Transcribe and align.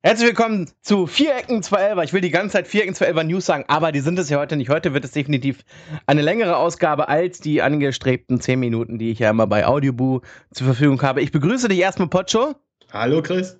Herzlich 0.00 0.28
willkommen 0.28 0.70
zu 0.80 1.08
Vierecken 1.08 1.60
211. 1.60 2.04
Ich 2.04 2.12
will 2.12 2.20
die 2.20 2.30
ganze 2.30 2.52
Zeit 2.52 2.68
Vierecken 2.68 2.94
211 2.94 3.26
News 3.26 3.46
sagen, 3.46 3.64
aber 3.66 3.90
die 3.90 3.98
sind 3.98 4.16
es 4.18 4.30
ja 4.30 4.38
heute 4.38 4.56
nicht. 4.56 4.70
Heute 4.70 4.94
wird 4.94 5.04
es 5.04 5.10
definitiv 5.10 5.64
eine 6.06 6.22
längere 6.22 6.56
Ausgabe 6.56 7.08
als 7.08 7.40
die 7.40 7.62
angestrebten 7.62 8.40
10 8.40 8.60
Minuten, 8.60 8.98
die 8.98 9.10
ich 9.10 9.18
ja 9.18 9.30
immer 9.30 9.48
bei 9.48 9.66
Audioboo 9.66 10.20
zur 10.52 10.66
Verfügung 10.66 11.02
habe. 11.02 11.20
Ich 11.20 11.32
begrüße 11.32 11.66
dich 11.66 11.80
erstmal, 11.80 12.06
Pocho. 12.06 12.54
Hallo, 12.92 13.22
Chris. 13.22 13.58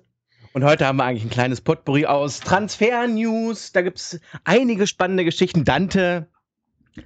Und 0.53 0.63
heute 0.63 0.87
haben 0.87 0.95
wir 0.95 1.03
eigentlich 1.03 1.25
ein 1.25 1.29
kleines 1.29 1.59
Potpourri 1.59 2.05
aus 2.05 2.39
Transfer-News. 2.39 3.73
Da 3.73 3.81
gibt 3.81 3.97
es 3.97 4.21
einige 4.45 4.87
spannende 4.87 5.25
Geschichten. 5.25 5.65
Dante, 5.65 6.29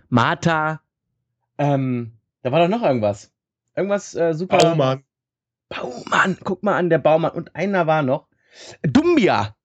Martha, 0.09 0.79
ähm, 1.57 2.13
da 2.43 2.51
war 2.51 2.59
doch 2.59 2.67
noch 2.67 2.83
irgendwas. 2.83 3.31
Irgendwas 3.75 4.13
äh, 4.13 4.33
super. 4.33 4.57
Baumann. 4.57 5.03
Baumann, 5.69 6.37
guck 6.43 6.61
mal 6.61 6.75
an, 6.77 6.89
der 6.91 6.99
Baumann. 6.99 7.31
Und 7.31 7.55
einer 7.55 7.87
war 7.87 8.03
noch. 8.03 8.27
Dumbia. 8.83 9.55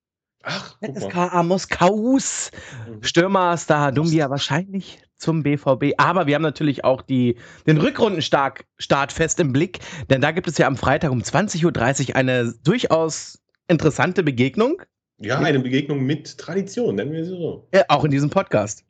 Ach. 0.42 0.76
SKA 0.82 1.42
Moskaus. 1.42 2.50
Mhm. 2.88 3.02
Stürmerstar 3.02 3.92
Dumbia 3.92 4.30
wahrscheinlich 4.30 5.02
zum 5.16 5.42
BVB. 5.42 5.94
Aber 5.98 6.26
wir 6.26 6.34
haben 6.34 6.42
natürlich 6.42 6.84
auch 6.84 7.02
die, 7.02 7.36
den 7.66 7.78
Rückrundenstart 7.78 8.64
Start 8.78 9.12
fest 9.12 9.40
im 9.40 9.52
Blick. 9.52 9.80
Denn 10.08 10.20
da 10.20 10.30
gibt 10.30 10.48
es 10.48 10.58
ja 10.58 10.66
am 10.66 10.76
Freitag 10.76 11.10
um 11.10 11.20
20.30 11.20 12.10
Uhr 12.10 12.16
eine 12.16 12.54
durchaus 12.64 13.40
interessante 13.66 14.22
Begegnung. 14.22 14.82
Ja, 15.20 15.38
eine 15.40 15.58
Begegnung 15.58 16.04
mit 16.04 16.38
Tradition, 16.38 16.94
nennen 16.94 17.12
wir 17.12 17.24
sie 17.24 17.32
so. 17.32 17.66
Äh, 17.72 17.82
auch 17.88 18.04
in 18.04 18.12
diesem 18.12 18.30
Podcast. 18.30 18.84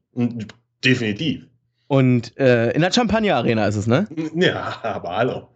Definitiv. 0.84 1.46
Und 1.86 2.36
äh, 2.38 2.70
in 2.72 2.82
der 2.82 2.92
Champagner 2.92 3.36
Arena 3.36 3.66
ist 3.66 3.76
es, 3.76 3.86
ne? 3.86 4.06
Ja, 4.34 4.78
aber 4.82 5.16
hallo. 5.16 5.48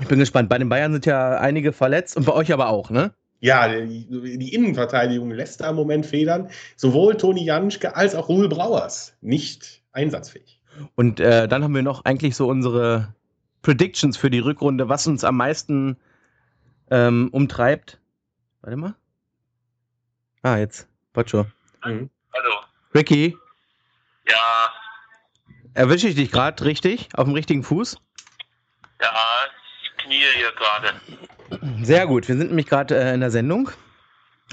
Ich 0.00 0.06
bin 0.08 0.18
gespannt. 0.18 0.48
Bei 0.48 0.58
den 0.58 0.68
Bayern 0.68 0.92
sind 0.92 1.06
ja 1.06 1.38
einige 1.38 1.72
verletzt 1.72 2.16
und 2.16 2.24
bei 2.26 2.32
euch 2.32 2.52
aber 2.52 2.68
auch, 2.68 2.90
ne? 2.90 3.12
Ja, 3.40 3.68
die, 3.68 4.38
die 4.38 4.54
Innenverteidigung 4.54 5.30
lässt 5.30 5.60
da 5.60 5.70
im 5.70 5.76
Moment 5.76 6.06
federn. 6.06 6.50
Sowohl 6.76 7.16
Toni 7.16 7.44
Janschke 7.44 7.94
als 7.94 8.14
auch 8.14 8.28
Ruhl 8.28 8.48
Brauers 8.48 9.16
nicht 9.20 9.82
einsatzfähig. 9.92 10.60
Und 10.96 11.20
äh, 11.20 11.46
dann 11.48 11.62
haben 11.62 11.74
wir 11.74 11.82
noch 11.82 12.04
eigentlich 12.04 12.36
so 12.36 12.48
unsere 12.48 13.14
Predictions 13.62 14.16
für 14.16 14.30
die 14.30 14.38
Rückrunde, 14.40 14.88
was 14.88 15.06
uns 15.06 15.24
am 15.24 15.36
meisten 15.36 15.96
ähm, 16.90 17.28
umtreibt. 17.32 18.00
Warte 18.62 18.76
mal. 18.76 18.94
Ah, 20.42 20.56
jetzt. 20.56 20.88
Pocho. 21.12 21.46
Mhm. 21.84 22.10
Hallo. 22.32 22.54
Ricky, 22.94 23.36
Ja, 24.28 24.70
erwische 25.74 26.08
ich 26.08 26.14
dich 26.14 26.30
gerade 26.30 26.64
richtig? 26.64 27.08
Auf 27.14 27.24
dem 27.24 27.34
richtigen 27.34 27.62
Fuß? 27.62 27.98
ja, 29.00 29.12
knie 30.08 30.24
hier 30.36 30.52
gerade. 30.52 31.84
Sehr 31.84 32.06
gut. 32.06 32.28
Wir 32.28 32.36
sind 32.36 32.48
nämlich 32.48 32.66
gerade 32.66 32.98
äh, 32.98 33.14
in 33.14 33.20
der 33.20 33.30
Sendung. 33.30 33.70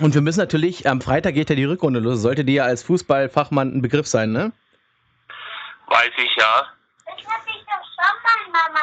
Und 0.02 0.14
wir 0.14 0.22
müssen 0.22 0.40
natürlich, 0.40 0.88
am 0.90 1.02
Freitag 1.02 1.36
geht 1.36 1.50
ja 1.50 1.56
die 1.56 1.64
Rückrunde 1.64 2.00
los. 2.00 2.22
Sollte 2.22 2.44
dir 2.44 2.56
ja 2.56 2.64
als 2.66 2.84
Fußballfachmann 2.84 3.76
ein 3.76 3.82
Begriff 3.82 4.08
sein, 4.08 4.32
ne? 4.32 4.52
Weiß 5.88 6.12
ich 6.18 6.36
ja. 6.38 6.66
Das 7.06 7.34
hatte 7.34 7.48
ich 7.48 7.66
doch 7.66 7.86
schon 7.96 8.52
mal, 8.52 8.68
Mama. 8.68 8.80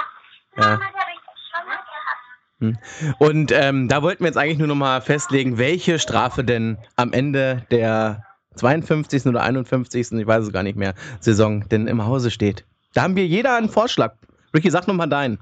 Ja. 0.56 0.78
Mama, 0.78 0.84
das 0.92 1.02
habe 1.02 1.10
ich 1.12 1.20
doch 1.20 1.36
schon 1.50 1.68
mal 1.68 2.78
gehabt. 2.78 3.20
Und 3.20 3.52
ähm, 3.52 3.88
da 3.88 4.02
wollten 4.02 4.24
wir 4.24 4.28
jetzt 4.28 4.38
eigentlich 4.38 4.58
nur 4.58 4.68
nochmal 4.68 5.02
festlegen, 5.02 5.58
welche 5.58 5.98
Strafe 5.98 6.44
denn 6.44 6.78
am 6.96 7.12
Ende 7.12 7.66
der 7.70 8.24
52. 8.54 9.26
oder 9.26 9.42
51. 9.42 10.12
ich 10.12 10.26
weiß 10.26 10.44
es 10.44 10.52
gar 10.52 10.62
nicht 10.62 10.76
mehr, 10.76 10.94
Saison 11.20 11.68
denn 11.68 11.86
im 11.86 12.06
Hause 12.06 12.30
steht. 12.30 12.64
Da 12.94 13.02
haben 13.02 13.16
wir 13.16 13.26
jeder 13.26 13.56
einen 13.56 13.68
Vorschlag. 13.68 14.14
Ricky, 14.54 14.70
sag 14.70 14.86
nochmal 14.86 15.08
deinen. 15.08 15.38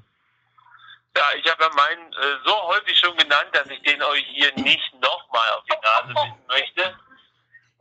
Ja, 1.17 1.25
ich 1.37 1.51
habe 1.51 1.65
ja 1.65 1.71
meinen 1.75 2.13
äh, 2.13 2.37
so 2.45 2.55
häufig 2.69 2.97
schon 2.99 3.17
genannt, 3.17 3.49
dass 3.53 3.69
ich 3.69 3.83
den 3.83 4.03
euch 4.03 4.25
hier 4.33 4.53
nicht 4.55 4.93
nochmal 5.01 5.51
auf 5.57 5.65
die 5.65 5.77
Nase 5.83 6.15
binden 6.15 6.47
möchte. 6.49 6.83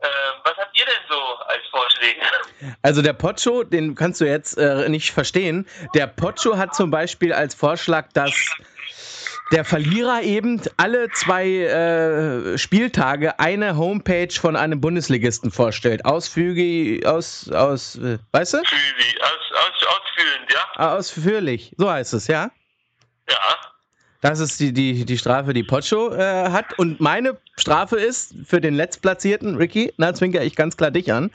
Ähm, 0.02 0.40
was 0.44 0.56
habt 0.56 0.78
ihr 0.78 0.84
denn 0.86 1.04
so 1.08 1.20
als 1.44 1.62
Vorschläge? 1.70 2.20
Also 2.82 3.02
der 3.02 3.12
Pocho, 3.12 3.64
den 3.64 3.94
kannst 3.94 4.20
du 4.20 4.24
jetzt 4.24 4.56
äh, 4.56 4.88
nicht 4.88 5.12
verstehen. 5.12 5.68
Der 5.94 6.06
Pocho 6.06 6.56
hat 6.56 6.74
zum 6.74 6.90
Beispiel 6.90 7.32
als 7.32 7.54
Vorschlag, 7.54 8.08
dass 8.14 8.32
der 9.52 9.64
Verlierer 9.64 10.22
eben 10.22 10.62
alle 10.76 11.10
zwei 11.10 11.46
äh, 11.46 12.58
Spieltage 12.58 13.38
eine 13.38 13.76
Homepage 13.76 14.32
von 14.32 14.56
einem 14.56 14.80
Bundesligisten 14.80 15.50
vorstellt. 15.50 16.04
Ausfüge, 16.04 17.06
aus, 17.08 17.50
aus, 17.50 17.96
äh, 17.96 18.18
weißt 18.32 18.54
du? 18.54 18.58
Fühli, 18.64 19.20
aus, 19.22 19.58
aus, 19.58 19.86
ausführend, 19.86 20.52
ja? 20.52 20.60
Ah, 20.76 20.96
Ausführlich. 20.96 21.74
So 21.76 21.90
heißt 21.90 22.14
es, 22.14 22.26
ja? 22.26 22.50
Ja. 23.30 23.70
Das 24.22 24.38
ist 24.38 24.60
die, 24.60 24.72
die, 24.72 25.06
die 25.06 25.16
Strafe, 25.16 25.54
die 25.54 25.62
Pocho 25.62 26.12
äh, 26.12 26.50
hat. 26.50 26.78
Und 26.78 27.00
meine 27.00 27.38
Strafe 27.56 27.96
ist 27.96 28.34
für 28.44 28.60
den 28.60 28.74
Letztplatzierten, 28.74 29.56
Ricky, 29.56 29.94
na, 29.96 30.12
zwinker 30.12 30.42
ich 30.42 30.56
ganz 30.56 30.76
klar 30.76 30.90
dich 30.90 31.10
an, 31.12 31.30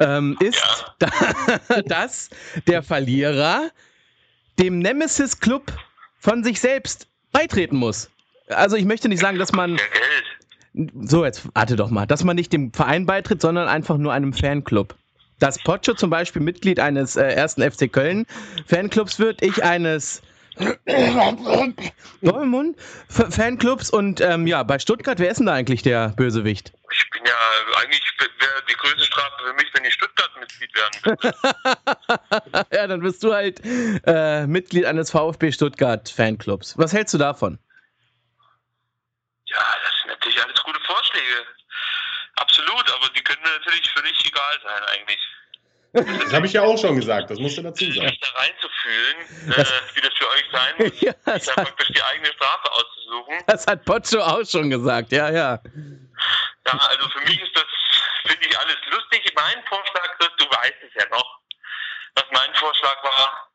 ähm, 0.00 0.36
ist, 0.40 0.62
da, 0.98 1.10
dass 1.84 2.30
der 2.66 2.82
Verlierer 2.82 3.70
dem 4.58 4.78
Nemesis-Club 4.78 5.70
von 6.18 6.42
sich 6.42 6.58
selbst 6.60 7.06
beitreten 7.32 7.76
muss. 7.76 8.08
Also 8.48 8.76
ich 8.76 8.86
möchte 8.86 9.08
nicht 9.08 9.20
sagen, 9.20 9.38
dass 9.38 9.52
man, 9.52 9.76
Ja, 9.76 10.86
so 11.02 11.24
jetzt 11.24 11.42
warte 11.54 11.76
doch 11.76 11.90
mal, 11.90 12.06
dass 12.06 12.24
man 12.24 12.36
nicht 12.36 12.52
dem 12.52 12.72
Verein 12.72 13.06
beitritt, 13.06 13.40
sondern 13.40 13.68
einfach 13.68 13.98
nur 13.98 14.12
einem 14.12 14.32
Fanclub. 14.32 14.94
Dass 15.38 15.58
Pocho 15.62 15.92
zum 15.94 16.08
Beispiel 16.08 16.40
Mitglied 16.40 16.80
eines 16.80 17.16
äh, 17.16 17.28
ersten 17.28 17.62
FC 17.62 17.92
Köln 17.92 18.24
Fanclubs 18.66 19.18
wird, 19.18 19.42
ich 19.42 19.62
eines 19.64 20.22
Dortmund 22.22 22.78
F- 23.08 23.34
Fanclubs 23.34 23.90
und 23.90 24.20
ähm, 24.20 24.46
ja, 24.46 24.62
bei 24.62 24.78
Stuttgart, 24.78 25.18
wer 25.18 25.30
ist 25.30 25.38
denn 25.38 25.46
da 25.46 25.54
eigentlich 25.54 25.82
der 25.82 26.10
Bösewicht? 26.10 26.72
Ich 26.92 27.10
bin 27.10 27.22
ja, 27.26 27.34
eigentlich 27.80 28.02
wäre 28.18 28.62
die 28.68 28.74
größte 28.74 29.04
Strafe 29.04 29.44
für 29.44 29.52
mich, 29.54 29.66
wenn 29.74 29.84
ich 29.84 29.94
Stuttgart-Mitglied 29.94 30.74
werden 30.74 31.00
würde. 31.04 32.66
ja, 32.72 32.86
dann 32.86 33.00
bist 33.00 33.22
du 33.22 33.34
halt 33.34 33.60
äh, 34.06 34.46
Mitglied 34.46 34.86
eines 34.86 35.10
VfB 35.10 35.52
Stuttgart 35.52 36.08
Fanclubs. 36.08 36.76
Was 36.78 36.92
hältst 36.92 37.12
du 37.14 37.18
davon? 37.18 37.58
Ja, 39.46 39.58
das 39.84 39.92
sind 40.02 40.10
natürlich 40.10 40.42
alles 40.42 40.62
gute 40.62 40.80
Vorschläge. 40.80 41.46
Absolut, 42.36 42.92
aber 42.94 43.08
die 43.14 43.22
können 43.22 43.42
mir 43.42 43.50
natürlich 43.58 43.90
völlig 43.90 44.26
egal 44.26 44.58
sein 44.62 44.82
eigentlich. 44.84 45.18
Das 45.96 46.32
habe 46.32 46.46
ich 46.46 46.52
ja 46.52 46.62
auch 46.62 46.78
schon 46.78 46.96
gesagt, 46.96 47.30
das 47.30 47.38
musst 47.38 47.56
du 47.58 47.62
dazu 47.62 47.84
sagen. 47.84 48.08
Sich 48.08 48.20
da 48.20 48.28
reinzufühlen, 48.38 49.16
äh, 49.52 49.94
wie 49.94 50.00
das 50.00 50.14
für 50.14 50.28
euch 50.28 50.44
sein 50.52 50.74
muss, 50.78 51.00
ja, 51.00 51.12
sich 51.12 51.22
das 51.24 51.44
da 51.46 51.56
hat, 51.56 51.64
praktisch 51.64 51.88
die 51.88 52.02
eigene 52.02 52.32
Strafe 52.34 52.72
auszusuchen. 52.72 53.44
das 53.46 53.66
hat 53.66 53.84
Pocho 53.84 54.20
auch 54.20 54.44
schon 54.44 54.70
gesagt, 54.70 55.12
ja, 55.12 55.30
ja. 55.30 55.60
Ja, 56.66 56.72
also 56.72 57.08
für 57.08 57.20
mich 57.20 57.40
ist 57.40 57.54
das, 57.54 57.64
finde 58.26 58.46
ich, 58.46 58.58
alles 58.58 58.76
lustig. 58.90 59.32
Mein 59.34 59.64
Vorschlag 59.68 60.20
ist, 60.20 60.30
du 60.38 60.44
weißt 60.44 60.76
es 60.86 61.02
ja 61.02 61.08
noch, 61.10 61.40
was 62.14 62.24
mein 62.32 62.54
Vorschlag 62.54 63.02
war. 63.02 63.50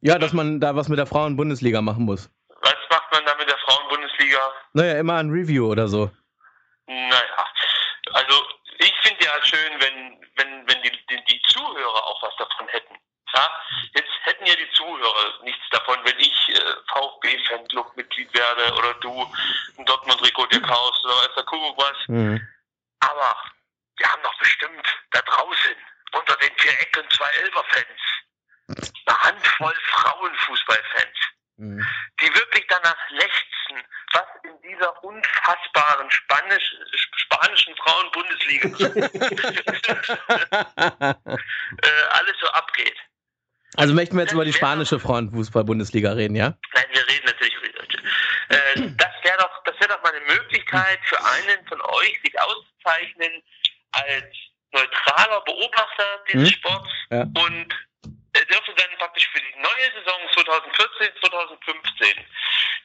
Ja, 0.00 0.18
dass 0.18 0.32
man 0.32 0.60
da 0.60 0.74
was 0.74 0.88
mit 0.88 0.98
der 0.98 1.06
Frauen-Bundesliga 1.06 1.80
machen 1.80 2.04
muss. 2.04 2.28
Was 2.62 2.76
macht 2.90 3.12
man 3.12 3.24
da 3.24 3.34
mit 3.36 3.48
der 3.48 3.58
Frauenbundesliga? 3.58 4.52
Naja, 4.72 4.98
immer 4.98 5.16
ein 5.16 5.30
Review 5.30 5.66
oder 5.66 5.88
so. 5.88 6.10
Naja, 6.86 7.46
also 8.12 8.42
ich 8.78 8.94
finde 9.02 9.24
ja 9.24 9.32
schön, 9.44 9.72
wenn, 9.80 10.20
wenn, 10.36 10.68
wenn 10.68 10.82
die, 10.82 10.90
die, 10.90 11.24
die 11.28 11.42
Zuhörer 11.48 12.06
auch 12.22 12.28
was 12.28 12.36
davon 12.36 12.68
hätten. 12.68 12.96
Ja? 13.34 13.50
Jetzt 13.94 14.10
hätten 14.22 14.46
ja 14.46 14.54
die 14.54 14.70
Zuhörer 14.72 15.42
nichts 15.42 15.64
davon, 15.70 15.98
wenn 16.04 16.18
ich 16.18 16.48
äh, 16.48 16.74
VfB-Fanclub-Mitglied 16.92 18.32
werde 18.34 18.74
oder 18.74 18.94
du 18.94 19.32
ein 19.78 19.84
Dortmund-Trikot 19.84 20.46
dir 20.46 20.62
kaufst 20.62 21.04
oder 21.04 21.14
weiß 21.14 21.34
der 21.36 21.44
Kuckuck 21.44 21.78
was. 21.78 22.08
Mhm. 22.08 22.46
Aber 23.00 23.36
wir 23.96 24.08
haben 24.08 24.22
doch 24.22 24.38
bestimmt 24.38 24.86
da 25.10 25.20
draußen 25.22 25.76
unter 26.12 26.36
den 26.36 26.50
vier 26.58 26.72
Ecken 26.80 27.08
zwei 27.10 27.28
Elber-Fans 27.42 28.00
eine 29.06 29.22
Handvoll 29.22 29.74
Frauenfußballfans, 29.90 31.18
Mhm. 31.62 31.86
die 32.20 32.34
wirklich 32.34 32.66
danach 32.68 32.96
lechzen, 33.10 33.86
was 34.12 34.24
in 34.42 34.60
dieser 34.68 35.04
unfassbaren 35.04 36.10
Spanisch, 36.10 36.74
spanischen 37.16 37.74
Frauenbundesliga 37.76 38.68
äh, 41.82 42.02
alles 42.10 42.34
so 42.40 42.46
abgeht. 42.48 42.96
Also 43.76 43.94
möchten 43.94 44.16
wir 44.16 44.22
jetzt 44.24 44.32
über 44.32 44.44
die 44.44 44.52
spanische 44.52 44.98
Frauenfußball-Bundesliga 45.00 46.12
reden, 46.12 46.34
ja? 46.36 46.54
Nein, 46.74 46.84
wir 46.92 47.08
reden 47.08 47.24
natürlich 47.26 47.54
über 47.54 47.66
die 47.68 47.72
deutsche. 47.74 47.98
Äh, 48.48 48.90
das 48.96 49.12
wäre 49.22 49.38
doch, 49.38 49.62
das 49.64 49.76
wäre 49.80 49.92
doch 49.94 50.02
mal 50.02 50.12
eine 50.12 50.24
Möglichkeit 50.26 50.98
für 51.04 51.18
einen 51.24 51.64
von 51.68 51.80
euch, 51.80 52.20
sich 52.24 52.38
auszuzeichnen 52.40 53.40
als 53.92 54.34
neutraler 54.72 55.40
Beobachter 55.42 56.24
dieses 56.30 56.50
Mhm. 56.50 56.54
Sports 56.54 56.90
Ja. 57.10 57.22
und 57.22 57.68
er 58.34 58.44
dürfte 58.46 58.74
dann 58.74 58.98
praktisch 58.98 59.28
für 59.30 59.40
die 59.40 59.54
neue 59.60 59.92
Saison 59.94 60.20
2014, 60.32 61.10
2015, 61.20 62.26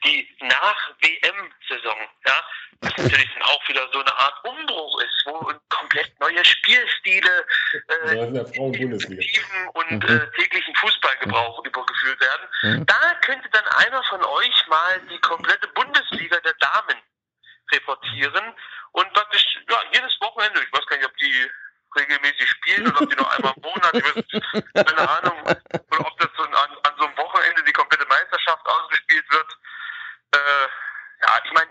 die 0.04 0.36
Nach-WM-Saison, 0.40 1.98
ja, 2.26 2.44
was 2.80 2.96
natürlich 2.96 3.32
dann 3.34 3.42
auch 3.42 3.68
wieder 3.68 3.88
so 3.92 4.00
eine 4.00 4.14
Art 4.18 4.44
Umbruch 4.44 5.00
ist, 5.02 5.22
wo 5.26 5.52
komplett 5.68 6.18
neue 6.20 6.44
Spielstile 6.44 7.46
Ja, 7.72 8.14
äh, 8.14 8.44
Frauenbundesliga. 8.54 9.20
aktiven 9.22 9.68
und 9.74 10.04
Mhm. 10.04 10.16
äh, 10.16 10.30
täglichen 10.40 10.74
Fußballgebrauch 10.76 11.64
übergeführt 11.64 12.20
werden. 12.20 12.48
Mhm. 12.62 12.86
Da 12.86 13.14
könnte 13.22 13.48
dann 13.50 13.66
einer 13.68 14.02
von 14.04 14.22
euch 14.24 14.66
mal 14.68 15.00
die 15.10 15.20
komplette 15.20 15.68
Bundesliga 15.68 16.38
der 16.40 16.54
Damen 16.54 17.02
markieren 17.86 18.54
und 18.92 19.12
praktisch 19.12 19.44
ja, 19.68 19.82
jedes 19.92 20.18
Wochenende, 20.20 20.62
ich 20.62 20.72
weiß 20.72 20.86
gar 20.86 20.96
nicht, 20.96 21.06
ob 21.06 21.16
die 21.18 21.50
regelmäßig 21.96 22.48
spielen 22.48 22.88
oder 22.88 23.00
ob 23.00 23.10
die 23.10 23.16
nur 23.16 23.32
einmal 23.32 23.54
im 23.56 23.62
Monat, 23.62 23.94
ich 23.94 24.04
weiß, 24.04 24.84
keine 24.86 25.08
Ahnung, 25.08 25.40
oder 25.42 26.00
ob 26.00 26.18
das 26.18 26.28
so 26.36 26.42
an, 26.44 26.54
an 26.54 26.94
so 26.98 27.06
einem 27.06 27.16
Wochenende 27.16 27.62
die 27.64 27.72
komplette 27.72 28.06
Meisterschaft 28.06 28.66
ausgespielt 28.66 29.24
wird. 29.30 29.58
Äh, 30.32 30.68
ja, 31.20 31.40
ich 31.44 31.52
meine, 31.52 31.70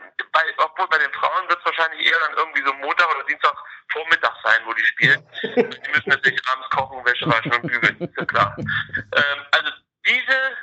obwohl 0.58 0.88
bei 0.88 0.98
den 0.98 1.14
Frauen 1.14 1.48
wird 1.48 1.60
es 1.60 1.66
wahrscheinlich 1.66 2.06
eher 2.06 2.20
dann 2.20 2.34
irgendwie 2.36 2.64
so 2.64 2.74
Montag 2.74 3.10
oder 3.16 3.24
Dienstag 3.26 3.56
Vormittag 3.92 4.34
sein, 4.44 4.62
wo 4.66 4.74
die 4.74 4.86
spielen. 4.86 5.26
die 5.56 5.92
müssen 5.92 6.10
natürlich 6.10 6.42
abends 6.50 6.70
kochen, 6.70 7.06
Wäsche 7.06 7.28
waschen 7.28 7.54
und 7.54 7.62
bügeln, 7.62 8.00
ist 8.02 8.18
ja 8.18 8.26
klar. 8.26 8.56
Ähm, 8.58 9.46
also 9.52 9.72
diese, 10.06 10.58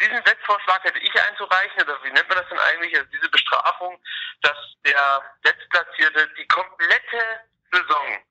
diesen 0.00 0.26
Wettvorschlag 0.26 0.84
hätte 0.84 0.98
ich 0.98 1.22
einzureichen, 1.22 1.82
oder 1.82 1.98
wie 2.02 2.10
nennt 2.10 2.28
man 2.28 2.38
das 2.38 2.48
denn 2.48 2.58
eigentlich, 2.58 2.94
also 2.94 3.08
diese 3.10 3.28
Bestrafung, 3.30 3.98
dass 4.42 4.56
der 4.84 5.22
Letztplatzierte 5.44 6.28
die 6.36 6.46
komplette 6.48 7.40
Saison, 7.72 8.22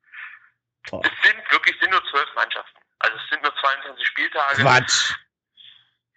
Oh. 0.92 1.02
es 1.04 1.12
sind 1.30 1.52
wirklich, 1.52 1.76
es 1.76 1.82
sind 1.82 1.92
nur 1.92 2.04
zwölf 2.10 2.28
Mannschaften. 2.36 2.80
Also 3.00 3.18
es 3.18 3.30
sind 3.30 3.42
nur 3.42 3.56
22 3.56 4.08
Spieltage. 4.08 4.62
Quatsch. 4.62 5.14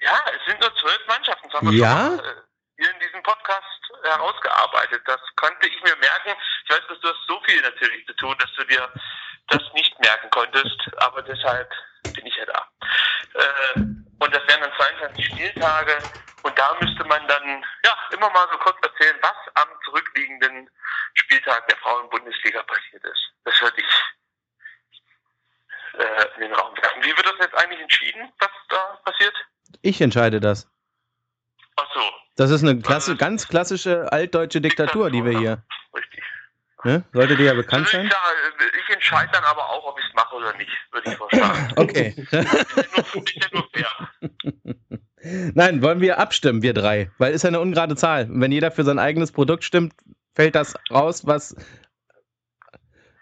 Ja, 0.00 0.20
es 0.34 0.44
sind 0.46 0.60
nur 0.60 0.74
zwölf 0.76 1.00
Mannschaften. 1.08 1.48
Das 1.48 1.60
haben 1.60 1.70
wir 1.70 1.78
Ja? 1.78 2.06
schon 2.06 2.16
mal, 2.16 2.24
äh, 2.26 2.42
hier 2.78 2.90
in 2.90 3.00
diesem 3.00 3.22
Podcast 3.22 3.80
herausgearbeitet. 4.02 5.02
Das 5.06 5.20
konnte 5.36 5.66
ich 5.66 5.82
mir 5.82 5.96
merken. 5.96 6.34
Ich 6.64 6.70
weiß, 6.70 6.82
dass 6.88 7.00
du 7.00 7.08
hast 7.08 7.26
so 7.26 7.40
viel 7.46 7.60
natürlich 7.62 8.06
zu 8.06 8.12
tun, 8.16 8.36
dass 8.38 8.52
du 8.54 8.64
dir 8.64 8.92
das 9.48 9.62
nicht 9.72 9.98
merken 10.00 10.28
konntest. 10.30 10.76
Aber 10.98 11.22
deshalb 11.22 11.72
bin 12.14 12.26
ich 12.26 12.36
ja 12.36 12.44
da. 12.46 12.68
Äh, 13.34 13.80
und 13.80 14.34
das 14.34 14.46
wären 14.48 14.60
dann 14.60 14.72
22 14.76 15.24
Spieltage. 15.26 15.98
Und 16.42 16.58
da 16.58 16.76
müsste 16.80 17.04
man 17.04 17.26
dann 17.26 17.64
ja 17.84 17.96
immer 18.10 18.30
mal 18.30 18.46
so 18.52 18.58
kurz 18.58 18.76
erzählen, 18.82 19.16
was 19.22 19.34
am 19.54 19.68
zurückliegenden 19.84 20.70
Spieltag 21.14 21.66
der 21.68 21.76
Frauen-Bundesliga 21.78 22.62
passiert 22.64 23.02
ist. 23.04 23.32
Das 23.44 23.60
würde 23.62 23.80
ich 23.80 23.86
äh, 25.98 26.34
in 26.37 26.40
den 26.43 26.52
Raum 26.54 26.75
werfen. 26.76 27.02
Wie 27.02 27.08
wird 27.16 27.26
das 27.26 27.34
jetzt 27.40 27.54
eigentlich 27.56 27.81
entschieden, 27.81 28.32
was 28.38 28.50
da 28.69 28.98
passiert? 29.04 29.34
Ich 29.82 30.00
entscheide 30.00 30.40
das. 30.40 30.69
Ach 31.76 31.87
so, 31.94 32.00
Das 32.37 32.50
ist 32.50 32.62
eine 32.62 32.81
klasse, 32.81 33.16
ganz 33.16 33.48
klassische 33.48 34.10
altdeutsche 34.12 34.60
Diktatur, 34.60 35.10
die 35.10 35.25
wir 35.25 35.38
hier. 35.38 35.62
richtig. 35.94 36.22
Ne? 36.84 37.04
Sollte 37.12 37.37
dir 37.37 37.46
ja 37.46 37.54
bekannt 37.54 37.87
Also 37.87 37.98
ich, 37.98 38.10
sein. 38.10 38.10
sage, 38.10 38.70
ich 38.87 38.94
entscheide 38.94 39.31
dann 39.32 39.44
aber 39.44 39.69
auch, 39.69 39.84
ob 39.87 39.98
ich 39.98 40.04
es 40.06 40.14
mache 40.14 40.34
oder 40.37 40.52
nicht, 40.56 40.70
würde 40.93 41.10
ich 41.10 41.16
vorschlagen. 41.16 41.72
Okay. 41.76 42.14
nur, 43.52 43.69
fair. 43.72 43.90
Nein, 45.54 45.82
wollen 45.82 46.00
wir 46.00 46.19
abstimmen, 46.19 46.62
wir 46.62 46.72
drei. 46.75 47.10
Weil 47.19 47.32
ist 47.34 47.42
ja 47.42 47.49
eine 47.49 47.60
ungerade 47.60 47.96
Zahl. 47.96 48.28
Wenn 48.31 48.52
jeder 48.52 48.70
für 48.70 48.84
sein 48.84 48.99
eigenes 48.99 49.32
Produkt 49.32 49.64
stimmt, 49.64 49.94
fällt 50.34 50.54
das 50.54 50.75
raus, 50.90 51.26
was 51.26 51.56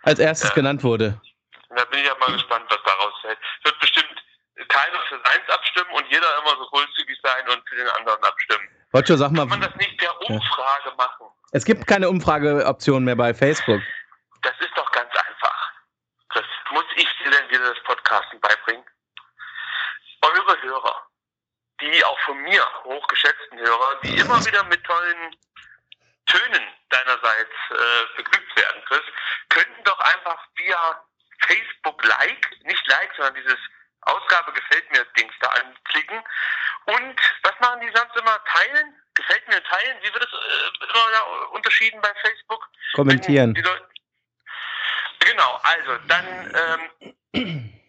als 0.02 0.18
erstes 0.18 0.50
Ja. 0.50 0.54
genannt 0.54 0.84
wurde. 0.84 1.20
Und 1.74 1.80
da 1.80 1.86
bin 1.86 1.98
ich 1.98 2.06
ja 2.06 2.14
mal 2.20 2.30
gespannt, 2.30 2.66
was 2.68 2.78
daraus 2.84 3.12
fällt. 3.20 3.36
Es 3.58 3.64
wird 3.64 3.80
bestimmt 3.80 4.24
keiner 4.68 5.00
für 5.08 5.20
seins 5.24 5.48
abstimmen 5.48 5.90
und 5.90 6.06
jeder 6.06 6.38
immer 6.38 6.50
so 6.50 6.66
großzügig 6.66 7.18
sein 7.20 7.48
und 7.48 7.68
für 7.68 7.74
den 7.74 7.88
anderen 7.88 8.22
abstimmen. 8.22 8.68
Boccio, 8.92 9.16
sag 9.16 9.34
Kann 9.34 9.48
man 9.48 9.58
mal, 9.58 9.66
das 9.66 9.74
nicht 9.74 9.98
per 9.98 10.20
Umfrage 10.20 10.92
machen? 10.96 11.26
es 11.50 11.64
gibt 11.64 11.84
keine 11.88 12.08
Umfrageoption 12.08 13.02
mehr 13.02 13.16
bei 13.16 13.34
Facebook. 13.34 13.80
Das 14.42 14.52
ist 14.60 14.70
doch 14.76 14.88
ganz 14.92 15.10
einfach. 15.16 15.72
Chris, 16.28 16.44
muss 16.70 16.84
ich 16.94 17.08
dir 17.24 17.30
denn 17.32 17.50
wieder 17.50 17.74
das 17.74 17.82
Podcasten 17.82 18.38
beibringen? 18.38 18.84
Eure 20.22 20.62
Hörer, 20.62 21.08
die 21.80 22.04
auch 22.04 22.20
von 22.20 22.40
mir 22.42 22.64
hochgeschätzten 22.84 23.58
Hörer, 23.58 23.98
die 24.04 24.16
immer 24.16 24.46
wieder 24.46 24.62
mit 24.62 24.84
tollen 24.84 25.36
Tönen 26.26 26.62
deinerseits 26.90 27.50
äh, 27.70 28.16
beglückt 28.16 28.56
werden, 28.56 28.80
Chris, 28.86 29.02
könnten 29.48 29.82
doch 29.82 29.98
einfach 29.98 30.38
via 30.54 31.04
Facebook 31.46 32.04
Like, 32.04 32.50
nicht 32.64 32.86
Like, 32.86 33.10
sondern 33.16 33.34
dieses 33.34 33.58
Ausgabe 34.02 34.52
gefällt 34.52 34.90
mir 34.92 35.04
Dings 35.16 35.34
da 35.40 35.48
anklicken. 35.48 36.22
Und 36.86 37.20
was 37.42 37.54
machen 37.60 37.80
die 37.80 37.90
sonst 37.94 38.16
immer? 38.16 38.38
Teilen? 38.44 38.94
Gefällt 39.14 39.46
mir 39.48 39.62
teilen? 39.62 39.96
Wie 40.02 40.12
wird 40.12 40.24
es 40.24 40.32
äh, 40.32 40.84
immer 40.90 41.52
unterschieden 41.52 42.00
bei 42.00 42.12
Facebook? 42.20 42.68
Kommentieren. 42.94 43.54
Genau, 45.20 45.60
also 45.62 45.96
dann 46.08 46.26
ähm, 46.54 47.14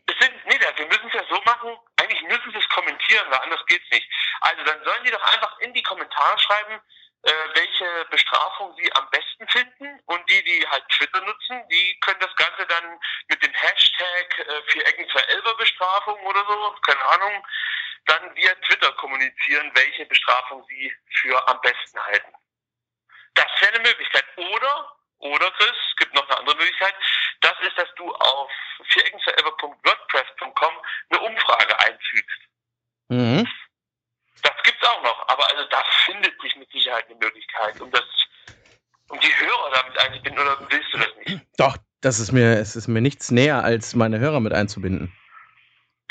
es 0.08 0.16
sind, 0.20 0.46
nee, 0.46 0.60
wir 0.60 0.88
müssen 0.88 1.08
es 1.08 1.14
ja 1.14 1.24
so 1.30 1.42
machen, 1.44 1.76
eigentlich 1.98 2.22
müssen 2.24 2.52
sie 2.52 2.60
es 2.60 2.70
kommentieren, 2.70 3.26
weil 3.30 3.40
anders 3.40 3.66
geht's 3.66 3.90
nicht. 3.92 4.08
Also 4.42 4.64
dann 4.64 4.84
sollen 4.84 5.04
die 5.04 5.12
doch 5.12 5.34
einfach 5.34 5.60
in 5.60 5.74
die 5.74 5.84
Kommentare 5.84 6.40
schreiben, 6.40 6.80
welche 7.54 8.06
Bestrafung 8.12 8.76
sie 8.78 8.92
am 8.94 9.10
besten 9.10 9.48
finden 9.48 10.00
und 10.06 10.30
die, 10.30 10.44
die 10.44 10.68
halt 10.68 10.88
Twitter 10.90 11.22
nutzen, 11.22 11.68
die 11.70 12.00
können 12.02 12.20
das 12.20 12.36
Ganze 12.36 12.66
dann 12.68 13.00
mit 13.28 13.44
dem 13.44 13.52
Hashtag 13.54 14.40
äh, 14.40 14.62
vier 14.72 14.86
Ecken 14.86 15.10
für 15.10 15.28
Elber 15.28 15.56
Bestrafung 15.58 16.20
oder 16.22 16.46
so, 16.48 16.76
keine 16.86 17.04
Ahnung, 17.06 17.48
dann 18.06 18.36
via 18.36 18.54
Twitter 18.68 18.92
kommunizieren, 18.94 19.72
welche 19.74 20.06
Bestrafung 20.06 20.64
sie 20.70 20.94
für 21.22 21.48
am 21.48 21.60
besten 21.62 22.00
halten. 22.00 22.34
Das 23.34 23.48
wäre 23.60 23.74
eine 23.74 23.84
Möglichkeit. 23.84 24.26
Oder, 24.38 24.96
oder 25.20 25.52
Chris, 25.52 25.76
es 25.90 25.96
gibt 25.98 26.14
noch 26.14 26.28
eine 26.30 26.38
andere 26.38 26.56
Möglichkeit, 26.58 26.96
das 27.42 27.56
ist, 27.62 27.78
dass 27.78 27.94
du 27.96 28.14
auf 28.14 28.52
viereckensforever.wordpress.com 28.90 30.74
eine 31.10 31.20
Umfrage 31.22 31.80
einfügst. 31.80 32.40
Mhm. 33.10 33.48
Das 34.66 34.74
gibt's 34.74 34.88
auch 34.88 35.04
noch, 35.04 35.28
aber 35.28 35.48
also 35.52 35.64
da 35.70 35.84
findet 36.06 36.42
sich 36.42 36.56
mit 36.56 36.72
Sicherheit 36.72 37.06
eine 37.06 37.16
Möglichkeit, 37.20 37.80
um 37.82 37.92
das, 37.92 38.04
um 39.10 39.20
die 39.20 39.32
Hörer 39.40 39.72
damit 39.72 40.00
einzubinden, 40.00 40.42
oder 40.42 40.58
willst 40.70 40.92
du 40.92 40.98
das 40.98 41.08
nicht? 41.24 41.46
Doch, 41.58 41.78
das 42.02 42.20
ist 42.20 42.32
mir, 42.32 42.58
es 42.58 42.76
ist 42.76 42.88
mir 42.88 43.02
nichts 43.02 43.30
näher, 43.30 43.64
als 43.64 43.94
meine 43.94 44.18
Hörer 44.18 44.40
mit 44.40 44.54
einzubinden. 44.54 45.16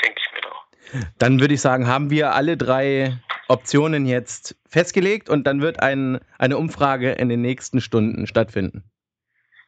Denke 0.01 0.21
ich 0.25 0.31
mir 0.33 0.39
doch. 0.39 0.67
Dann 1.17 1.41
würde 1.41 1.53
ich 1.53 1.59
sagen, 1.59 1.87
haben 1.87 2.09
wir 2.09 2.31
alle 2.31 2.55
drei 2.55 3.17
Optionen 3.49 4.05
jetzt 4.05 4.55
festgelegt 4.69 5.27
und 5.27 5.43
dann 5.45 5.61
wird 5.61 5.81
ein, 5.81 6.21
eine 6.37 6.57
Umfrage 6.57 7.11
in 7.11 7.27
den 7.27 7.41
nächsten 7.41 7.81
Stunden 7.81 8.25
stattfinden. 8.25 8.89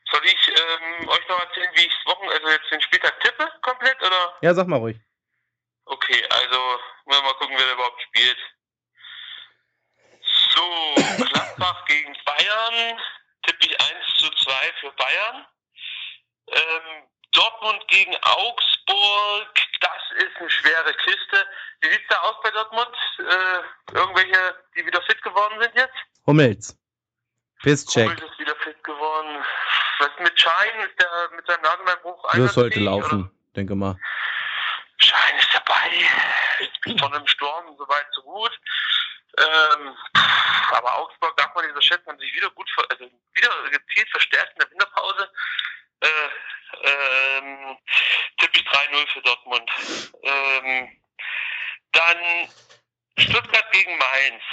Soll 0.09 0.21
ich 0.23 0.47
ähm, 0.47 1.09
euch 1.09 1.27
noch 1.27 1.39
erzählen, 1.41 1.69
wie 1.75 1.81
ich 1.81 1.93
das 1.93 2.15
Wochen, 2.15 2.29
also 2.29 2.47
jetzt 2.47 2.71
den 2.71 2.81
Spieltag 2.81 3.19
tippe 3.19 3.49
komplett, 3.63 3.97
oder? 3.99 4.37
Ja, 4.41 4.53
sag 4.53 4.67
mal 4.67 4.77
ruhig. 4.77 4.97
Okay, 5.83 6.23
also 6.29 6.57
mal 7.05 7.33
gucken, 7.33 7.55
wer 7.57 7.65
da 7.65 7.73
überhaupt 7.73 8.01
spielt. 8.01 8.37
So, 10.57 11.23
Gladbach 11.23 11.85
gegen 11.85 12.15
Bayern, 12.25 12.99
tippe 13.43 13.67
ich 13.67 13.79
1 13.79 13.91
zu 14.17 14.29
2 14.29 14.51
für 14.81 14.91
Bayern. 14.93 15.45
Ähm, 16.47 17.03
Dortmund 17.31 17.87
gegen 17.89 18.15
Augsburg, 18.23 19.53
das 19.81 20.23
ist 20.25 20.37
eine 20.37 20.49
schwere 20.49 20.93
Kiste. 20.95 21.45
Wie 21.81 21.89
sieht's 21.91 22.07
da 22.09 22.17
aus 22.21 22.35
bei 22.41 22.49
Dortmund? 22.49 22.89
Äh, 23.19 23.95
irgendwelche, 23.95 24.55
die 24.75 24.85
wieder 24.85 25.01
fit 25.03 25.21
geworden 25.21 25.61
sind 25.61 25.75
jetzt? 25.75 25.93
Hummels. 26.25 26.75
Pisscheck. 27.61 28.05
Hummels 28.09 28.23
ist 28.23 28.39
wieder 28.39 28.55
fit 28.55 28.83
geworden. 28.83 29.45
Was 29.99 30.09
mit 30.19 30.39
Schein? 30.39 30.79
Ist 30.79 30.99
der 30.99 31.29
mit 31.35 31.45
seinem 31.45 31.61
Nagelbeinbruch 31.61 32.31
Das 32.33 32.53
sollte 32.55 32.79
laufen, 32.79 33.21
oder? 33.25 33.31
denke 33.55 33.75
mal. 33.75 33.99
Schein 34.97 35.37
ist 35.37 35.49
dabei. 35.53 36.97
Von 36.99 37.13
einem 37.13 37.27
Sturm 37.27 37.75
soweit 37.77 38.07
so 38.13 38.23
gut. 38.23 38.59
Ähm, 39.37 39.95
aber 40.73 40.99
Augsburg 40.99 41.35
darf 41.37 41.53
man 41.55 41.63
nicht 41.63 41.73
unterschätzen, 41.73 42.07
haben 42.07 42.19
sich 42.19 42.33
wieder 42.33 42.49
gut, 42.51 42.69
also 42.89 43.09
wieder 43.33 43.49
gezielt 43.71 44.09
verstärkt 44.09 44.53
in 44.53 44.59
der 44.59 44.71
Winterpause. 44.71 45.29
Äh, 46.01 46.07
ähm, 46.83 47.77
tippe 48.37 48.59
ich 48.59 48.67
3-0 48.67 49.07
für 49.13 49.21
Dortmund. 49.21 49.69
Ähm, 50.23 50.89
dann 51.93 52.49
Stuttgart 53.17 53.71
gegen 53.71 53.97
Mainz. 53.97 54.43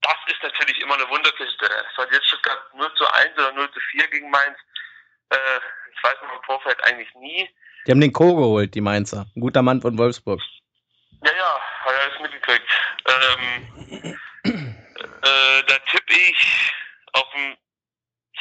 Das 0.00 0.16
ist 0.28 0.42
natürlich 0.42 0.80
immer 0.80 0.94
eine 0.94 1.08
Wunderkiste. 1.08 1.66
Es 1.66 1.98
war 1.98 2.10
jetzt 2.12 2.28
Stuttgart 2.28 2.74
0 2.74 2.94
zu 2.94 3.12
1 3.12 3.32
oder 3.34 3.52
0 3.52 3.70
zu 3.72 3.80
4 3.80 4.08
gegen 4.08 4.30
Mainz. 4.30 4.56
Äh, 5.30 5.36
ich 5.94 6.02
weiß 6.02 6.14
noch 6.22 6.36
im 6.36 6.42
Vorfeld 6.44 6.82
eigentlich 6.84 7.12
nie. 7.16 7.50
Die 7.86 7.90
haben 7.90 8.00
den 8.00 8.12
Co. 8.12 8.36
geholt, 8.36 8.74
die 8.74 8.80
Mainzer. 8.80 9.26
Ein 9.34 9.40
guter 9.40 9.62
Mann 9.62 9.80
von 9.80 9.98
Wolfsburg. 9.98 10.40
Ja, 11.24 11.32
ja, 11.32 11.60
hat 11.84 11.92
er 11.92 12.00
alles 12.02 12.20
mitgekriegt. 12.20 12.64
Ähm, 13.06 14.18
äh, 15.00 15.62
da 15.64 15.78
tippe 15.90 16.14
ich 16.14 16.72
auf 17.12 17.34
ein 17.34 17.56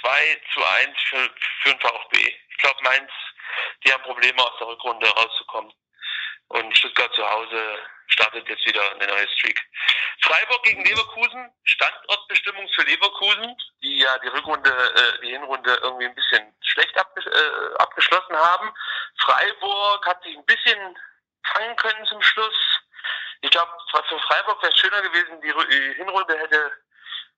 2 0.01 0.41
zu 0.53 0.63
1 0.63 0.97
für, 1.09 1.29
für 1.61 1.69
den 1.69 1.79
VfB. 1.79 2.35
Ich 2.49 2.57
glaube, 2.57 2.83
Mainz, 2.83 3.11
die 3.85 3.91
haben 3.91 4.03
Probleme 4.03 4.41
aus 4.41 4.57
der 4.59 4.67
Rückrunde 4.67 5.07
rauszukommen. 5.07 5.73
Und 6.49 6.77
Stuttgart 6.77 7.13
zu 7.13 7.29
Hause 7.29 7.79
startet 8.07 8.47
jetzt 8.47 8.65
wieder 8.65 8.91
eine 8.91 9.07
neue 9.07 9.27
Streak. 9.29 9.61
Freiburg 10.21 10.63
gegen 10.63 10.83
Leverkusen, 10.83 11.51
Standortbestimmung 11.63 12.67
für 12.69 12.83
Leverkusen, 12.83 13.55
die 13.81 13.99
ja 13.99 14.17
die 14.19 14.29
Rückrunde, 14.29 14.69
äh, 14.69 15.21
die 15.21 15.31
Hinrunde 15.31 15.77
irgendwie 15.83 16.05
ein 16.05 16.15
bisschen 16.15 16.55
schlecht 16.61 16.97
abge 16.97 17.21
äh, 17.21 17.75
abgeschlossen 17.77 18.35
haben. 18.35 18.73
Freiburg 19.19 20.05
hat 20.05 20.23
sich 20.23 20.37
ein 20.37 20.45
bisschen 20.45 20.97
fangen 21.53 21.75
können 21.75 22.05
zum 22.05 22.21
Schluss. 22.21 22.55
Ich 23.41 23.49
glaube, 23.51 23.71
für 24.07 24.19
Freiburg 24.19 24.61
wäre 24.63 24.75
schöner 24.75 25.01
gewesen, 25.01 25.41
die, 25.41 25.53
die 25.69 25.93
Hinrunde 25.95 26.37
hätte 26.37 26.71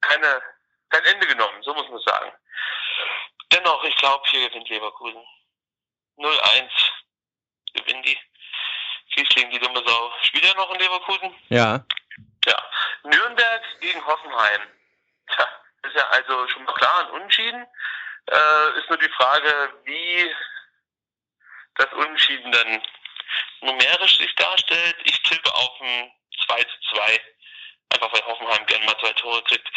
keine 0.02 0.42
kein 0.90 1.06
Ende 1.06 1.28
genommen, 1.28 1.62
so 1.64 1.74
muss 1.74 1.90
man 1.90 2.00
sagen. 2.00 2.32
Dennoch, 3.52 3.84
ich 3.84 3.96
glaube, 3.98 4.24
hier 4.30 4.48
gewinnt 4.50 4.70
Leverkusen. 4.70 5.24
0-1 6.18 6.70
gewinnen 7.74 8.04
die. 8.04 8.18
Fiesling, 9.14 9.50
die 9.50 9.60
dumme 9.60 9.84
Sau. 9.88 10.14
Spielt 10.22 10.46
er 10.46 10.56
noch 10.56 10.72
in 10.72 10.80
Leverkusen? 10.80 11.36
Ja. 11.50 11.84
Ja. 12.46 12.64
Nürnberg 13.04 13.62
gegen 13.80 14.06
Hoffenheim. 14.06 14.62
Tja, 15.34 15.48
ist 15.84 15.96
ja 15.96 16.08
also 16.10 16.48
schon 16.50 16.64
mal 16.64 16.74
klar 16.74 17.06
ein 17.06 17.12
Unentschieden. 17.12 17.66
Äh, 18.28 18.80
ist 18.80 18.90
nur 18.90 19.00
die 19.00 19.10
Frage, 19.10 19.74
wie 19.86 20.36
das 21.76 21.92
Unentschieden 21.94 22.52
dann 22.52 22.82
numerisch 23.62 24.18
sich 24.18 24.34
darstellt. 24.36 24.96
Ich 25.04 25.22
tippe 25.24 25.54
auf 25.54 25.82
ein 25.82 26.12
2 26.48 26.64
zu 26.64 26.96
2. 26.96 27.22
Einfach 27.92 28.14
weil 28.14 28.26
Hoffenheim 28.26 28.66
gerne 28.68 28.86
mal 28.86 28.98
zwei 29.00 29.14
Tore 29.14 29.42
kriegt. 29.44 29.68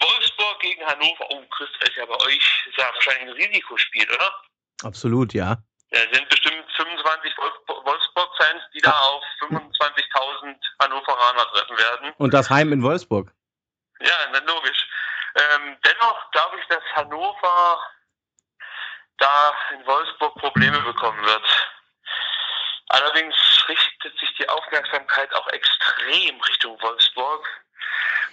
Wolfsburg 0.00 0.58
gegen 0.60 0.84
Hannover. 0.84 1.24
Oh, 1.30 1.44
Chris, 1.50 1.68
ist 1.80 1.96
ja 1.96 2.04
bei 2.04 2.16
euch 2.26 2.66
ist 2.68 2.76
ja 2.76 2.92
wahrscheinlich 2.92 3.22
ein 3.22 3.30
Risikospiel, 3.30 4.10
oder? 4.10 4.34
Absolut, 4.82 5.32
ja. 5.34 5.56
Es 5.90 6.06
sind 6.12 6.28
bestimmt 6.28 6.64
25 6.76 7.36
Wolf- 7.38 7.84
Wolfsburg-Fans, 7.84 8.62
die 8.74 8.80
da 8.80 8.90
auf 8.92 9.24
25.000 9.40 10.56
Hannoveraner 10.80 11.46
treffen 11.52 11.78
werden. 11.78 12.12
Und 12.18 12.32
das 12.34 12.50
Heim 12.50 12.72
in 12.72 12.82
Wolfsburg. 12.82 13.32
Ja, 14.00 14.16
na, 14.32 14.38
logisch. 14.40 14.86
Ähm, 15.36 15.76
dennoch 15.84 16.30
glaube 16.32 16.58
ich, 16.60 16.66
dass 16.68 16.82
Hannover 16.94 17.80
da 19.18 19.54
in 19.74 19.86
Wolfsburg 19.86 20.34
Probleme 20.36 20.80
bekommen 20.80 21.24
wird. 21.24 21.44
Allerdings 22.90 23.36
richtet 23.68 24.18
sich 24.18 24.34
die 24.34 24.48
Aufmerksamkeit 24.48 25.32
auch 25.34 25.46
extrem 25.48 26.40
Richtung 26.40 26.80
Wolfsburg. 26.82 27.46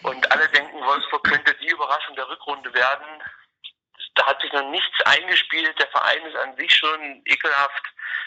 Und 0.02 0.32
alle 0.32 0.50
denken, 0.50 0.84
Wolfsburg 0.84 1.24
könnte 1.26 1.54
die 1.56 1.68
Überraschung 1.68 2.16
der 2.16 2.28
Rückrunde 2.28 2.74
werden. 2.74 3.24
Da 4.16 4.26
hat 4.26 4.42
sich 4.42 4.52
noch 4.54 4.68
nichts 4.72 5.00
eingespielt. 5.06 5.78
Der 5.78 5.88
Verein 5.90 6.26
ist 6.26 6.36
an 6.38 6.56
sich 6.58 6.76
schon 6.76 7.22
ekelhaft. 7.26 7.84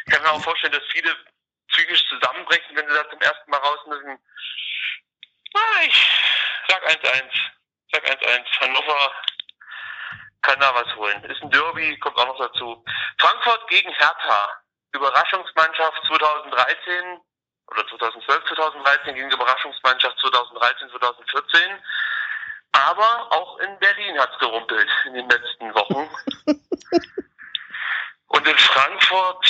Ich 0.07 0.13
kann 0.13 0.23
mir 0.23 0.31
auch 0.31 0.43
vorstellen, 0.43 0.73
dass 0.73 0.85
viele 0.93 1.17
psychisch 1.67 2.09
zusammenbrechen, 2.09 2.77
wenn 2.77 2.89
sie 2.89 2.95
da 2.95 3.11
zum 3.11 3.21
ersten 3.21 3.51
Mal 3.51 3.59
raus 3.59 3.81
müssen. 3.87 4.17
Ich 5.83 6.11
sag 6.69 6.89
1-1. 6.91 7.25
Sag 7.91 8.09
1-1. 8.09 8.61
Hannover 8.61 9.15
kann 10.43 10.61
da 10.61 10.73
was 10.77 10.95
holen. 10.95 11.25
Ist 11.25 11.43
ein 11.43 11.51
Derby, 11.51 11.99
kommt 11.99 12.17
auch 12.19 12.27
noch 12.27 12.39
dazu. 12.39 12.85
Frankfurt 13.19 13.67
gegen 13.69 13.93
Hertha. 13.95 14.63
Überraschungsmannschaft 14.93 16.03
2013 16.07 17.21
oder 17.69 17.87
2012, 17.87 18.45
2013 18.49 19.15
gegen 19.15 19.31
die 19.31 19.35
Überraschungsmannschaft 19.35 20.19
2013, 20.21 20.91
2014. 20.91 21.83
Aber 22.73 23.33
auch 23.33 23.59
in 23.59 23.79
Berlin 23.79 24.19
hat's 24.19 24.39
gerumpelt 24.39 24.89
in 25.07 25.15
den 25.15 25.29
letzten 25.29 25.75
Wochen. 25.75 26.09
Und 28.29 28.47
in 28.47 28.59
Frankfurt, 28.59 29.45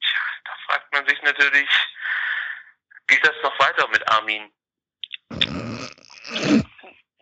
tja, 0.00 0.18
da 0.44 0.52
fragt 0.66 0.92
man 0.92 1.06
sich 1.06 1.22
natürlich, 1.22 1.68
geht 3.06 3.24
das 3.24 3.36
noch 3.42 3.56
weiter 3.60 3.86
mit 3.88 4.08
Armin? 4.10 4.52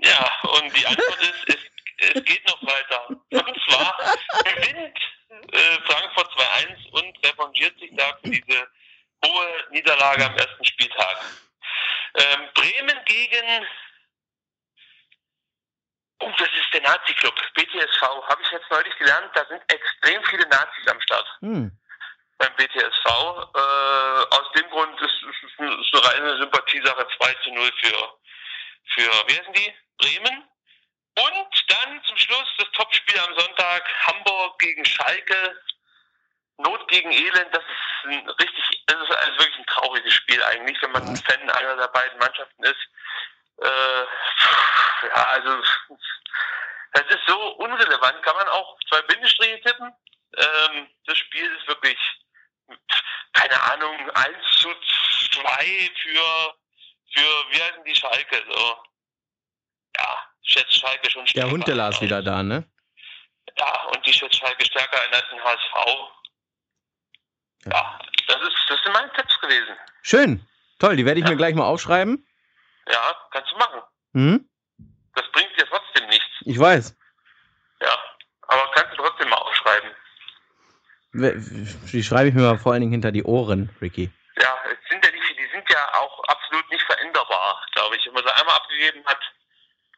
Ja, 0.03 0.41
und 0.43 0.75
die 0.75 0.87
Antwort 0.87 1.21
ist, 1.21 1.49
es, 1.49 2.15
es 2.15 2.25
geht 2.25 2.49
noch 2.49 2.63
weiter. 2.63 3.09
Und 3.09 3.61
zwar 3.69 3.99
gewinnt 4.45 4.99
äh, 5.31 5.79
Frankfurt 5.87 6.29
2-1 6.33 6.91
und 6.93 7.27
revanchiert 7.27 7.79
sich 7.79 7.91
da 7.95 8.17
für 8.23 8.31
diese 8.31 8.69
hohe 9.25 9.65
Niederlage 9.71 10.27
am 10.27 10.37
ersten 10.37 10.65
Spieltag. 10.65 11.17
Ähm, 12.15 12.49
Bremen 12.55 13.05
gegen 13.05 13.67
Oh, 16.23 16.31
das 16.37 16.49
ist 16.49 16.75
der 16.75 16.83
Nazi-Club, 16.83 17.35
BTSV. 17.55 18.03
Habe 18.03 18.43
ich 18.43 18.51
jetzt 18.51 18.71
neulich 18.71 18.95
gelernt, 18.99 19.31
da 19.33 19.43
sind 19.47 19.63
extrem 19.73 20.23
viele 20.25 20.47
Nazis 20.49 20.87
am 20.89 21.01
Start 21.01 21.27
Hm. 21.41 21.73
beim 22.37 22.57
BTSV. 22.57 23.07
Äh, 23.07 24.37
aus 24.37 24.53
dem 24.55 24.69
Grund 24.69 25.01
ist 25.01 25.15
es 25.23 25.59
eine, 25.59 25.71
reine 26.05 26.37
Sympathiesache 26.39 27.07
2 27.17 27.35
zu 27.43 27.51
0 27.53 27.73
für, 27.81 28.19
für, 28.85 29.11
wie 29.29 29.39
heißen 29.39 29.53
die? 29.55 29.75
Bremen. 29.97 30.50
Und 31.17 31.71
dann 31.71 32.03
zum 32.05 32.17
Schluss 32.17 32.49
das 32.59 32.71
Topspiel 32.73 33.19
am 33.21 33.39
Sonntag, 33.39 33.89
Hamburg 34.07 34.59
gegen 34.59 34.85
Schalke. 34.85 35.61
Not 36.59 36.87
gegen 36.89 37.11
Elend, 37.11 37.55
das 37.55 37.65
ist 37.65 38.05
ein 38.05 38.29
richtig, 38.29 38.83
das 38.87 38.97
ist 39.01 39.17
also 39.17 39.39
wirklich 39.39 39.59
ein 39.59 39.67
trauriges 39.67 40.13
Spiel 40.13 40.43
eigentlich, 40.43 40.81
wenn 40.83 40.93
man 40.93 41.09
ein 41.09 41.17
Fan 41.17 41.51
einer 41.51 41.77
der 41.77 41.89
beiden 41.89 42.19
Mannschaften 42.19 42.63
ist. 42.65 42.89
Äh, 43.63 44.05
ja, 45.09 45.25
also 45.29 45.63
das 46.93 47.07
ist 47.09 47.27
so 47.27 47.39
unrelevant. 47.57 48.23
Kann 48.23 48.37
man 48.37 48.49
auch 48.49 48.79
zwei 48.89 49.01
Bindestriche 49.03 49.61
tippen? 49.63 49.95
Ähm, 50.37 50.91
das 51.07 51.19
Spiel 51.19 51.51
ist 51.57 51.67
wirklich, 51.67 51.99
keine 53.33 53.61
Ahnung, 53.63 54.11
1 54.11 54.37
zu 54.59 54.75
2 55.33 55.91
für, 56.03 56.55
für 57.15 57.51
wie 57.51 57.63
heißen 57.63 57.85
die 57.85 57.95
Schalke? 57.95 58.45
So. 58.51 58.83
Ja, 59.97 60.30
ich 60.43 60.53
schätze 60.53 60.73
Schalke 60.81 61.11
schon 61.11 61.25
Der 61.25 61.29
stärker. 61.31 61.51
Huntelas 61.51 62.01
wieder 62.01 62.23
da, 62.23 62.43
ne? 62.43 62.65
Ja, 63.59 63.85
und 63.95 64.07
die 64.07 64.13
schätze 64.13 64.39
Schalke 64.39 64.65
stärker 64.65 65.01
als 65.13 65.29
den 65.31 65.43
HSV. 65.43 65.75
Ja, 67.67 67.99
das, 68.27 68.37
ist, 68.43 68.57
das 68.69 68.83
sind 68.83 68.93
meine 68.93 69.13
Tipps 69.13 69.39
gewesen. 69.41 69.77
Schön. 70.03 70.47
Toll, 70.79 70.97
die 70.97 71.05
werde 71.05 71.21
ich 71.21 71.25
Ja. 71.25 71.31
mir 71.31 71.37
gleich 71.37 71.55
mal 71.55 71.67
aufschreiben. 71.67 72.27
Ja, 72.91 73.15
kannst 73.33 73.53
du 73.53 73.57
machen. 73.59 73.81
Hm? 74.15 74.49
Das 75.15 75.31
bringt 75.33 75.51
dir 75.61 75.67
trotzdem 75.67 76.09
nichts. 76.09 76.27
Ich 76.43 76.59
weiß. 76.59 76.97
Ja, 77.83 77.99
aber 78.49 78.71
kannst 78.75 78.93
du 78.99 79.03
trotzdem 79.03 79.29
mal 79.29 79.37
aufschreiben. 79.37 79.91
Die 81.13 82.03
schreibe 82.05 82.29
ich 82.29 82.35
mir 82.35 82.43
mal 82.43 82.59
vor 82.59 82.73
allen 82.73 82.81
Dingen 82.83 82.93
hinter 82.93 83.11
die 83.13 83.25
Ohren, 83.25 83.69
Ricky. 83.83 84.11
Ja, 84.41 84.57
sind 84.89 85.05
ja 85.05 85.11
nicht, 85.11 85.39
die 85.39 85.51
sind 85.53 85.69
ja 85.69 85.95
auch 85.95 86.23
absolut 86.25 86.69
nicht 86.71 86.83
veränderbar, 86.85 87.67
glaube 87.75 87.97
ich. 87.97 88.07
Wenn 88.07 88.15
man 88.15 88.23
sie 88.25 88.35
einmal 88.35 88.57
abgegeben 88.57 89.05
hat, 89.05 89.21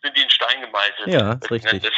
sind 0.02 0.16
die 0.16 0.23
in 0.23 0.30
Stein 0.30 0.61
gemeißelt. 0.61 1.09
Ja, 1.09 1.32
ist 1.35 1.50
richtig. 1.50 1.73
Endes. 1.73 1.92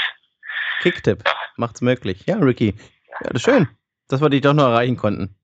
Kicktipp. 0.80 1.22
Ja. 1.26 1.34
Macht's 1.56 1.80
möglich. 1.80 2.24
Ja, 2.26 2.36
Ricky. 2.36 2.74
Ja, 3.08 3.28
das 3.28 3.36
ist 3.36 3.42
schön, 3.42 3.68
dass 4.08 4.20
wir 4.20 4.28
dich 4.28 4.42
doch 4.42 4.54
noch 4.54 4.64
erreichen 4.64 4.96
konnten. 4.96 5.38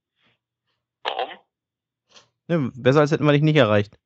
Warum? 1.03 1.31
Ne, 2.49 2.71
besser 2.75 3.01
als 3.01 3.11
hätten 3.11 3.25
wir 3.25 3.33
dich 3.33 3.43
nicht 3.43 3.57
erreicht. 3.57 3.99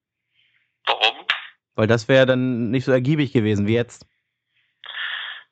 Warum? 0.86 1.26
Weil 1.74 1.86
das 1.86 2.08
wäre 2.08 2.26
dann 2.26 2.70
nicht 2.70 2.84
so 2.84 2.92
ergiebig 2.92 3.32
gewesen 3.32 3.66
wie 3.66 3.74
jetzt. 3.74 4.06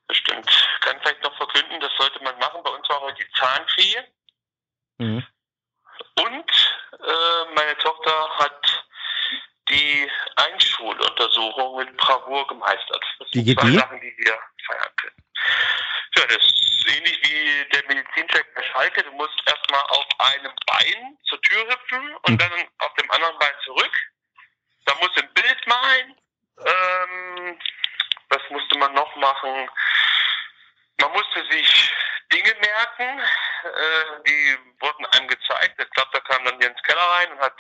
Das 0.09 0.17
stimmt. 0.17 0.49
Ich 0.49 0.81
kann 0.81 1.01
vielleicht 1.01 1.23
noch 1.23 1.37
verkünden, 1.37 1.81
das 1.81 1.93
sollte 1.99 2.23
man 2.23 2.39
machen. 2.39 2.61
Bei 2.63 2.71
uns 2.71 2.89
war 2.89 3.01
heute 3.01 3.25
die 3.25 3.33
Zahnfee. 3.33 3.97
Mhm. 4.99 5.27
Und 6.21 6.79
äh, 6.93 7.55
meine 7.55 7.77
Tochter 7.79 8.29
hat 8.39 8.87
die 9.69 10.09
Einschuluntersuchung 10.93 11.77
mit 11.79 11.97
Bravour 11.97 12.47
gemeistert. 12.47 13.05
Das 13.19 13.29
Wie 13.33 13.39
sind 13.39 13.45
geht 13.47 13.61
zwei 13.61 13.69
die? 13.71 13.77
Sachen, 13.79 14.01
die 14.01 14.15
wir 14.19 14.39
feiern 14.67 14.97
können. 14.97 15.17
Ja, 16.17 16.27
das 16.27 16.37
ist 16.37 16.87
ähnlich 16.97 17.21
wie 17.25 17.69
der 17.71 17.83
Medizincheck 17.89 18.55
bei 18.55 18.63
Schalke. 18.63 19.03
Du 19.03 19.13
musst 19.13 19.35
erstmal 19.47 19.81
auf 19.83 20.07
einem 20.19 20.53
Bein 20.67 21.19
zur 21.25 21.41
Tür 21.43 21.67
hüpfen 21.69 22.17
und 22.17 22.29
Hm. 22.29 22.39
dann 22.39 22.69
auf 22.79 22.95
dem 22.95 23.11
anderen 23.11 23.39
Bein 23.39 23.55
zurück. 23.65 23.93
Da 24.87 24.95
musst 24.97 25.17
du 25.17 25.23
ein 25.23 25.35
Bild 25.35 25.67
malen. 25.67 26.17
Ähm, 26.59 27.59
was 28.29 28.43
musste 28.51 28.79
man 28.79 28.93
noch 28.95 29.15
machen? 29.17 29.69
Man 31.01 31.13
musste 31.13 31.45
sich 31.51 31.93
Dinge 32.33 32.55
merken, 32.61 33.21
äh, 33.21 34.23
die 34.27 34.59
wurden 34.81 35.07
einem 35.07 35.29
gezeigt. 35.29 35.81
Ich 35.81 35.91
glaube, 35.91 36.11
da 36.13 36.21
kam 36.21 36.45
dann 36.45 36.61
Jens 36.61 36.81
Keller 36.83 37.01
rein 37.03 37.33
und 37.33 37.41
hat 37.41 37.57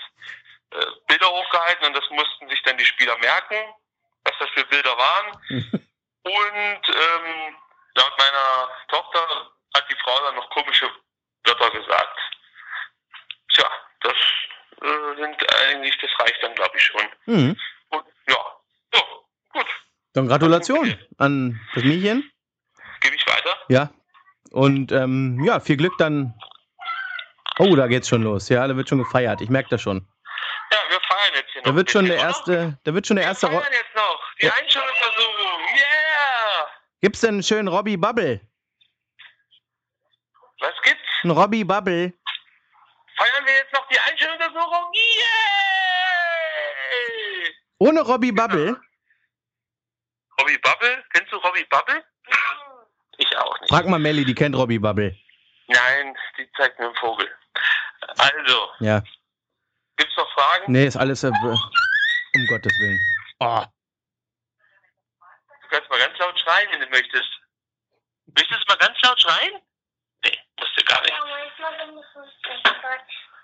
äh, 0.74 0.86
Bilder 1.08 1.28
hochgehalten 1.28 1.86
und 1.86 1.94
das 1.96 2.08
mussten 2.10 2.48
sich 2.48 2.62
dann 2.62 2.76
die 2.78 2.84
Spieler 2.84 3.16
merken, 3.18 3.56
was 4.24 4.34
das 4.38 4.50
für 4.50 4.64
Bilder 4.66 4.96
waren. 4.96 5.36
Und 6.24 6.88
ähm, 6.88 7.56
laut 7.96 8.12
meiner 8.16 8.68
Tochter 8.88 9.50
hat 9.74 9.84
die 9.90 9.96
Frau 10.04 10.16
dann 10.24 10.36
noch 10.36 10.48
komische 10.50 10.88
Wörter 11.44 11.70
gesagt. 11.70 12.18
Tja, 13.52 13.66
das 14.02 14.14
äh, 14.82 15.20
sind 15.20 15.54
eigentlich, 15.64 15.98
das 15.98 16.10
reicht 16.20 16.42
dann, 16.42 16.54
glaube 16.54 16.76
ich, 16.76 16.82
schon. 16.84 17.02
Mhm. 17.26 17.56
Und 17.88 18.04
ja, 18.28 18.36
so, 18.92 19.02
gut, 19.52 19.66
Dann 20.12 20.28
Gratulation 20.28 20.96
an 21.18 21.60
das 21.74 21.82
Mädchen. 21.82 22.30
gebe 23.00 23.16
ich 23.16 23.26
weiter. 23.26 23.56
Ja. 23.68 23.90
Und 24.52 24.92
ähm, 24.92 25.42
ja, 25.44 25.58
viel 25.60 25.76
Glück 25.76 25.94
dann. 25.98 26.34
Oh, 27.58 27.74
da 27.74 27.86
geht's 27.88 28.08
schon 28.08 28.22
los. 28.22 28.48
Ja, 28.48 28.66
da 28.68 28.76
wird 28.76 28.88
schon 28.88 28.98
gefeiert. 28.98 29.40
Ich 29.40 29.50
merke 29.50 29.70
das 29.70 29.82
schon. 29.82 30.06
Ja, 30.72 30.78
wir 30.88 31.00
feiern 31.00 31.34
jetzt 31.34 31.50
hier 31.52 31.60
noch. 31.62 31.70
Da 31.70 31.76
wird 31.76 31.90
schon 31.90 32.06
der 32.06 32.16
erste, 32.16 32.78
da 32.84 32.94
wird 32.94 33.06
schon 33.06 33.16
der 33.16 33.26
erste. 33.26 33.50
Wir 33.50 33.60
feiern 33.60 33.72
jetzt 33.72 33.94
noch. 33.94 34.20
Die 34.40 34.46
Ja. 34.46 34.52
Einschulungsversuchung. 34.54 35.60
Yeah! 35.76 36.66
Gibt's 37.02 37.20
denn 37.20 37.30
einen 37.34 37.42
schönen 37.42 37.68
Robbie 37.68 37.96
Bubble? 37.98 38.40
Was 40.60 40.72
gibt's? 40.82 41.02
Ein 41.24 41.30
Robbie 41.30 41.64
Bubble? 41.64 42.12
Feiern 43.16 43.44
wir 43.46 43.52
jetzt 43.54 43.72
noch 43.74 43.86
die 43.88 43.98
Einschulungsuntersuchung? 43.98 44.92
Yeah! 44.94 45.28
Ohne 47.78 48.00
Robbie 48.00 48.32
Bubble? 48.32 48.80
Robbie 50.40 50.58
Bubble? 50.58 51.04
Kennst 51.12 51.32
du 51.32 51.36
Robbie 51.36 51.64
Bubble? 51.64 52.02
Ich 53.18 53.36
auch 53.36 53.60
nicht. 53.60 53.68
Frag 53.70 53.86
mal 53.86 53.98
Melly, 53.98 54.24
die 54.24 54.34
kennt 54.34 54.56
Robbie 54.56 54.78
Bubble. 54.78 55.14
Nein, 55.66 56.16
die 56.38 56.48
zeigt 56.56 56.78
mir 56.78 56.86
einen 56.86 56.94
Vogel. 56.96 57.28
Also, 58.18 58.68
Ja. 58.80 59.02
Gibt's 60.02 60.16
noch 60.16 60.30
Fragen? 60.32 60.72
Nee, 60.72 60.86
ist 60.86 60.96
alles 60.96 61.22
äh, 61.22 61.28
um 61.28 62.46
Gottes 62.48 62.72
Willen. 62.78 63.00
Oh. 63.38 63.64
Du 65.62 65.68
kannst 65.68 65.88
mal 65.90 65.98
ganz 65.98 66.18
laut 66.18 66.38
schreien, 66.38 66.68
wenn 66.72 66.80
du 66.80 66.88
möchtest. 66.88 67.40
Möchtest 68.26 68.62
du 68.62 68.72
mal 68.72 68.78
ganz 68.78 69.00
laut 69.02 69.20
schreien? 69.20 69.62
Nee, 70.24 70.38
musst 70.58 70.72
du 70.76 70.84
gar 70.84 71.00
nicht. 71.02 71.12
Ich 71.12 71.60
mache 71.60 71.86
mich 71.86 71.96
nicht 71.96 72.52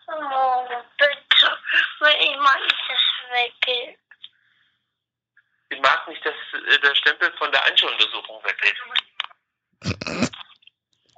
Morgen, 0.09 0.85
bitte. 0.97 1.59
Weil 2.01 2.15
ich 2.21 2.37
mag 2.39 2.61
nicht, 2.61 2.75
dass 2.89 2.99
es 2.99 3.31
weggeht. 3.31 3.99
Ich 5.71 5.81
mag 5.81 6.09
nicht, 6.09 6.25
dass 6.25 6.35
äh, 6.35 6.81
der 6.81 6.95
Stempel 6.95 7.31
von 7.37 7.53
der 7.53 7.63
Einschuluntersuchung 7.65 8.43
weggeht. 8.43 8.77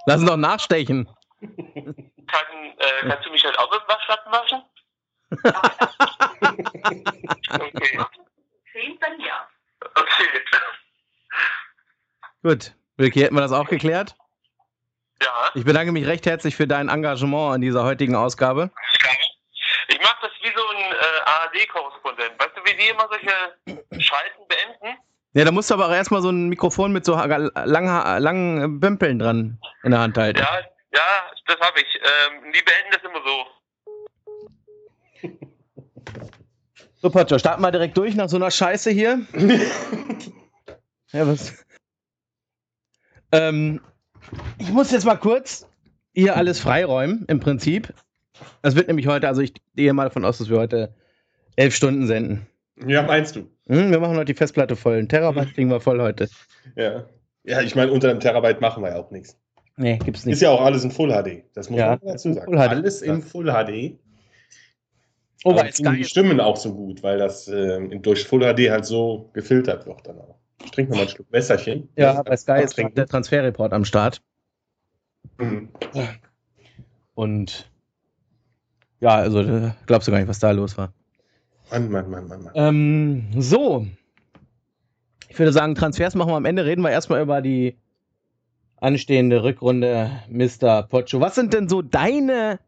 Lass 0.06 0.20
uns 0.20 0.28
doch 0.28 0.36
nachstechen. 0.36 1.08
Kann, 1.40 2.78
äh, 2.78 3.08
kannst 3.08 3.26
du 3.26 3.30
mich 3.30 3.44
halt 3.44 3.58
auch 3.58 3.70
mit 3.70 3.88
Waschlappen 3.88 4.32
waschen? 4.32 4.62
Okay. 7.50 7.98
Ja. 9.18 9.48
Okay. 9.94 10.28
Gut. 12.42 12.74
Wilki, 12.96 13.20
hätten 13.20 13.34
wir 13.34 13.40
das 13.40 13.52
auch 13.52 13.68
geklärt? 13.68 14.14
Ja. 15.22 15.50
Ich 15.54 15.64
bedanke 15.64 15.92
mich 15.92 16.06
recht 16.06 16.26
herzlich 16.26 16.56
für 16.56 16.66
dein 16.66 16.88
Engagement 16.88 17.56
in 17.56 17.62
dieser 17.62 17.84
heutigen 17.84 18.14
Ausgabe. 18.14 18.70
Ich 19.88 20.00
mache 20.00 20.16
das 20.22 20.30
wie 20.42 20.52
so 20.54 20.68
ein 20.68 20.92
äh, 20.92 21.20
ARD-Korrespondent. 21.24 22.38
Weißt 22.38 22.56
du, 22.56 22.64
wie 22.64 22.76
die 22.76 22.88
immer 22.88 23.08
solche 23.08 23.34
Schalten 24.02 24.46
beenden? 24.48 24.98
Ja, 25.32 25.44
da 25.44 25.52
musst 25.52 25.70
du 25.70 25.74
aber 25.74 25.86
auch 25.86 25.92
erstmal 25.92 26.22
so 26.22 26.30
ein 26.30 26.48
Mikrofon 26.48 26.92
mit 26.92 27.04
so 27.04 27.14
langen, 27.14 28.22
langen 28.22 28.80
Bömpeln 28.80 29.18
dran 29.18 29.58
in 29.82 29.92
der 29.92 30.00
Hand 30.00 30.16
halten. 30.18 30.40
Ja, 30.40 30.60
ja, 30.92 31.30
das 31.46 31.60
habe 31.60 31.80
ich. 31.80 31.94
Ähm, 31.96 32.52
die 32.52 32.62
beenden 32.62 32.90
das 32.92 33.02
immer 33.02 33.22
so. 33.24 33.46
So, 37.02 37.08
Pocho, 37.10 37.38
starten 37.38 37.62
wir 37.62 37.70
direkt 37.70 37.96
durch 37.96 38.14
nach 38.14 38.28
so 38.28 38.36
einer 38.36 38.50
Scheiße 38.50 38.90
hier. 38.90 39.20
ja, 41.12 41.26
was? 41.26 41.54
Ähm, 43.32 43.80
ich 44.58 44.70
muss 44.70 44.90
jetzt 44.92 45.06
mal 45.06 45.16
kurz 45.16 45.66
hier 46.12 46.36
alles 46.36 46.60
freiräumen, 46.60 47.24
im 47.28 47.40
Prinzip. 47.40 47.94
Das 48.62 48.74
wird 48.74 48.88
nämlich 48.88 49.06
heute, 49.06 49.28
also 49.28 49.40
ich 49.40 49.54
gehe 49.74 49.92
mal 49.94 50.04
davon 50.04 50.24
aus, 50.24 50.38
dass 50.38 50.50
wir 50.50 50.58
heute 50.58 50.94
elf 51.56 51.74
Stunden 51.74 52.06
senden. 52.06 52.46
Ja, 52.86 53.02
meinst 53.02 53.36
du? 53.36 53.40
Hm, 53.68 53.90
wir 53.90 54.00
machen 54.00 54.16
heute 54.16 54.26
die 54.26 54.34
Festplatte 54.34 54.76
voll. 54.76 54.98
Ein 54.98 55.08
Terabyte 55.08 55.54
kriegen 55.54 55.70
wir 55.70 55.80
voll 55.80 56.00
heute. 56.00 56.28
Ja. 56.76 57.06
Ja, 57.44 57.62
ich 57.62 57.74
meine, 57.74 57.92
unter 57.92 58.10
einem 58.10 58.20
Terabyte 58.20 58.60
machen 58.60 58.82
wir 58.82 58.90
ja 58.90 58.96
auch 58.96 59.10
nichts. 59.10 59.38
Nee, 59.76 59.96
gibt's 59.96 60.20
Ist 60.20 60.26
nicht. 60.26 60.42
ja 60.42 60.50
auch 60.50 60.60
alles 60.60 60.84
in 60.84 60.90
Full 60.90 61.10
HD. 61.10 61.44
Das 61.54 61.70
muss 61.70 61.80
Ja, 61.80 61.90
man 61.90 62.00
dazu 62.02 62.34
sagen. 62.34 62.44
Full 62.52 62.56
HD. 62.58 62.68
Alles 62.70 63.00
in 63.00 63.22
Full 63.22 63.46
HD. 63.46 63.98
Oh, 65.44 65.50
Aber 65.50 65.62
bei 65.62 65.70
klingen 65.70 65.96
die. 65.96 66.04
Stimmen 66.04 66.40
auch 66.40 66.56
so 66.56 66.74
gut, 66.74 67.02
weil 67.02 67.18
das 67.18 67.48
ähm, 67.48 68.02
durch 68.02 68.26
Full 68.26 68.40
HD 68.40 68.70
halt 68.70 68.84
so 68.84 69.30
gefiltert 69.32 69.86
wird 69.86 70.06
dann 70.06 70.18
auch. 70.18 70.36
Ich 70.64 70.70
trinke 70.70 70.90
nochmal 70.90 71.06
ein 71.06 71.10
Stück 71.10 71.26
Wässerchen. 71.30 71.88
Ja, 71.96 72.22
bei 72.22 72.36
Sky 72.36 72.62
ist 72.62 72.76
der 72.76 73.06
Transferreport 73.06 73.72
am 73.72 73.84
Start. 73.84 74.20
Mhm. 75.38 75.70
Und 77.14 77.70
ja, 79.00 79.16
also 79.16 79.40
äh, 79.40 79.70
glaubst 79.86 80.06
du 80.06 80.12
gar 80.12 80.18
nicht, 80.18 80.28
was 80.28 80.38
da 80.38 80.50
los 80.50 80.76
war. 80.76 80.92
Mann, 81.70 81.90
Mann, 81.90 82.10
Mann, 82.10 82.28
Mann, 82.28 82.42
Mann. 82.42 82.52
Ähm, 82.54 83.24
so. 83.38 83.86
Ich 85.28 85.38
würde 85.38 85.52
sagen, 85.52 85.74
Transfers 85.74 86.14
machen 86.14 86.30
wir 86.32 86.36
am 86.36 86.44
Ende. 86.44 86.66
Reden 86.66 86.82
wir 86.82 86.90
erstmal 86.90 87.22
über 87.22 87.40
die 87.40 87.76
anstehende 88.76 89.42
Rückrunde, 89.42 90.10
Mr. 90.28 90.82
Pocho. 90.82 91.20
Was 91.20 91.34
sind 91.34 91.52
denn 91.54 91.68
so 91.68 91.82
deine, 91.82 92.58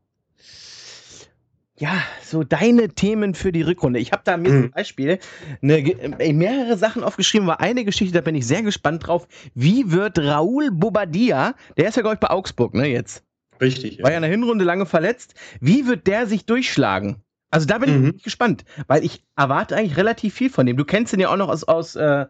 ja, 1.83 2.01
so 2.23 2.45
deine 2.45 2.90
Themen 2.90 3.35
für 3.35 3.51
die 3.51 3.62
Rückrunde? 3.62 3.99
Ich 3.99 4.12
habe 4.12 4.23
da 4.25 4.37
mir 4.37 4.51
zum 4.51 4.71
Beispiel 4.71 5.18
eine, 5.61 5.79
äh, 5.79 6.33
mehrere 6.33 6.77
Sachen 6.77 7.03
aufgeschrieben, 7.03 7.51
aber 7.51 7.61
eine 7.61 7.85
Geschichte, 7.85 8.14
da 8.14 8.21
bin 8.21 8.37
ich 8.37 8.47
sehr 8.47 8.62
gespannt 8.62 9.05
drauf. 9.09 9.27
Wie 9.57 9.90
wird 9.90 10.16
Raúl 10.16 10.71
Bobadilla, 10.71 11.55
der 11.77 11.88
ist 11.88 11.97
ja, 11.97 12.03
glaube 12.03 12.14
ich, 12.14 12.21
bei 12.21 12.31
Augsburg, 12.31 12.75
ne, 12.75 12.87
jetzt? 12.87 13.25
Richtig. 13.61 14.01
War 14.01 14.12
ja 14.12 14.18
in 14.18 14.23
der 14.23 14.31
Hinrunde 14.31 14.64
lange 14.64 14.87
verletzt. 14.87 15.35
Wie 15.61 15.88
wird 15.88 16.07
der 16.07 16.29
sich 16.29 16.47
durchschlagen? 16.47 17.16
Also 17.51 17.66
da 17.66 17.79
bin 17.79 17.90
ich 17.90 17.97
Mhm. 17.97 18.05
wirklich 18.05 18.23
gespannt, 18.23 18.64
weil 18.87 19.05
ich 19.05 19.25
erwarte 19.37 19.77
eigentlich 19.77 19.97
relativ 19.97 20.35
viel 20.35 20.51
von 20.51 20.66
dem. 20.66 20.77
Du 20.77 20.85
kennst 20.85 21.12
ihn 21.12 21.18
ja 21.21 21.31
auch 21.31 21.37
noch 21.37 21.49
aus, 21.49 21.64
aus 21.64 21.97
äh, 21.97 22.27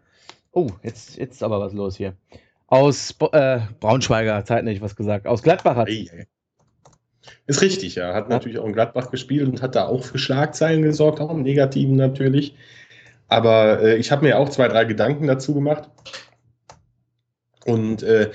oh, 0.53 0.71
jetzt, 0.83 1.19
jetzt 1.19 1.35
ist 1.35 1.43
aber 1.43 1.61
was 1.61 1.75
los 1.75 1.97
hier. 1.99 2.17
Aus 2.69 3.15
äh, 3.33 3.61
Braunschweiger, 3.81 4.47
Zeit 4.47 4.65
nicht 4.65 4.81
was 4.81 4.97
gesagt. 4.97 5.27
Aus 5.27 5.43
Gladbach 5.43 5.77
hat 5.77 5.89
Ei, 5.89 6.07
ei. 6.11 6.27
Ist 7.47 7.63
richtig, 7.63 7.95
ja. 7.95 8.15
Hat 8.15 8.29
natürlich 8.29 8.59
auch 8.59 8.67
in 8.67 8.73
Gladbach 8.73 9.11
gespielt 9.11 9.49
und 9.49 9.63
hat 9.63 9.75
da 9.75 9.87
auch 9.87 10.05
für 10.05 10.19
Schlagzeilen 10.19 10.83
gesorgt, 10.83 11.21
auch 11.21 11.31
im 11.31 11.43
Negativen 11.43 11.97
natürlich. 11.97 12.55
Aber 13.29 13.81
äh, 13.83 13.97
ich 13.97 14.13
habe 14.13 14.25
mir 14.25 14.39
auch 14.39 14.49
zwei, 14.49 14.69
drei 14.69 14.85
Gedanken 14.85 15.27
dazu 15.27 15.55
gemacht. 15.55 15.89
Und 17.65 18.03
äh, 18.03 18.31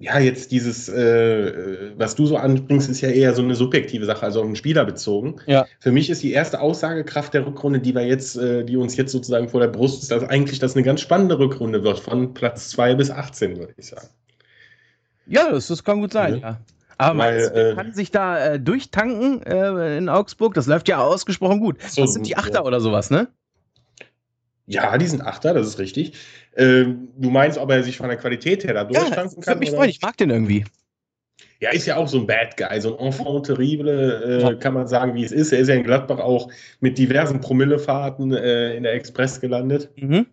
ja, 0.00 0.18
jetzt 0.18 0.50
dieses, 0.50 0.88
äh, 0.88 1.92
was 1.96 2.14
du 2.14 2.24
so 2.24 2.38
anbringst, 2.38 2.88
ist 2.88 3.02
ja 3.02 3.10
eher 3.10 3.34
so 3.34 3.42
eine 3.42 3.54
subjektive 3.54 4.06
Sache, 4.06 4.22
also 4.22 4.40
auf 4.40 4.46
den 4.46 4.56
Spieler 4.56 4.86
bezogen. 4.86 5.36
Ja. 5.46 5.66
Für 5.78 5.92
mich 5.92 6.08
ist 6.08 6.22
die 6.22 6.32
erste 6.32 6.60
Aussagekraft 6.60 7.34
der 7.34 7.46
Rückrunde, 7.46 7.80
die 7.80 7.94
wir 7.94 8.06
jetzt, 8.06 8.36
äh, 8.38 8.64
die 8.64 8.78
uns 8.78 8.96
jetzt 8.96 9.12
sozusagen 9.12 9.50
vor 9.50 9.60
der 9.60 9.68
Brust 9.68 10.02
ist, 10.02 10.10
dass 10.10 10.24
eigentlich 10.24 10.58
das 10.58 10.74
eine 10.74 10.84
ganz 10.84 11.02
spannende 11.02 11.38
Rückrunde 11.38 11.84
wird, 11.84 12.00
von 12.00 12.32
Platz 12.32 12.70
2 12.70 12.94
bis 12.94 13.10
18, 13.10 13.58
würde 13.58 13.74
ich 13.76 13.88
sagen. 13.88 14.08
Ja, 15.26 15.52
das, 15.52 15.66
das 15.66 15.84
kann 15.84 16.00
gut 16.00 16.14
sein, 16.14 16.36
Ja. 16.36 16.40
ja. 16.40 16.60
Aber 17.00 17.18
Weil, 17.18 17.32
meinst 17.32 17.50
du, 17.50 17.54
der 17.54 17.70
äh, 17.70 17.74
kann 17.74 17.92
sich 17.94 18.10
da 18.10 18.44
äh, 18.44 18.60
durchtanken 18.60 19.42
äh, 19.42 19.96
in 19.96 20.10
Augsburg? 20.10 20.52
Das 20.52 20.66
läuft 20.66 20.86
ja 20.88 20.98
ausgesprochen 20.98 21.58
gut. 21.60 21.80
So, 21.82 22.02
das 22.02 22.12
sind 22.12 22.26
die 22.26 22.36
Achter 22.36 22.56
ja. 22.56 22.64
oder 22.64 22.80
sowas, 22.80 23.10
ne? 23.10 23.28
Ja, 24.66 24.98
die 24.98 25.06
sind 25.06 25.22
Achter, 25.22 25.54
das 25.54 25.66
ist 25.66 25.78
richtig. 25.78 26.12
Ähm, 26.54 27.08
du 27.16 27.30
meinst, 27.30 27.56
ob 27.58 27.70
er 27.70 27.82
sich 27.82 27.96
von 27.96 28.08
der 28.08 28.18
Qualität 28.18 28.64
her 28.64 28.74
da 28.74 28.82
Ja, 28.82 28.86
durchtanken 28.86 29.36
das 29.36 29.46
kann? 29.46 29.46
würde 29.46 29.60
mich 29.60 29.70
freuen. 29.70 29.88
Ich 29.88 30.02
mag 30.02 30.16
den 30.18 30.28
irgendwie. 30.28 30.66
Ja, 31.58 31.70
ist 31.70 31.86
ja 31.86 31.96
auch 31.96 32.06
so 32.06 32.18
ein 32.18 32.26
Bad 32.26 32.58
Guy, 32.58 32.80
so 32.82 32.98
ein 32.98 33.06
Enfant 33.06 33.46
terrible, 33.46 34.22
äh, 34.22 34.42
Ja. 34.42 34.54
kann 34.54 34.74
man 34.74 34.86
sagen, 34.86 35.14
wie 35.14 35.24
es 35.24 35.32
ist. 35.32 35.52
Er 35.52 35.60
ist 35.60 35.68
ja 35.68 35.74
in 35.76 35.84
Gladbach 35.84 36.18
auch 36.18 36.50
mit 36.80 36.98
diversen 36.98 37.40
Promillefahrten 37.40 38.32
äh, 38.34 38.76
in 38.76 38.82
der 38.82 38.92
Express 38.92 39.40
gelandet. 39.40 39.88
Mhm. 39.96 40.26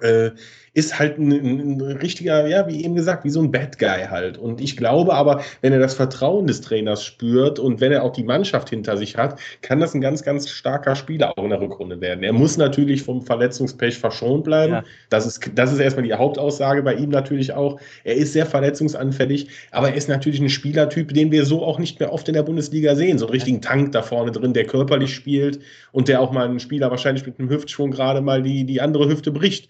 Äh, 0.00 0.30
ist 0.74 0.98
halt 0.98 1.18
ein, 1.18 1.30
ein, 1.30 1.80
richtiger, 1.80 2.48
ja, 2.48 2.66
wie 2.66 2.84
eben 2.84 2.96
gesagt, 2.96 3.24
wie 3.24 3.30
so 3.30 3.40
ein 3.40 3.52
Bad 3.52 3.78
Guy 3.78 4.06
halt. 4.10 4.36
Und 4.38 4.60
ich 4.60 4.76
glaube 4.76 5.14
aber, 5.14 5.40
wenn 5.60 5.72
er 5.72 5.78
das 5.78 5.94
Vertrauen 5.94 6.48
des 6.48 6.60
Trainers 6.60 7.04
spürt 7.04 7.60
und 7.60 7.80
wenn 7.80 7.92
er 7.92 8.02
auch 8.02 8.12
die 8.12 8.24
Mannschaft 8.24 8.70
hinter 8.70 8.96
sich 8.96 9.16
hat, 9.16 9.38
kann 9.62 9.78
das 9.78 9.94
ein 9.94 10.00
ganz, 10.00 10.24
ganz 10.24 10.48
starker 10.48 10.96
Spieler 10.96 11.38
auch 11.38 11.44
in 11.44 11.50
der 11.50 11.60
Rückrunde 11.60 12.00
werden. 12.00 12.24
Er 12.24 12.32
muss 12.32 12.56
natürlich 12.56 13.04
vom 13.04 13.22
Verletzungspech 13.22 13.98
verschont 13.98 14.44
bleiben. 14.44 14.72
Ja. 14.72 14.84
Das, 15.10 15.26
ist, 15.26 15.48
das 15.54 15.72
ist 15.72 15.78
erstmal 15.78 16.06
die 16.06 16.12
Hauptaussage 16.12 16.82
bei 16.82 16.94
ihm 16.94 17.10
natürlich 17.10 17.52
auch. 17.52 17.80
Er 18.02 18.16
ist 18.16 18.32
sehr 18.32 18.44
verletzungsanfällig, 18.46 19.48
aber 19.70 19.90
er 19.90 19.94
ist 19.94 20.08
natürlich 20.08 20.40
ein 20.40 20.50
Spielertyp, 20.50 21.14
den 21.14 21.30
wir 21.30 21.46
so 21.46 21.62
auch 21.62 21.78
nicht 21.78 22.00
mehr 22.00 22.12
oft 22.12 22.26
in 22.26 22.34
der 22.34 22.42
Bundesliga 22.42 22.96
sehen. 22.96 23.18
So 23.18 23.26
einen 23.26 23.32
richtigen 23.32 23.62
Tank 23.62 23.92
da 23.92 24.02
vorne 24.02 24.32
drin, 24.32 24.54
der 24.54 24.64
körperlich 24.64 25.14
spielt 25.14 25.60
und 25.92 26.08
der 26.08 26.20
auch 26.20 26.32
mal 26.32 26.46
einen 26.46 26.58
Spieler 26.58 26.90
wahrscheinlich 26.90 27.24
mit 27.24 27.38
einem 27.38 27.48
Hüftschwung 27.48 27.92
gerade 27.92 28.20
mal 28.20 28.42
die, 28.42 28.64
die 28.64 28.80
andere 28.80 29.08
Hüfte 29.08 29.30
bricht. 29.30 29.68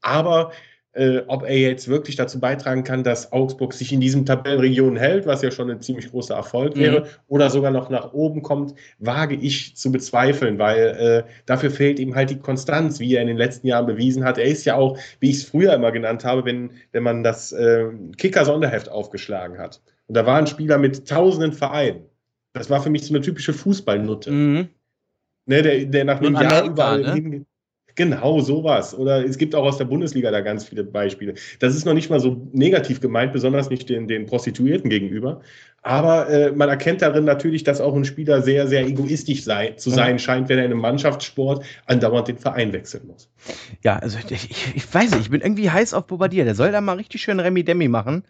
Aber 0.00 0.52
äh, 0.92 1.22
ob 1.28 1.44
er 1.44 1.56
jetzt 1.56 1.86
wirklich 1.86 2.16
dazu 2.16 2.40
beitragen 2.40 2.82
kann, 2.82 3.04
dass 3.04 3.32
Augsburg 3.32 3.72
sich 3.74 3.92
in 3.92 4.00
diesem 4.00 4.26
Tabellenregion 4.26 4.96
hält, 4.96 5.24
was 5.24 5.40
ja 5.40 5.52
schon 5.52 5.70
ein 5.70 5.80
ziemlich 5.80 6.10
großer 6.10 6.34
Erfolg 6.34 6.74
Mhm. 6.74 6.80
wäre, 6.80 7.06
oder 7.28 7.48
sogar 7.48 7.70
noch 7.70 7.90
nach 7.90 8.12
oben 8.12 8.42
kommt, 8.42 8.74
wage 8.98 9.36
ich 9.36 9.76
zu 9.76 9.92
bezweifeln, 9.92 10.58
weil 10.58 10.78
äh, 11.28 11.30
dafür 11.46 11.70
fehlt 11.70 12.00
ihm 12.00 12.16
halt 12.16 12.30
die 12.30 12.38
Konstanz, 12.40 12.98
wie 12.98 13.14
er 13.14 13.22
in 13.22 13.28
den 13.28 13.36
letzten 13.36 13.68
Jahren 13.68 13.86
bewiesen 13.86 14.24
hat. 14.24 14.36
Er 14.36 14.46
ist 14.46 14.64
ja 14.64 14.74
auch, 14.74 14.98
wie 15.20 15.30
ich 15.30 15.36
es 15.36 15.44
früher 15.44 15.74
immer 15.74 15.92
genannt 15.92 16.24
habe, 16.24 16.44
wenn, 16.44 16.72
wenn 16.90 17.04
man 17.04 17.22
das 17.22 17.52
äh, 17.52 17.84
Kicker-Sonderheft 18.16 18.88
aufgeschlagen 18.88 19.58
hat. 19.58 19.80
Und 20.08 20.16
da 20.16 20.26
war 20.26 20.38
ein 20.38 20.48
Spieler 20.48 20.76
mit 20.76 21.08
tausenden 21.08 21.52
Vereinen. 21.52 22.00
Das 22.52 22.68
war 22.68 22.82
für 22.82 22.90
mich 22.90 23.06
so 23.06 23.14
eine 23.14 23.20
typische 23.20 23.52
Fußballnutte. 23.52 24.32
Mhm. 24.32 24.68
Ne, 25.46 25.62
der, 25.62 25.84
der 25.84 26.04
nach 26.04 26.20
einem 26.20 26.34
ein 26.34 26.42
Jahr 26.50 26.64
überall 26.64 27.02
ne? 27.02 27.44
Genau, 27.94 28.40
sowas. 28.40 28.96
Oder 28.96 29.24
es 29.24 29.38
gibt 29.38 29.54
auch 29.54 29.64
aus 29.64 29.78
der 29.78 29.84
Bundesliga 29.84 30.30
da 30.30 30.40
ganz 30.40 30.64
viele 30.64 30.84
Beispiele. 30.84 31.34
Das 31.58 31.74
ist 31.74 31.84
noch 31.84 31.94
nicht 31.94 32.10
mal 32.10 32.20
so 32.20 32.48
negativ 32.52 33.00
gemeint, 33.00 33.32
besonders 33.32 33.70
nicht 33.70 33.88
den, 33.88 34.08
den 34.08 34.26
Prostituierten 34.26 34.90
gegenüber. 34.90 35.40
Aber 35.82 36.28
äh, 36.28 36.52
man 36.52 36.68
erkennt 36.68 37.00
darin 37.00 37.24
natürlich, 37.24 37.64
dass 37.64 37.80
auch 37.80 37.94
ein 37.94 38.04
Spieler 38.04 38.42
sehr, 38.42 38.66
sehr 38.66 38.86
egoistisch 38.86 39.44
sei, 39.44 39.70
zu 39.70 39.90
Mhm. 39.90 39.94
sein 39.94 40.18
scheint, 40.18 40.48
wenn 40.50 40.58
er 40.58 40.66
in 40.66 40.72
einem 40.72 40.80
Mannschaftssport 40.80 41.64
andauernd 41.86 42.28
den 42.28 42.36
Verein 42.36 42.72
wechseln 42.74 43.06
muss. 43.06 43.30
Ja, 43.82 43.96
also 43.98 44.18
ich, 44.28 44.74
ich, 44.74 44.94
weiß 44.94 45.12
nicht, 45.12 45.22
ich 45.22 45.30
bin 45.30 45.40
irgendwie 45.40 45.70
heiß 45.70 45.94
auf 45.94 46.06
Bobadilla. 46.06 46.44
Der 46.44 46.54
soll 46.54 46.70
da 46.70 46.80
mal 46.82 46.96
richtig 46.96 47.22
schön 47.22 47.40
Remi 47.40 47.64
Demi 47.64 47.88
machen. 47.88 48.24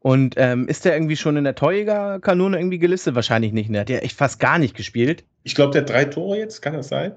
Und 0.00 0.34
ähm, 0.36 0.66
ist 0.66 0.84
der 0.84 0.94
irgendwie 0.96 1.16
schon 1.16 1.36
in 1.36 1.44
der 1.44 1.54
Torjäger-Kanone 1.54 2.58
irgendwie 2.58 2.80
gelistet? 2.80 3.14
Wahrscheinlich 3.14 3.52
nicht. 3.52 3.70
Ne? 3.70 3.74
Der 3.74 3.80
hat 3.82 3.90
ja 3.90 3.98
echt 3.98 4.16
fast 4.16 4.40
gar 4.40 4.58
nicht 4.58 4.76
gespielt. 4.76 5.22
Ich 5.44 5.54
glaube, 5.54 5.72
der 5.72 5.82
hat 5.82 5.90
drei 5.90 6.04
Tore 6.06 6.38
jetzt, 6.38 6.60
kann 6.60 6.74
das 6.74 6.88
sein? 6.88 7.12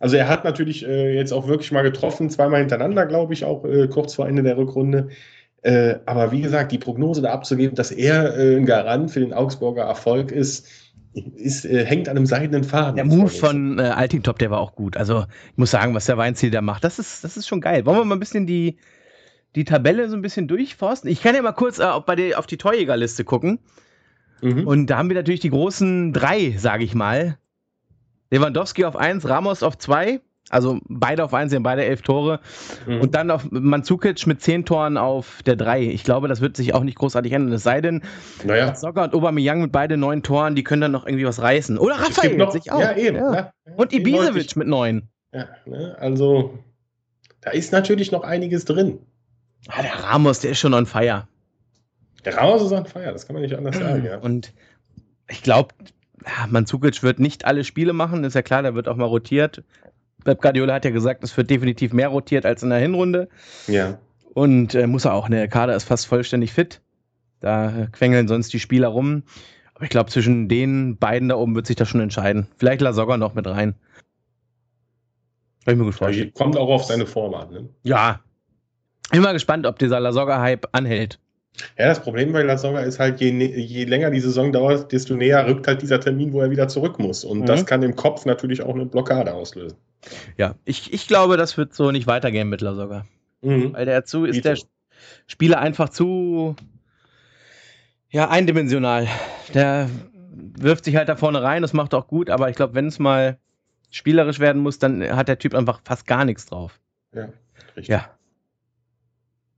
Also 0.00 0.16
er 0.16 0.28
hat 0.28 0.44
natürlich 0.44 0.86
äh, 0.86 1.14
jetzt 1.14 1.32
auch 1.32 1.48
wirklich 1.48 1.72
mal 1.72 1.82
getroffen, 1.82 2.30
zweimal 2.30 2.60
hintereinander, 2.60 3.06
glaube 3.06 3.32
ich, 3.32 3.44
auch 3.44 3.64
äh, 3.64 3.88
kurz 3.88 4.14
vor 4.14 4.28
Ende 4.28 4.42
der 4.42 4.56
Rückrunde. 4.56 5.08
Äh, 5.62 5.96
aber 6.06 6.30
wie 6.30 6.40
gesagt, 6.40 6.70
die 6.70 6.78
Prognose 6.78 7.20
da 7.20 7.32
abzugeben, 7.32 7.74
dass 7.74 7.90
er 7.90 8.36
äh, 8.36 8.56
ein 8.56 8.64
Garant 8.64 9.10
für 9.10 9.20
den 9.20 9.32
Augsburger 9.32 9.82
Erfolg 9.82 10.30
ist, 10.30 10.68
ist 11.12 11.64
äh, 11.64 11.84
hängt 11.84 12.08
an 12.08 12.16
einem 12.16 12.26
seidenen 12.26 12.62
Faden. 12.62 12.94
Der 12.94 13.04
Move 13.04 13.28
von 13.28 13.78
äh, 13.80 13.82
Altingtop, 13.82 14.38
der 14.38 14.50
war 14.50 14.60
auch 14.60 14.74
gut. 14.74 14.96
Also 14.96 15.24
ich 15.50 15.58
muss 15.58 15.72
sagen, 15.72 15.94
was 15.94 16.06
der 16.06 16.16
Weinziel 16.16 16.52
da 16.52 16.60
macht, 16.60 16.84
das 16.84 17.00
ist, 17.00 17.24
das 17.24 17.36
ist 17.36 17.48
schon 17.48 17.60
geil. 17.60 17.86
Wollen 17.86 17.98
wir 17.98 18.04
mal 18.04 18.16
ein 18.16 18.20
bisschen 18.20 18.46
die, 18.46 18.76
die 19.56 19.64
Tabelle 19.64 20.08
so 20.08 20.14
ein 20.14 20.22
bisschen 20.22 20.46
durchforsten? 20.46 21.10
Ich 21.10 21.22
kann 21.22 21.34
ja 21.34 21.42
mal 21.42 21.52
kurz 21.52 21.80
äh, 21.80 21.86
bei 22.06 22.14
der, 22.14 22.38
auf 22.38 22.46
die 22.46 22.56
Torjägerliste 22.56 23.24
gucken. 23.24 23.58
Mhm. 24.40 24.64
Und 24.64 24.86
da 24.86 24.98
haben 24.98 25.08
wir 25.08 25.16
natürlich 25.16 25.40
die 25.40 25.50
großen 25.50 26.12
drei, 26.12 26.54
sage 26.56 26.84
ich 26.84 26.94
mal. 26.94 27.36
Lewandowski 28.30 28.84
auf 28.84 28.96
1, 28.96 29.28
Ramos 29.28 29.62
auf 29.62 29.78
2. 29.78 30.20
Also 30.50 30.78
beide 30.88 31.24
auf 31.24 31.34
1, 31.34 31.50
sie 31.50 31.56
haben 31.56 31.62
beide 31.62 31.84
elf 31.84 32.02
Tore. 32.02 32.40
Mhm. 32.86 33.00
Und 33.02 33.14
dann 33.14 33.30
auf 33.30 33.50
Manzukic 33.50 34.26
mit 34.26 34.40
10 34.40 34.64
Toren 34.64 34.96
auf 34.96 35.42
der 35.44 35.56
3. 35.56 35.82
Ich 35.82 36.04
glaube, 36.04 36.28
das 36.28 36.40
wird 36.40 36.56
sich 36.56 36.74
auch 36.74 36.84
nicht 36.84 36.98
großartig 36.98 37.32
ändern. 37.32 37.52
Es 37.52 37.62
sei 37.62 37.80
denn, 37.80 38.02
naja. 38.44 38.74
Socker 38.74 39.04
und 39.04 39.14
Aubameyang 39.14 39.60
mit 39.60 39.72
beiden 39.72 40.00
neun 40.00 40.22
Toren, 40.22 40.54
die 40.54 40.64
können 40.64 40.80
dann 40.80 40.92
noch 40.92 41.06
irgendwie 41.06 41.26
was 41.26 41.42
reißen. 41.42 41.76
Oder 41.76 41.96
Raphael 41.96 42.36
noch, 42.36 42.52
sich 42.52 42.72
auch. 42.72 42.80
Ja, 42.80 42.96
eben. 42.96 43.16
Ja. 43.16 43.34
Ja. 43.34 43.52
Und 43.76 43.92
Ibisevic 43.92 44.56
mit 44.56 44.68
9. 44.68 45.08
Ja, 45.32 45.48
ne? 45.66 45.96
also 45.98 46.58
da 47.42 47.50
ist 47.50 47.72
natürlich 47.72 48.10
noch 48.10 48.24
einiges 48.24 48.64
drin. 48.64 49.00
Ah, 49.68 49.82
der 49.82 50.04
Ramos, 50.04 50.40
der 50.40 50.52
ist 50.52 50.58
schon 50.58 50.72
on 50.72 50.86
fire. 50.86 51.28
Der 52.24 52.36
Ramos 52.36 52.62
ist 52.62 52.72
on 52.72 52.86
fire, 52.86 53.12
das 53.12 53.26
kann 53.26 53.34
man 53.34 53.42
nicht 53.42 53.54
anders 53.54 53.76
sagen. 53.76 54.04
Ja. 54.04 54.18
Und 54.18 54.54
ich 55.28 55.42
glaube, 55.42 55.74
Manzukic 56.48 57.02
wird 57.02 57.18
nicht 57.18 57.44
alle 57.44 57.64
Spiele 57.64 57.92
machen, 57.92 58.24
ist 58.24 58.34
ja 58.34 58.42
klar, 58.42 58.62
der 58.62 58.74
wird 58.74 58.88
auch 58.88 58.96
mal 58.96 59.04
rotiert. 59.04 59.62
Pep 60.24 60.42
Guardiola 60.42 60.74
hat 60.74 60.84
ja 60.84 60.90
gesagt, 60.90 61.24
es 61.24 61.36
wird 61.36 61.50
definitiv 61.50 61.92
mehr 61.92 62.08
rotiert 62.08 62.44
als 62.44 62.62
in 62.62 62.70
der 62.70 62.78
Hinrunde. 62.78 63.28
Ja. 63.66 63.98
Und 64.34 64.74
äh, 64.74 64.86
muss 64.86 65.04
er 65.04 65.14
auch, 65.14 65.28
ne, 65.28 65.36
der 65.36 65.48
Kader 65.48 65.74
ist 65.74 65.84
fast 65.84 66.06
vollständig 66.06 66.52
fit. 66.52 66.80
Da 67.40 67.86
quengeln 67.92 68.28
sonst 68.28 68.52
die 68.52 68.60
Spieler 68.60 68.88
rum. 68.88 69.22
Aber 69.74 69.84
ich 69.84 69.90
glaube, 69.90 70.10
zwischen 70.10 70.48
den 70.48 70.98
beiden 70.98 71.28
da 71.28 71.36
oben 71.36 71.54
wird 71.54 71.66
sich 71.66 71.76
das 71.76 71.88
schon 71.88 72.00
entscheiden. 72.00 72.48
Vielleicht 72.56 72.80
Lasogga 72.80 73.16
noch 73.16 73.34
mit 73.34 73.46
rein. 73.46 73.74
Kann 75.64 75.74
ich 75.74 75.78
mir 75.78 75.84
gut 75.84 75.94
vorstellen. 75.94 76.32
Kommt 76.34 76.56
auch 76.56 76.68
auf 76.68 76.84
seine 76.84 77.06
Form 77.06 77.34
an. 77.34 77.50
Ne? 77.50 77.68
Ja. 77.82 78.20
Ich 79.04 79.12
bin 79.12 79.22
mal 79.22 79.32
gespannt, 79.32 79.66
ob 79.66 79.78
dieser 79.78 80.00
Lasogga-Hype 80.00 80.68
anhält. 80.72 81.20
Ja, 81.76 81.86
das 81.86 82.00
Problem 82.00 82.32
bei 82.32 82.42
Lasogga 82.42 82.80
ist 82.80 83.00
halt, 83.00 83.20
je, 83.20 83.30
je, 83.30 83.84
länger 83.84 84.10
die 84.10 84.20
Saison 84.20 84.52
dauert, 84.52 84.92
desto 84.92 85.14
näher 85.16 85.46
rückt 85.46 85.66
halt 85.66 85.82
dieser 85.82 86.00
Termin, 86.00 86.32
wo 86.32 86.40
er 86.40 86.50
wieder 86.50 86.68
zurück 86.68 86.98
muss. 86.98 87.24
Und 87.24 87.40
mhm. 87.40 87.46
das 87.46 87.66
kann 87.66 87.82
im 87.82 87.96
Kopf 87.96 88.26
natürlich 88.26 88.62
auch 88.62 88.74
eine 88.74 88.86
Blockade 88.86 89.34
auslösen. 89.34 89.76
Ja, 90.36 90.54
ich, 90.64 90.92
ich 90.92 91.08
glaube, 91.08 91.36
das 91.36 91.56
wird 91.56 91.74
so 91.74 91.90
nicht 91.90 92.06
weitergehen 92.06 92.48
mit 92.48 92.60
Lasogga. 92.60 93.06
Mhm. 93.42 93.72
Weil 93.72 93.86
der 93.86 94.04
zu, 94.04 94.24
ist 94.24 94.44
der 94.44 94.56
Spieler 95.26 95.58
einfach 95.58 95.88
zu 95.88 96.54
ja, 98.10 98.28
eindimensional. 98.28 99.08
Der 99.54 99.88
wirft 100.32 100.84
sich 100.84 100.96
halt 100.96 101.08
da 101.08 101.16
vorne 101.16 101.42
rein, 101.42 101.62
das 101.62 101.72
macht 101.72 101.94
auch 101.94 102.06
gut, 102.06 102.30
aber 102.30 102.48
ich 102.48 102.56
glaube, 102.56 102.74
wenn 102.74 102.86
es 102.86 102.98
mal 102.98 103.38
spielerisch 103.90 104.38
werden 104.38 104.62
muss, 104.62 104.78
dann 104.78 105.16
hat 105.16 105.28
der 105.28 105.38
Typ 105.38 105.54
einfach 105.54 105.80
fast 105.84 106.06
gar 106.06 106.24
nichts 106.24 106.46
drauf. 106.46 106.78
Ja, 107.12 107.28
richtig. 107.76 107.88
Ja. 107.88 108.17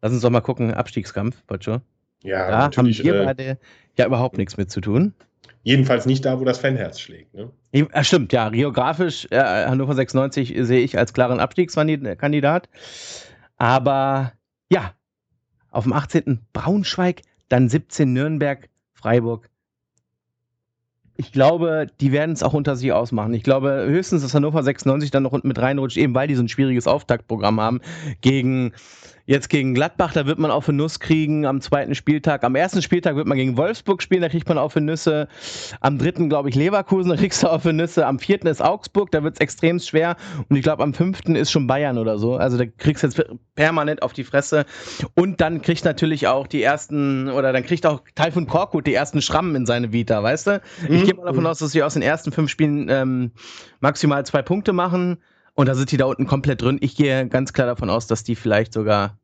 Lass 0.02 0.12
uns 0.12 0.22
doch 0.22 0.30
mal 0.30 0.40
gucken, 0.40 0.72
Abstiegskampf, 0.72 1.44
Pocho. 1.46 1.80
Ja, 2.22 2.50
da 2.50 2.76
haben 2.76 2.86
wir 2.86 3.04
äh, 3.04 3.24
beide 3.24 3.58
ja 3.96 4.06
überhaupt 4.06 4.36
nichts 4.38 4.56
mit 4.56 4.70
zu 4.70 4.80
tun. 4.80 5.14
Jedenfalls 5.62 6.06
nicht 6.06 6.24
da, 6.24 6.40
wo 6.40 6.44
das 6.44 6.58
Fanherz 6.58 7.00
schlägt. 7.00 7.34
Ne? 7.34 7.50
Ja, 7.72 8.02
stimmt, 8.02 8.32
ja. 8.32 8.48
Geografisch, 8.48 9.26
äh, 9.30 9.38
Hannover 9.38 9.94
96 9.94 10.54
sehe 10.60 10.80
ich 10.80 10.96
als 10.96 11.12
klaren 11.12 11.38
Abstiegskandidat. 11.38 12.68
Aber 13.58 14.32
ja, 14.70 14.94
auf 15.70 15.84
dem 15.84 15.92
18. 15.92 16.40
Braunschweig, 16.52 17.22
dann 17.48 17.68
17 17.68 18.10
Nürnberg, 18.12 18.68
Freiburg, 18.94 19.50
ich 21.20 21.32
glaube, 21.32 21.86
die 22.00 22.12
werden 22.12 22.32
es 22.32 22.42
auch 22.42 22.54
unter 22.54 22.76
sich 22.76 22.92
ausmachen. 22.92 23.34
Ich 23.34 23.42
glaube 23.42 23.84
höchstens, 23.86 24.22
dass 24.22 24.32
Hannover 24.32 24.62
96 24.62 25.10
dann 25.10 25.22
noch 25.22 25.32
mit 25.42 25.58
reinrutscht, 25.58 25.98
eben 25.98 26.14
weil 26.14 26.28
die 26.28 26.34
so 26.34 26.42
ein 26.42 26.48
schwieriges 26.48 26.86
Auftaktprogramm 26.86 27.60
haben. 27.60 27.82
Gegen, 28.22 28.72
jetzt 29.30 29.48
gegen 29.48 29.74
Gladbach, 29.74 30.12
da 30.12 30.26
wird 30.26 30.40
man 30.40 30.50
auf 30.50 30.68
eine 30.68 30.78
Nuss 30.78 30.98
kriegen 30.98 31.46
am 31.46 31.60
zweiten 31.60 31.94
Spieltag. 31.94 32.42
Am 32.42 32.56
ersten 32.56 32.82
Spieltag 32.82 33.14
wird 33.14 33.28
man 33.28 33.38
gegen 33.38 33.56
Wolfsburg 33.56 34.02
spielen, 34.02 34.22
da 34.22 34.28
kriegt 34.28 34.48
man 34.48 34.58
auf 34.58 34.76
eine 34.76 34.86
Nüsse. 34.86 35.28
Am 35.80 35.98
dritten, 35.98 36.28
glaube 36.28 36.48
ich, 36.48 36.56
Leverkusen, 36.56 37.10
da 37.10 37.16
kriegst 37.16 37.44
du 37.44 37.46
auf 37.46 37.64
eine 37.64 37.74
Nüsse. 37.74 38.06
Am 38.06 38.18
vierten 38.18 38.48
ist 38.48 38.60
Augsburg, 38.60 39.12
da 39.12 39.22
wird 39.22 39.34
es 39.34 39.40
extrem 39.40 39.78
schwer. 39.78 40.16
Und 40.48 40.56
ich 40.56 40.64
glaube, 40.64 40.82
am 40.82 40.94
fünften 40.94 41.36
ist 41.36 41.52
schon 41.52 41.68
Bayern 41.68 41.96
oder 41.96 42.18
so. 42.18 42.34
Also 42.34 42.58
da 42.58 42.64
kriegst 42.66 43.04
du 43.04 43.06
jetzt 43.06 43.22
permanent 43.54 44.02
auf 44.02 44.12
die 44.12 44.24
Fresse. 44.24 44.66
Und 45.14 45.40
dann 45.40 45.62
kriegt 45.62 45.84
natürlich 45.84 46.26
auch 46.26 46.48
die 46.48 46.64
ersten, 46.64 47.30
oder 47.30 47.52
dann 47.52 47.62
kriegt 47.62 47.86
auch 47.86 48.02
Taifun 48.16 48.48
Korkut 48.48 48.88
die 48.88 48.94
ersten 48.94 49.22
Schrammen 49.22 49.54
in 49.54 49.64
seine 49.64 49.92
Vita, 49.92 50.20
weißt 50.24 50.48
du? 50.48 50.60
Ich 50.88 51.04
gehe 51.04 51.14
mal 51.14 51.26
davon 51.26 51.46
aus, 51.46 51.60
dass 51.60 51.70
sie 51.70 51.84
aus 51.84 51.94
den 51.94 52.02
ersten 52.02 52.32
fünf 52.32 52.50
Spielen 52.50 52.88
ähm, 52.88 53.30
maximal 53.78 54.26
zwei 54.26 54.42
Punkte 54.42 54.72
machen. 54.72 55.18
Und 55.54 55.68
da 55.68 55.76
sind 55.76 55.92
die 55.92 55.98
da 55.98 56.06
unten 56.06 56.26
komplett 56.26 56.62
drin. 56.62 56.78
Ich 56.80 56.96
gehe 56.96 57.28
ganz 57.28 57.52
klar 57.52 57.68
davon 57.68 57.90
aus, 57.90 58.08
dass 58.08 58.24
die 58.24 58.34
vielleicht 58.34 58.72
sogar 58.72 59.19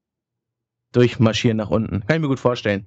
durchmarschieren 0.97 1.57
nach 1.57 1.71
unten. 1.71 2.01
Kann 2.07 2.17
ich 2.17 2.23
mir 2.23 2.29
gut 2.29 2.41
vorstellen. 2.41 2.87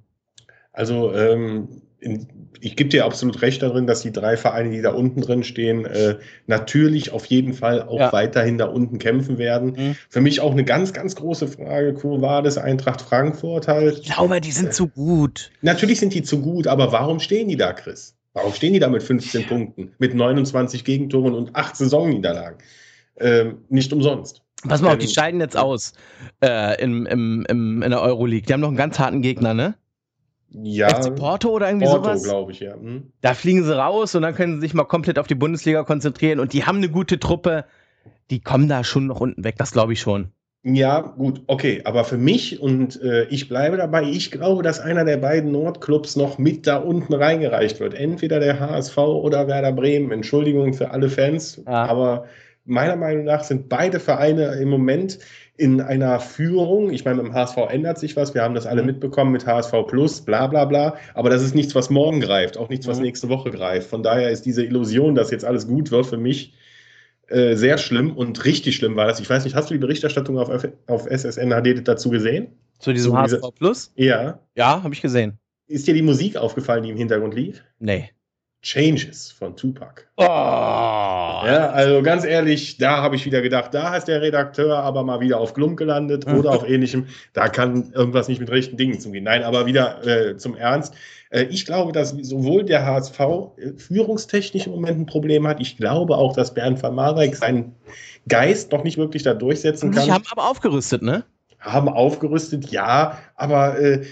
Also, 0.74 1.14
ähm, 1.14 1.82
in, 2.00 2.28
ich 2.62 2.76
gebe 2.76 2.90
dir 2.90 3.06
absolut 3.06 3.42
recht 3.42 3.62
darin, 3.62 3.88
dass 3.88 4.02
die 4.02 4.12
drei 4.12 4.38
Vereine, 4.38 4.72
die 4.72 4.82
da 4.82 4.92
unten 4.92 5.22
drin 5.22 5.44
stehen, 5.44 5.86
äh, 5.86 6.18
natürlich 6.48 7.12
auf 7.12 7.26
jeden 7.26 7.54
Fall 7.54 7.84
auch 7.84 8.00
ja. 8.00 8.14
weiterhin 8.14 8.58
da 8.58 8.66
unten 8.66 9.00
kämpfen 9.00 9.38
werden. 9.38 9.74
Mhm. 9.78 9.96
Für 10.10 10.22
mich 10.22 10.42
auch 10.42 10.52
eine 10.52 10.64
ganz, 10.64 10.94
ganz 10.94 11.16
große 11.16 11.48
Frage, 11.48 11.94
Quo 11.94 12.22
war 12.22 12.42
das 12.42 12.58
Eintracht 12.58 13.02
Frankfurt 13.02 13.68
halt. 13.68 14.00
Ich 14.00 14.14
glaube, 14.14 14.42
die 14.42 14.52
sind 14.52 14.68
äh, 14.68 14.72
zu 14.72 14.88
gut. 14.88 15.52
Natürlich 15.62 16.00
sind 16.00 16.14
die 16.14 16.24
zu 16.24 16.42
gut, 16.42 16.68
aber 16.68 16.92
warum 16.92 17.20
stehen 17.20 17.48
die 17.48 17.58
da, 17.58 17.74
Chris? 17.74 18.16
Warum 18.34 18.54
stehen 18.54 18.74
die 18.74 18.80
da 18.80 18.90
mit 18.90 19.04
15 19.04 19.48
Punkten, 19.48 19.94
mit 19.98 20.14
29 20.14 20.86
Gegentoren 20.86 21.34
und 21.34 21.56
8 21.56 21.76
Saisonniederlagen? 21.76 22.60
Ähm, 23.20 23.60
nicht 23.70 23.92
umsonst. 23.92 24.42
Pass 24.68 24.82
mal 24.82 24.92
auf, 24.92 24.98
die 24.98 25.08
scheiden 25.08 25.40
jetzt 25.40 25.58
aus 25.58 25.94
äh, 26.44 26.82
im, 26.82 27.06
im, 27.06 27.46
im, 27.48 27.82
in 27.82 27.90
der 27.90 28.02
Euroleague. 28.02 28.46
Die 28.46 28.54
haben 28.54 28.60
noch 28.60 28.68
einen 28.68 28.78
ganz 28.78 29.00
harten 29.00 29.22
Gegner, 29.22 29.54
ne? 29.54 29.76
Ja. 30.52 30.90
FC 30.90 31.16
Porto 31.16 31.50
oder 31.50 31.68
irgendwie 31.70 31.86
Porto, 31.86 32.04
sowas? 32.04 32.24
glaube 32.24 32.52
ich, 32.52 32.60
ja. 32.60 32.74
Hm. 32.74 33.12
Da 33.22 33.34
fliegen 33.34 33.64
sie 33.64 33.78
raus 33.78 34.16
und 34.16 34.24
dann 34.24 34.36
können 34.36 34.56
sie 34.56 34.62
sich 34.62 34.74
mal 34.74 34.86
komplett 34.86 35.20
auf 35.20 35.28
die 35.28 35.36
Bundesliga 35.36 35.84
konzentrieren 35.84 36.40
und 36.40 36.54
die 36.54 36.66
haben 36.66 36.78
eine 36.78 36.90
gute 36.90 37.20
Truppe. 37.20 37.66
Die 38.32 38.42
kommen 38.42 38.68
da 38.68 38.84
schon 38.84 39.08
noch 39.08 39.22
unten 39.22 39.44
weg, 39.44 39.56
das 39.58 39.72
glaube 39.72 39.94
ich 39.94 40.02
schon. 40.02 40.32
Ja, 40.64 41.00
gut, 41.00 41.42
okay, 41.48 41.82
aber 41.86 42.04
für 42.04 42.18
mich 42.18 42.60
und 42.60 43.02
äh, 43.02 43.26
ich 43.30 43.48
bleibe 43.48 43.78
dabei, 43.78 44.04
ich 44.04 44.30
glaube, 44.30 44.62
dass 44.62 44.82
einer 44.82 45.06
der 45.06 45.16
beiden 45.18 45.54
Nordclubs 45.54 46.18
noch 46.18 46.38
mit 46.38 46.68
da 46.68 46.78
unten 46.78 47.14
reingereicht 47.14 47.80
wird. 47.80 47.94
Entweder 47.94 48.42
der 48.42 48.60
HSV 48.60 48.98
oder 48.98 49.48
Werder 49.48 49.72
Bremen. 49.72 50.12
Entschuldigung 50.12 50.74
für 50.74 50.92
alle 50.92 51.10
Fans, 51.10 51.62
ja. 51.66 51.86
aber 51.86 52.26
meiner 52.70 52.96
Meinung 52.96 53.26
nach 53.26 53.44
sind 53.44 53.70
beide 53.70 54.00
Vereine 54.00 54.56
im 54.56 54.70
Moment 54.70 55.20
in 55.58 55.82
einer 55.82 56.20
Führung. 56.20 56.92
Ich 56.92 57.04
meine, 57.04 57.22
beim 57.22 57.34
HSV 57.34 57.58
ändert 57.70 58.00
sich 58.00 58.16
was. 58.16 58.34
Wir 58.34 58.44
haben 58.44 58.56
das 58.56 58.66
alle 58.66 58.82
mhm. 58.82 58.88
mitbekommen 58.88 59.32
mit 59.32 59.46
HSV 59.46 59.74
Plus, 59.88 60.22
bla 60.22 60.48
bla 60.48 60.66
bla. 60.66 60.96
Aber 61.14 61.30
das 61.30 61.44
ist 61.44 61.54
nichts, 61.54 61.76
was 61.76 61.90
morgen 61.90 62.22
greift, 62.22 62.58
auch 62.58 62.70
nichts, 62.70 62.88
was 62.88 62.98
mhm. 62.98 63.06
nächste 63.06 63.30
Woche 63.30 63.52
greift. 63.52 63.90
Von 63.90 64.02
daher 64.02 64.30
ist 64.30 64.46
diese 64.46 64.64
Illusion, 64.64 65.16
dass 65.16 65.32
jetzt 65.32 65.44
alles 65.44 65.68
gut 65.68 65.92
wird, 65.92 66.06
für 66.06 66.18
mich 66.18 66.54
äh, 67.28 67.56
sehr 67.56 67.78
schlimm 67.78 68.16
und 68.16 68.44
richtig 68.46 68.76
schlimm 68.76 68.96
war 68.96 69.08
das. 69.08 69.20
Ich 69.20 69.30
weiß 69.30 69.44
nicht, 69.44 69.56
hast 69.56 69.70
du 69.70 69.74
die 69.74 69.80
Berichterstattung 69.80 70.38
auf, 70.38 70.66
auf 70.88 71.06
SSN 71.06 71.50
HD 71.50 71.88
dazu 71.88 72.10
gesehen? 72.10 72.48
Zu 72.80 72.94
diesem 72.94 73.12
so 73.12 73.18
HSV 73.18 73.42
Plus? 73.58 73.92
Ja. 73.96 74.40
Ja, 74.56 74.82
habe 74.82 74.94
ich 74.94 75.02
gesehen. 75.02 75.38
Ist 75.68 75.88
dir 75.88 75.94
die 75.94 76.02
Musik 76.02 76.38
aufgefallen, 76.38 76.84
die 76.84 76.90
im 76.90 76.98
Hintergrund 76.98 77.36
lief? 77.36 77.64
Nee. 77.80 78.10
Changes 78.62 79.32
von 79.32 79.56
Tupac. 79.56 80.06
Oh. 80.18 80.24
Ja, 80.24 81.70
also 81.72 82.02
ganz 82.02 82.26
ehrlich, 82.26 82.78
da 82.78 83.02
habe 83.02 83.16
ich 83.16 83.26
wieder 83.26 83.42
gedacht, 83.42 83.74
da 83.74 83.96
ist 83.96 84.10
der 84.10 84.22
Redakteur 84.22 84.78
aber 84.78 85.04
mal 85.04 85.22
wieder 85.22 85.40
auf 85.40 85.54
Glump 85.54 85.78
gelandet 85.78 86.28
oder 86.34 86.52
auf 86.52 86.68
ähnlichem. 86.68 87.08
Da 87.34 87.48
kann 87.48 87.92
irgendwas 87.94 88.28
nicht 88.28 88.40
mit 88.40 88.50
rechten 88.50 88.76
Dingen 88.76 89.00
zugehen. 89.00 89.24
Nein, 89.24 89.44
aber 89.44 89.66
wieder 89.66 90.06
äh, 90.06 90.38
zum 90.38 90.58
Ernst. 90.58 90.94
Äh, 91.30 91.44
ich 91.44 91.66
glaube, 91.66 91.94
dass 91.94 92.10
sowohl 92.10 92.66
der 92.66 92.86
HSV 92.86 93.20
äh, 93.20 93.74
führungstechnisch 93.78 94.68
im 94.68 94.74
Moment 94.74 95.00
ein 95.00 95.06
Problem 95.06 95.48
hat. 95.48 95.62
Ich 95.62 95.78
glaube 95.78 96.18
auch, 96.18 96.36
dass 96.36 96.54
Bernd 96.54 96.84
van 96.84 96.96
Marek 96.96 97.38
seinen 97.38 97.76
Geist 98.28 98.74
noch 98.74 98.84
nicht 98.84 98.98
wirklich 98.98 99.24
da 99.24 99.34
durchsetzen 99.34 99.92
kann. 99.92 100.04
Sie 100.04 100.12
haben 100.12 100.26
aber 100.32 100.50
aufgerüstet, 100.50 101.02
ne? 101.02 101.24
Haben 101.60 101.90
aufgerüstet, 101.90 102.72
ja, 102.72 103.20
aber 103.36 103.80
äh, 103.80 104.06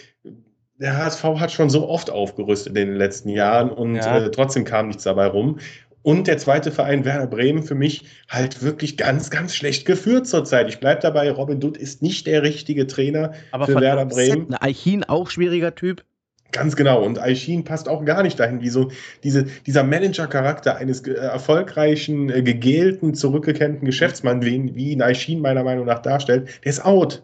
der 0.77 0.97
HSV 0.97 1.23
hat 1.23 1.51
schon 1.51 1.69
so 1.69 1.87
oft 1.89 2.09
aufgerüstet 2.09 2.77
in 2.77 2.87
den 2.87 2.95
letzten 2.95 3.29
Jahren 3.29 3.71
und 3.71 3.95
ja. 3.95 4.17
äh, 4.19 4.31
trotzdem 4.31 4.63
kam 4.63 4.87
nichts 4.87 5.03
dabei 5.03 5.27
rum. 5.27 5.59
Und 6.03 6.27
der 6.27 6.37
zweite 6.37 6.71
Verein, 6.71 7.03
Werder 7.03 7.27
Bremen, 7.27 7.63
für 7.63 7.75
mich 7.75 8.05
halt 8.29 8.63
wirklich 8.63 8.95
ganz, 8.95 9.29
ganz 9.29 9.53
schlecht 9.53 9.85
geführt 9.85 10.25
zurzeit. 10.25 10.69
Ich 10.69 10.79
bleibe 10.79 11.01
dabei, 11.01 11.29
Robin 11.29 11.59
Dutt 11.59 11.75
ist 11.75 12.01
nicht 12.01 12.27
der 12.27 12.43
richtige 12.43 12.87
Trainer 12.87 13.33
Aber 13.51 13.65
für 13.65 13.81
Werder 13.81 14.05
Bremen. 14.05 14.53
Aber 14.53 14.63
Eichin 14.63 15.03
auch 15.03 15.29
schwieriger 15.29 15.75
Typ? 15.75 16.05
Ganz 16.53 16.77
genau. 16.77 17.03
Und 17.03 17.19
Aishin 17.19 17.65
passt 17.65 17.89
auch 17.89 18.05
gar 18.05 18.23
nicht 18.23 18.39
dahin, 18.39 18.61
wie 18.61 18.69
so 18.69 18.89
diese, 19.23 19.47
dieser 19.65 19.83
Manager-Charakter 19.83 20.77
eines 20.77 21.01
äh, 21.01 21.11
erfolgreichen, 21.13 22.29
äh, 22.29 22.41
gegelten, 22.41 23.13
zurückgekennten 23.13 23.85
Geschäftsmanns, 23.85 24.45
wie, 24.45 24.75
wie 24.75 24.91
ihn 24.91 25.01
Aishin 25.01 25.41
meiner 25.41 25.65
Meinung 25.65 25.85
nach 25.85 26.01
darstellt, 26.01 26.47
der 26.63 26.69
ist 26.69 26.85
out. 26.85 27.23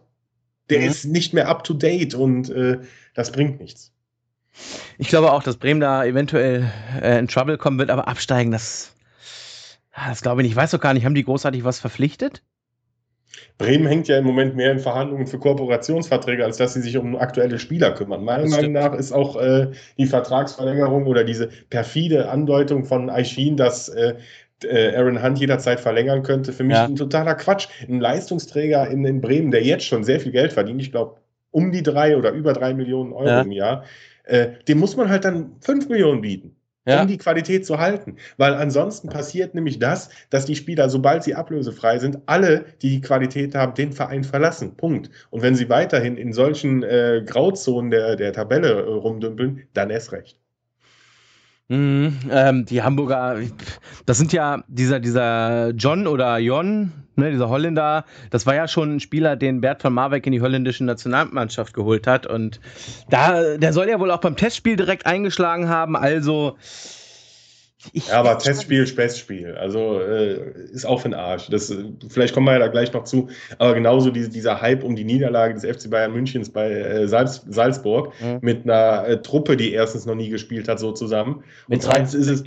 Der 0.70 0.80
mhm. 0.80 0.88
ist 0.88 1.06
nicht 1.06 1.34
mehr 1.34 1.48
up 1.48 1.64
to 1.64 1.74
date 1.74 2.16
und 2.16 2.50
äh, 2.50 2.80
das 3.14 3.32
bringt 3.32 3.60
nichts. 3.60 3.92
Ich 4.98 5.08
glaube 5.08 5.32
auch, 5.32 5.44
dass 5.44 5.58
Bremen 5.58 5.80
da 5.80 6.06
eventuell 6.06 6.72
äh, 7.02 7.18
in 7.18 7.28
Trouble 7.28 7.58
kommen 7.58 7.80
wird, 7.80 7.90
aber 7.90 8.08
absteigen, 8.08 8.52
das, 8.52 8.94
das 9.96 10.22
glaube 10.22 10.42
ich 10.42 10.46
nicht. 10.46 10.52
Ich 10.54 10.58
weiß 10.58 10.72
doch 10.72 10.80
gar 10.80 10.94
nicht, 10.94 11.06
haben 11.06 11.16
die 11.16 11.24
großartig 11.24 11.64
was 11.64 11.80
verpflichtet? 11.80 12.44
Bremen 13.58 13.88
hängt 13.88 14.08
ja 14.08 14.18
im 14.18 14.26
Moment 14.26 14.56
mehr 14.56 14.72
in 14.72 14.80
Verhandlungen 14.80 15.28
für 15.28 15.40
Kooperationsverträge, 15.40 16.44
als 16.44 16.58
dass 16.58 16.74
sie 16.74 16.82
sich 16.82 16.98
um 16.98 17.16
aktuelle 17.16 17.60
Spieler 17.60 17.92
kümmern. 17.92 18.24
Meiner 18.24 18.48
Meinung 18.48 18.74
nach 18.74 18.94
ist 18.94 19.12
auch 19.12 19.36
äh, 19.36 19.72
die 19.98 20.06
Vertragsverlängerung 20.06 21.08
oder 21.08 21.24
diese 21.24 21.50
perfide 21.70 22.30
Andeutung 22.30 22.86
von 22.86 23.10
Aishin, 23.10 23.58
dass 23.58 23.90
äh, 23.90 24.16
äh, 24.64 24.96
Aaron 24.96 25.22
Hunt 25.24 25.40
jederzeit 25.40 25.80
verlängern 25.80 26.24
könnte, 26.24 26.54
für 26.54 26.64
mich 26.64 26.76
ja. 26.76 26.86
ein 26.86 26.96
totaler 26.96 27.36
Quatsch. 27.36 27.68
Ein 27.88 28.00
Leistungsträger 28.00 28.88
in, 28.88 29.06
in, 29.06 29.22
Bremen, 29.22 29.52
der 29.52 29.64
jetzt 29.64 29.86
schon 29.86 30.04
sehr 30.04 30.20
viel 30.20 30.32
Geld 30.32 30.54
verdient, 30.54 30.82
ich 30.82 30.92
glaube 30.92 31.18
um 31.54 31.72
die 31.72 31.84
drei 31.84 32.18
oder 32.18 32.32
über 32.32 32.52
drei 32.52 32.74
Millionen 32.74 33.14
Euro 33.14 33.28
ja. 33.28 33.42
im 33.42 33.52
Jahr, 33.54 33.86
äh, 34.26 34.50
dem 34.68 34.80
muss 34.80 34.98
man 34.98 35.08
halt 35.08 35.24
dann 35.24 35.54
fünf 35.62 35.88
Millionen 35.88 36.20
bieten 36.20 36.56
ja. 36.86 37.02
um 37.02 37.08
die 37.08 37.18
Qualität 37.18 37.66
zu 37.66 37.80
halten. 37.80 38.18
Weil 38.38 38.54
ansonsten 38.54 39.10
passiert 39.10 39.56
nämlich 39.56 39.80
das, 39.80 40.10
dass 40.30 40.46
die 40.46 40.56
Spieler, 40.56 40.90
sobald 40.90 41.24
sie 41.24 41.36
ablösefrei 41.36 42.00
sind, 42.00 42.20
alle, 42.26 42.66
die 42.82 42.90
die 42.90 43.02
Qualität 43.02 43.56
haben, 43.56 43.74
den 43.74 43.94
Verein 43.94 44.24
verlassen. 44.24 44.76
Punkt. 44.76 45.10
Und 45.30 45.42
wenn 45.42 45.56
sie 45.56 45.70
weiterhin 45.70 46.18
in 46.18 46.34
solchen 46.34 46.84
äh, 46.84 47.24
Grauzonen 47.26 47.92
der, 47.92 48.16
der 48.16 48.34
Tabelle 48.34 48.70
äh, 48.70 48.90
rumdümpeln, 48.90 49.64
dann 49.74 49.90
erst 49.90 50.12
recht. 50.12 50.38
Mhm, 51.70 52.20
ähm, 52.30 52.66
die 52.66 52.84
Hamburger, 52.84 53.38
das 54.06 54.18
sind 54.18 54.34
ja 54.34 54.64
dieser, 54.68 55.00
dieser 55.00 55.70
John 55.70 56.08
oder 56.08 56.38
Jon, 56.38 56.92
ne, 57.16 57.32
dieser 57.32 57.50
Holländer, 57.50 58.06
das 58.30 58.46
war 58.46 58.56
ja 58.56 58.68
schon 58.68 58.96
ein 58.96 59.00
Spieler, 59.00 59.36
den 59.36 59.62
Bert 59.62 59.82
von 59.82 59.94
Marwijk 59.94 60.26
in 60.26 60.32
die 60.32 60.42
holländische 60.42 60.84
Nationalmannschaft 60.84 61.74
geholt 61.74 62.08
hat. 62.08 62.26
Und 62.26 62.60
da, 63.10 63.58
der 63.58 63.74
soll 63.74 63.90
ja 63.90 64.00
wohl 64.00 64.12
auch 64.12 64.22
beim 64.22 64.36
Testspiel 64.36 64.76
direkt 64.76 65.06
eingeschlagen 65.06 65.70
haben. 65.70 65.96
Also 65.96 66.58
ich, 67.92 68.08
ja, 68.08 68.20
aber 68.20 68.38
Testspiel, 68.38 68.88
Späßspiel. 68.88 69.56
Also 69.56 70.00
äh, 70.00 70.54
ist 70.72 70.86
auch 70.86 71.02
für 71.02 71.10
den 71.10 71.16
Arsch. 71.16 71.50
Das, 71.50 71.70
äh, 71.70 71.84
vielleicht 72.08 72.34
kommen 72.34 72.46
wir 72.48 72.54
ja 72.54 72.60
da 72.60 72.68
gleich 72.68 72.94
noch 72.94 73.04
zu. 73.04 73.30
Aber 73.58 73.74
genauso 73.74 74.10
diese, 74.10 74.30
dieser 74.30 74.62
Hype 74.62 74.84
um 74.84 74.96
die 74.96 75.04
Niederlage 75.04 75.54
des 75.54 75.66
FC 75.66 75.90
Bayern 75.90 76.14
Münchens 76.14 76.50
bei 76.50 76.72
äh, 76.72 77.08
Salz, 77.08 77.44
Salzburg 77.50 78.14
mhm. 78.22 78.40
mit 78.42 78.64
einer 78.64 79.08
äh, 79.08 79.22
Truppe, 79.22 79.58
die 79.58 79.74
erstens 79.74 80.06
noch 80.06 80.16
nie 80.16 80.30
gespielt 80.30 80.70
hat, 80.70 80.80
so 80.80 80.94
zusammen. 80.94 81.44
Und 81.68 81.82
zweitens 81.82 82.14
ist 82.14 82.28
es. 82.28 82.44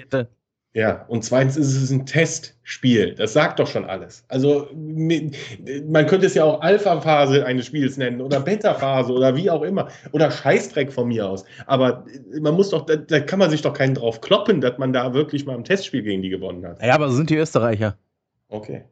Ja, 0.76 1.06
und 1.08 1.24
zweitens 1.24 1.56
ist 1.56 1.74
es 1.74 1.90
ein 1.90 2.04
Testspiel. 2.04 3.14
Das 3.14 3.32
sagt 3.32 3.58
doch 3.60 3.66
schon 3.66 3.86
alles. 3.86 4.26
Also 4.28 4.68
man 4.74 6.06
könnte 6.06 6.26
es 6.26 6.34
ja 6.34 6.44
auch 6.44 6.60
Alpha-Phase 6.60 7.46
eines 7.46 7.64
Spiels 7.64 7.96
nennen 7.96 8.20
oder 8.20 8.40
Beta-Phase 8.40 9.10
oder 9.10 9.34
wie 9.36 9.48
auch 9.48 9.62
immer. 9.62 9.88
Oder 10.12 10.30
Scheißdreck 10.30 10.92
von 10.92 11.08
mir 11.08 11.30
aus. 11.30 11.46
Aber 11.64 12.04
man 12.42 12.52
muss 12.52 12.68
doch, 12.68 12.84
da, 12.84 12.96
da, 12.96 13.20
kann 13.20 13.38
man 13.38 13.48
sich 13.48 13.62
doch 13.62 13.72
keinen 13.72 13.94
drauf 13.94 14.20
kloppen, 14.20 14.60
dass 14.60 14.76
man 14.76 14.92
da 14.92 15.14
wirklich 15.14 15.46
mal 15.46 15.54
im 15.54 15.64
Testspiel 15.64 16.02
gegen 16.02 16.20
die 16.20 16.28
gewonnen 16.28 16.66
hat. 16.66 16.82
Ja, 16.82 16.94
aber 16.94 17.08
so 17.08 17.16
sind 17.16 17.30
die 17.30 17.36
Österreicher. 17.36 17.96
Okay. 18.48 18.84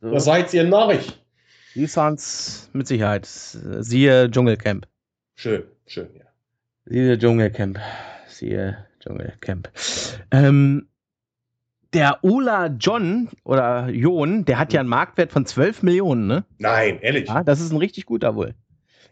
So. 0.00 0.12
Was 0.12 0.26
seid 0.26 0.54
ihr 0.54 0.62
Narrig? 0.62 1.18
Die 1.74 1.86
sind's 1.86 2.70
mit 2.72 2.86
Sicherheit. 2.86 3.26
Siehe 3.26 4.30
Dschungelcamp. 4.30 4.86
Schön, 5.34 5.64
schön, 5.86 6.06
ja. 6.16 6.26
Siehe 6.84 7.18
Dschungelcamp. 7.18 7.80
Siehe 8.28 8.86
Dschungelcamp. 9.00 9.72
Ähm, 10.30 10.86
der 11.92 12.18
Ola 12.22 12.66
John 12.66 13.28
oder 13.44 13.88
Jon, 13.88 14.44
der 14.44 14.58
hat 14.58 14.72
ja 14.72 14.80
einen 14.80 14.88
Marktwert 14.88 15.32
von 15.32 15.46
12 15.46 15.82
Millionen, 15.82 16.26
ne? 16.26 16.44
Nein, 16.58 16.98
ehrlich. 17.00 17.28
Ja, 17.28 17.42
das 17.42 17.60
ist 17.60 17.72
ein 17.72 17.78
richtig 17.78 18.06
guter 18.06 18.34
wohl. 18.34 18.54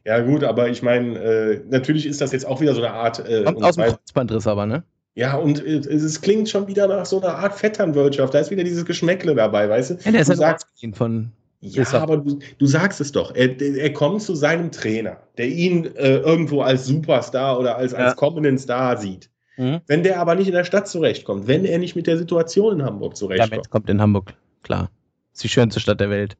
Ja, 0.05 0.21
gut, 0.21 0.45
aber 0.45 0.69
ich 0.69 0.83
meine, 0.83 1.19
äh, 1.19 1.61
natürlich 1.69 2.07
ist 2.07 2.21
das 2.21 2.33
jetzt 2.33 2.47
auch 2.47 2.61
wieder 2.61 2.75
so 2.75 2.83
eine 2.83 2.93
Art. 2.93 3.19
Äh, 3.29 3.45
Kommt 3.45 3.63
aus 3.63 3.77
dem 3.77 3.85
Kreuzbandriss 3.85 4.47
aber, 4.47 4.67
ne? 4.67 4.83
Ja, 5.15 5.37
und 5.37 5.65
äh, 5.65 5.79
es 5.79 6.21
klingt 6.21 6.49
schon 6.49 6.69
wieder 6.69 6.89
nach 6.89 7.05
so 7.05 7.21
einer 7.21 7.35
Art 7.35 7.55
Vetternwirtschaft. 7.55 8.33
Da 8.33 8.39
ist 8.39 8.51
wieder 8.51 8.65
dieses 8.65 8.87
Geschmäckle 8.87 9.35
dabei, 9.35 9.69
weißt 9.69 9.91
du? 9.91 9.95
Ja, 10.05 10.13
der 10.13 10.23
ist 10.23 10.31
du 10.31 10.37
sagst, 10.37 10.67
von. 10.95 11.33
Ja, 11.63 11.85
aber 11.93 12.17
du, 12.17 12.39
du, 12.57 12.67
sagst 12.67 13.03
es 13.03 13.13
doch. 13.13 13.35
Er, 13.35 13.61
er, 13.61 13.93
kommt 13.93 14.23
zu 14.23 14.35
seinem 14.35 14.73
Trainer, 14.73 15.19
der 15.37 15.49
ihn 15.49 15.85
äh, 15.97 16.17
irgendwo 16.17 16.63
als 16.63 16.87
Superstar 16.87 17.59
oder 17.59 17.77
als, 17.77 17.93
ja. 17.93 17.99
als 17.99 18.17
kommenden 18.17 18.57
Star 18.57 18.97
sieht. 18.97 19.29
Mhm. 19.61 19.83
Wenn 19.87 20.03
der 20.03 20.19
aber 20.19 20.37
nicht 20.37 20.49
in 20.49 20.55
der 20.55 20.65
Stadt 20.65 20.89
zurechtkommt, 20.89 21.47
wenn 21.47 21.67
er 21.67 21.79
nicht 21.79 21.95
mit 21.95 22.07
der 22.07 22.17
Situation 22.17 22.81
in 22.81 22.87
Hamburg 22.87 23.15
zurechtkommt. 23.15 23.53
Damit 23.53 23.71
kommt 23.71 23.91
in 23.91 24.01
Hamburg, 24.01 24.33
klar. 24.63 24.91
ist 25.35 25.45
die 25.45 25.51
schönste 25.51 25.81
Stadt 25.81 26.01
der 26.01 26.09
Welt. 26.09 26.39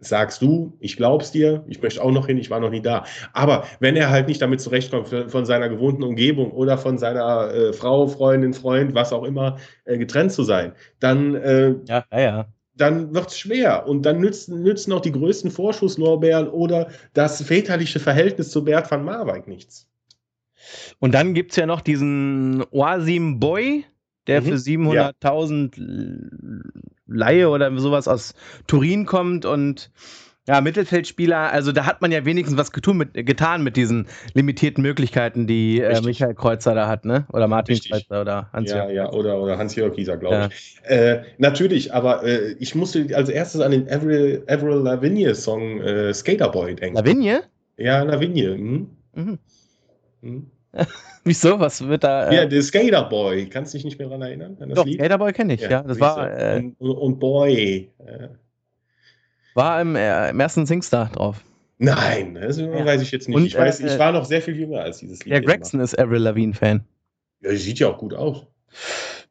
Sagst 0.00 0.40
du, 0.40 0.72
ich 0.80 0.96
glaub's 0.96 1.30
dir, 1.30 1.62
ich 1.68 1.82
möchte 1.82 2.02
auch 2.02 2.10
noch 2.10 2.26
hin, 2.26 2.38
ich 2.38 2.48
war 2.48 2.60
noch 2.60 2.70
nie 2.70 2.80
da. 2.80 3.04
Aber 3.34 3.64
wenn 3.80 3.96
er 3.96 4.08
halt 4.08 4.28
nicht 4.28 4.40
damit 4.40 4.62
zurechtkommt, 4.62 5.08
von 5.08 5.44
seiner 5.44 5.68
gewohnten 5.68 6.02
Umgebung 6.02 6.52
oder 6.52 6.78
von 6.78 6.96
seiner 6.96 7.52
äh, 7.52 7.72
Frau, 7.74 8.06
Freundin, 8.06 8.54
Freund, 8.54 8.94
was 8.94 9.12
auch 9.12 9.24
immer, 9.24 9.58
äh, 9.84 9.98
getrennt 9.98 10.32
zu 10.32 10.42
sein, 10.42 10.72
dann, 11.00 11.34
äh, 11.34 11.74
ja, 11.86 12.04
ja, 12.10 12.20
ja 12.20 12.46
dann 12.76 13.14
wird 13.14 13.28
es 13.28 13.38
schwer. 13.38 13.86
Und 13.86 14.04
dann 14.04 14.20
nützen, 14.20 14.62
nützen 14.62 14.92
auch 14.92 15.00
die 15.00 15.12
größten 15.12 15.50
Vorschusslorbeeren 15.50 16.48
oder 16.48 16.88
das 17.12 17.42
väterliche 17.42 18.00
Verhältnis 18.00 18.50
zu 18.50 18.64
Bert 18.64 18.90
van 18.90 19.04
Marwijk 19.04 19.46
nichts. 19.48 19.86
Und 20.98 21.12
dann 21.12 21.34
gibt 21.34 21.52
es 21.52 21.56
ja 21.56 21.66
noch 21.66 21.80
diesen 21.80 22.64
Oasim 22.70 23.40
Boy, 23.40 23.84
der 24.26 24.40
mhm. 24.40 24.46
für 24.46 24.54
700.000 24.54 25.72
ja. 25.76 26.70
Laie 27.06 27.48
oder 27.48 27.76
sowas 27.78 28.08
aus 28.08 28.34
Turin 28.66 29.06
kommt 29.06 29.44
und 29.44 29.90
ja, 30.46 30.60
Mittelfeldspieler, 30.60 31.52
also 31.52 31.72
da 31.72 31.86
hat 31.86 32.02
man 32.02 32.12
ja 32.12 32.26
wenigstens 32.26 32.58
was 32.58 32.70
getun 32.70 32.98
mit, 32.98 33.14
getan 33.14 33.62
mit 33.62 33.76
diesen 33.76 34.06
limitierten 34.34 34.82
Möglichkeiten, 34.82 35.46
die 35.46 35.80
äh, 35.80 36.02
Michael 36.02 36.34
Kreuzer 36.34 36.74
da 36.74 36.86
hat, 36.86 37.06
ne? 37.06 37.26
Oder 37.32 37.48
Martin 37.48 37.76
Richtig. 37.76 37.92
Kreuzer 37.92 38.20
oder 38.20 38.50
Hans-Jörg. 38.52 38.88
Ja, 38.90 38.94
ja, 39.04 39.12
oder, 39.12 39.40
oder 39.40 39.56
Hans-Jörg 39.56 39.94
Gieser, 39.94 40.18
glaube 40.18 40.34
ja. 40.34 40.48
ich. 40.48 40.76
Äh, 40.82 41.22
natürlich, 41.38 41.94
aber 41.94 42.24
äh, 42.24 42.56
ich 42.58 42.74
musste 42.74 43.08
als 43.14 43.30
erstes 43.30 43.62
an 43.62 43.70
den 43.70 43.88
Avril, 43.88 44.44
Avril 44.46 44.82
Lavigne-Song 44.82 45.80
äh, 45.80 46.12
Skaterboy 46.12 46.74
denken. 46.74 46.96
Lavigne? 46.96 47.44
Ja, 47.78 48.02
Lavigne. 48.02 48.58
Mhm. 48.58 48.90
Mhm. 49.14 49.38
Mhm. 50.20 50.50
Wieso? 51.24 51.58
Was 51.58 51.86
wird 51.86 52.04
da? 52.04 52.28
Äh... 52.28 52.36
Ja, 52.36 52.46
der 52.46 52.62
Skaterboy. 52.62 53.48
Kannst 53.48 53.72
du 53.72 53.78
dich 53.78 53.84
nicht 53.84 53.98
mehr 53.98 54.08
daran 54.08 54.22
erinnern? 54.22 54.56
An 54.60 54.68
das 54.68 54.76
Doch, 54.76 54.84
Lied? 54.84 54.96
Skaterboy 54.96 55.32
kenne 55.32 55.54
ich, 55.54 55.62
ja. 55.62 55.70
ja. 55.70 55.82
Das 55.82 55.98
war. 55.98 56.30
Äh, 56.38 56.72
und, 56.78 56.90
und, 56.90 57.18
Boy. 57.18 57.90
Äh. 57.98 58.28
War 59.54 59.80
im, 59.80 59.96
äh, 59.96 60.30
im 60.30 60.40
ersten 60.40 60.66
Singstar 60.66 61.10
drauf. 61.10 61.42
Nein, 61.78 62.34
das 62.34 62.58
ja. 62.58 62.84
weiß 62.84 63.02
ich 63.02 63.10
jetzt 63.10 63.28
nicht. 63.28 63.36
Und, 63.36 63.46
ich 63.46 63.56
weiß, 63.56 63.80
ich 63.80 63.92
äh, 63.92 63.98
war 63.98 64.12
noch 64.12 64.24
sehr 64.24 64.42
viel 64.42 64.56
jünger 64.56 64.80
als 64.80 64.98
dieses 64.98 65.24
Lied. 65.24 65.34
Ja, 65.34 65.40
Gregson 65.40 65.80
ist 65.80 65.98
Avril 65.98 66.22
Lavigne-Fan. 66.22 66.84
Ja, 67.40 67.54
sieht 67.54 67.78
ja 67.78 67.88
auch 67.88 67.98
gut 67.98 68.14
aus. 68.14 68.46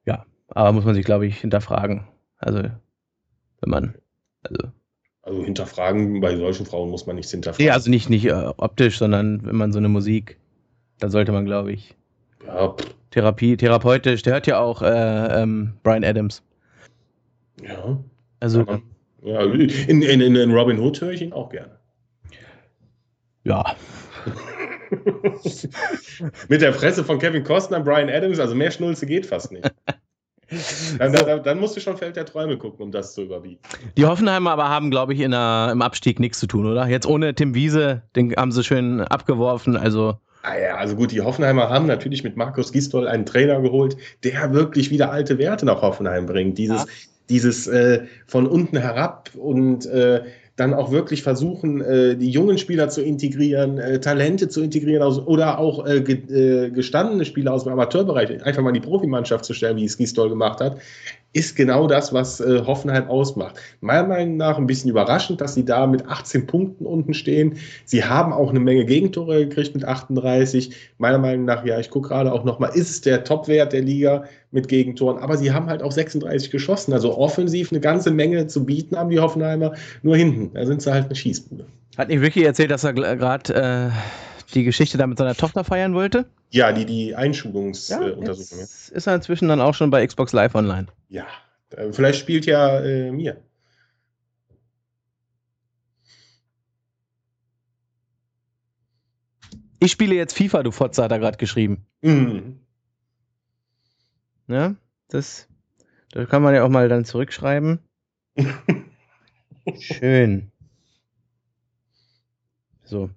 Ja, 0.06 0.26
aber 0.48 0.72
muss 0.72 0.86
man 0.86 0.96
sich, 0.96 1.06
glaube 1.06 1.26
ich, 1.26 1.40
hinterfragen. 1.40 2.08
Also, 2.38 2.62
wenn 2.62 3.70
man. 3.70 3.96
Also, 4.44 4.72
also 5.22 5.44
hinterfragen, 5.44 6.20
bei 6.20 6.36
solchen 6.36 6.66
Frauen 6.66 6.90
muss 6.90 7.06
man 7.06 7.16
nichts 7.16 7.32
hinterfragen. 7.32 7.66
Nee, 7.66 7.72
also 7.72 7.90
nicht, 7.90 8.10
nicht 8.10 8.26
äh, 8.26 8.52
optisch, 8.58 8.98
sondern 8.98 9.46
wenn 9.46 9.56
man 9.56 9.72
so 9.72 9.80
eine 9.80 9.90
Musik 9.90 10.38
da 11.00 11.10
sollte 11.10 11.32
man, 11.32 11.46
glaube 11.46 11.72
ich. 11.72 11.96
Ja. 12.46 12.76
Therapie, 13.12 13.58
therapeutisch. 13.58 14.24
Der 14.24 14.34
hört 14.34 14.48
ja 14.48 14.60
auch 14.60 14.82
äh, 14.82 15.42
ähm, 15.42 15.74
Brian 15.84 16.04
Adams. 16.04 16.42
Ja. 17.62 18.00
Also. 18.40 18.66
Ja, 19.22 19.42
in, 19.42 20.02
in, 20.02 20.36
in 20.36 20.52
Robin 20.52 20.80
Hood 20.80 21.00
höre 21.00 21.12
ich 21.12 21.22
ihn 21.22 21.32
auch 21.32 21.50
gerne. 21.50 21.80
Ja. 23.44 23.76
Mit 26.50 26.62
der 26.62 26.74
Fresse 26.74 27.04
von 27.04 27.20
Kevin 27.20 27.44
Costner, 27.44 27.80
Brian 27.80 28.10
Adams, 28.10 28.40
also 28.40 28.56
mehr 28.56 28.72
Schnulze 28.72 29.06
geht 29.06 29.26
fast 29.26 29.52
nicht. 29.52 29.70
Dann, 31.00 31.18
so. 31.18 31.26
dann, 31.26 31.42
dann, 31.42 31.60
musst 31.60 31.76
du 31.76 31.80
schon 31.80 31.98
Feld 31.98 32.16
der 32.16 32.28
Träume 32.28 32.60
gucken, 32.60 32.84
um 32.84 32.92
das 32.92 33.16
zu 33.16 33.24
überbieten. 33.24 33.64
Die 33.98 34.06
Hoffenheimer 34.06 34.52
aber 34.52 34.70
haben, 34.70 34.92
glaube 34.92 35.14
ich, 35.14 35.22
in 35.22 35.32
der, 35.32 35.70
im 35.72 35.82
Abstieg 35.82 36.20
nichts 36.20 36.40
zu 36.40 36.46
tun, 36.46 36.68
oder? 36.68 36.88
Jetzt 36.88 37.08
ohne 37.08 37.34
Tim 37.34 37.56
Wiese, 37.56 38.04
den 38.16 38.36
haben 38.36 38.52
sie 38.52 38.64
schön 38.64 39.02
abgeworfen. 39.02 39.76
Also 39.78 40.10
ja, 40.10 40.18
also 40.44 40.96
gut, 40.96 41.12
die 41.12 41.22
Hoffenheimer 41.22 41.70
haben 41.70 41.88
natürlich 41.88 42.24
mit 42.24 42.36
Markus 42.36 42.72
Gistol 42.72 43.08
einen 43.08 43.26
Trainer 43.26 43.62
geholt, 43.62 43.96
der 44.24 44.54
wirklich 44.54 44.92
wieder 44.92 45.12
alte 45.12 45.38
Werte 45.38 45.66
nach 45.66 45.82
Hoffenheim 45.82 46.26
bringt. 46.26 46.58
Dieses, 46.58 46.82
ja. 46.82 46.92
dieses 47.30 47.68
äh, 47.68 48.04
von 48.28 48.46
unten 48.46 48.78
herab 48.78 49.30
und 49.36 49.86
äh, 49.86 50.22
dann 50.56 50.74
auch 50.74 50.92
wirklich 50.92 51.24
versuchen, 51.24 51.82
äh, 51.82 52.16
die 52.16 52.30
jungen 52.30 52.58
Spieler 52.58 52.90
zu 52.90 53.02
integrieren, 53.02 53.80
äh, 53.80 54.00
Talente 54.00 54.50
zu 54.50 54.62
integrieren 54.62 55.02
aus, 55.02 55.20
oder 55.20 55.58
auch 55.58 55.88
äh, 55.88 56.02
ge, 56.02 56.66
äh, 56.66 56.70
gestandene 56.70 57.26
Spieler 57.26 57.54
aus 57.54 57.64
dem 57.64 57.74
Amateurbereich 57.74 58.44
einfach 58.44 58.62
mal 58.62 58.70
in 58.70 58.82
die 58.82 58.88
Profimannschaft 58.88 59.46
zu 59.46 59.54
stellen, 59.54 59.78
wie 59.78 59.86
es 59.86 59.98
Gistol 59.98 60.30
gemacht 60.30 60.60
hat. 60.60 60.78
Ist 61.34 61.56
genau 61.56 61.88
das, 61.88 62.14
was 62.14 62.40
äh, 62.40 62.64
Hoffenheim 62.66 63.08
ausmacht. 63.08 63.56
Meiner 63.82 64.08
Meinung 64.08 64.38
nach 64.38 64.58
ein 64.58 64.68
bisschen 64.68 64.92
überraschend, 64.92 65.42
dass 65.42 65.56
sie 65.56 65.66
da 65.66 65.88
mit 65.88 66.08
18 66.08 66.46
Punkten 66.46 66.86
unten 66.86 67.14
stehen. 67.14 67.58
Sie 67.86 68.04
haben 68.04 68.32
auch 68.32 68.52
eine 68.52 68.60
Menge 68.60 68.86
Gegentore 68.86 69.48
gekriegt 69.48 69.74
mit 69.74 69.84
38. 69.84 70.76
Meiner 71.00 71.18
Meinung 71.18 71.46
nach, 71.46 71.66
ja, 71.66 71.80
ich 71.80 71.90
gucke 71.90 72.10
gerade 72.10 72.32
auch 72.32 72.44
nochmal, 72.44 72.72
ist 72.76 72.90
es 72.90 73.02
der 73.02 73.24
Topwert 73.24 73.74
der 73.74 73.82
Liga 73.82 74.26
mit 74.52 74.68
Gegentoren, 74.68 75.18
aber 75.18 75.36
sie 75.36 75.52
haben 75.52 75.66
halt 75.66 75.82
auch 75.82 75.92
36 75.92 76.52
geschossen. 76.52 76.94
Also 76.94 77.18
offensiv 77.18 77.72
eine 77.72 77.82
ganze 77.82 78.12
Menge 78.12 78.46
zu 78.48 78.66
bieten 78.66 78.96
haben 78.96 79.10
die 79.10 79.20
Hoffenheimer. 79.20 79.74
Nur 80.04 80.16
hinten, 80.16 80.52
da 80.54 80.66
sind 80.66 80.84
sie 80.84 80.94
halt 80.94 81.06
eine 81.06 81.16
Schießbude. 81.16 81.66
Hat 81.98 82.10
nicht 82.10 82.22
Ricky 82.22 82.44
erzählt, 82.44 82.70
dass 82.70 82.84
er 82.84 82.94
gerade 82.94 83.54
äh, 83.54 83.90
die 84.54 84.64
Geschichte 84.64 84.98
da 84.98 85.08
mit 85.08 85.18
seiner 85.18 85.36
Tochter 85.36 85.64
feiern 85.64 85.94
wollte? 85.94 86.26
Ja, 86.50 86.72
die, 86.72 86.86
die 86.86 87.16
Einschulungsuntersuchung. 87.16 88.60
Ja, 88.60 88.64
ist 88.64 89.08
er 89.08 89.16
inzwischen 89.16 89.48
dann 89.48 89.62
auch 89.62 89.74
schon 89.74 89.90
bei 89.90 90.06
Xbox 90.06 90.34
Live 90.34 90.56
Online. 90.56 90.88
Ja, 91.10 91.26
äh, 91.72 91.92
vielleicht 91.92 92.20
spielt 92.20 92.46
ja 92.46 92.80
äh, 92.80 93.12
mir. 93.12 93.42
Ich 99.80 99.92
spiele 99.92 100.16
jetzt 100.16 100.38
FIFA, 100.38 100.64
du 100.64 100.72
Fotze, 100.72 101.04
hat 101.04 101.12
er 101.12 101.20
gerade 101.20 101.38
geschrieben. 101.38 101.86
Mhm. 102.02 102.60
Ja, 104.48 104.76
das, 105.10 105.48
das 106.12 106.30
kann 106.30 106.42
man 106.42 106.56
ja 106.56 106.64
auch 106.64 106.70
mal 106.70 106.88
dann 106.88 107.04
zurückschreiben. 107.04 107.80
Schön. 109.80 110.52
So. 112.84 113.10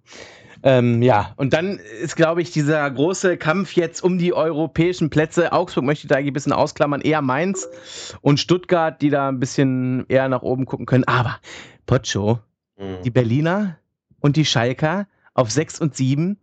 Ähm, 0.67 1.01
ja, 1.01 1.33
und 1.37 1.53
dann 1.53 1.79
ist, 1.79 2.17
glaube 2.17 2.43
ich, 2.43 2.51
dieser 2.51 2.91
große 2.91 3.37
Kampf 3.37 3.75
jetzt 3.75 4.03
um 4.03 4.19
die 4.19 4.35
europäischen 4.35 5.11
Plätze. 5.11 5.53
Augsburg 5.53 5.85
möchte 5.85 6.09
da 6.09 6.17
ein 6.17 6.33
bisschen 6.33 6.53
ausklammern, 6.53 7.03
eher 7.03 7.23
Mainz 7.23 7.69
und 8.21 8.41
Stuttgart, 8.41 9.01
die 9.01 9.11
da 9.11 9.29
ein 9.29 9.39
bisschen 9.39 10.07
eher 10.09 10.29
nach 10.29 10.43
oben 10.43 10.67
gucken 10.67 10.85
können. 10.85 11.05
Aber 11.05 11.39
Pocho, 11.87 12.41
mhm. 12.77 12.97
die 13.05 13.11
Berliner 13.11 13.79
und 14.19 14.35
die 14.35 14.45
Schalker 14.45 15.07
auf 15.35 15.53
6 15.53 15.81
und 15.81 15.95
7 15.95 16.37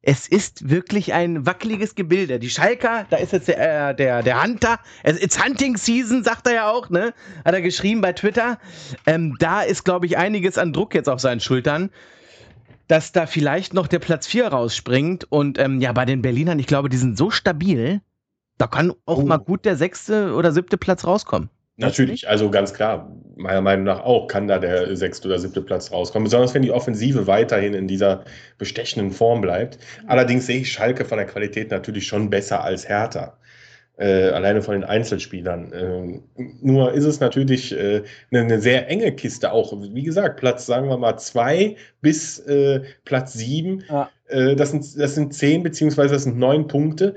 es 0.00 0.28
ist 0.28 0.70
wirklich 0.70 1.12
ein 1.12 1.44
wackeliges 1.44 1.96
Gebilde. 1.96 2.38
Die 2.38 2.48
Schalker, 2.48 3.06
da 3.10 3.16
ist 3.16 3.32
jetzt 3.32 3.48
der, 3.48 3.88
äh, 3.90 3.94
der, 3.96 4.22
der 4.22 4.40
Hunter, 4.40 4.78
it's 5.02 5.44
Hunting 5.44 5.76
Season, 5.76 6.22
sagt 6.22 6.46
er 6.46 6.54
ja 6.54 6.70
auch, 6.70 6.88
ne? 6.88 7.12
Hat 7.44 7.54
er 7.54 7.60
geschrieben 7.60 8.00
bei 8.00 8.12
Twitter. 8.12 8.58
Ähm, 9.04 9.34
da 9.40 9.62
ist, 9.62 9.84
glaube 9.84 10.06
ich, 10.06 10.16
einiges 10.16 10.56
an 10.56 10.72
Druck 10.72 10.94
jetzt 10.94 11.08
auf 11.08 11.20
seinen 11.20 11.40
Schultern, 11.40 11.90
dass 12.88 13.12
da 13.12 13.26
vielleicht 13.26 13.74
noch 13.74 13.86
der 13.86 13.98
Platz 14.00 14.26
4 14.26 14.48
rausspringt. 14.48 15.30
Und 15.30 15.58
ähm, 15.58 15.80
ja, 15.80 15.92
bei 15.92 16.04
den 16.04 16.22
Berlinern, 16.22 16.58
ich 16.58 16.66
glaube, 16.66 16.88
die 16.88 16.96
sind 16.96 17.16
so 17.16 17.30
stabil, 17.30 18.00
da 18.56 18.66
kann 18.66 18.92
auch 19.06 19.18
oh. 19.18 19.26
mal 19.26 19.36
gut 19.36 19.64
der 19.64 19.76
sechste 19.76 20.34
oder 20.34 20.50
siebte 20.50 20.76
Platz 20.76 21.06
rauskommen. 21.06 21.50
Natürlich, 21.80 22.28
also 22.28 22.50
ganz 22.50 22.74
klar, 22.74 23.08
meiner 23.36 23.60
Meinung 23.60 23.84
nach 23.84 24.00
auch 24.00 24.26
kann 24.26 24.48
da 24.48 24.58
der 24.58 24.96
sechste 24.96 25.28
oder 25.28 25.38
siebte 25.38 25.62
Platz 25.62 25.92
rauskommen, 25.92 26.24
besonders 26.24 26.52
wenn 26.52 26.62
die 26.62 26.72
Offensive 26.72 27.28
weiterhin 27.28 27.72
in 27.72 27.86
dieser 27.86 28.24
bestechenden 28.58 29.12
Form 29.12 29.42
bleibt. 29.42 29.78
Allerdings 30.08 30.46
sehe 30.46 30.58
ich 30.58 30.72
Schalke 30.72 31.04
von 31.04 31.18
der 31.18 31.28
Qualität 31.28 31.70
natürlich 31.70 32.08
schon 32.08 32.30
besser 32.30 32.64
als 32.64 32.88
Hertha. 32.88 33.38
Äh, 33.98 34.30
alleine 34.30 34.62
von 34.62 34.74
den 34.74 34.84
Einzelspielern. 34.84 35.72
Äh, 35.72 36.20
nur 36.62 36.92
ist 36.92 37.04
es 37.04 37.18
natürlich 37.18 37.76
äh, 37.76 38.04
eine, 38.30 38.42
eine, 38.42 38.60
sehr 38.60 38.88
enge 38.88 39.10
Kiste 39.10 39.50
auch. 39.50 39.72
Wie 39.92 40.04
gesagt, 40.04 40.38
Platz, 40.38 40.66
sagen 40.66 40.88
wir 40.88 40.96
mal, 40.98 41.16
zwei 41.16 41.74
bis 42.00 42.38
äh, 42.38 42.82
Platz 43.04 43.32
sieben. 43.32 43.82
Ja. 43.88 44.08
Äh, 44.28 44.54
das, 44.54 44.70
sind, 44.70 44.84
das 45.00 45.16
sind 45.16 45.34
zehn 45.34 45.64
beziehungsweise 45.64 46.14
das 46.14 46.22
sind 46.22 46.38
neun 46.38 46.68
Punkte 46.68 47.16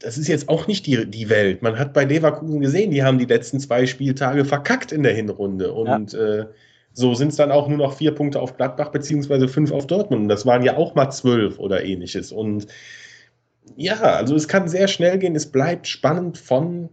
das 0.00 0.16
ist 0.16 0.28
jetzt 0.28 0.48
auch 0.48 0.66
nicht 0.66 0.86
die, 0.86 1.06
die 1.08 1.28
Welt. 1.28 1.62
Man 1.62 1.78
hat 1.78 1.92
bei 1.92 2.04
Leverkusen 2.04 2.60
gesehen, 2.60 2.90
die 2.90 3.04
haben 3.04 3.18
die 3.18 3.26
letzten 3.26 3.60
zwei 3.60 3.86
Spieltage 3.86 4.44
verkackt 4.44 4.92
in 4.92 5.02
der 5.02 5.12
Hinrunde. 5.12 5.72
Und 5.72 6.14
ja. 6.14 6.18
äh, 6.18 6.46
so 6.92 7.14
sind 7.14 7.28
es 7.28 7.36
dann 7.36 7.52
auch 7.52 7.68
nur 7.68 7.78
noch 7.78 7.94
vier 7.94 8.14
Punkte 8.14 8.40
auf 8.40 8.56
Gladbach, 8.56 8.88
beziehungsweise 8.88 9.46
fünf 9.46 9.72
auf 9.72 9.86
Dortmund. 9.86 10.22
Und 10.22 10.28
das 10.28 10.46
waren 10.46 10.62
ja 10.62 10.76
auch 10.76 10.94
mal 10.94 11.10
zwölf 11.10 11.58
oder 11.58 11.84
ähnliches. 11.84 12.32
Und 12.32 12.66
ja, 13.76 14.00
also 14.00 14.34
es 14.34 14.48
kann 14.48 14.68
sehr 14.68 14.88
schnell 14.88 15.18
gehen. 15.18 15.36
Es 15.36 15.50
bleibt 15.50 15.86
spannend 15.86 16.38
von 16.38 16.90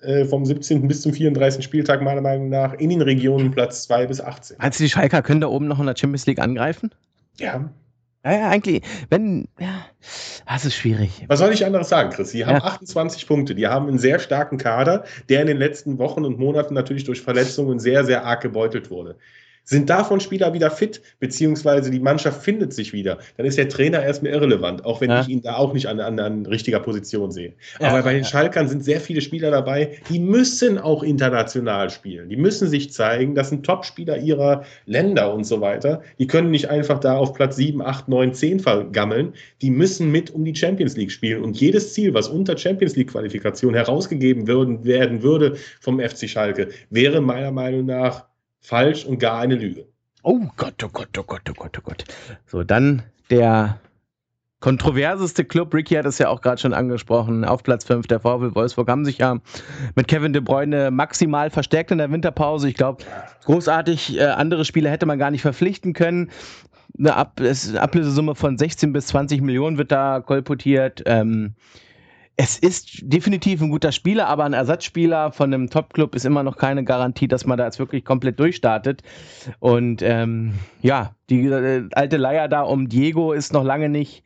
äh, 0.00 0.24
vom 0.24 0.44
17. 0.44 0.88
bis 0.88 1.02
zum 1.02 1.12
34. 1.12 1.64
Spieltag, 1.64 2.02
meiner 2.02 2.20
Meinung 2.20 2.48
nach, 2.48 2.74
in 2.74 2.90
den 2.90 3.02
Regionen 3.02 3.50
Platz 3.50 3.84
2 3.84 4.06
bis 4.06 4.20
18. 4.20 4.56
Meinst 4.58 4.80
du, 4.80 4.84
die 4.84 4.90
Schalker 4.90 5.22
können 5.22 5.40
da 5.40 5.48
oben 5.48 5.68
noch 5.68 5.78
in 5.78 5.86
der 5.86 5.96
Champions 5.96 6.26
League 6.26 6.40
angreifen? 6.40 6.90
Ja, 7.38 7.70
ja, 8.24 8.32
ja, 8.32 8.48
eigentlich, 8.50 8.82
wenn, 9.10 9.48
ja, 9.58 9.84
das 10.46 10.64
ist 10.64 10.76
schwierig. 10.76 11.24
Was 11.26 11.40
soll 11.40 11.52
ich 11.52 11.66
anderes 11.66 11.88
sagen, 11.88 12.10
Chris? 12.10 12.30
Sie 12.30 12.46
haben 12.46 12.54
ja. 12.54 12.62
28 12.62 13.26
Punkte. 13.26 13.56
Die 13.56 13.66
haben 13.66 13.88
einen 13.88 13.98
sehr 13.98 14.20
starken 14.20 14.58
Kader, 14.58 15.04
der 15.28 15.40
in 15.40 15.48
den 15.48 15.56
letzten 15.56 15.98
Wochen 15.98 16.24
und 16.24 16.38
Monaten 16.38 16.72
natürlich 16.72 17.02
durch 17.02 17.20
Verletzungen 17.20 17.80
sehr, 17.80 18.04
sehr 18.04 18.24
arg 18.24 18.40
gebeutelt 18.40 18.90
wurde. 18.90 19.16
Sind 19.64 19.90
davon 19.90 20.20
Spieler 20.20 20.52
wieder 20.52 20.70
fit, 20.70 21.00
beziehungsweise 21.20 21.90
die 21.90 22.00
Mannschaft 22.00 22.42
findet 22.42 22.72
sich 22.72 22.92
wieder, 22.92 23.18
dann 23.36 23.46
ist 23.46 23.58
der 23.58 23.68
Trainer 23.68 24.02
erstmal 24.02 24.32
irrelevant, 24.32 24.84
auch 24.84 25.00
wenn 25.00 25.10
ja. 25.10 25.20
ich 25.20 25.28
ihn 25.28 25.42
da 25.42 25.54
auch 25.54 25.72
nicht 25.72 25.86
an, 25.86 26.00
an, 26.00 26.18
an 26.18 26.46
richtiger 26.46 26.80
Position 26.80 27.30
sehe. 27.30 27.54
Ja, 27.80 27.88
Aber 27.88 28.02
bei 28.02 28.14
den 28.14 28.24
Schalkern 28.24 28.68
sind 28.68 28.84
sehr 28.84 29.00
viele 29.00 29.20
Spieler 29.20 29.50
dabei, 29.50 29.98
die 30.08 30.18
müssen 30.18 30.78
auch 30.78 31.02
international 31.02 31.90
spielen. 31.90 32.28
Die 32.28 32.36
müssen 32.36 32.68
sich 32.68 32.92
zeigen, 32.92 33.34
das 33.34 33.50
sind 33.50 33.64
Top-Spieler 33.64 34.18
ihrer 34.18 34.64
Länder 34.86 35.32
und 35.32 35.44
so 35.44 35.60
weiter. 35.60 36.02
Die 36.18 36.26
können 36.26 36.50
nicht 36.50 36.68
einfach 36.68 36.98
da 36.98 37.16
auf 37.16 37.34
Platz 37.34 37.56
7, 37.56 37.82
8, 37.82 38.08
9, 38.08 38.34
10 38.34 38.60
vergammeln. 38.60 39.34
Die 39.60 39.70
müssen 39.70 40.10
mit 40.10 40.30
um 40.30 40.44
die 40.44 40.54
Champions 40.54 40.96
League 40.96 41.12
spielen. 41.12 41.42
Und 41.42 41.60
jedes 41.60 41.94
Ziel, 41.94 42.14
was 42.14 42.28
unter 42.28 42.56
Champions 42.56 42.96
League-Qualifikation 42.96 43.74
herausgegeben 43.74 44.46
würden, 44.48 44.84
werden 44.84 45.22
würde 45.22 45.56
vom 45.80 46.00
FC 46.00 46.28
Schalke, 46.28 46.68
wäre 46.90 47.20
meiner 47.20 47.52
Meinung 47.52 47.86
nach 47.86 48.31
falsch 48.62 49.04
und 49.04 49.18
gar 49.18 49.38
eine 49.40 49.56
Lüge. 49.56 49.86
Oh 50.22 50.40
Gott, 50.56 50.82
oh 50.84 50.88
Gott, 50.88 51.18
oh 51.18 51.24
Gott, 51.24 51.42
oh 51.50 51.54
Gott, 51.54 51.78
oh 51.78 51.82
Gott. 51.84 52.04
So, 52.46 52.62
dann 52.62 53.02
der 53.28 53.80
kontroverseste 54.60 55.44
Club. 55.44 55.74
Ricky 55.74 55.96
hat 55.96 56.06
es 56.06 56.18
ja 56.18 56.28
auch 56.28 56.40
gerade 56.40 56.60
schon 56.60 56.72
angesprochen. 56.72 57.44
Auf 57.44 57.64
Platz 57.64 57.84
5 57.84 58.06
der 58.06 58.20
VfL 58.20 58.54
Wolfsburg 58.54 58.88
haben 58.88 59.04
sich 59.04 59.18
ja 59.18 59.38
mit 59.96 60.08
Kevin 60.08 60.32
De 60.32 60.40
Bruyne 60.40 60.90
maximal 60.90 61.50
verstärkt 61.50 61.90
in 61.90 61.98
der 61.98 62.10
Winterpause. 62.10 62.68
Ich 62.68 62.76
glaube, 62.76 63.04
großartig 63.44 64.18
äh, 64.18 64.26
andere 64.26 64.64
Spieler 64.64 64.90
hätte 64.90 65.04
man 65.04 65.18
gar 65.18 65.32
nicht 65.32 65.42
verpflichten 65.42 65.92
können. 65.92 66.30
Eine, 66.96 67.16
Ab 67.16 67.40
Ablösesumme 67.76 68.36
von 68.36 68.56
16 68.56 68.92
bis 68.92 69.08
20 69.08 69.40
Millionen 69.42 69.76
wird 69.76 69.90
da 69.90 70.20
kolportiert. 70.20 71.02
Ähm, 71.06 71.54
es 72.36 72.58
ist 72.58 73.00
definitiv 73.02 73.60
ein 73.60 73.70
guter 73.70 73.92
Spieler, 73.92 74.26
aber 74.26 74.44
ein 74.44 74.52
Ersatzspieler 74.52 75.32
von 75.32 75.52
einem 75.52 75.68
Top-Club 75.68 76.14
ist 76.14 76.24
immer 76.24 76.42
noch 76.42 76.56
keine 76.56 76.84
Garantie, 76.84 77.28
dass 77.28 77.44
man 77.44 77.58
da 77.58 77.66
jetzt 77.66 77.78
wirklich 77.78 78.04
komplett 78.04 78.40
durchstartet. 78.40 79.02
Und 79.58 80.02
ähm, 80.02 80.54
ja, 80.80 81.14
die 81.28 81.46
äh, 81.46 81.88
alte 81.92 82.16
Leier 82.16 82.48
da 82.48 82.62
um 82.62 82.88
Diego 82.88 83.32
ist 83.32 83.52
noch 83.52 83.64
lange 83.64 83.88
nicht 83.88 84.24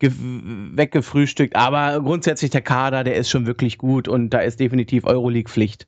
weggefrühstückt, 0.00 1.56
aber 1.56 2.00
grundsätzlich 2.00 2.50
der 2.50 2.60
Kader, 2.60 3.04
der 3.04 3.14
ist 3.14 3.30
schon 3.30 3.46
wirklich 3.46 3.78
gut 3.78 4.08
und 4.08 4.30
da 4.30 4.40
ist 4.40 4.60
definitiv 4.60 5.04
Euroleague-Pflicht. 5.06 5.86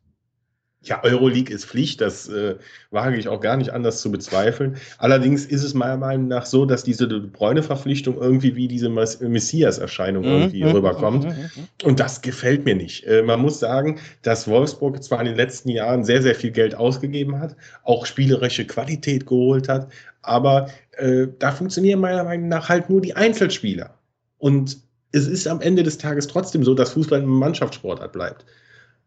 Ja, 0.87 1.03
Euroleague 1.03 1.53
ist 1.53 1.67
Pflicht, 1.67 2.01
das 2.01 2.29
äh, 2.29 2.57
wage 2.91 3.17
ich 3.17 3.29
auch 3.29 3.41
gar 3.41 3.57
nicht 3.57 3.71
anders 3.71 4.01
zu 4.01 4.11
bezweifeln. 4.11 4.77
Allerdings 4.99 5.45
ist 5.45 5.63
es 5.63 5.75
meiner 5.75 5.97
Meinung 5.97 6.29
nach 6.29 6.47
so, 6.47 6.65
dass 6.65 6.85
diese 6.85 7.07
Bräune-Verpflichtung 7.07 8.17
irgendwie 8.21 8.57
wie 8.57 8.69
diese 8.69 8.89
Messias-Erscheinung 8.89 10.25
mhm. 10.25 10.31
irgendwie 10.31 10.65
mhm. 10.65 10.71
rüberkommt. 10.71 11.25
Mhm. 11.25 11.51
Und 11.85 12.01
das 12.01 12.23
gefällt 12.23 12.65
mir 12.65 12.75
nicht. 12.75 13.05
Äh, 13.05 13.23
man 13.23 13.41
muss 13.41 13.59
sagen, 13.59 13.99
dass 14.23 14.49
Wolfsburg 14.49 15.03
zwar 15.03 15.21
in 15.21 15.27
den 15.27 15.37
letzten 15.37 15.69
Jahren 15.69 16.05
sehr, 16.05 16.23
sehr 16.23 16.35
viel 16.35 16.53
Geld 16.53 16.75
ausgegeben 16.75 17.41
hat, 17.41 17.57
auch 17.83 18.07
spielerische 18.07 18.67
Qualität 18.67 19.27
geholt 19.27 19.69
hat, 19.69 19.89
aber 20.23 20.69
äh, 20.93 21.27
da 21.39 21.53
funktionieren 21.53 22.01
meiner 22.01 22.25
Meinung 22.25 22.49
nach 22.49 22.69
halt 22.69 22.91
nur 22.91 23.01
die 23.01 23.15
Einzelspieler. 23.15 23.99
Und 24.39 24.79
es 25.13 25.27
ist 25.27 25.47
am 25.47 25.61
Ende 25.61 25.83
des 25.83 25.99
Tages 25.99 26.27
trotzdem 26.27 26.65
so, 26.65 26.75
dass 26.75 26.93
Fußball 26.93 27.21
ein 27.21 27.27
Mannschaftssportart 27.27 28.13
bleibt. 28.13 28.45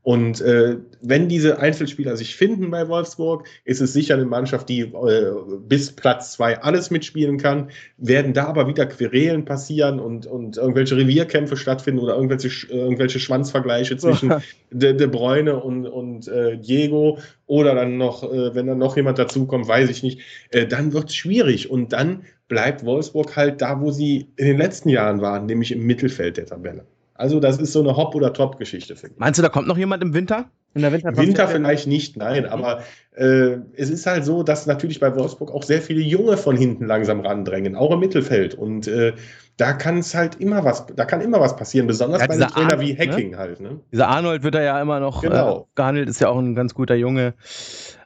Und 0.02 0.40
äh, 0.40 0.78
wenn 1.02 1.28
diese 1.28 1.60
Einzelspieler 1.60 2.16
sich 2.16 2.36
finden 2.36 2.72
bei 2.72 2.88
Wolfsburg, 2.88 3.46
ist 3.66 3.82
es 3.82 3.92
sicher 3.92 4.16
eine 4.16 4.26
Mannschaft, 4.26 4.70
die 4.70 4.82
äh, 4.82 5.32
bis 5.68 5.92
Platz 5.92 6.32
zwei 6.32 6.58
alles 6.60 6.90
mitspielen 6.90 7.38
kann. 7.38 7.70
Werden 7.98 8.34
da 8.34 8.46
aber 8.46 8.68
wieder 8.68 8.86
Querelen 8.86 9.44
passieren 9.44 10.00
und, 10.00 10.26
und 10.26 10.58
irgendwelche 10.58 10.96
Revierkämpfe 10.96 11.58
stattfinden 11.58 12.00
oder 12.00 12.16
irgendwelche, 12.16 12.68
irgendwelche 12.72 13.20
Schwanzvergleiche 13.20 13.98
zwischen 13.98 14.34
De, 14.72 14.94
De 14.94 15.08
Bruyne 15.08 15.60
und, 15.60 15.86
und 15.86 16.28
äh, 16.30 16.58
Diego 16.58 17.20
oder 17.46 17.76
dann 17.76 17.98
noch, 17.98 18.24
äh, 18.24 18.56
wenn 18.56 18.68
dann 18.68 18.78
noch 18.78 18.96
jemand 18.96 19.20
dazukommt, 19.20 19.68
weiß 19.68 19.90
ich 19.90 20.02
nicht, 20.02 20.22
äh, 20.52 20.66
dann 20.66 20.94
wird 20.94 21.10
es 21.10 21.16
schwierig. 21.16 21.70
Und 21.70 21.92
dann 21.92 22.24
bleibt 22.48 22.86
Wolfsburg 22.86 23.36
halt 23.36 23.62
da, 23.62 23.82
wo 23.82 23.92
sie 23.92 24.30
in 24.38 24.48
den 24.48 24.58
letzten 24.58 24.90
Jahren 24.90 25.22
waren, 25.22 25.46
nämlich 25.46 25.72
im 25.74 25.86
Mittelfeld 25.86 26.38
der 26.38 26.46
Tabelle. 26.46 26.86
Also, 27.20 27.40
das 27.40 27.58
ist 27.58 27.74
so 27.74 27.82
eine 27.82 27.96
Hop- 27.96 28.16
oder 28.16 28.34
Top-Geschichte, 28.34 28.96
finde 28.96 29.16
ich. 29.16 29.20
Meinst 29.20 29.38
du, 29.38 29.44
da 29.44 29.50
kommt 29.50 29.68
noch 29.68 29.78
jemand 29.78 30.02
im 30.02 30.14
Winter? 30.14 30.50
In 30.76 30.84
der 30.84 30.92
Winter, 30.92 31.18
Winter 31.18 31.48
vielleicht 31.48 31.88
nicht, 31.88 32.16
nein, 32.16 32.46
aber 32.46 32.84
äh, 33.16 33.58
es 33.76 33.90
ist 33.90 34.06
halt 34.06 34.24
so, 34.24 34.44
dass 34.44 34.68
natürlich 34.68 35.00
bei 35.00 35.16
Wolfsburg 35.16 35.52
auch 35.52 35.64
sehr 35.64 35.82
viele 35.82 36.02
Junge 36.02 36.38
von 36.38 36.56
hinten 36.56 36.86
langsam 36.86 37.22
randrängen, 37.22 37.76
auch 37.76 37.92
im 37.92 38.00
Mittelfeld. 38.00 38.54
Und 38.54 38.88
äh, 38.88 39.14
da 39.58 39.74
kann 39.74 39.98
es 39.98 40.14
halt 40.14 40.36
immer 40.36 40.64
was, 40.64 40.86
da 40.96 41.06
kann 41.06 41.22
immer 41.22 41.40
was 41.40 41.56
passieren, 41.56 41.88
besonders 41.88 42.22
ja, 42.22 42.28
bei 42.28 42.36
einem 42.36 42.48
Trainer 42.48 42.72
Arnold, 42.74 42.88
wie 42.88 42.94
ne? 42.94 43.00
Hacking 43.00 43.32
ne? 43.32 43.38
halt. 43.38 43.60
Ne? 43.60 43.80
Dieser 43.92 44.08
Arnold 44.10 44.44
wird 44.44 44.54
da 44.54 44.62
ja 44.62 44.80
immer 44.80 45.00
noch 45.00 45.24
genau. 45.24 45.62
äh, 45.62 45.76
gehandelt, 45.76 46.08
ist 46.08 46.22
ja 46.22 46.30
auch 46.30 46.38
ein 46.38 46.54
ganz 46.54 46.76
guter 46.76 46.96
Junge. 46.96 47.34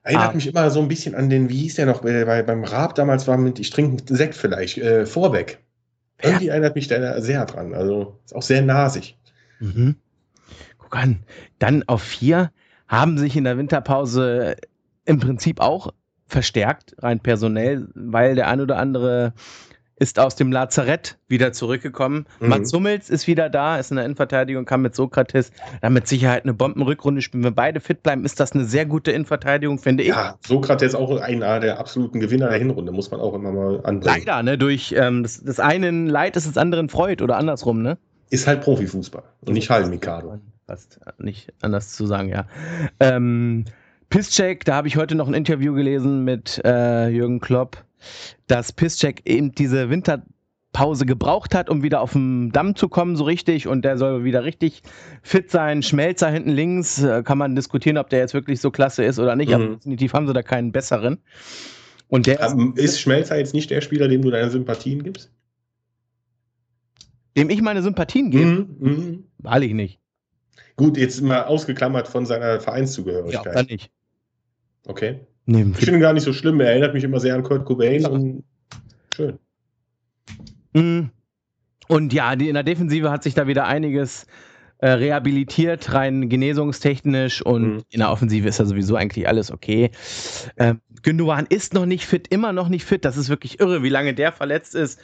Erinnert 0.03 0.29
ah. 0.29 0.33
mich 0.33 0.47
immer 0.47 0.69
so 0.69 0.79
ein 0.79 0.87
bisschen 0.87 1.15
an 1.15 1.29
den, 1.29 1.49
wie 1.49 1.57
hieß 1.57 1.75
der 1.75 1.85
noch, 1.85 2.01
bei, 2.01 2.23
bei 2.23 2.43
beim 2.43 2.63
Raab 2.63 2.95
damals 2.95 3.27
war 3.27 3.37
mit, 3.37 3.59
ich 3.59 3.71
trinke 3.71 4.03
einen 4.07 4.17
Sekt 4.17 4.35
vielleicht, 4.35 4.77
äh, 4.77 5.05
Vorweg. 5.05 5.59
Irgendwie 6.23 6.47
erinnert 6.47 6.75
mich 6.75 6.87
der 6.87 7.21
sehr 7.21 7.45
dran. 7.45 7.73
Also 7.73 8.19
ist 8.25 8.35
auch 8.35 8.41
sehr 8.41 8.61
nasig. 8.61 9.17
Mhm. 9.59 9.95
Guck 10.77 10.95
an. 10.95 11.23
Dann 11.59 11.83
auf 11.87 12.01
vier 12.01 12.51
haben 12.87 13.17
sich 13.17 13.35
in 13.35 13.43
der 13.43 13.57
Winterpause 13.57 14.55
im 15.05 15.19
Prinzip 15.19 15.59
auch 15.59 15.93
verstärkt, 16.27 16.95
rein 16.99 17.19
personell, 17.19 17.87
weil 17.93 18.35
der 18.35 18.47
ein 18.47 18.61
oder 18.61 18.77
andere 18.77 19.33
ist 20.03 20.19
aus 20.19 20.35
dem 20.35 20.51
Lazarett 20.51 21.17
wieder 21.29 21.53
zurückgekommen. 21.53 22.25
Mhm. 22.41 22.49
Mats 22.49 22.73
Hummels 22.73 23.09
ist 23.09 23.25
wieder 23.25 23.49
da, 23.49 23.77
ist 23.77 23.89
in 23.89 23.95
der 23.95 24.03
Innenverteidigung, 24.03 24.65
kam 24.65 24.81
mit 24.81 24.93
Sokrates. 24.95 25.51
Da 25.81 25.89
mit 25.89 26.09
Sicherheit 26.09 26.43
eine 26.43 26.53
Bombenrückrunde 26.53 27.21
spielen. 27.21 27.45
Wenn 27.45 27.55
beide 27.55 27.79
fit 27.79 28.03
bleiben, 28.03 28.25
ist 28.25 28.37
das 28.41 28.51
eine 28.51 28.65
sehr 28.65 28.85
gute 28.85 29.11
Innenverteidigung, 29.11 29.79
finde 29.79 30.03
ich. 30.03 30.09
Ja, 30.09 30.37
Sokrates 30.45 30.93
auch 30.93 31.21
einer 31.21 31.61
der 31.61 31.79
absoluten 31.79 32.19
Gewinner 32.19 32.49
der 32.49 32.59
Hinrunde, 32.59 32.91
muss 32.91 33.11
man 33.11 33.21
auch 33.21 33.33
immer 33.33 33.53
mal 33.53 33.79
anbringen. 33.85 34.23
Leider, 34.25 34.43
ne? 34.43 34.57
Durch 34.57 34.93
ähm, 34.97 35.23
das, 35.23 35.41
das 35.41 35.61
einen 35.61 36.07
Leid 36.07 36.35
ist 36.35 36.47
des 36.47 36.57
anderen 36.57 36.89
Freud 36.89 37.23
oder 37.23 37.37
andersrum, 37.37 37.81
ne? 37.81 37.97
Ist 38.29 38.45
halt 38.45 38.61
Profifußball 38.61 39.23
und 39.45 39.53
nicht 39.53 39.69
Hallenmikado. 39.69 40.39
Fast 40.67 40.99
nicht 41.17 41.53
anders 41.61 41.93
zu 41.93 42.05
sagen, 42.05 42.27
ja. 42.27 42.45
Ähm, 42.99 43.63
Pisscheck, 44.09 44.65
da 44.65 44.75
habe 44.75 44.89
ich 44.89 44.97
heute 44.97 45.15
noch 45.15 45.29
ein 45.29 45.33
Interview 45.33 45.73
gelesen 45.73 46.25
mit 46.25 46.61
äh, 46.65 47.07
Jürgen 47.07 47.39
Klopp 47.39 47.85
dass 48.47 48.71
Piszczek 48.71 49.21
eben 49.25 49.53
diese 49.53 49.89
Winterpause 49.89 51.05
gebraucht 51.05 51.55
hat, 51.55 51.69
um 51.69 51.83
wieder 51.83 52.01
auf 52.01 52.13
den 52.13 52.51
Damm 52.51 52.75
zu 52.75 52.89
kommen, 52.89 53.15
so 53.15 53.23
richtig. 53.23 53.67
Und 53.67 53.83
der 53.83 53.97
soll 53.97 54.23
wieder 54.23 54.43
richtig 54.43 54.81
fit 55.21 55.51
sein. 55.51 55.83
Schmelzer 55.83 56.29
hinten 56.29 56.51
links, 56.51 57.01
äh, 57.01 57.23
kann 57.23 57.37
man 57.37 57.55
diskutieren, 57.55 57.97
ob 57.97 58.09
der 58.09 58.19
jetzt 58.19 58.33
wirklich 58.33 58.61
so 58.61 58.71
klasse 58.71 59.03
ist 59.03 59.19
oder 59.19 59.35
nicht. 59.35 59.49
Mhm. 59.49 59.55
Aber 59.55 59.67
definitiv 59.75 60.13
haben 60.13 60.27
sie 60.27 60.33
da 60.33 60.43
keinen 60.43 60.71
besseren. 60.71 61.19
Und 62.07 62.27
der 62.27 62.39
ist, 62.41 62.55
ist 62.77 63.01
Schmelzer 63.01 63.37
jetzt 63.37 63.53
nicht 63.53 63.71
der 63.71 63.81
Spieler, 63.81 64.07
dem 64.07 64.21
du 64.21 64.29
deine 64.29 64.49
Sympathien 64.51 65.03
gibst? 65.03 65.31
Dem 67.35 67.49
ich 67.49 67.61
meine 67.61 67.81
Sympathien 67.81 68.29
gebe? 68.29 68.45
Mhm, 68.45 68.75
mhm. 68.79 69.23
Wahrlich 69.39 69.73
nicht. 69.73 69.99
Gut, 70.75 70.97
jetzt 70.97 71.21
mal 71.21 71.43
ausgeklammert 71.43 72.07
von 72.07 72.25
seiner 72.25 72.59
Vereinszugehörigkeit. 72.59 73.45
Ja, 73.45 73.53
dann 73.53 73.65
nicht. 73.65 73.91
Okay. 74.85 75.21
Nee, 75.45 75.65
ich 75.71 75.77
finde 75.77 75.93
ihn 75.95 76.01
gar 76.01 76.13
nicht 76.13 76.23
so 76.23 76.33
schlimm. 76.33 76.59
Er 76.59 76.71
erinnert 76.71 76.93
mich 76.93 77.03
immer 77.03 77.19
sehr 77.19 77.35
an 77.35 77.43
Kurt 77.43 77.65
Cobain 77.65 78.05
und 78.05 78.43
schön. 79.13 79.39
Mhm. 80.73 81.09
Und 81.87 82.13
ja, 82.13 82.35
die, 82.35 82.47
in 82.47 82.53
der 82.53 82.63
Defensive 82.63 83.11
hat 83.11 83.23
sich 83.23 83.33
da 83.33 83.45
wieder 83.47 83.65
einiges 83.67 84.25
äh, 84.83 84.89
rehabilitiert, 84.89 85.93
rein 85.93 86.27
genesungstechnisch 86.27 87.41
und 87.41 87.75
mhm. 87.75 87.83
in 87.89 87.99
der 87.99 88.11
Offensive 88.11 88.49
ist 88.49 88.59
ja 88.59 88.65
sowieso 88.65 88.97
eigentlich 88.97 89.29
alles 89.29 89.49
okay. 89.49 89.91
Äh, 90.57 90.75
Gündogan 91.03 91.45
ist 91.47 91.73
noch 91.73 91.85
nicht 91.85 92.05
fit, 92.05 92.27
immer 92.27 92.51
noch 92.51 92.67
nicht 92.67 92.83
fit. 92.83 93.05
Das 93.05 93.15
ist 93.15 93.29
wirklich 93.29 93.61
irre, 93.61 93.81
wie 93.81 93.87
lange 93.87 94.13
der 94.13 94.33
verletzt 94.33 94.75
ist. 94.75 94.99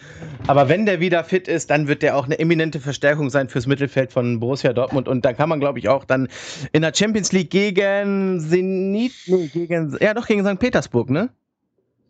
Aber 0.48 0.68
wenn 0.68 0.86
der 0.86 1.00
wieder 1.00 1.24
fit 1.24 1.48
ist, 1.48 1.70
dann 1.70 1.88
wird 1.88 2.02
der 2.02 2.18
auch 2.18 2.26
eine 2.26 2.40
eminente 2.40 2.82
Verstärkung 2.82 3.30
sein 3.30 3.48
fürs 3.48 3.68
Mittelfeld 3.68 4.12
von 4.12 4.42
Borussia 4.42 4.74
Dortmund. 4.74 5.08
Und 5.08 5.24
da 5.24 5.32
kann 5.32 5.48
man, 5.48 5.62
glaube 5.62 5.80
ich, 5.80 5.88
auch 5.88 6.04
dann 6.04 6.28
in 6.74 6.82
der 6.82 6.94
Champions 6.94 7.32
League 7.32 7.50
gegen 7.50 8.42
Zenit, 8.42 9.14
nee, 9.28 9.48
gegen, 9.48 9.98
ja 10.02 10.14
doch, 10.14 10.28
gegen 10.28 10.46
St. 10.46 10.60
Petersburg, 10.60 11.10
ne? 11.10 11.30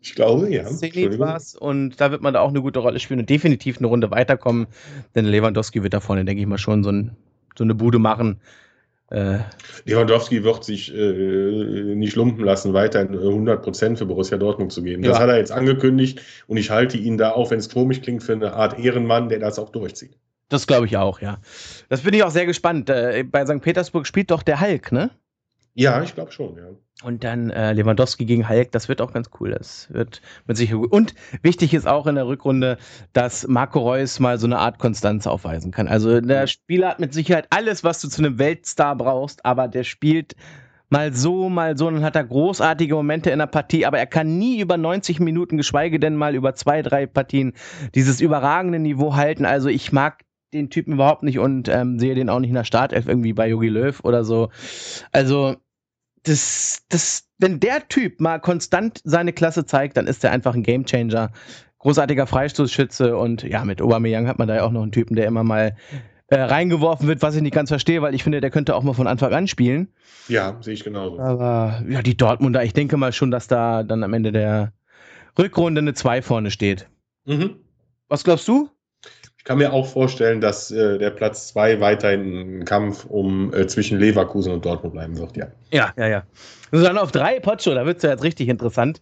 Ich 0.00 0.16
glaube, 0.16 0.52
ja. 0.52 0.64
Zenit 0.64 1.20
war's 1.20 1.54
und 1.54 2.00
da 2.00 2.10
wird 2.10 2.20
man 2.20 2.34
da 2.34 2.40
auch 2.40 2.48
eine 2.48 2.62
gute 2.62 2.80
Rolle 2.80 2.98
spielen 2.98 3.20
und 3.20 3.30
definitiv 3.30 3.78
eine 3.78 3.86
Runde 3.86 4.10
weiterkommen, 4.10 4.66
denn 5.14 5.24
Lewandowski 5.24 5.84
wird 5.84 5.94
da 5.94 6.00
vorne, 6.00 6.24
denke 6.24 6.40
ich 6.40 6.48
mal, 6.48 6.58
schon 6.58 6.82
so 6.82 6.90
ein 6.90 7.16
so 7.56 7.64
eine 7.64 7.74
Bude 7.74 7.98
machen. 7.98 8.40
Äh, 9.10 9.38
Lewandowski 9.86 10.44
wird 10.44 10.64
sich 10.64 10.94
äh, 10.94 11.94
nicht 11.94 12.14
lumpen 12.14 12.44
lassen, 12.44 12.72
weiterhin 12.74 13.16
100% 13.16 13.96
für 13.96 14.06
Borussia 14.06 14.38
Dortmund 14.38 14.72
zu 14.72 14.82
geben. 14.82 15.02
Das 15.02 15.18
ja. 15.18 15.22
hat 15.22 15.28
er 15.28 15.36
jetzt 15.36 15.50
angekündigt 15.50 16.20
und 16.46 16.56
ich 16.56 16.70
halte 16.70 16.96
ihn 16.96 17.18
da, 17.18 17.32
auch 17.32 17.50
wenn 17.50 17.58
es 17.58 17.68
komisch 17.68 18.02
klingt, 18.02 18.22
für 18.22 18.34
eine 18.34 18.52
Art 18.52 18.78
Ehrenmann, 18.78 19.28
der 19.28 19.40
das 19.40 19.58
auch 19.58 19.70
durchzieht. 19.70 20.16
Das 20.48 20.66
glaube 20.66 20.86
ich 20.86 20.96
auch, 20.96 21.20
ja. 21.20 21.38
Das 21.88 22.02
bin 22.02 22.14
ich 22.14 22.22
auch 22.22 22.30
sehr 22.30 22.46
gespannt. 22.46 22.88
Äh, 22.88 23.24
bei 23.24 23.44
St. 23.46 23.60
Petersburg 23.60 24.06
spielt 24.06 24.30
doch 24.30 24.42
der 24.42 24.60
Hulk, 24.60 24.92
ne? 24.92 25.10
Ja, 25.74 26.02
ich 26.02 26.14
glaube 26.14 26.32
schon, 26.32 26.56
ja. 26.56 26.68
Und 27.02 27.24
dann 27.24 27.48
äh, 27.50 27.72
Lewandowski 27.72 28.26
gegen 28.26 28.46
Hayek, 28.46 28.72
das 28.72 28.88
wird 28.88 29.00
auch 29.00 29.12
ganz 29.12 29.30
cool. 29.40 29.52
Das 29.52 29.88
wird 29.90 30.20
mit 30.46 30.56
Sicherheit 30.56 30.82
gut. 30.82 30.92
Und 30.92 31.14
wichtig 31.42 31.72
ist 31.72 31.88
auch 31.88 32.06
in 32.06 32.14
der 32.14 32.26
Rückrunde, 32.26 32.76
dass 33.12 33.48
Marco 33.48 33.78
Reus 33.80 34.20
mal 34.20 34.38
so 34.38 34.46
eine 34.46 34.58
Art 34.58 34.78
Konstanz 34.78 35.26
aufweisen 35.26 35.70
kann. 35.70 35.88
Also 35.88 36.20
der. 36.20 36.46
Spieler 36.46 36.88
hat 36.88 37.00
mit 37.00 37.14
Sicherheit 37.14 37.46
alles, 37.50 37.84
was 37.84 38.00
du 38.00 38.08
zu 38.08 38.22
einem 38.22 38.38
Weltstar 38.38 38.96
brauchst, 38.96 39.46
aber 39.46 39.66
der 39.68 39.84
spielt 39.84 40.34
mal 40.90 41.14
so, 41.14 41.48
mal 41.48 41.78
so, 41.78 41.90
dann 41.90 42.02
hat 42.02 42.16
er 42.16 42.24
großartige 42.24 42.94
Momente 42.94 43.30
in 43.30 43.38
der 43.38 43.46
Partie, 43.46 43.86
aber 43.86 43.98
er 43.98 44.06
kann 44.06 44.36
nie 44.38 44.60
über 44.60 44.76
90 44.76 45.20
Minuten, 45.20 45.56
geschweige 45.56 46.00
denn 46.00 46.16
mal 46.16 46.34
über 46.34 46.54
zwei, 46.54 46.82
drei 46.82 47.06
Partien 47.06 47.54
dieses 47.94 48.20
überragende 48.20 48.78
Niveau 48.78 49.14
halten. 49.14 49.46
Also 49.46 49.68
ich 49.68 49.92
mag 49.92 50.24
den 50.52 50.68
Typen 50.68 50.94
überhaupt 50.94 51.22
nicht 51.22 51.38
und 51.38 51.68
ähm, 51.68 51.98
sehe 51.98 52.14
den 52.14 52.28
auch 52.28 52.40
nicht 52.40 52.50
in 52.50 52.56
der 52.56 52.64
Startelf 52.64 53.06
irgendwie 53.06 53.32
bei 53.32 53.48
Yogi 53.48 53.68
Löw 53.68 54.00
oder 54.02 54.24
so. 54.24 54.50
Also, 55.12 55.56
das, 56.24 56.82
das, 56.88 57.24
wenn 57.38 57.60
der 57.60 57.88
Typ 57.88 58.20
mal 58.20 58.38
konstant 58.38 59.00
seine 59.04 59.32
Klasse 59.32 59.64
zeigt, 59.64 59.96
dann 59.96 60.06
ist 60.06 60.24
er 60.24 60.32
einfach 60.32 60.54
ein 60.54 60.62
Gamechanger. 60.62 61.30
Großartiger 61.78 62.26
Freistoßschütze 62.26 63.16
und 63.16 63.42
ja, 63.42 63.64
mit 63.64 63.80
Aubameyang 63.80 64.26
hat 64.26 64.38
man 64.38 64.48
da 64.48 64.56
ja 64.56 64.64
auch 64.64 64.70
noch 64.70 64.82
einen 64.82 64.92
Typen, 64.92 65.16
der 65.16 65.26
immer 65.26 65.44
mal 65.44 65.76
äh, 66.26 66.38
reingeworfen 66.38 67.08
wird, 67.08 67.22
was 67.22 67.34
ich 67.34 67.42
nicht 67.42 67.54
ganz 67.54 67.70
verstehe, 67.70 68.02
weil 68.02 68.14
ich 68.14 68.22
finde, 68.22 68.42
der 68.42 68.50
könnte 68.50 68.76
auch 68.76 68.82
mal 68.82 68.92
von 68.92 69.06
Anfang 69.06 69.32
an 69.32 69.48
spielen. 69.48 69.88
Ja, 70.28 70.58
sehe 70.60 70.74
ich 70.74 70.84
genauso. 70.84 71.18
Aber 71.18 71.82
ja, 71.88 72.02
die 72.02 72.16
Dortmunder, 72.16 72.62
ich 72.64 72.74
denke 72.74 72.98
mal 72.98 73.12
schon, 73.12 73.30
dass 73.30 73.48
da 73.48 73.82
dann 73.82 74.04
am 74.04 74.12
Ende 74.12 74.30
der 74.30 74.72
Rückrunde 75.38 75.80
eine 75.80 75.94
2 75.94 76.20
vorne 76.20 76.50
steht. 76.50 76.86
Mhm. 77.24 77.56
Was 78.08 78.24
glaubst 78.24 78.46
du? 78.46 78.68
Ich 79.40 79.44
kann 79.44 79.56
mir 79.56 79.72
auch 79.72 79.86
vorstellen, 79.86 80.42
dass 80.42 80.70
äh, 80.70 80.98
der 80.98 81.08
Platz 81.08 81.48
2 81.48 81.80
weiterhin 81.80 82.58
ein 82.58 82.64
Kampf 82.66 83.06
um 83.06 83.54
äh, 83.54 83.66
zwischen 83.66 83.98
Leverkusen 83.98 84.52
und 84.52 84.66
Dortmund 84.66 84.92
bleiben 84.92 85.16
wird, 85.16 85.34
ja. 85.34 85.46
Ja, 85.72 85.94
ja, 85.96 86.08
ja. 86.08 86.22
Also 86.70 86.84
dann 86.84 86.98
auf 86.98 87.10
3, 87.10 87.40
Potscho, 87.40 87.72
da 87.72 87.86
wird 87.86 87.96
es 87.96 88.02
ja 88.02 88.10
jetzt 88.10 88.22
richtig 88.22 88.50
interessant. 88.50 89.00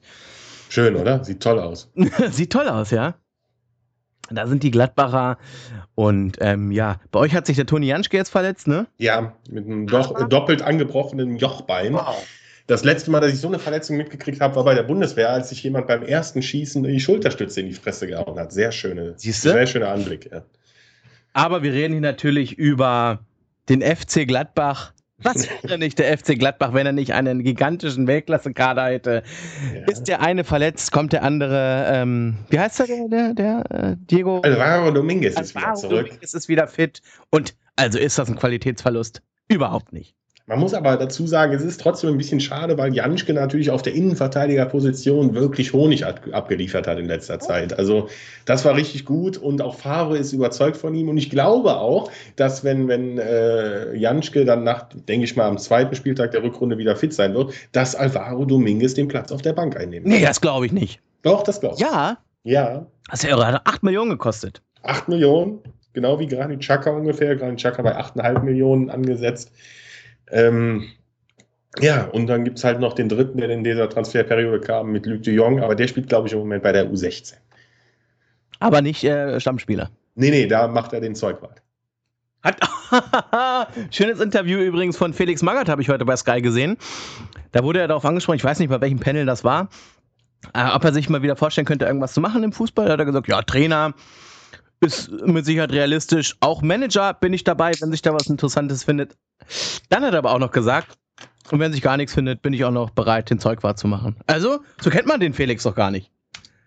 Schön, 0.68 0.94
oder? 0.94 1.24
Sieht 1.24 1.42
toll 1.42 1.58
aus. 1.58 1.90
Sieht 2.30 2.52
toll 2.52 2.68
aus, 2.68 2.92
ja. 2.92 3.16
Da 4.30 4.46
sind 4.46 4.62
die 4.62 4.70
Gladbacher 4.70 5.38
und 5.96 6.36
ähm, 6.40 6.70
ja, 6.70 7.00
bei 7.10 7.18
euch 7.18 7.34
hat 7.34 7.44
sich 7.44 7.56
der 7.56 7.66
Toni 7.66 7.88
Janschke 7.88 8.16
jetzt 8.16 8.30
verletzt, 8.30 8.68
ne? 8.68 8.86
Ja, 8.96 9.32
mit 9.50 9.66
einem 9.66 9.88
doch, 9.88 10.28
doppelt 10.28 10.62
angebrochenen 10.62 11.36
Jochbein. 11.38 11.94
Wow. 11.94 12.24
Das 12.68 12.84
letzte 12.84 13.10
Mal, 13.10 13.20
dass 13.20 13.32
ich 13.32 13.40
so 13.40 13.48
eine 13.48 13.58
Verletzung 13.58 13.96
mitgekriegt 13.96 14.42
habe, 14.42 14.54
war 14.54 14.64
bei 14.64 14.74
der 14.74 14.82
Bundeswehr, 14.82 15.30
als 15.30 15.48
sich 15.48 15.62
jemand 15.62 15.86
beim 15.86 16.02
ersten 16.02 16.42
Schießen 16.42 16.82
die 16.82 17.00
Schulterstütze 17.00 17.62
in 17.62 17.68
die 17.68 17.72
Fresse 17.72 18.06
gehauen 18.06 18.38
hat. 18.38 18.52
Sehr 18.52 18.72
schöne, 18.72 19.14
Siehste? 19.16 19.52
sehr 19.52 19.66
schöner 19.66 19.88
Anblick. 19.88 20.30
Ja. 20.30 20.42
Aber 21.32 21.62
wir 21.62 21.72
reden 21.72 21.94
hier 21.94 22.02
natürlich 22.02 22.58
über 22.58 23.20
den 23.70 23.80
FC 23.80 24.28
Gladbach. 24.28 24.92
Was 25.16 25.48
wäre 25.62 25.78
nicht 25.78 25.98
der 25.98 26.16
FC 26.18 26.38
Gladbach, 26.38 26.74
wenn 26.74 26.84
er 26.84 26.92
nicht 26.92 27.14
einen 27.14 27.42
gigantischen 27.42 28.06
Weltklasse-Kader 28.06 28.84
hätte? 28.84 29.22
Ja. 29.74 29.90
Ist 29.90 30.04
der 30.04 30.20
eine 30.20 30.44
verletzt, 30.44 30.92
kommt 30.92 31.14
der 31.14 31.22
andere, 31.22 31.86
ähm, 31.90 32.36
wie 32.50 32.60
heißt 32.60 32.80
der, 32.80 33.08
der, 33.08 33.32
der 33.32 33.64
äh, 33.70 33.96
Diego? 33.98 34.40
Alvaro 34.42 34.90
Dominguez 34.90 35.38
Alvaro 35.38 35.42
ist 35.42 35.54
wieder 35.54 35.74
zurück. 35.74 36.06
Dominguez 36.08 36.34
ist 36.34 36.48
wieder 36.50 36.68
fit. 36.68 37.00
Und 37.30 37.54
also 37.76 37.98
ist 37.98 38.18
das 38.18 38.28
ein 38.28 38.36
Qualitätsverlust? 38.36 39.22
Überhaupt 39.48 39.94
nicht. 39.94 40.17
Man 40.48 40.60
muss 40.60 40.72
aber 40.72 40.96
dazu 40.96 41.26
sagen, 41.26 41.52
es 41.52 41.62
ist 41.62 41.78
trotzdem 41.78 42.08
ein 42.08 42.16
bisschen 42.16 42.40
schade, 42.40 42.78
weil 42.78 42.94
Janschke 42.94 43.34
natürlich 43.34 43.70
auf 43.70 43.82
der 43.82 43.92
Innenverteidigerposition 43.92 45.34
wirklich 45.34 45.74
Honig 45.74 46.06
abgeliefert 46.06 46.86
hat 46.86 46.98
in 46.98 47.04
letzter 47.04 47.38
Zeit. 47.38 47.78
Also 47.78 48.08
das 48.46 48.64
war 48.64 48.74
richtig 48.74 49.04
gut 49.04 49.36
und 49.36 49.60
auch 49.60 49.74
Favre 49.74 50.16
ist 50.16 50.32
überzeugt 50.32 50.78
von 50.78 50.94
ihm. 50.94 51.10
Und 51.10 51.18
ich 51.18 51.28
glaube 51.28 51.76
auch, 51.76 52.10
dass 52.36 52.64
wenn, 52.64 52.88
wenn 52.88 53.18
äh, 53.18 53.94
Janschke 53.94 54.46
dann 54.46 54.64
nach, 54.64 54.88
denke 54.94 55.24
ich 55.24 55.36
mal, 55.36 55.46
am 55.46 55.58
zweiten 55.58 55.94
Spieltag 55.94 56.30
der 56.30 56.42
Rückrunde 56.42 56.78
wieder 56.78 56.96
fit 56.96 57.12
sein 57.12 57.34
wird, 57.34 57.52
dass 57.72 57.94
Alvaro 57.94 58.46
Dominguez 58.46 58.94
den 58.94 59.08
Platz 59.08 59.30
auf 59.30 59.42
der 59.42 59.52
Bank 59.52 59.76
einnehmen 59.76 60.10
wird. 60.10 60.18
Nee, 60.18 60.24
das 60.24 60.40
glaube 60.40 60.64
ich 60.64 60.72
nicht. 60.72 60.98
Doch, 61.20 61.42
das 61.42 61.60
glaube 61.60 61.74
ich. 61.74 61.82
Ja. 61.82 62.16
Ja. 62.44 62.86
Das 63.10 63.22
ist 63.22 63.28
ja 63.28 63.36
irre. 63.36 63.48
Hat 63.48 63.60
8 63.66 63.82
Millionen 63.82 64.12
gekostet. 64.12 64.62
8 64.82 65.08
Millionen, 65.08 65.58
genau 65.92 66.18
wie 66.18 66.26
Granit 66.26 66.60
Xhaka 66.60 66.88
ungefähr. 66.90 67.36
Granit 67.36 67.58
Xhaka 67.58 67.82
bei 67.82 67.98
8,5 67.98 68.44
Millionen 68.44 68.88
angesetzt. 68.88 69.52
Ähm, 70.30 70.88
ja, 71.80 72.04
und 72.04 72.26
dann 72.26 72.44
gibt 72.44 72.58
es 72.58 72.64
halt 72.64 72.80
noch 72.80 72.94
den 72.94 73.08
dritten, 73.08 73.38
der 73.38 73.50
in 73.50 73.64
dieser 73.64 73.88
Transferperiode 73.88 74.60
kam 74.60 74.90
mit 74.90 75.06
Luc 75.06 75.22
de 75.22 75.34
Jong, 75.34 75.60
aber 75.62 75.74
der 75.74 75.88
spielt, 75.88 76.08
glaube 76.08 76.26
ich, 76.26 76.32
im 76.32 76.40
Moment 76.40 76.62
bei 76.62 76.72
der 76.72 76.90
U16. 76.90 77.34
Aber 78.58 78.82
nicht 78.82 79.04
äh, 79.04 79.38
Stammspieler. 79.38 79.90
Nee, 80.14 80.30
nee, 80.30 80.46
da 80.46 80.66
macht 80.66 80.92
er 80.92 81.00
den 81.00 81.14
Zeugwart. 81.14 81.62
Schönes 83.90 84.20
Interview 84.20 84.58
übrigens 84.58 84.96
von 84.96 85.12
Felix 85.12 85.42
Magath 85.42 85.68
habe 85.68 85.82
ich 85.82 85.88
heute 85.88 86.04
bei 86.04 86.16
Sky 86.16 86.40
gesehen. 86.40 86.76
Da 87.52 87.62
wurde 87.62 87.80
er 87.80 87.88
darauf 87.88 88.04
angesprochen, 88.04 88.36
ich 88.36 88.44
weiß 88.44 88.58
nicht, 88.58 88.70
bei 88.70 88.80
welchem 88.80 89.00
Panel 89.00 89.26
das 89.26 89.44
war, 89.44 89.68
äh, 90.54 90.64
ob 90.72 90.84
er 90.84 90.92
sich 90.92 91.08
mal 91.08 91.22
wieder 91.22 91.36
vorstellen 91.36 91.66
könnte, 91.66 91.84
irgendwas 91.84 92.14
zu 92.14 92.20
machen 92.20 92.42
im 92.42 92.52
Fußball. 92.52 92.86
Da 92.86 92.92
hat 92.92 93.00
er 93.00 93.06
gesagt, 93.06 93.28
ja, 93.28 93.42
Trainer 93.42 93.94
ist 94.80 95.10
mit 95.10 95.44
Sicherheit 95.44 95.72
realistisch. 95.72 96.36
Auch 96.40 96.62
Manager 96.62 97.14
bin 97.14 97.32
ich 97.32 97.44
dabei, 97.44 97.72
wenn 97.80 97.90
sich 97.90 98.02
da 98.02 98.12
was 98.12 98.28
Interessantes 98.28 98.84
findet. 98.84 99.16
Dann 99.88 100.04
hat 100.04 100.12
er 100.12 100.18
aber 100.18 100.32
auch 100.32 100.38
noch 100.38 100.52
gesagt, 100.52 100.98
und 101.50 101.60
wenn 101.60 101.72
sich 101.72 101.82
gar 101.82 101.96
nichts 101.96 102.14
findet, 102.14 102.42
bin 102.42 102.52
ich 102.52 102.64
auch 102.64 102.70
noch 102.70 102.90
bereit, 102.90 103.30
den 103.30 103.38
Zeug 103.38 103.60
zu 103.76 103.88
machen. 103.88 104.16
Also, 104.26 104.60
so 104.80 104.90
kennt 104.90 105.06
man 105.06 105.20
den 105.20 105.32
Felix 105.32 105.62
doch 105.62 105.74
gar 105.74 105.90
nicht. 105.90 106.10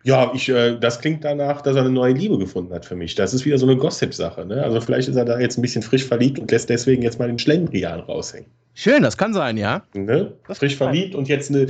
Ja, 0.03 0.32
ich, 0.34 0.49
äh, 0.49 0.78
das 0.80 0.99
klingt 0.99 1.24
danach, 1.24 1.62
dass 1.62 1.76
er 1.76 1.84
eine 1.84 1.91
neue 1.91 2.14
Liebe 2.14 2.38
gefunden 2.39 2.74
hat 2.74 2.86
für 2.86 2.95
mich. 2.95 3.14
Das 3.16 3.34
ist 3.34 3.45
wieder 3.45 3.59
so 3.59 3.68
eine 3.68 3.78
Gossip-Sache. 3.78 4.45
Ne? 4.45 4.64
Also 4.64 4.82
vielleicht 4.82 5.07
ist 5.07 5.16
er 5.16 5.26
da 5.26 5.39
jetzt 5.39 5.57
ein 5.57 5.62
bisschen 5.62 5.84
frisch 5.84 6.05
verliebt 6.05 6.39
und 6.39 6.49
lässt 6.49 6.70
deswegen 6.70 7.03
jetzt 7.03 7.20
mal 7.20 7.28
den 7.28 7.38
Schlendrian 7.38 7.99
raushängen. 7.99 8.49
Schön, 8.74 9.03
das 9.03 9.18
kann 9.18 9.34
sein, 9.34 9.57
ja. 9.57 9.84
Ne? 9.93 10.34
Frisch 10.49 10.76
verliebt 10.76 11.14
und 11.14 11.28
jetzt 11.28 11.51
eine. 11.51 11.68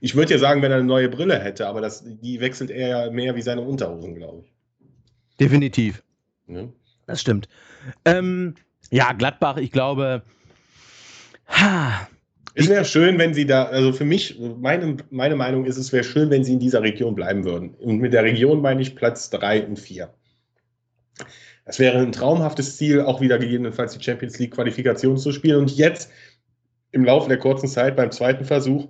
Ich 0.00 0.14
würde 0.16 0.32
ja 0.32 0.38
sagen, 0.38 0.60
wenn 0.60 0.70
er 0.70 0.78
eine 0.78 0.86
neue 0.86 1.08
Brille 1.08 1.38
hätte, 1.38 1.66
aber 1.66 1.80
das, 1.80 2.04
die 2.04 2.40
wechselt 2.40 2.70
er 2.70 2.88
ja 2.88 3.10
mehr 3.10 3.36
wie 3.36 3.42
seine 3.42 3.62
Unterhosen, 3.62 4.14
glaube 4.14 4.42
ich. 4.42 4.52
Definitiv. 5.40 6.02
Ne? 6.46 6.72
Das 7.06 7.20
stimmt. 7.20 7.48
Ähm, 8.04 8.54
ja, 8.90 9.12
Gladbach, 9.12 9.56
ich 9.56 9.72
glaube. 9.72 10.22
Ha, 11.48 12.08
es 12.54 12.68
wäre 12.68 12.84
schön, 12.84 13.18
wenn 13.18 13.32
sie 13.32 13.46
da, 13.46 13.64
also 13.64 13.92
für 13.92 14.04
mich, 14.04 14.38
meine, 14.38 14.98
meine 15.10 15.36
Meinung 15.36 15.64
ist, 15.64 15.78
es 15.78 15.92
wäre 15.92 16.04
schön, 16.04 16.30
wenn 16.30 16.44
sie 16.44 16.52
in 16.52 16.58
dieser 16.58 16.82
Region 16.82 17.14
bleiben 17.14 17.44
würden. 17.44 17.74
Und 17.74 17.98
mit 17.98 18.12
der 18.12 18.24
Region 18.24 18.60
meine 18.60 18.82
ich 18.82 18.94
Platz 18.94 19.30
3 19.30 19.66
und 19.66 19.78
4. 19.78 20.12
Das 21.64 21.78
wäre 21.78 21.98
ein 21.98 22.12
traumhaftes 22.12 22.76
Ziel, 22.76 23.00
auch 23.00 23.20
wieder 23.20 23.38
gegebenenfalls 23.38 23.96
die 23.96 24.04
Champions 24.04 24.38
League 24.38 24.54
Qualifikation 24.54 25.16
zu 25.16 25.32
spielen. 25.32 25.60
Und 25.60 25.76
jetzt 25.76 26.10
im 26.90 27.04
Laufe 27.04 27.28
der 27.28 27.38
kurzen 27.38 27.68
Zeit 27.68 27.96
beim 27.96 28.10
zweiten 28.10 28.44
Versuch 28.44 28.88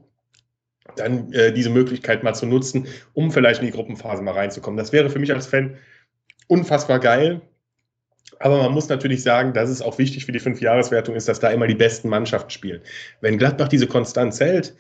dann 0.96 1.32
äh, 1.32 1.52
diese 1.52 1.70
Möglichkeit 1.70 2.24
mal 2.24 2.34
zu 2.34 2.46
nutzen, 2.46 2.88
um 3.12 3.30
vielleicht 3.30 3.60
in 3.60 3.66
die 3.66 3.72
Gruppenphase 3.72 4.22
mal 4.22 4.34
reinzukommen. 4.34 4.76
Das 4.76 4.92
wäre 4.92 5.08
für 5.10 5.20
mich 5.20 5.32
als 5.32 5.46
Fan 5.46 5.76
unfassbar 6.52 6.98
geil. 6.98 7.40
Aber 8.38 8.58
man 8.58 8.72
muss 8.72 8.88
natürlich 8.88 9.22
sagen, 9.22 9.54
dass 9.54 9.70
es 9.70 9.80
auch 9.80 9.96
wichtig 9.98 10.26
für 10.26 10.32
die 10.32 10.38
Fünfjahreswertung 10.38 11.14
ist, 11.14 11.28
dass 11.28 11.40
da 11.40 11.48
immer 11.48 11.66
die 11.66 11.74
besten 11.74 12.08
Mannschaften 12.10 12.50
spielen. 12.50 12.82
Wenn 13.22 13.38
Gladbach 13.38 13.68
diese 13.68 13.86
Konstanz 13.86 14.38
hält, 14.38 14.74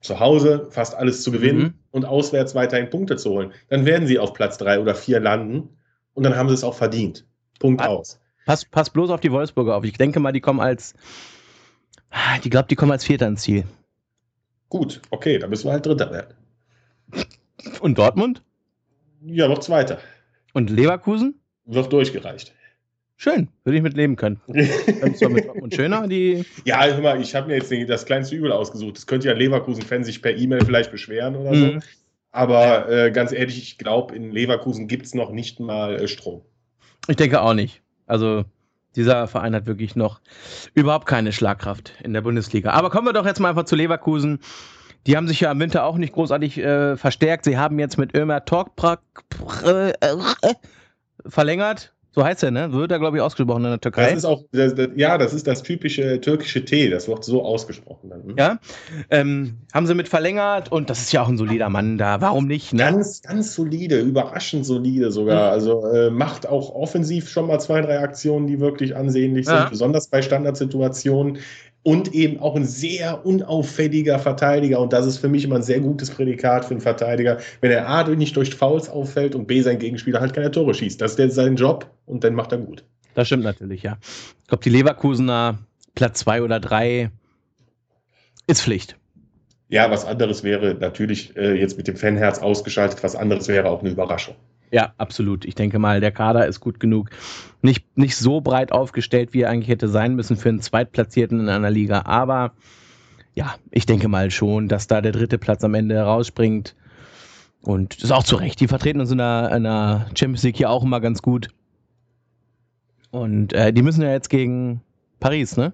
zu 0.00 0.20
Hause 0.20 0.68
fast 0.70 0.94
alles 0.94 1.24
zu 1.24 1.32
gewinnen 1.32 1.60
mhm. 1.60 1.74
und 1.90 2.04
auswärts 2.04 2.54
weiterhin 2.54 2.88
Punkte 2.88 3.16
zu 3.16 3.30
holen, 3.30 3.52
dann 3.68 3.84
werden 3.84 4.06
sie 4.06 4.20
auf 4.20 4.32
Platz 4.32 4.58
drei 4.58 4.78
oder 4.78 4.94
vier 4.94 5.18
landen 5.18 5.70
und 6.14 6.22
dann 6.22 6.36
haben 6.36 6.48
sie 6.48 6.54
es 6.54 6.62
auch 6.62 6.74
verdient. 6.74 7.26
Punkt 7.58 7.80
pass, 7.80 7.88
aus. 7.88 8.20
Pass, 8.46 8.64
pass 8.64 8.90
bloß 8.90 9.10
auf 9.10 9.20
die 9.20 9.32
Wolfsburger 9.32 9.74
auf. 9.74 9.84
Ich 9.84 9.98
denke 9.98 10.20
mal, 10.20 10.32
die 10.32 10.40
kommen 10.40 10.60
als, 10.60 10.94
ich 12.44 12.50
glaube, 12.50 12.68
die 12.68 12.76
kommen 12.76 12.92
als 12.92 13.04
Vierter 13.04 13.26
ins 13.26 13.42
Ziel. 13.42 13.64
Gut, 14.68 15.00
okay, 15.10 15.38
dann 15.38 15.50
müssen 15.50 15.66
wir 15.66 15.72
halt 15.72 15.84
Dritter 15.84 16.12
werden. 16.12 16.34
Und 17.80 17.98
Dortmund? 17.98 18.42
Ja, 19.24 19.48
noch 19.48 19.58
Zweiter. 19.58 19.98
Und 20.58 20.70
Leverkusen? 20.70 21.40
Wird 21.66 21.92
durchgereicht. 21.92 22.52
Schön, 23.16 23.46
würde 23.62 23.76
ich 23.76 23.82
mit 23.84 23.96
leben 23.96 24.16
können. 24.16 24.40
und 24.48 25.72
schöner, 25.72 26.08
die. 26.08 26.44
Ja, 26.64 26.84
hör 26.84 27.00
mal, 27.00 27.20
ich 27.20 27.32
habe 27.36 27.46
mir 27.46 27.58
jetzt 27.58 27.72
das 27.88 28.04
kleinste 28.06 28.34
Übel 28.34 28.50
ausgesucht. 28.50 28.96
Das 28.96 29.06
könnte 29.06 29.28
ja 29.28 29.34
Leverkusen-Fan 29.34 30.02
sich 30.02 30.20
per 30.20 30.36
E-Mail 30.36 30.64
vielleicht 30.64 30.90
beschweren 30.90 31.36
oder 31.36 31.54
so. 31.54 31.64
Mhm. 31.66 31.82
Aber 32.32 32.90
äh, 32.90 33.12
ganz 33.12 33.30
ehrlich, 33.30 33.56
ich 33.56 33.78
glaube, 33.78 34.16
in 34.16 34.32
Leverkusen 34.32 34.88
gibt 34.88 35.06
es 35.06 35.14
noch 35.14 35.30
nicht 35.30 35.60
mal 35.60 35.94
äh, 35.94 36.08
Strom. 36.08 36.42
Ich 37.06 37.14
denke 37.14 37.40
auch 37.40 37.54
nicht. 37.54 37.80
Also, 38.06 38.44
dieser 38.96 39.28
Verein 39.28 39.54
hat 39.54 39.66
wirklich 39.66 39.94
noch 39.94 40.20
überhaupt 40.74 41.06
keine 41.06 41.30
Schlagkraft 41.30 41.92
in 42.02 42.14
der 42.14 42.22
Bundesliga. 42.22 42.70
Aber 42.70 42.90
kommen 42.90 43.06
wir 43.06 43.12
doch 43.12 43.26
jetzt 43.26 43.38
mal 43.38 43.50
einfach 43.50 43.64
zu 43.64 43.76
Leverkusen. 43.76 44.40
Die 45.06 45.16
haben 45.16 45.28
sich 45.28 45.40
ja 45.40 45.50
im 45.50 45.60
Winter 45.60 45.84
auch 45.84 45.96
nicht 45.96 46.12
großartig 46.12 46.58
äh, 46.58 46.96
verstärkt. 46.96 47.44
Sie 47.44 47.56
haben 47.56 47.78
jetzt 47.78 47.98
mit 47.98 48.14
Ömer 48.16 48.44
Torkprak 48.44 49.00
äh, 49.64 49.92
verlängert 51.26 51.94
so 52.18 52.24
heißt 52.24 52.42
er, 52.42 52.50
ne? 52.50 52.72
Wird 52.72 52.90
er, 52.90 52.98
glaube 52.98 53.16
ich, 53.16 53.22
ausgesprochen 53.22 53.64
in 53.64 53.70
der 53.70 53.80
Türkei. 53.80 54.06
Das 54.06 54.18
ist 54.18 54.24
auch, 54.24 54.42
das, 54.50 54.74
das, 54.74 54.88
ja, 54.96 55.18
das 55.18 55.32
ist 55.32 55.46
das 55.46 55.62
typische 55.62 56.20
türkische 56.20 56.64
T, 56.64 56.88
das 56.90 57.06
wird 57.06 57.22
so 57.22 57.44
ausgesprochen 57.44 58.10
dann. 58.10 58.24
Hm? 58.24 58.34
Ja, 58.36 58.58
ähm, 59.10 59.58
haben 59.72 59.86
sie 59.86 59.94
mit 59.94 60.08
verlängert 60.08 60.72
und 60.72 60.90
das 60.90 60.98
ist 61.00 61.12
ja 61.12 61.22
auch 61.22 61.28
ein 61.28 61.36
solider 61.36 61.68
Mann 61.68 61.96
da. 61.96 62.20
Warum 62.20 62.48
nicht? 62.48 62.72
Ne? 62.72 62.82
Ganz, 62.82 63.22
ganz 63.22 63.54
solide, 63.54 64.00
überraschend 64.00 64.66
solide 64.66 65.12
sogar. 65.12 65.46
Mhm. 65.46 65.52
Also 65.52 65.86
äh, 65.86 66.10
macht 66.10 66.48
auch 66.48 66.74
offensiv 66.74 67.28
schon 67.28 67.46
mal 67.46 67.60
zwei, 67.60 67.82
drei 67.82 68.00
Aktionen, 68.00 68.48
die 68.48 68.58
wirklich 68.58 68.96
ansehnlich 68.96 69.46
sind, 69.46 69.54
ja. 69.54 69.68
besonders 69.68 70.08
bei 70.08 70.20
Standardsituationen 70.20 71.38
und 71.88 72.14
eben 72.14 72.38
auch 72.38 72.54
ein 72.54 72.66
sehr 72.66 73.24
unauffälliger 73.24 74.18
Verteidiger. 74.18 74.78
Und 74.78 74.92
das 74.92 75.06
ist 75.06 75.16
für 75.16 75.28
mich 75.30 75.44
immer 75.44 75.56
ein 75.56 75.62
sehr 75.62 75.80
gutes 75.80 76.10
Prädikat 76.10 76.66
für 76.66 76.72
einen 76.72 76.82
Verteidiger, 76.82 77.38
wenn 77.62 77.70
er 77.70 77.88
A 77.88 78.06
nicht 78.06 78.36
durch 78.36 78.54
Fouls 78.54 78.90
auffällt 78.90 79.34
und 79.34 79.46
B 79.46 79.62
sein 79.62 79.78
Gegenspieler 79.78 80.20
halt 80.20 80.34
keine 80.34 80.50
Tore 80.50 80.74
schießt. 80.74 81.00
Das 81.00 81.14
ist 81.14 81.34
sein 81.34 81.56
Job 81.56 81.90
und 82.04 82.24
dann 82.24 82.34
macht 82.34 82.52
er 82.52 82.58
gut. 82.58 82.84
Das 83.14 83.28
stimmt 83.28 83.44
natürlich, 83.44 83.82
ja. 83.84 83.96
Ich 84.42 84.48
glaube, 84.48 84.62
die 84.62 84.68
Leverkusener 84.68 85.60
Platz 85.94 86.18
zwei 86.18 86.42
oder 86.42 86.60
drei 86.60 87.10
ist 88.46 88.60
Pflicht. 88.60 88.98
Ja, 89.70 89.90
was 89.90 90.04
anderes 90.04 90.44
wäre 90.44 90.74
natürlich 90.74 91.38
äh, 91.38 91.58
jetzt 91.58 91.78
mit 91.78 91.88
dem 91.88 91.96
Fanherz 91.96 92.38
ausgeschaltet, 92.38 93.02
was 93.02 93.16
anderes 93.16 93.48
wäre 93.48 93.70
auch 93.70 93.80
eine 93.80 93.88
Überraschung. 93.88 94.34
Ja, 94.70 94.92
absolut. 94.98 95.44
Ich 95.44 95.54
denke 95.54 95.78
mal, 95.78 96.00
der 96.00 96.12
Kader 96.12 96.46
ist 96.46 96.60
gut 96.60 96.78
genug. 96.80 97.10
Nicht, 97.62 97.96
nicht 97.96 98.16
so 98.16 98.40
breit 98.40 98.72
aufgestellt, 98.72 99.32
wie 99.32 99.42
er 99.42 99.50
eigentlich 99.50 99.68
hätte 99.68 99.88
sein 99.88 100.14
müssen 100.14 100.36
für 100.36 100.50
einen 100.50 100.60
Zweitplatzierten 100.60 101.40
in 101.40 101.48
einer 101.48 101.70
Liga. 101.70 102.02
Aber 102.04 102.52
ja, 103.34 103.54
ich 103.70 103.86
denke 103.86 104.08
mal 104.08 104.30
schon, 104.30 104.68
dass 104.68 104.86
da 104.86 105.00
der 105.00 105.12
dritte 105.12 105.38
Platz 105.38 105.64
am 105.64 105.74
Ende 105.74 105.94
herausspringt. 105.94 106.74
Und 107.62 107.96
das 107.96 108.04
ist 108.04 108.12
auch 108.12 108.24
zu 108.24 108.36
Recht. 108.36 108.60
Die 108.60 108.68
vertreten 108.68 109.00
uns 109.00 109.10
in 109.10 109.18
der, 109.18 109.50
in 109.54 109.64
der 109.64 110.06
Champions 110.14 110.42
League 110.42 110.56
hier 110.56 110.70
auch 110.70 110.82
immer 110.82 111.00
ganz 111.00 111.22
gut. 111.22 111.48
Und 113.10 113.52
äh, 113.54 113.72
die 113.72 113.82
müssen 113.82 114.02
ja 114.02 114.10
jetzt 114.10 114.28
gegen 114.28 114.82
Paris, 115.18 115.56
ne? 115.56 115.72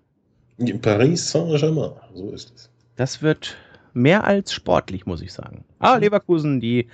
Paris 0.82 1.30
Saint-Germain, 1.30 1.90
so 2.14 2.30
ist 2.30 2.52
es. 2.54 2.70
Das 2.96 3.22
wird 3.22 3.56
mehr 3.92 4.24
als 4.24 4.52
sportlich, 4.52 5.04
muss 5.04 5.20
ich 5.20 5.32
sagen. 5.32 5.64
Aber 5.80 5.98
Leverkusen, 5.98 6.60
die 6.60 6.88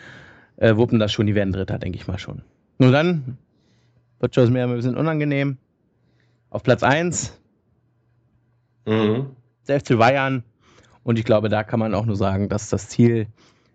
äh, 0.61 0.77
wuppen 0.77 0.99
das 0.99 1.13
schon, 1.13 1.27
die 1.27 1.35
werden 1.35 1.53
Dritter, 1.53 1.79
denke 1.79 1.97
ich 1.99 2.07
mal 2.07 2.19
schon. 2.19 2.43
Nur 2.79 2.93
dann 2.93 3.39
wird 4.21 4.35
schon 4.35 4.53
mir 4.53 4.63
ein 4.63 4.75
bisschen 4.75 4.97
unangenehm. 4.97 5.57
Auf 6.51 6.63
Platz 6.63 6.83
1 6.83 7.39
mhm. 8.87 9.31
der 9.67 9.81
FC 9.81 9.99
Bayern. 9.99 10.45
Und 11.03 11.19
ich 11.19 11.25
glaube, 11.25 11.49
da 11.49 11.65
kann 11.65 11.81
man 11.81 11.95
auch 11.95 12.05
nur 12.05 12.17
sagen, 12.17 12.49
dass 12.49 12.69
das 12.69 12.89
Ziel 12.89 13.27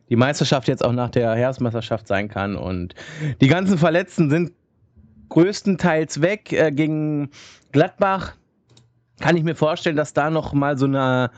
die 0.09 0.15
Meisterschaft 0.15 0.67
jetzt 0.67 0.85
auch 0.85 0.91
nach 0.91 1.09
der 1.09 1.33
Heeresmeisterschaft 1.33 2.07
sein 2.07 2.29
kann. 2.29 2.55
Und 2.55 2.93
die 3.41 3.47
ganzen 3.47 3.79
Verletzten 3.79 4.29
sind 4.29 4.51
größtenteils 5.29 6.21
weg. 6.21 6.53
Äh, 6.53 6.71
gegen 6.71 7.31
Gladbach 7.71 8.35
kann 9.19 9.37
ich 9.37 9.43
mir 9.43 9.55
vorstellen, 9.55 9.95
dass 9.95 10.13
da 10.13 10.29
noch 10.29 10.53
mal 10.53 10.77
so 10.77 10.85
eine, 10.85 11.31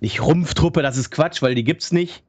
nicht 0.00 0.22
Rumpftruppe, 0.22 0.80
das 0.80 0.96
ist 0.96 1.10
Quatsch, 1.10 1.42
weil 1.42 1.54
die 1.54 1.64
gibt 1.64 1.82
es 1.82 1.92
nicht, 1.92 2.22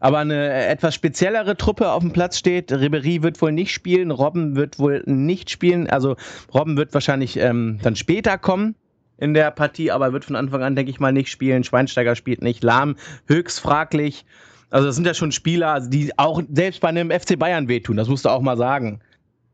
aber 0.00 0.18
eine 0.18 0.66
etwas 0.66 0.94
speziellere 0.94 1.56
Truppe 1.56 1.90
auf 1.90 2.02
dem 2.02 2.12
Platz 2.12 2.38
steht. 2.38 2.72
Ribery 2.72 3.22
wird 3.22 3.40
wohl 3.40 3.52
nicht 3.52 3.72
spielen, 3.72 4.10
Robben 4.10 4.56
wird 4.56 4.78
wohl 4.78 5.02
nicht 5.06 5.50
spielen. 5.50 5.88
Also 5.88 6.16
Robben 6.52 6.76
wird 6.76 6.92
wahrscheinlich 6.94 7.38
ähm, 7.38 7.78
dann 7.82 7.96
später 7.96 8.38
kommen 8.38 8.74
in 9.18 9.32
der 9.32 9.50
Partie, 9.50 9.90
aber 9.90 10.12
wird 10.12 10.24
von 10.24 10.36
Anfang 10.36 10.62
an, 10.62 10.76
denke 10.76 10.90
ich 10.90 11.00
mal, 11.00 11.12
nicht 11.12 11.30
spielen. 11.30 11.64
Schweinsteiger 11.64 12.14
spielt 12.14 12.42
nicht, 12.42 12.62
Lahm 12.62 12.96
höchst 13.26 13.60
fraglich. 13.60 14.26
Also 14.68 14.88
das 14.88 14.96
sind 14.96 15.06
ja 15.06 15.14
schon 15.14 15.32
Spieler, 15.32 15.80
die 15.80 16.12
auch 16.18 16.42
selbst 16.52 16.80
bei 16.80 16.88
einem 16.88 17.10
FC 17.10 17.38
Bayern 17.38 17.68
wehtun, 17.68 17.96
das 17.96 18.08
musst 18.08 18.24
du 18.24 18.28
auch 18.28 18.42
mal 18.42 18.56
sagen. 18.56 19.00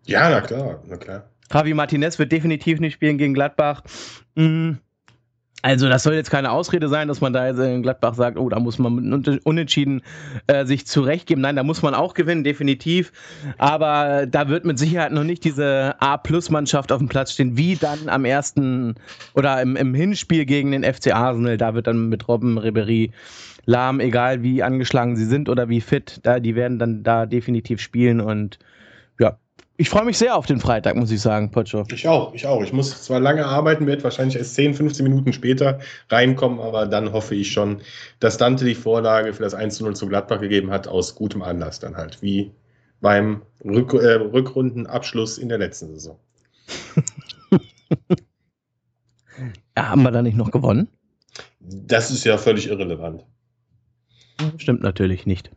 Ja, 0.04 0.30
na 0.30 0.40
klar, 0.40 0.82
na 0.88 0.96
klar. 0.96 1.24
Javi 1.52 1.74
Martinez 1.74 2.18
wird 2.18 2.32
definitiv 2.32 2.80
nicht 2.80 2.94
spielen 2.94 3.18
gegen 3.18 3.34
Gladbach. 3.34 3.82
Mhm. 4.34 4.78
Also 5.62 5.88
das 5.88 6.02
soll 6.02 6.14
jetzt 6.14 6.30
keine 6.30 6.50
Ausrede 6.50 6.88
sein, 6.88 7.06
dass 7.06 7.20
man 7.20 7.32
da 7.32 7.46
jetzt 7.46 7.58
in 7.58 7.82
Gladbach 7.82 8.14
sagt, 8.14 8.36
oh, 8.36 8.48
da 8.48 8.58
muss 8.58 8.78
man 8.78 9.38
Unentschieden 9.44 10.02
äh, 10.48 10.66
sich 10.66 10.86
zurechtgeben. 10.86 11.40
Nein, 11.40 11.54
da 11.54 11.62
muss 11.62 11.82
man 11.82 11.94
auch 11.94 12.14
gewinnen, 12.14 12.42
definitiv. 12.42 13.12
Aber 13.58 14.26
da 14.26 14.48
wird 14.48 14.64
mit 14.64 14.78
Sicherheit 14.78 15.12
noch 15.12 15.22
nicht 15.22 15.44
diese 15.44 15.94
A-Plus-Mannschaft 16.00 16.90
auf 16.90 16.98
dem 16.98 17.08
Platz 17.08 17.32
stehen, 17.32 17.56
wie 17.56 17.76
dann 17.76 18.08
am 18.08 18.24
ersten 18.24 18.96
oder 19.34 19.62
im, 19.62 19.76
im 19.76 19.94
Hinspiel 19.94 20.46
gegen 20.46 20.72
den 20.72 20.82
FC 20.82 21.14
Arsenal. 21.14 21.56
Da 21.56 21.74
wird 21.74 21.86
dann 21.86 22.08
mit 22.08 22.26
Robben, 22.26 22.58
Ribery, 22.58 23.12
Lahm, 23.64 24.00
egal 24.00 24.42
wie 24.42 24.64
angeschlagen 24.64 25.14
sie 25.14 25.26
sind 25.26 25.48
oder 25.48 25.68
wie 25.68 25.80
fit, 25.80 26.18
da, 26.24 26.40
die 26.40 26.56
werden 26.56 26.80
dann 26.80 27.04
da 27.04 27.26
definitiv 27.26 27.80
spielen 27.80 28.20
und 28.20 28.58
ich 29.82 29.90
freue 29.90 30.04
mich 30.04 30.16
sehr 30.16 30.36
auf 30.36 30.46
den 30.46 30.60
Freitag, 30.60 30.94
muss 30.94 31.10
ich 31.10 31.20
sagen, 31.20 31.50
Pocho. 31.50 31.82
Ich 31.92 32.06
auch, 32.06 32.32
ich 32.34 32.46
auch. 32.46 32.62
Ich 32.62 32.72
muss 32.72 33.02
zwar 33.02 33.18
lange 33.18 33.44
arbeiten, 33.44 33.88
werde 33.88 34.04
wahrscheinlich 34.04 34.36
erst 34.36 34.54
10, 34.54 34.74
15 34.74 35.02
Minuten 35.02 35.32
später 35.32 35.80
reinkommen, 36.08 36.60
aber 36.60 36.86
dann 36.86 37.12
hoffe 37.12 37.34
ich 37.34 37.50
schon, 37.50 37.80
dass 38.20 38.38
Dante 38.38 38.64
die 38.64 38.76
Vorlage 38.76 39.32
für 39.32 39.42
das 39.42 39.54
1 39.54 39.80
0 39.80 39.96
zu 39.96 40.06
Gladbach 40.06 40.38
gegeben 40.38 40.70
hat, 40.70 40.86
aus 40.86 41.16
gutem 41.16 41.42
Anlass 41.42 41.80
dann 41.80 41.96
halt, 41.96 42.22
wie 42.22 42.52
beim 43.00 43.42
Rück 43.64 43.92
äh, 43.94 44.12
Rückrundenabschluss 44.12 45.36
in 45.38 45.48
der 45.48 45.58
letzten 45.58 45.88
Saison. 45.88 46.16
Ja, 49.74 49.88
haben 49.88 50.02
wir 50.02 50.10
da 50.10 50.20
nicht 50.20 50.36
noch 50.36 50.50
gewonnen? 50.50 50.88
Das 51.60 52.10
ist 52.10 52.24
ja 52.24 52.36
völlig 52.36 52.68
irrelevant. 52.68 53.24
Stimmt 54.58 54.82
natürlich 54.82 55.24
nicht. 55.24 55.50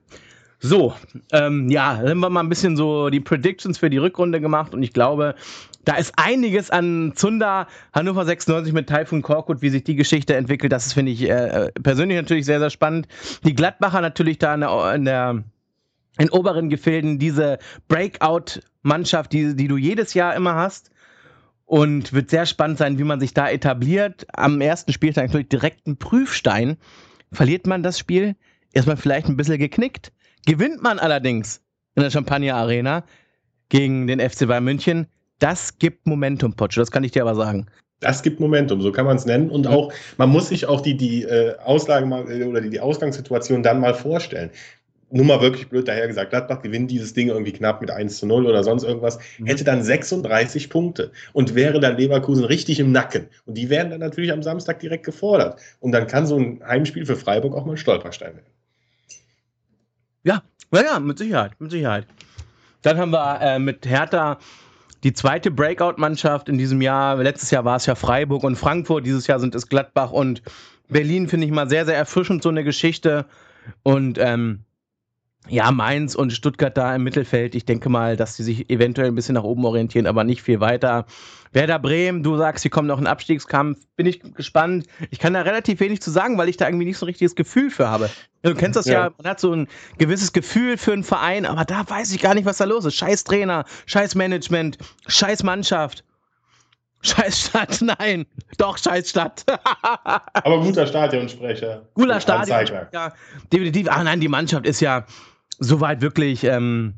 So, 0.66 0.96
ähm, 1.32 1.70
ja, 1.70 1.98
haben 1.98 2.20
wir 2.22 2.30
mal 2.32 2.40
ein 2.40 2.50
bisschen 2.50 2.76
so 2.76 3.12
die 3.12 3.20
Predictions 3.20 3.78
für 3.78 3.92
die 3.92 4.00
Rückrunde 4.00 4.42
gemacht 4.42 4.74
und 4.74 4.82
ich 4.82 4.94
glaube, 4.94 5.36
da 5.84 5.96
ist 5.96 6.14
einiges 6.18 6.72
an 6.72 7.14
Zunder, 7.14 7.68
Hannover 7.94 8.26
96 8.26 8.74
mit 8.74 8.90
Taifun 8.90 9.22
Korkut, 9.22 9.62
wie 9.62 9.70
sich 9.70 9.84
die 9.84 9.96
Geschichte 9.96 10.36
entwickelt, 10.36 10.72
das 10.72 10.92
finde 10.92 11.12
ich 11.12 11.30
äh, 11.30 11.72
persönlich 11.84 12.18
natürlich 12.18 12.46
sehr, 12.46 12.60
sehr 12.60 12.72
spannend. 12.72 13.08
Die 13.44 13.54
Gladbacher 13.54 14.02
natürlich 14.02 14.40
da 14.40 14.56
in 14.56 14.62
der, 14.62 14.94
in 14.96 15.06
der 15.06 15.44
in 16.18 16.30
oberen 16.32 16.70
Gefilden 16.70 17.20
diese 17.20 17.60
Breakout-Mannschaft, 17.88 19.34
die, 19.34 19.56
die 19.56 19.68
du 19.68 19.78
jedes 19.78 20.16
Jahr 20.16 20.34
immer 20.34 20.56
hast. 20.56 20.90
Und 21.68 22.14
wird 22.14 22.30
sehr 22.30 22.46
spannend 22.46 22.78
sein, 22.78 23.00
wie 23.00 23.04
man 23.04 23.20
sich 23.20 23.34
da 23.34 23.50
etabliert. 23.50 24.26
Am 24.34 24.62
ersten 24.62 24.94
Spieltag 24.94 25.26
natürlich 25.26 25.50
direkt 25.50 25.88
ein 25.88 25.98
Prüfstein. 25.98 26.78
Verliert 27.32 27.66
man 27.66 27.84
das 27.84 27.98
Spiel, 28.00 28.36
ist 28.72 28.88
man 28.88 28.98
vielleicht 28.98 29.28
ein 29.28 29.36
bisschen 29.36 29.58
geknickt. 29.58 30.12
Gewinnt 30.46 30.82
man 30.82 31.00
allerdings 31.00 31.62
in 31.96 32.04
der 32.04 32.12
Champagner 32.12 32.56
Arena 32.56 33.04
gegen 33.70 34.08
den 34.08 34.20
FC 34.20 34.48
Bayern 34.48 34.64
München, 34.64 35.08
das 35.40 35.78
gibt 35.80 36.08
Momentum, 36.08 36.54
Potsche, 36.54 36.80
das 36.80 36.92
kann 36.92 37.04
ich 37.04 37.12
dir 37.12 37.24
aber 37.24 37.36
sagen. 37.36 37.68
Das 38.02 38.22
gibt 38.22 38.40
Momentum, 38.40 38.82
so 38.82 38.92
kann 38.92 39.06
man 39.06 39.18
es 39.18 39.26
nennen. 39.26 39.50
Und 39.50 39.68
auch, 39.68 39.92
man 40.18 40.30
muss 40.30 40.50
sich 40.50 40.66
auch 40.68 40.82
die, 40.82 40.98
die 40.98 41.24
äh, 41.24 41.58
Auslage 41.60 42.06
mal, 42.06 42.30
äh, 42.30 42.44
oder 42.44 42.62
die, 42.62 42.70
die 42.70 42.80
Ausgangssituation 42.80 43.64
dann 43.64 43.80
mal 43.80 43.94
vorstellen 43.94 44.52
nur 45.12 45.26
mal 45.26 45.42
wirklich 45.42 45.70
blöd 45.70 45.88
daher 45.88 46.08
gesagt, 46.08 46.32
Gladbach 46.32 46.62
gewinnt 46.62 46.90
dieses 46.92 47.14
Ding 47.14 47.30
irgendwie 47.30 47.54
knapp 47.54 47.82
mit 47.82 47.92
1 47.92 48.18
zu 48.18 48.26
0 48.26 48.46
oder 48.48 48.64
sonst 48.64 48.84
irgendwas, 48.84 49.20
mhm. 49.38 49.46
hätte 49.46 49.64
dann 49.64 49.84
36 49.84 50.70
Punkte 50.70 51.12
und 51.34 51.56
wäre 51.56 51.80
dann 51.80 51.98
Leverkusen 51.98 52.44
richtig 52.44 52.80
im 52.80 52.92
Nacken. 52.92 53.28
Und 53.46 53.58
die 53.58 53.70
werden 53.70 53.92
dann 53.92 54.00
natürlich 54.00 54.32
am 54.32 54.44
Samstag 54.44 54.80
direkt 54.80 55.06
gefordert. 55.06 55.60
Und 55.80 55.92
dann 55.92 56.08
kann 56.08 56.26
so 56.26 56.38
ein 56.38 56.62
Heimspiel 56.66 57.06
für 57.06 57.16
Freiburg 57.16 57.56
auch 57.56 57.66
mal 57.66 57.74
ein 57.74 57.78
Stolperstein 57.78 58.36
werden. 58.36 58.55
Ja, 60.26 60.42
ja, 60.74 61.00
mit 61.00 61.20
Sicherheit, 61.20 61.54
mit 61.60 61.72
Sicherheit. 61.72 62.08
Dann 62.82 62.98
haben 62.98 63.12
wir 63.12 63.40
äh, 63.42 63.60
mit 63.60 63.86
Hertha 63.86 64.40
die 65.04 65.14
zweite 65.14 65.52
Breakout-Mannschaft 65.52 66.50
in 66.50 66.58
diesem 66.58 66.82
Jahr. 66.82 67.18
Letztes 67.18 67.52
Jahr 67.52 67.64
war 67.64 67.76
es 67.76 67.86
ja 67.86 67.94
Freiburg 67.94 68.44
und 68.44 68.56
Frankfurt. 68.56 69.06
Dieses 69.06 69.28
Jahr 69.28 69.40
sind 69.40 69.54
es 69.54 69.70
Gladbach 69.70 70.12
und 70.12 70.42
Berlin. 70.90 71.28
Finde 71.28 71.46
ich 71.46 71.54
mal 71.54 71.70
sehr, 71.70 71.86
sehr 71.86 71.96
erfrischend, 71.96 72.42
so 72.42 72.50
eine 72.50 72.64
Geschichte. 72.64 73.26
Und 73.84 74.18
ähm, 74.18 74.66
ja, 75.48 75.70
Mainz 75.72 76.16
und 76.16 76.34
Stuttgart 76.34 76.76
da 76.76 76.96
im 76.96 77.04
Mittelfeld. 77.04 77.54
Ich 77.54 77.66
denke 77.66 77.90
mal, 77.90 78.18
dass 78.18 78.36
sie 78.36 78.44
sich 78.44 78.70
eventuell 78.72 79.10
ein 79.10 79.16
bisschen 79.16 79.36
nach 79.36 79.44
oben 79.44 79.64
orientieren, 79.64 80.08
aber 80.08 80.24
nicht 80.24 80.42
viel 80.42 80.60
weiter. 80.60 81.06
Werder 81.56 81.80
Bremen, 81.80 82.22
du 82.22 82.36
sagst, 82.36 82.64
sie 82.64 82.70
kommen 82.70 82.90
noch 82.90 83.00
in 83.00 83.08
Abstiegskampf. 83.08 83.80
Bin 83.96 84.06
ich 84.06 84.20
gespannt. 84.36 84.88
Ich 85.10 85.20
kann 85.20 85.34
da 85.34 85.42
relativ 85.42 85.80
wenig 85.80 86.02
zu 86.02 86.12
sagen, 86.12 86.38
weil 86.38 86.50
ich 86.50 86.58
da 86.58 86.68
irgendwie 86.68 86.84
nicht 86.84 86.98
so 86.98 87.06
ein 87.06 87.08
richtiges 87.08 87.34
Gefühl 87.34 87.70
für 87.70 87.90
habe. 87.90 88.10
Du 88.42 88.54
kennst 88.54 88.76
das 88.76 88.86
ja. 88.86 89.06
ja, 89.06 89.12
man 89.18 89.26
hat 89.26 89.40
so 89.40 89.54
ein 89.54 89.68
gewisses 89.98 90.34
Gefühl 90.34 90.78
für 90.78 90.92
einen 90.92 91.06
Verein, 91.06 91.46
aber 91.46 91.64
da 91.64 91.90
weiß 91.90 92.14
ich 92.14 92.22
gar 92.22 92.36
nicht, 92.36 92.46
was 92.46 92.58
da 92.58 92.66
los 92.66 92.84
ist. 92.84 92.96
Scheiß 92.96 93.24
Trainer, 93.24 93.64
scheiß 93.86 94.16
Management, 94.16 94.78
scheiß 95.08 95.44
Mannschaft. 95.44 96.04
Scheiß 97.02 97.40
Stadt, 97.40 97.82
nein, 98.00 98.26
doch 98.58 98.78
scheiß 98.78 99.10
Stadt. 99.10 99.46
aber 100.34 100.60
guter 100.60 100.86
Stadionsprecher. 100.86 101.88
Guter 101.94 102.20
Stadionsprecher. 102.20 103.14
Definitiv. 103.54 103.88
Ach 103.90 104.04
nein, 104.04 104.20
die 104.20 104.28
Mannschaft 104.28 104.66
ist 104.66 104.82
ja, 104.82 105.06
soweit 105.60 106.02
wirklich 106.02 106.44
ähm, 106.44 106.96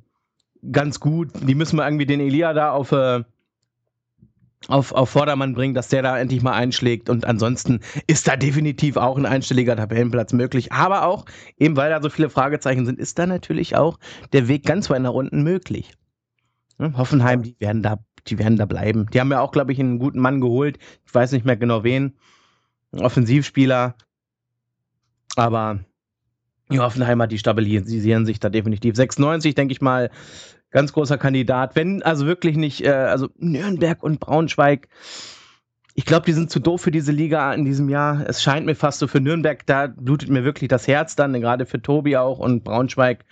ganz 0.72 1.00
gut. 1.00 1.30
Die 1.42 1.54
müssen 1.54 1.78
wir 1.78 1.86
irgendwie 1.86 2.08
den 2.08 2.22
Elia 2.22 2.54
da 2.54 2.72
auf, 2.72 2.92
äh, 2.92 3.24
auf, 4.68 4.92
auf 4.92 5.10
Vordermann 5.10 5.54
bringen, 5.54 5.74
dass 5.74 5.90
der 5.90 6.02
da 6.02 6.18
endlich 6.18 6.42
mal 6.42 6.54
einschlägt. 6.54 7.10
Und 7.10 7.26
ansonsten 7.26 7.80
ist 8.08 8.28
da 8.28 8.36
definitiv 8.36 8.98
auch 8.98 9.18
ein 9.18 9.26
einstelliger 9.26 9.76
Tabellenplatz 9.76 10.34
möglich. 10.34 10.72
Aber 10.72 11.06
auch, 11.06 11.26
eben 11.58 11.78
weil 11.78 11.90
da 11.90 12.02
so 12.02 12.10
viele 12.10 12.30
Fragezeichen 12.30 12.86
sind, 12.86 13.00
ist 13.00 13.20
da 13.20 13.26
natürlich 13.26 13.76
auch 13.76 14.00
der 14.34 14.48
Weg 14.48 14.66
ganz 14.66 14.90
weit 14.90 15.02
nach 15.02 15.14
unten 15.14 15.44
möglich. 15.44 15.94
Hm? 16.80 16.98
Hoffenheim, 16.98 17.44
die 17.44 17.56
werden 17.60 17.84
da, 17.84 18.00
die 18.28 18.40
werden 18.40 18.58
da 18.58 18.66
bleiben. 18.66 19.08
Die 19.14 19.20
haben 19.20 19.32
ja 19.32 19.42
auch, 19.42 19.52
glaube 19.52 19.72
ich, 19.72 19.80
einen 19.80 20.00
guten 20.00 20.20
Mann 20.20 20.42
geholt. 20.42 20.80
Ich 21.06 21.14
weiß 21.14 21.32
nicht 21.32 21.46
mehr 21.46 21.58
genau 21.58 21.84
wen. 21.84 22.18
Ein 22.92 23.02
Offensivspieler. 23.02 23.96
Aber 25.36 25.80
die 26.72 26.80
Hoffenheimer, 26.80 27.28
die 27.28 27.38
stabilisieren 27.38 28.26
sich 28.26 28.40
da 28.40 28.50
definitiv. 28.50 28.96
96, 28.96 29.56
denke 29.56 29.72
ich 29.72 29.82
mal, 29.82 30.10
ganz 30.78 30.94
großer 30.94 31.18
Kandidat. 31.18 31.76
Wenn 31.76 32.04
also 32.04 32.28
wirklich 32.28 32.56
nicht, 32.56 32.86
äh, 32.86 32.92
also 32.92 33.30
Nürnberg 33.40 34.04
und 34.04 34.20
Braunschweig, 34.20 34.90
ich 35.96 36.06
glaube, 36.06 36.28
die 36.28 36.34
sind 36.34 36.52
zu 36.52 36.60
doof 36.60 36.82
für 36.82 36.92
diese 36.92 37.12
Liga 37.12 37.52
in 37.52 37.66
diesem 37.66 37.90
Jahr. 37.90 38.24
Es 38.28 38.44
scheint 38.44 38.68
mir 38.68 38.76
fast 38.76 39.00
so 39.00 39.08
für 39.08 39.20
Nürnberg, 39.20 39.66
da 39.66 39.88
blutet 39.88 40.30
mir 40.30 40.44
wirklich 40.44 40.68
das 40.68 40.88
Herz 40.88 41.16
dann, 41.16 41.34
gerade 41.42 41.66
für 41.66 41.82
Tobi 41.82 42.16
auch 42.16 42.38
und 42.38 42.64
Braunschweig. 42.64 43.26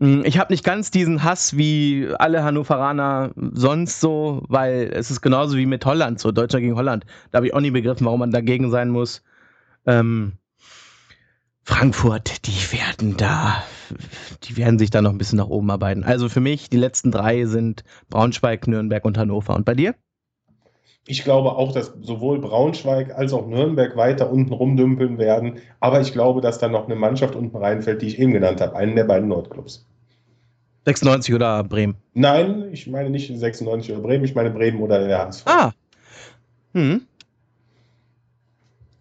Hm, 0.00 0.24
ich 0.24 0.38
habe 0.38 0.50
nicht 0.50 0.64
ganz 0.64 0.90
diesen 0.90 1.22
Hass 1.22 1.58
wie 1.58 2.08
alle 2.18 2.42
Hannoveraner 2.42 3.32
sonst 3.36 4.00
so, 4.00 4.42
weil 4.48 4.90
es 4.94 5.10
ist 5.10 5.20
genauso 5.20 5.58
wie 5.58 5.66
mit 5.66 5.84
Holland, 5.84 6.20
so 6.20 6.32
Deutschland 6.32 6.62
gegen 6.62 6.76
Holland. 6.76 7.04
Da 7.32 7.36
habe 7.36 7.48
ich 7.48 7.52
auch 7.52 7.60
nie 7.60 7.70
begriffen, 7.70 8.06
warum 8.06 8.20
man 8.20 8.30
dagegen 8.30 8.70
sein 8.70 8.88
muss. 8.88 9.22
Ähm, 9.84 10.38
Frankfurt, 11.64 12.46
die 12.46 12.76
werden 12.76 13.16
da, 13.16 13.62
die 14.44 14.56
werden 14.56 14.78
sich 14.78 14.90
da 14.90 15.00
noch 15.00 15.10
ein 15.10 15.18
bisschen 15.18 15.38
nach 15.38 15.48
oben 15.48 15.70
arbeiten. 15.70 16.02
Also 16.02 16.28
für 16.28 16.40
mich, 16.40 16.68
die 16.70 16.76
letzten 16.76 17.12
drei 17.12 17.44
sind 17.46 17.84
Braunschweig, 18.10 18.66
Nürnberg 18.66 19.04
und 19.04 19.16
Hannover. 19.16 19.54
Und 19.54 19.64
bei 19.64 19.74
dir? 19.74 19.94
Ich 21.06 21.24
glaube 21.24 21.52
auch, 21.52 21.72
dass 21.72 21.92
sowohl 22.00 22.40
Braunschweig 22.40 23.14
als 23.14 23.32
auch 23.32 23.46
Nürnberg 23.46 23.96
weiter 23.96 24.30
unten 24.30 24.52
rumdümpeln 24.52 25.18
werden. 25.18 25.58
Aber 25.78 26.00
ich 26.00 26.12
glaube, 26.12 26.40
dass 26.40 26.58
da 26.58 26.68
noch 26.68 26.86
eine 26.86 26.96
Mannschaft 26.96 27.36
unten 27.36 27.56
reinfällt, 27.56 28.02
die 28.02 28.06
ich 28.06 28.18
eben 28.18 28.32
genannt 28.32 28.60
habe. 28.60 28.76
Einen 28.76 28.96
der 28.96 29.04
beiden 29.04 29.28
Nordclubs. 29.28 29.86
96 30.84 31.34
oder 31.34 31.62
Bremen? 31.62 31.94
Nein, 32.14 32.70
ich 32.72 32.88
meine 32.88 33.10
nicht 33.10 33.36
96 33.36 33.92
oder 33.92 34.02
Bremen, 34.02 34.24
ich 34.24 34.34
meine 34.34 34.50
Bremen 34.50 34.80
oder 34.80 35.06
der 35.06 35.26
HSV. 35.26 35.46
Ah. 35.46 35.72
Hm. 36.74 37.02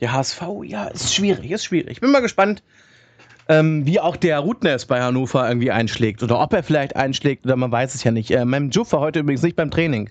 Der 0.01 0.13
HSV, 0.13 0.41
ja, 0.63 0.87
ist 0.87 1.13
schwierig, 1.13 1.51
ist 1.51 1.63
schwierig. 1.63 1.91
Ich 1.91 2.01
bin 2.01 2.11
mal 2.11 2.21
gespannt, 2.21 2.63
ähm, 3.47 3.85
wie 3.85 3.99
auch 3.99 4.15
der 4.15 4.39
Rutners 4.39 4.85
bei 4.85 5.01
Hannover 5.01 5.47
irgendwie 5.47 5.71
einschlägt. 5.71 6.23
Oder 6.23 6.41
ob 6.41 6.53
er 6.53 6.63
vielleicht 6.63 6.95
einschlägt, 6.95 7.45
oder 7.45 7.55
man 7.55 7.71
weiß 7.71 7.95
es 7.95 8.03
ja 8.03 8.11
nicht. 8.11 8.31
Äh, 8.31 8.45
Mem 8.45 8.71
Juff 8.71 8.91
war 8.93 8.99
heute 8.99 9.19
übrigens 9.19 9.43
nicht 9.43 9.55
beim 9.55 9.71
Training. 9.71 10.09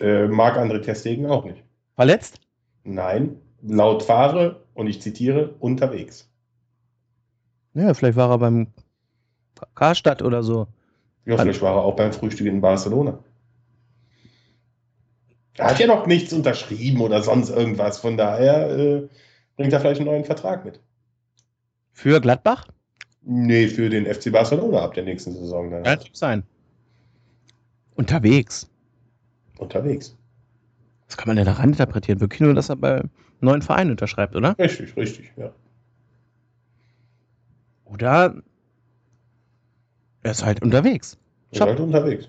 Äh, 0.00 0.26
Marc-André 0.28 0.80
Testegen 0.80 1.26
auch 1.26 1.44
nicht. 1.44 1.62
Verletzt? 1.94 2.40
Nein, 2.84 3.36
laut 3.62 4.02
Fahre, 4.02 4.64
und 4.74 4.86
ich 4.86 5.02
zitiere, 5.02 5.54
unterwegs. 5.60 6.28
Ja, 7.74 7.94
vielleicht 7.94 8.16
war 8.16 8.30
er 8.30 8.38
beim 8.38 8.68
Karstadt 9.74 10.22
oder 10.22 10.42
so. 10.42 10.66
Ja, 11.24 11.36
vielleicht 11.36 11.62
war 11.62 11.74
er 11.74 11.82
auch 11.82 11.96
beim 11.96 12.12
Frühstück 12.12 12.46
in 12.46 12.60
Barcelona. 12.60 13.18
Er 15.56 15.66
hat 15.70 15.78
ja 15.78 15.86
noch 15.86 16.06
nichts 16.06 16.32
unterschrieben 16.32 17.00
oder 17.00 17.22
sonst 17.22 17.50
irgendwas. 17.50 17.98
Von 17.98 18.16
daher 18.16 18.70
äh, 18.70 19.08
bringt 19.56 19.72
er 19.72 19.80
vielleicht 19.80 20.00
einen 20.00 20.10
neuen 20.10 20.24
Vertrag 20.24 20.64
mit. 20.64 20.80
Für 21.92 22.20
Gladbach? 22.20 22.68
Nee, 23.22 23.68
für 23.68 23.88
den 23.90 24.06
FC 24.06 24.32
Barcelona 24.32 24.80
ab 24.80 24.94
der 24.94 25.04
nächsten 25.04 25.32
Saison. 25.32 25.70
Dann. 25.70 25.84
Ja, 25.84 25.98
sein. 26.12 26.42
Unterwegs. 27.94 28.70
Unterwegs. 29.58 30.16
Was 31.06 31.16
kann 31.16 31.28
man 31.28 31.36
denn 31.36 31.44
da 31.44 31.52
rein 31.52 31.70
interpretieren? 31.70 32.20
Wirklich 32.20 32.40
nur, 32.40 32.54
dass 32.54 32.70
er 32.70 32.76
bei 32.76 33.00
einem 33.00 33.10
neuen 33.40 33.62
Verein 33.62 33.90
unterschreibt, 33.90 34.34
oder? 34.34 34.58
Richtig, 34.58 34.96
richtig, 34.96 35.30
ja. 35.36 35.52
Oder 37.84 38.42
er 40.22 40.30
ist 40.30 40.44
halt 40.44 40.62
unterwegs. 40.62 41.18
Er 41.50 41.56
ist 41.56 41.60
halt 41.60 41.80
unterwegs. 41.80 42.28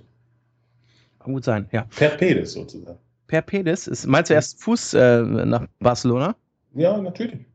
Kann 1.20 1.34
gut 1.34 1.46
sein, 1.46 1.70
ja. 1.72 1.88
Per 1.96 2.10
Pedis 2.10 2.52
sozusagen. 2.52 3.00
Per 3.28 3.42
Pedis? 3.42 3.88
Ist, 3.88 4.06
meinst 4.08 4.30
du 4.30 4.34
erst 4.34 4.62
Fuß 4.62 4.94
äh, 4.94 5.22
nach 5.22 5.68
Barcelona? 5.80 6.36
Ja, 6.74 6.98
natürlich. 6.98 7.46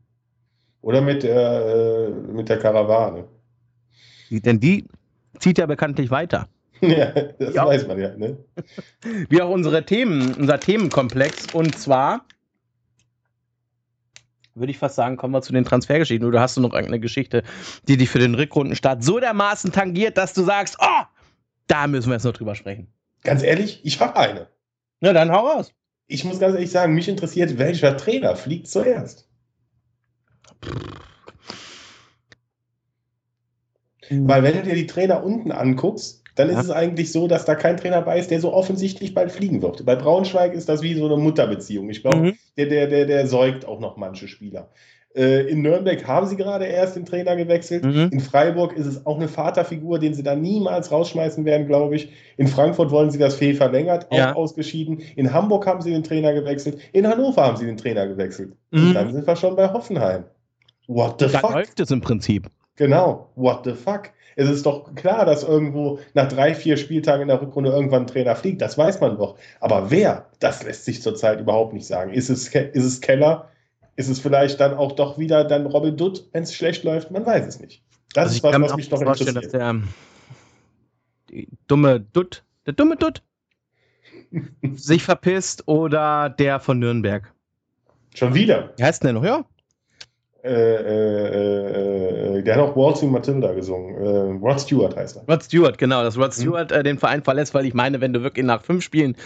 Oder 0.81 1.01
mit, 1.01 1.23
äh, 1.23 2.09
mit 2.09 2.49
der 2.49 2.59
Karawane. 2.59 3.27
Denn 4.29 4.59
die 4.59 4.85
zieht 5.39 5.57
ja 5.57 5.65
bekanntlich 5.65 6.11
weiter. 6.11 6.47
Ja, 6.81 7.11
das 7.11 7.55
ja. 7.55 7.65
weiß 7.65 7.87
man 7.87 7.99
ja. 7.99 8.15
Ne? 8.15 8.37
Wie 9.27 9.41
auch 9.41 9.49
unsere 9.49 9.85
Themen, 9.85 10.33
unser 10.35 10.61
Themenkomplex. 10.61 11.53
Und 11.53 11.77
zwar 11.77 12.21
würde 14.55 14.71
ich 14.71 14.77
fast 14.77 14.95
sagen, 14.95 15.17
kommen 15.17 15.33
wir 15.33 15.41
zu 15.41 15.51
den 15.51 15.65
Transfergeschichten. 15.65 16.25
Oder 16.25 16.39
hast 16.39 16.55
du 16.55 16.61
noch 16.61 16.73
irgendeine 16.73 17.01
Geschichte, 17.01 17.43
die 17.89 17.97
dich 17.97 18.09
für 18.09 18.19
den 18.19 18.35
Rückrundenstart 18.35 19.03
so 19.03 19.19
dermaßen 19.19 19.73
tangiert, 19.73 20.17
dass 20.17 20.33
du 20.33 20.43
sagst, 20.43 20.77
oh, 20.79 21.03
da 21.67 21.87
müssen 21.87 22.09
wir 22.09 22.13
jetzt 22.13 22.23
noch 22.23 22.33
drüber 22.33 22.55
sprechen. 22.55 22.87
Ganz 23.23 23.43
ehrlich, 23.43 23.81
ich 23.83 23.99
habe 23.99 24.15
eine. 24.15 24.47
Na, 25.01 25.13
dann 25.13 25.31
hau 25.31 25.47
raus. 25.47 25.73
Ich 26.07 26.23
muss 26.25 26.39
ganz 26.39 26.55
ehrlich 26.55 26.71
sagen, 26.71 26.93
mich 26.93 27.07
interessiert, 27.07 27.57
welcher 27.57 27.95
Trainer 27.95 28.35
fliegt 28.35 28.67
zuerst. 28.67 29.27
Weil 34.09 34.43
wenn 34.43 34.55
du 34.55 34.63
dir 34.63 34.75
die 34.75 34.87
Trainer 34.87 35.23
unten 35.23 35.51
anguckst, 35.51 36.23
dann 36.35 36.49
Ja. 36.49 36.57
ist 36.57 36.65
es 36.65 36.71
eigentlich 36.71 37.11
so, 37.11 37.27
dass 37.27 37.45
da 37.45 37.53
kein 37.53 37.77
Trainer 37.77 38.01
bei 38.01 38.17
ist, 38.17 38.31
der 38.31 38.39
so 38.39 38.53
offensichtlich 38.53 39.13
bald 39.13 39.31
fliegen 39.31 39.61
wird. 39.61 39.85
Bei 39.85 39.95
Braunschweig 39.95 40.53
ist 40.53 40.69
das 40.69 40.81
wie 40.81 40.95
so 40.95 41.05
eine 41.05 41.17
Mutterbeziehung. 41.17 41.89
Ich 41.89 42.01
glaube, 42.01 42.17
Mhm. 42.17 42.33
der, 42.57 42.65
der, 42.67 42.87
der, 42.87 43.05
der 43.05 43.27
säugt 43.27 43.65
auch 43.65 43.79
noch 43.79 43.97
manche 43.97 44.27
Spieler. 44.27 44.71
Äh, 45.19 45.41
in 45.49 45.61
Nürnberg 45.61 46.07
haben 46.07 46.27
sie 46.27 46.37
gerade 46.37 46.63
erst 46.65 46.95
den 46.95 47.03
Trainer 47.05 47.35
gewechselt. 47.35 47.83
Mhm. 47.83 48.09
In 48.13 48.21
Freiburg 48.21 48.71
ist 48.77 48.85
es 48.85 49.05
auch 49.05 49.17
eine 49.17 49.27
Vaterfigur, 49.27 49.99
den 49.99 50.13
sie 50.13 50.23
da 50.23 50.33
niemals 50.33 50.91
rausschmeißen 50.93 51.43
werden, 51.43 51.67
glaube 51.67 51.97
ich. 51.97 52.09
In 52.37 52.47
Frankfurt 52.47 52.89
wollen 52.89 53.11
sie 53.11 53.17
das 53.19 53.35
Fee 53.35 53.53
verlängert, 53.53 54.07
auch 54.11 54.17
Ja. 54.17 54.33
ausgeschieden. 54.33 54.99
In 55.17 55.33
Hamburg 55.33 55.67
haben 55.67 55.81
sie 55.81 55.91
den 55.91 56.03
Trainer 56.03 56.31
gewechselt. 56.33 56.79
In 56.93 57.05
Hannover 57.05 57.43
haben 57.43 57.57
sie 57.57 57.65
den 57.65 57.75
Trainer 57.75 58.07
gewechselt. 58.07 58.53
Mhm. 58.71 58.87
Und 58.87 58.93
dann 58.93 59.11
sind 59.13 59.27
wir 59.27 59.35
schon 59.35 59.57
bei 59.57 59.67
Hoffenheim. 59.73 60.23
What 60.87 61.19
the 61.19 61.27
Da 61.27 61.39
fuck? 61.39 61.53
läuft 61.53 61.79
es 61.81 61.91
im 61.91 61.99
Prinzip. 61.99 62.47
Genau, 62.77 63.27
what 63.35 63.65
the 63.65 63.73
fuck? 63.73 64.03
Es 64.37 64.49
ist 64.49 64.65
doch 64.65 64.95
klar, 64.95 65.25
dass 65.25 65.43
irgendwo 65.43 65.99
nach 66.13 66.29
drei, 66.29 66.55
vier 66.55 66.77
Spieltagen 66.77 67.23
in 67.23 67.27
der 67.27 67.41
Rückrunde 67.41 67.71
irgendwann 67.71 68.03
ein 68.03 68.07
Trainer 68.07 68.37
fliegt. 68.37 68.61
Das 68.61 68.77
weiß 68.77 69.01
man 69.01 69.17
doch. 69.17 69.35
Aber 69.59 69.91
wer? 69.91 70.27
Das 70.39 70.63
lässt 70.63 70.85
sich 70.85 71.01
zurzeit 71.01 71.41
überhaupt 71.41 71.73
nicht 71.73 71.85
sagen. 71.85 72.13
Ist 72.13 72.29
es, 72.29 72.47
ist 72.47 72.85
es 72.85 73.01
Keller? 73.01 73.49
Ist 73.99 74.07
es 74.07 74.19
vielleicht 74.19 74.61
dann 74.61 74.73
auch 74.75 74.93
doch 74.93 75.17
wieder 75.17 75.43
dann 75.43 75.65
Robin 75.65 75.97
Dutt, 75.97 76.29
wenn 76.31 76.43
es 76.43 76.53
schlecht 76.53 76.85
läuft? 76.85 77.11
Man 77.11 77.25
weiß 77.25 77.45
es 77.45 77.59
nicht. 77.59 77.83
Das 78.13 78.27
Also 78.27 78.35
ist 78.37 78.43
was, 78.43 78.61
was 78.61 78.75
mich 78.77 78.89
noch 78.89 79.03
vorstellen, 79.03 79.35
dass 79.35 79.45
interessiert. 79.45 79.61
der 79.61 79.81
die 81.29 81.47
dumme 81.67 81.99
Dutt, 81.99 82.43
der 82.65 82.73
dumme 82.73 82.95
Dutt 82.95 83.23
sich 84.75 85.03
verpisst 85.03 85.67
oder 85.67 86.29
der 86.29 86.61
von 86.61 86.79
Nürnberg. 86.79 87.33
Schon 88.15 88.33
wieder. 88.33 88.73
Wie 88.77 88.83
heißt 88.85 89.03
denn 89.03 89.07
der 89.07 89.21
noch? 89.21 89.25
Ja. 89.27 89.45
Äh, 90.43 90.49
äh, 90.53 92.37
äh, 92.37 92.43
der 92.43 92.55
hat 92.55 92.61
auch 92.61 92.75
Waltzing 92.77 93.11
Matilda 93.11 93.51
gesungen. 93.53 93.95
Äh, 93.95 94.39
Rod 94.47 94.61
Stewart 94.61 94.95
heißt 94.95 95.17
er. 95.17 95.23
Rod 95.33 95.43
Stewart, 95.43 95.77
genau, 95.77 96.03
dass 96.03 96.17
Rod 96.17 96.29
Mhm. 96.37 96.41
Stewart 96.41 96.71
äh, 96.71 96.83
den 96.83 96.97
Verein 96.97 97.21
verlässt, 97.23 97.53
weil 97.53 97.65
ich 97.65 97.73
meine, 97.73 97.99
wenn 97.99 98.13
du 98.13 98.23
wirklich 98.23 98.45
nach 98.45 98.63
fünf 98.63 98.81
Spielen, 98.83 99.17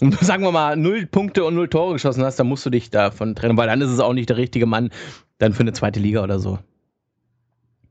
um, 0.00 0.12
sagen 0.20 0.42
wir 0.42 0.52
mal, 0.52 0.76
null 0.76 1.06
Punkte 1.06 1.44
und 1.44 1.54
null 1.54 1.68
Tore 1.68 1.94
geschossen 1.94 2.24
hast, 2.24 2.36
dann 2.36 2.46
musst 2.46 2.64
du 2.66 2.70
dich 2.70 2.90
davon 2.90 3.34
trennen, 3.34 3.56
weil 3.56 3.68
dann 3.68 3.80
ist 3.80 3.90
es 3.90 4.00
auch 4.00 4.12
nicht 4.12 4.28
der 4.28 4.36
richtige 4.36 4.66
Mann 4.66 4.90
dann 5.38 5.52
für 5.52 5.60
eine 5.60 5.72
zweite 5.72 6.00
Liga 6.00 6.22
oder 6.22 6.38
so. 6.38 6.58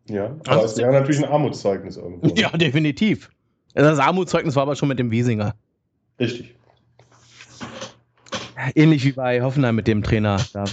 Ja, 0.10 0.36
Also 0.46 0.52
aber 0.52 0.66
es 0.66 0.78
wäre 0.78 0.92
natürlich 0.92 1.24
ein 1.24 1.32
Armutszeugnis 1.32 1.98
irgendwo. 1.98 2.28
Ja, 2.36 2.50
definitiv. 2.50 3.30
Das 3.74 4.00
Armutszeugnis 4.00 4.56
war 4.56 4.64
aber 4.64 4.76
schon 4.76 4.90
mit 4.90 5.00
dem 5.00 5.12
Wiesinger. 5.12 5.56
Richtig. 6.20 6.56
Ähnlich 8.76 9.04
wie 9.04 9.14
bei 9.14 9.42
Hoffenheim 9.42 9.76
mit 9.76 9.88
dem 9.88 10.04
Trainer. 10.04 10.40
Da 10.54 10.66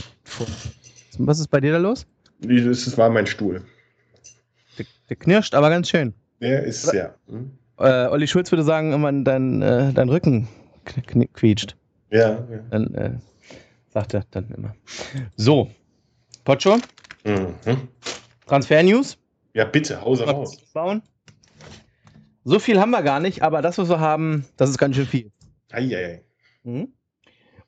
Was 1.19 1.41
ist 1.41 1.49
bei 1.49 1.61
dir 1.61 1.73
da 1.73 1.79
los? 1.79 2.07
Das 2.41 2.99
war 2.99 3.11
mein 3.11 3.27
Stuhl. 3.27 3.63
Der, 4.79 4.87
der 5.09 5.17
knirscht, 5.17 5.55
aber 5.55 5.71
ganz 5.71 5.89
schön. 5.89 6.15
Der 6.41 6.63
ist 6.65 6.93
ja. 6.93 7.15
Hm? 7.29 7.53
Äh, 7.79 8.07
Olli 8.09 8.27
Schulz 8.27 8.53
würde 8.53 8.63
sagen, 8.63 8.93
immer 8.93 9.13
dein, 9.13 9.63
äh, 9.63 9.93
dein 9.93 10.09
Rücken 10.09 10.49
quietscht. 10.85 11.77
Ja, 12.11 12.31
ja. 12.31 12.59
Dann 12.71 12.95
äh, 12.95 13.13
sagt 13.89 14.15
er 14.15 14.25
dann 14.31 14.49
immer. 14.51 14.75
So, 15.37 15.71
Pocho, 16.45 16.79
Mhm. 17.25 17.89
Transfer-News. 18.47 19.19
Ja, 19.55 19.65
bitte, 19.65 20.01
Hause 20.01 20.25
raus. 20.25 20.57
bauen. 20.73 21.03
So 22.45 22.59
viel 22.59 22.81
haben 22.81 22.91
wir 22.91 23.03
gar 23.03 23.21
nicht, 23.21 23.43
aber 23.43 23.61
das, 23.63 23.77
was 23.79 23.89
wir 23.89 24.01
haben, 24.01 24.47
das 24.57 24.71
ist 24.71 24.79
ganz 24.79 24.97
schön 24.97 25.07
viel. 25.07 25.31
Eieiei. 25.71 26.25
Mhm. 26.65 26.93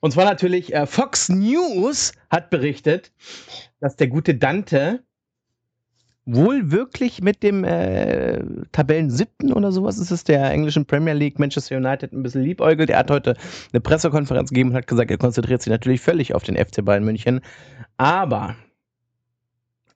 Und 0.01 0.11
zwar 0.13 0.25
natürlich, 0.25 0.73
äh, 0.75 0.87
Fox 0.87 1.29
News 1.29 2.13
hat 2.31 2.51
berichtet, 2.51 3.13
dass 3.81 3.95
der 3.97 4.09
gute 4.09 4.35
Dante 4.35 5.05
wohl 6.25 6.71
wirklich 6.71 7.21
mit 7.21 7.43
dem 7.43 7.65
äh, 7.65 8.43
Tabellen 8.71 9.11
siebten 9.11 9.53
oder 9.53 9.73
sowas 9.73 9.99
ist 9.99 10.11
es 10.13 10.23
der 10.25 10.51
englischen 10.51 10.87
Premier 10.87 11.15
League 11.15 11.39
Manchester 11.39 11.77
United 11.77 12.13
ein 12.13 12.23
bisschen 12.23 12.43
liebäugelt. 12.43 12.91
Er 12.91 12.99
hat 12.99 13.11
heute 13.11 13.37
eine 13.73 13.81
Pressekonferenz 13.81 14.51
gegeben 14.51 14.71
und 14.71 14.77
hat 14.77 14.87
gesagt, 14.87 15.11
er 15.11 15.19
konzentriert 15.19 15.63
sich 15.63 15.71
natürlich 15.71 16.01
völlig 16.01 16.35
auf 16.35 16.45
den 16.45 16.57
FC 16.57 16.85
Bayern 16.85 17.05
München. 17.05 17.41
Aber 17.97 18.55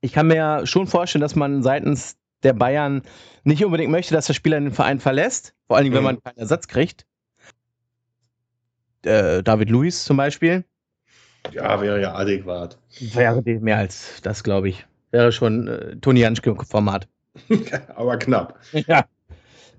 ich 0.01 0.13
kann 0.13 0.27
mir 0.27 0.67
schon 0.67 0.87
vorstellen, 0.89 1.23
dass 1.23 1.37
man 1.37 1.63
seitens 1.63 2.17
der 2.43 2.53
Bayern 2.53 3.03
nicht 3.45 3.65
unbedingt 3.65 3.91
möchte, 3.93 4.13
dass 4.15 4.27
der 4.27 4.35
Spieler 4.35 4.59
den 4.61 4.73
Verein 4.73 4.99
verlässt. 5.01 5.55
Vor 5.69 5.77
allen 5.77 5.85
Dingen, 5.85 5.95
wenn 5.95 6.03
Mhm. 6.03 6.07
man 6.07 6.23
keinen 6.23 6.39
Ersatz 6.39 6.67
kriegt. 6.69 7.07
Äh, 9.05 9.43
David 9.45 9.71
Luiz 9.71 10.05
zum 10.05 10.17
Beispiel. 10.17 10.65
Ja, 11.53 11.81
wäre 11.81 12.01
ja 12.01 12.15
adäquat. 12.15 12.79
Wäre 12.99 13.41
mehr 13.43 13.79
als 13.79 14.21
das, 14.23 14.43
glaube 14.43 14.69
ich. 14.69 14.85
Wäre 15.17 15.33
schon 15.33 15.67
äh, 15.67 15.97
Toni 15.97 16.21
Janschke-Format. 16.21 17.09
Aber 17.97 18.19
knapp. 18.19 18.61
Ja. 18.87 19.07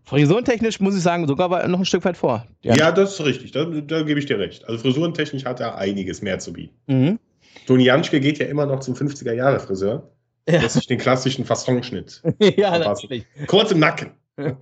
Frisurentechnisch 0.03 0.79
muss 0.79 0.95
ich 0.95 1.03
sagen, 1.03 1.27
sogar 1.27 1.67
noch 1.67 1.77
ein 1.77 1.85
Stück 1.85 2.05
weit 2.05 2.17
vor. 2.17 2.47
Ja, 2.63 2.91
das 2.91 3.13
ist 3.13 3.25
richtig. 3.25 3.51
Da, 3.51 3.65
da 3.65 4.01
gebe 4.01 4.19
ich 4.19 4.25
dir 4.25 4.39
recht. 4.39 4.67
Also 4.67 4.79
frisurentechnisch 4.79 5.45
hat 5.45 5.59
er 5.59 5.77
einiges 5.77 6.23
mehr 6.23 6.39
zu 6.39 6.53
bieten. 6.53 6.73
Mhm. 6.87 7.19
Toni 7.67 7.83
Janschke 7.83 8.19
geht 8.19 8.39
ja 8.39 8.47
immer 8.47 8.65
noch 8.65 8.79
zum 8.79 8.95
50er-Jahre-Friseur. 8.95 10.09
Ja. 10.49 10.61
Lässt 10.61 10.73
sich 10.73 10.87
den 10.87 10.97
klassischen 10.97 11.45
Fassonschnitt. 11.45 12.23
ja, 12.57 12.79
natürlich. 12.79 13.27
Kurz 13.45 13.69
im 13.69 13.77
Nacken. 13.77 14.13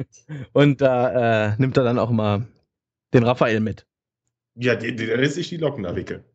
Und 0.52 0.82
da 0.82 1.54
äh, 1.54 1.56
nimmt 1.58 1.78
er 1.78 1.86
dann 1.86 2.00
auch 2.00 2.10
immer 2.10 2.46
den 3.14 3.24
Raphael 3.24 3.62
mit. 3.62 3.86
Ja, 4.56 4.76
der, 4.76 4.92
der 4.92 5.16
lässt 5.16 5.36
sich 5.36 5.48
die 5.48 5.58
Locken 5.58 5.84
da 5.84 5.96
wickeln. 5.96 6.26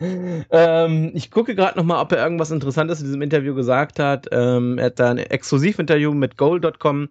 Ähm, 0.00 1.10
ich 1.14 1.30
gucke 1.30 1.54
gerade 1.54 1.78
noch 1.78 1.84
mal, 1.84 2.00
ob 2.00 2.12
er 2.12 2.22
irgendwas 2.22 2.50
Interessantes 2.50 3.00
in 3.00 3.06
diesem 3.06 3.22
Interview 3.22 3.54
gesagt 3.54 3.98
hat. 3.98 4.26
Ähm, 4.32 4.78
er 4.78 4.86
hat 4.86 4.98
da 4.98 5.10
ein 5.10 5.18
Exklusivinterview 5.18 6.12
mit 6.12 6.36
Goal.com. 6.36 7.08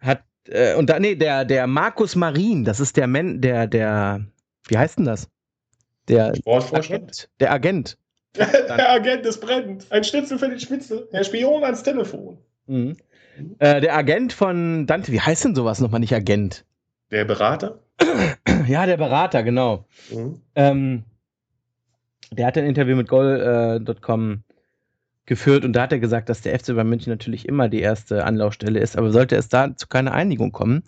Hat 0.00 0.22
äh, 0.48 0.74
und 0.74 0.90
da 0.90 0.98
nee, 0.98 1.14
der 1.14 1.44
der 1.44 1.66
Markus 1.66 2.16
Marin, 2.16 2.64
das 2.64 2.80
ist 2.80 2.96
der 2.96 3.06
Men, 3.06 3.40
der 3.40 3.66
der 3.66 4.26
wie 4.68 4.78
heißt 4.78 4.98
denn 4.98 5.04
das? 5.04 5.28
Der. 6.08 6.32
Agent, 6.46 7.28
der 7.40 7.52
Agent. 7.52 7.98
Der 8.34 8.90
Agent, 8.90 9.26
es 9.26 9.38
brennt. 9.38 9.92
Ein 9.92 10.04
Schnitzel 10.04 10.38
für 10.38 10.48
den 10.48 10.58
Spitzel. 10.58 11.06
Der 11.12 11.22
Spion 11.22 11.64
ans 11.64 11.82
Telefon. 11.82 12.38
Mhm. 12.66 12.96
Äh, 13.58 13.82
der 13.82 13.94
Agent 13.94 14.32
von 14.32 14.86
Dante, 14.86 15.12
wie 15.12 15.20
heißt 15.20 15.44
denn 15.44 15.54
sowas 15.54 15.80
nochmal 15.80 16.00
nicht 16.00 16.14
Agent? 16.14 16.64
Der 17.10 17.26
Berater. 17.26 17.80
Ja, 18.66 18.86
der 18.86 18.96
Berater, 18.96 19.42
genau. 19.42 19.86
Mhm. 20.10 20.40
Ähm, 20.54 21.04
der 22.32 22.46
hat 22.46 22.58
ein 22.58 22.66
Interview 22.66 22.96
mit 22.96 23.08
Goal.com 23.08 24.42
geführt 25.26 25.64
und 25.64 25.72
da 25.72 25.82
hat 25.82 25.92
er 25.92 25.98
gesagt, 25.98 26.28
dass 26.28 26.40
der 26.40 26.58
FC 26.58 26.68
Bayern 26.68 26.88
München 26.88 27.12
natürlich 27.12 27.46
immer 27.46 27.68
die 27.68 27.80
erste 27.80 28.24
Anlaufstelle 28.24 28.80
ist, 28.80 28.96
aber 28.96 29.10
sollte 29.12 29.36
es 29.36 29.48
da 29.48 29.76
zu 29.76 29.86
keiner 29.86 30.12
Einigung 30.12 30.50
kommen, 30.52 30.82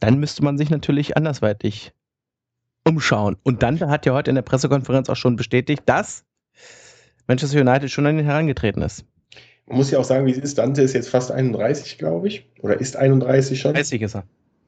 dann 0.00 0.18
müsste 0.18 0.44
man 0.44 0.58
sich 0.58 0.70
natürlich 0.70 1.16
andersweitig 1.16 1.92
umschauen. 2.86 3.36
Und 3.42 3.62
Dante 3.62 3.88
hat 3.88 4.06
ja 4.06 4.12
heute 4.12 4.30
in 4.30 4.36
der 4.36 4.42
Pressekonferenz 4.42 5.08
auch 5.08 5.16
schon 5.16 5.36
bestätigt, 5.36 5.82
dass 5.86 6.24
Manchester 7.26 7.60
United 7.60 7.90
schon 7.90 8.06
an 8.06 8.18
ihn 8.18 8.24
herangetreten 8.24 8.82
ist. 8.82 9.04
Man 9.66 9.78
muss 9.78 9.90
ja 9.90 9.98
auch 9.98 10.04
sagen, 10.04 10.26
wie 10.26 10.30
es 10.30 10.38
ist. 10.38 10.58
Dante 10.58 10.82
ist 10.82 10.92
jetzt 10.92 11.08
fast 11.08 11.32
31, 11.32 11.96
glaube 11.96 12.28
ich. 12.28 12.46
Oder 12.60 12.78
ist 12.78 12.96
31 12.96 13.60
schon? 13.60 13.72
30 13.72 14.02
ist 14.02 14.14
er. 14.14 14.24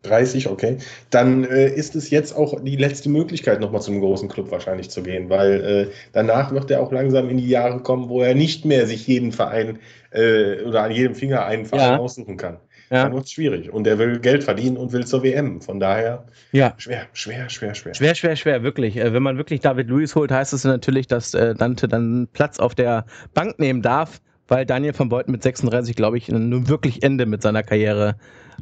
30, 0.07 0.49
okay. 0.49 0.79
Dann 1.11 1.45
äh, 1.45 1.69
ist 1.69 1.97
es 1.97 2.11
jetzt 2.11 2.33
auch 2.37 2.61
die 2.63 2.77
letzte 2.77 3.09
Möglichkeit, 3.09 3.61
nochmal 3.61 3.81
zu 3.83 3.91
einem 3.91 4.01
großen 4.01 4.29
Club 4.29 4.51
wahrscheinlich 4.51 4.91
zu 4.91 5.03
gehen, 5.03 5.29
weil 5.29 5.53
äh, 5.65 5.93
danach 6.13 6.53
wird 6.53 6.71
er 6.71 6.81
auch 6.81 6.93
langsam 6.93 7.29
in 7.31 7.39
die 7.39 7.49
Jahre 7.49 7.81
kommen, 7.81 8.09
wo 8.09 8.23
er 8.23 8.35
nicht 8.35 8.65
mehr 8.65 8.87
sich 8.87 9.07
jeden 9.07 9.33
Verein 9.33 9.79
äh, 10.11 10.63
oder 10.63 10.83
an 10.83 10.93
jedem 10.93 11.15
Finger 11.15 11.45
einen 11.45 11.67
Verein 11.67 11.93
Ja. 11.95 11.99
aussuchen 11.99 12.37
kann. 12.37 12.59
Dann 12.89 13.09
Ja. 13.09 13.13
wird 13.15 13.25
es 13.25 13.33
schwierig. 13.33 13.73
Und 13.73 13.87
er 13.89 13.99
will 13.99 14.21
Geld 14.21 14.45
verdienen 14.45 14.77
und 14.77 14.93
will 14.93 15.05
zur 15.05 15.23
WM. 15.25 15.61
Von 15.61 15.81
daher 15.81 16.25
ja. 16.53 16.73
schwer, 16.79 17.07
schwer, 17.15 17.49
schwer, 17.49 17.75
schwer. 17.75 17.95
Schwer, 17.95 18.15
schwer, 18.15 18.37
schwer, 18.37 18.63
wirklich. 18.63 18.97
Äh, 18.97 19.13
Wenn 19.13 19.25
man 19.25 19.37
wirklich 19.39 19.61
David 19.61 19.89
Luiz 19.89 20.15
holt, 20.15 20.31
heißt 20.31 20.53
es 20.53 20.63
natürlich, 20.65 21.09
dass 21.09 21.35
äh, 21.35 21.55
Dante 21.57 21.89
dann 21.89 22.29
Platz 22.33 22.61
auf 22.61 22.75
der 22.77 23.05
Bank 23.35 23.59
nehmen 23.59 23.83
darf, 23.83 24.21
weil 24.47 24.65
Daniel 24.65 24.93
von 24.93 25.09
Beuten 25.09 25.33
mit 25.33 25.43
36, 25.43 25.97
glaube 25.97 26.17
ich, 26.17 26.29
nun 26.29 26.69
wirklich 26.69 27.03
Ende 27.03 27.27
mit 27.27 27.43
seiner 27.43 27.65
Karriere 27.65 28.15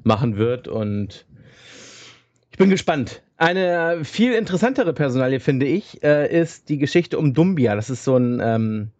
machen 0.04 0.38
wird. 0.38 0.68
Und 0.68 1.26
ich 2.54 2.58
bin 2.58 2.70
gespannt. 2.70 3.20
Eine 3.36 4.04
viel 4.04 4.32
interessantere 4.32 4.92
Personalie, 4.92 5.40
finde 5.40 5.66
ich, 5.66 6.04
äh, 6.04 6.32
ist 6.40 6.68
die 6.68 6.78
Geschichte 6.78 7.18
um 7.18 7.34
Dumbia. 7.34 7.74
Das 7.74 7.90
ist 7.90 8.04
so 8.04 8.16
ein, 8.16 8.40
ähm, 8.40 8.90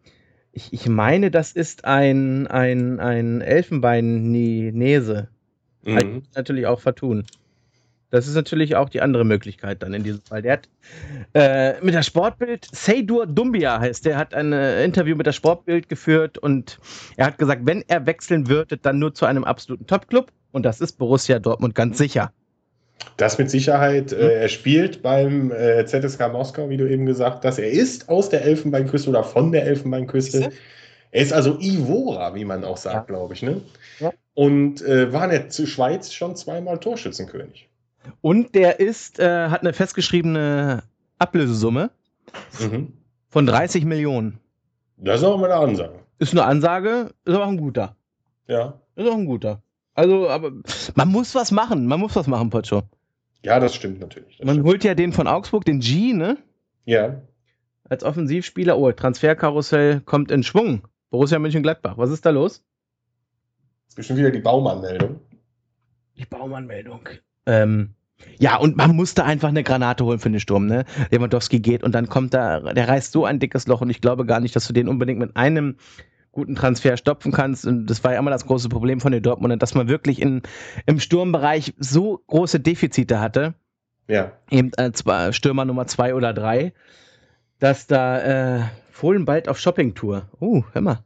ich, 0.51 0.73
ich 0.73 0.89
meine, 0.89 1.31
das 1.31 1.53
ist 1.53 1.85
ein, 1.85 2.49
ein, 2.49 2.99
ein 2.99 3.43
Elfenbein-Nese. 3.43 5.29
Mhm. 5.85 6.25
Natürlich 6.35 6.67
auch 6.67 6.81
vertun. 6.81 7.27
Das 8.11 8.27
ist 8.27 8.35
natürlich 8.35 8.75
auch 8.75 8.89
die 8.89 9.01
andere 9.01 9.25
Möglichkeit 9.25 9.85
dann 9.85 9.95
in 9.95 10.03
diesem 10.03 10.23
Fall. 10.23 10.43
Der 10.43 10.55
hat 10.55 10.69
äh, 11.35 11.81
mit 11.81 11.95
der 11.95 12.03
Sportbild, 12.03 12.67
Seydur 12.73 13.25
Dumbia 13.29 13.79
heißt, 13.79 14.05
der 14.05 14.17
hat 14.17 14.35
ein 14.35 14.53
äh, 14.53 14.85
Interview 14.85 15.15
mit 15.15 15.27
der 15.27 15.33
Sportbild 15.33 15.89
geführt 15.89 16.39
und 16.39 16.81
er 17.17 17.27
hat 17.27 17.39
gesagt, 17.39 17.63
wenn 17.67 17.85
er 17.87 18.05
wechseln 18.05 18.49
würde, 18.49 18.79
dann 18.79 18.99
nur 18.99 19.15
zu 19.15 19.27
einem 19.27 19.45
absoluten 19.45 19.87
Top-Club 19.87 20.33
und 20.51 20.65
das 20.65 20.81
ist 20.81 20.99
Borussia 20.99 21.39
Dortmund 21.39 21.77
ganz 21.77 21.99
sicher. 21.99 22.33
Das 23.17 23.39
mit 23.39 23.51
Sicherheit. 23.51 24.11
Mhm. 24.13 24.19
Äh, 24.19 24.33
er 24.43 24.49
spielt 24.49 25.03
beim 25.03 25.53
äh, 25.53 25.85
ZSK 25.87 26.33
Moskau, 26.33 26.69
wie 26.69 26.77
du 26.77 26.89
eben 26.89 27.07
gesagt 27.07 27.45
hast. 27.45 27.59
Er 27.59 27.71
ist 27.71 28.09
aus 28.09 28.29
der 28.29 28.43
Elfenbeinküste 28.45 29.09
oder 29.11 29.23
von 29.25 29.53
der 29.53 29.65
Elfenbeinküste. 29.67 30.51
Er 31.11 31.23
ist 31.23 31.33
also 31.33 31.59
Ivora, 31.61 32.35
wie 32.35 32.45
man 32.45 32.65
auch 32.65 32.77
sagt, 32.77 32.95
Ja. 32.95 33.01
glaube 33.03 33.35
ich, 33.35 33.43
ne? 33.43 33.61
Ja. 34.01 34.13
Und 34.35 34.83
äh, 34.83 35.13
war 35.13 35.25
in 35.25 35.31
der 35.31 35.67
Schweiz 35.67 36.13
schon 36.13 36.35
zweimal 36.35 36.79
Torschützenkönig. 36.81 37.69
Und 38.21 38.55
der 38.57 38.81
ist, 38.81 39.21
äh, 39.21 39.49
hat 39.49 39.61
eine 39.61 39.73
festgeschriebene 39.73 40.83
Ablösesumme 41.19 41.91
Mhm. 42.61 42.95
von 43.29 43.47
30 43.47 43.85
Millionen. 43.85 44.41
Das 44.97 45.21
ist 45.21 45.25
auch 45.27 45.39
mal 45.39 45.53
eine 45.53 45.61
Ansage. 45.61 46.01
Ist 46.19 46.33
eine 46.33 46.45
Ansage, 46.45 47.11
ist 47.25 47.35
auch 47.35 47.47
ein 47.47 47.57
guter. 47.59 47.95
Ja. 48.49 48.81
Ist 48.97 49.07
auch 49.09 49.15
ein 49.15 49.27
guter. 49.27 49.63
Also, 49.95 50.29
aber 50.29 50.53
man 50.95 51.09
muss 51.09 51.35
was 51.35 51.51
machen. 51.53 51.87
Man 51.87 52.01
muss 52.01 52.17
was 52.17 52.27
machen, 52.27 52.51
Pocho. 52.51 52.83
Ja, 53.45 53.61
das 53.61 53.75
stimmt 53.75 54.01
natürlich. 54.01 54.39
Das 54.39 54.47
Man 54.47 54.57
stimmt. 54.57 54.69
holt 54.69 54.85
ja 54.85 54.95
den 54.95 55.13
von 55.13 55.27
Augsburg, 55.27 55.65
den 55.65 55.81
G, 55.81 56.13
ne? 56.13 56.39
Ja. 56.85 57.21
Als 57.89 58.03
Offensivspieler. 58.03 58.79
Oh, 58.79 58.91
Transferkarussell 58.91 60.01
kommt 60.01 60.31
in 60.31 60.43
Schwung. 60.43 60.83
Borussia 61.11 61.39
Mönchengladbach. 61.39 61.97
Was 61.99 62.11
ist 62.11 62.27
da 62.27 62.31
los? 62.31 62.65
Ist 63.89 63.97
bestimmt 63.97 64.19
wieder 64.19 64.31
die 64.31 64.41
Baumann-Meldung. 64.41 65.21
Die 66.17 66.25
Baumann-Meldung. 66.25 67.09
Ähm, 67.47 67.91
ja, 68.39 68.57
und 68.57 68.77
man 68.77 68.97
musste 68.97 69.25
einfach 69.25 69.49
eine 69.49 69.63
Granate 69.63 70.05
holen 70.05 70.19
für 70.19 70.31
den 70.31 70.41
Sturm, 70.41 70.67
ne? 70.67 70.85
Lewandowski 71.11 71.61
geht 71.61 71.83
und 71.85 71.93
dann 71.93 72.09
kommt 72.09 72.33
da, 72.33 72.61
der 72.73 72.89
reißt 72.89 73.13
so 73.13 73.25
ein 73.25 73.39
dickes 73.39 73.67
Loch 73.67 73.81
und 73.83 73.91
ich 73.91 74.01
glaube 74.01 74.25
gar 74.25 74.41
nicht, 74.41 74.57
dass 74.57 74.67
du 74.67 74.73
den 74.73 74.89
unbedingt 74.89 75.19
mit 75.19 75.37
einem 75.37 75.77
guten 76.35 76.55
Transfer 76.55 76.97
stopfen 76.97 77.33
kannst. 77.33 77.67
Und 77.67 77.87
das 77.87 78.05
war 78.05 78.13
ja 78.13 78.19
immer 78.19 78.31
das 78.31 78.47
große 78.47 78.69
Problem 78.69 79.01
von 79.01 79.13
den 79.13 79.23
Dortmundern, 79.23 79.59
dass 79.59 79.75
man 79.75 79.89
wirklich 79.89 80.21
in, 80.21 80.43
im 80.87 81.01
Sturmbereich 81.01 81.75
so 81.79 82.21
große 82.27 82.61
Defizite 82.61 83.21
hatte, 83.21 83.55
Ja. 84.09 84.33
eben 84.51 84.73
äh, 84.77 84.93
zwar 84.93 85.33
Stürmer 85.33 85.65
Nummer 85.65 85.87
zwei 85.87 86.15
oder 86.15 86.35
drei, 86.35 86.73
dass 87.61 87.87
da 87.87 88.59
äh, 88.59 88.63
Fohlen 88.91 89.25
bald 89.25 89.49
auf 89.49 89.59
Shoppingtour. 89.59 90.29
Uh, 90.41 90.63
hör 90.73 90.83
mal. 90.83 91.05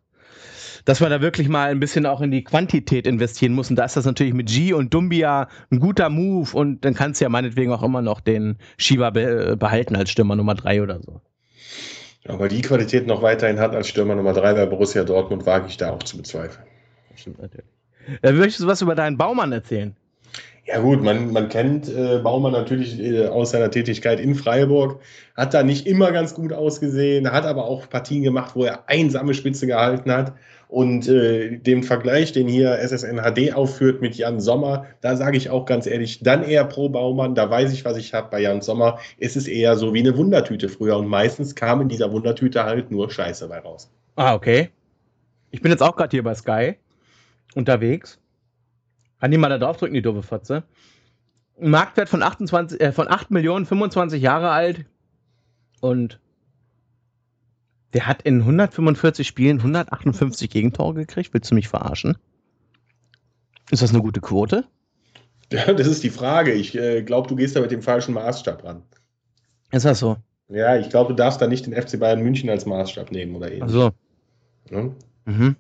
Dass 0.85 1.01
man 1.01 1.11
da 1.11 1.21
wirklich 1.21 1.49
mal 1.49 1.71
ein 1.71 1.81
bisschen 1.81 2.07
auch 2.07 2.21
in 2.23 2.31
die 2.31 2.45
Quantität 2.45 3.07
investieren 3.07 3.53
muss. 3.53 3.69
Und 3.69 3.77
da 3.77 3.85
ist 3.85 3.97
das 3.97 4.07
natürlich 4.07 4.33
mit 4.33 4.49
G 4.49 4.73
und 4.73 4.95
Dumbia 4.95 5.49
ein 5.71 5.81
guter 5.81 6.09
Move. 6.09 6.57
Und 6.57 6.85
dann 6.85 6.95
kannst 6.95 7.21
du 7.21 7.25
ja 7.27 7.29
meinetwegen 7.29 7.73
auch 7.73 7.83
immer 7.83 8.01
noch 8.01 8.21
den 8.21 8.57
Shiva 8.79 9.11
be 9.11 9.57
behalten 9.59 9.97
als 9.97 10.11
Stürmer 10.11 10.37
Nummer 10.37 10.55
drei 10.55 10.83
oder 10.83 11.01
so. 11.03 11.21
Aber 12.27 12.49
die 12.49 12.63
Qualität 12.63 13.07
noch 13.07 13.23
weiterhin 13.23 13.61
hat 13.61 13.75
als 13.75 13.89
Stürmer 13.89 14.15
Nummer 14.15 14.33
3 14.33 14.55
bei 14.55 14.67
Borussia 14.67 15.05
Dortmund, 15.05 15.47
wage 15.47 15.67
ich 15.69 15.77
da 15.77 15.93
auch 15.93 16.03
zu 16.03 16.17
bezweifeln. 16.17 16.67
Stimmt 17.15 17.41
natürlich. 17.41 17.67
Äh, 18.23 18.33
möchtest 18.33 18.61
du 18.61 18.67
was 18.67 18.83
über 18.83 18.95
deinen 18.95 19.17
Baumann 19.17 19.53
erzählen? 19.53 19.97
Ja 20.69 20.81
gut, 20.81 21.03
man, 21.03 21.33
man 21.33 21.49
kennt 21.49 21.89
äh, 21.89 22.19
Baumann 22.19 22.53
natürlich 22.53 23.01
äh, 23.01 23.27
aus 23.27 23.53
seiner 23.53 23.71
Tätigkeit 23.71 24.21
in 24.21 24.35
Freiburg, 24.35 25.01
hat 25.35 25.55
da 25.55 25.63
nicht 25.63 25.87
immer 25.87 26.13
ganz 26.13 26.35
gut 26.35 26.53
ausgesehen, 26.53 27.33
hat 27.33 27.47
aber 27.47 27.65
auch 27.65 27.89
Partien 27.89 28.23
gemacht, 28.23 28.55
wo 28.55 28.65
er 28.65 28.87
einsame 28.87 29.33
Spitze 29.33 29.67
gehalten 29.67 30.13
hat. 30.13 30.35
Und 30.69 31.09
äh, 31.09 31.57
dem 31.57 31.83
Vergleich, 31.83 32.33
den 32.33 32.49
hier 32.49 32.79
SSN 32.81 33.17
HD 33.17 33.55
aufführt 33.55 34.03
mit 34.03 34.17
Jan 34.17 34.41
Sommer, 34.41 34.85
da 35.01 35.17
sage 35.17 35.39
ich 35.39 35.49
auch 35.49 35.65
ganz 35.65 35.87
ehrlich, 35.87 36.21
dann 36.23 36.43
eher 36.43 36.67
pro 36.67 36.91
Baumann, 36.91 37.35
da 37.35 37.49
weiß 37.49 37.73
ich, 37.73 37.87
was 37.87 37.97
ich 37.97 38.13
habe. 38.13 38.29
Bei 38.31 38.43
Jan 38.43 38.61
Sommer 38.61 38.99
ist 39.17 39.39
es 39.39 39.49
eher 39.49 39.75
so 39.77 39.95
wie 39.95 40.01
eine 40.01 40.19
Wundertüte 40.19 40.69
früher 40.69 40.99
und 40.99 41.09
meistens 41.09 41.55
kam 41.55 41.81
in 41.81 41.89
dieser 41.89 42.13
Wundertüte 42.13 42.65
halt 42.65 42.91
nur 42.91 43.11
Scheiße 43.11 43.49
bei 43.49 43.61
raus. 43.61 43.91
Ah, 44.17 44.35
okay. 44.35 44.69
Ich 45.51 45.63
bin 45.63 45.71
jetzt 45.71 45.83
auch 45.83 45.97
gerade 45.97 46.11
hier 46.11 46.23
bei 46.23 46.35
Sky 46.35 46.75
unterwegs. 47.55 48.19
Kann 49.21 49.31
die 49.31 49.39
mal 49.39 49.49
da 49.49 49.59
draufdrücken, 49.59 49.95
die 49.95 50.03
doofe 50.03 50.23
Fotze. 50.23 50.65
Ein 51.61 51.71
Marktwert 51.71 52.09
von, 52.09 52.23
28, 52.23 52.81
äh, 52.81 52.93
von 52.93 53.09
8 53.09 53.31
Millionen, 53.31 53.67
25 53.67 54.23
Jahre 54.23 54.51
alt. 54.51 54.85
Und 55.81 56.21
der 57.95 58.07
hat 58.07 58.23
in 58.23 58.41
145 58.41 59.27
Spielen 59.27 59.59
158 59.59 60.51
Gegentore 60.51 60.95
gekriegt. 60.95 61.33
Willst 61.33 61.51
du 61.51 61.55
mich 61.55 61.69
verarschen? 61.69 62.17
Ist 63.71 63.83
das 63.83 63.91
eine 63.91 64.03
gute 64.03 64.21
Quote? 64.21 64.65
Ja, 65.51 65.73
das 65.73 65.87
ist 65.87 66.05
die 66.05 66.11
Frage. 66.11 66.53
Ich 66.53 66.77
äh, 66.77 67.03
glaube, 67.03 67.27
du 67.27 67.35
gehst 67.35 67.57
da 67.57 67.63
mit 67.63 67.71
dem 67.71 67.81
falschen 67.81 68.13
Maßstab 68.13 68.65
ran. 68.65 68.83
Ist 69.71 69.87
das 69.87 69.99
so? 69.99 70.19
Ja, 70.51 70.77
ich 70.77 70.91
glaube, 70.91 71.15
du 71.15 71.17
darfst 71.17 71.41
da 71.41 71.47
nicht 71.47 71.65
den 71.65 71.73
FC 71.73 71.99
Bayern 71.99 72.21
München 72.21 72.51
als 72.51 72.67
Maßstab 72.67 73.11
nehmen 73.13 73.35
oder 73.35 73.47
ähnlich. 73.47 73.63
Also. 73.63 73.93
Ne? 74.69 74.95
Mhm. 75.25 75.57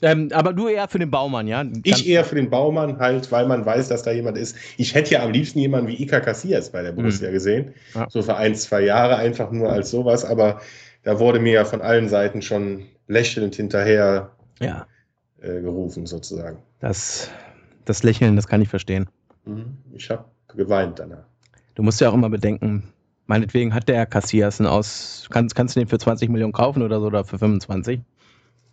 Ähm, 0.00 0.28
aber 0.32 0.52
du 0.52 0.68
eher 0.68 0.86
für 0.86 0.98
den 1.00 1.10
Baumann, 1.10 1.48
ja? 1.48 1.64
Ich 1.82 2.08
eher 2.08 2.24
für 2.24 2.36
den 2.36 2.50
Baumann 2.50 2.98
halt, 2.98 3.32
weil 3.32 3.46
man 3.46 3.66
weiß, 3.66 3.88
dass 3.88 4.02
da 4.04 4.12
jemand 4.12 4.38
ist. 4.38 4.56
Ich 4.76 4.94
hätte 4.94 5.14
ja 5.14 5.24
am 5.24 5.32
liebsten 5.32 5.58
jemanden 5.58 5.88
wie 5.88 6.00
Ika 6.00 6.20
Casillas 6.20 6.70
bei 6.70 6.82
der 6.82 6.92
Borussia 6.92 7.30
gesehen. 7.32 7.74
Ja. 7.94 8.06
So 8.08 8.22
für 8.22 8.36
ein, 8.36 8.54
zwei 8.54 8.82
Jahre 8.82 9.16
einfach 9.16 9.50
nur 9.50 9.70
als 9.70 9.90
sowas. 9.90 10.24
Aber 10.24 10.60
da 11.02 11.18
wurde 11.18 11.40
mir 11.40 11.52
ja 11.52 11.64
von 11.64 11.80
allen 11.82 12.08
Seiten 12.08 12.42
schon 12.42 12.84
lächelnd 13.08 13.56
hinterher 13.56 14.30
Ja, 14.60 14.86
äh, 15.40 15.60
gerufen, 15.60 16.06
sozusagen. 16.06 16.58
das, 16.78 17.30
das 17.84 18.02
Lächeln, 18.04 18.36
das 18.36 18.46
kann 18.46 18.62
ich 18.62 18.68
verstehen. 18.68 19.08
Mhm. 19.46 19.78
Ich 19.94 20.08
habe 20.10 20.26
geweint 20.54 20.98
danach. 21.00 21.24
Du 21.74 21.82
musst 21.82 22.00
ja 22.00 22.10
auch 22.10 22.14
immer 22.14 22.30
bedenken, 22.30 22.84
meinetwegen 23.26 23.74
hat 23.74 23.88
der 23.88 24.06
Cassias 24.06 24.60
einen 24.60 24.68
aus, 24.68 25.26
kannst, 25.30 25.54
kannst 25.54 25.74
du 25.74 25.80
den 25.80 25.88
für 25.88 25.98
20 25.98 26.28
Millionen 26.28 26.52
kaufen 26.52 26.82
oder 26.82 27.00
so 27.00 27.06
oder 27.06 27.24
für 27.24 27.38
25? 27.38 28.00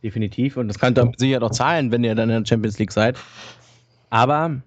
Definitiv. 0.04 0.58
Und 0.58 0.68
das 0.68 0.80
kann 0.80 0.94
dann 0.94 1.14
sicher 1.18 1.40
doch 1.40 1.52
zahlen, 1.52 1.92
wenn 1.92 2.04
ihr 2.04 2.16
dann 2.16 2.30
in 2.30 2.44
der 2.44 2.48
Champions 2.48 2.78
League 2.78 2.92
seid. 2.92 3.18
Aber 4.10 4.62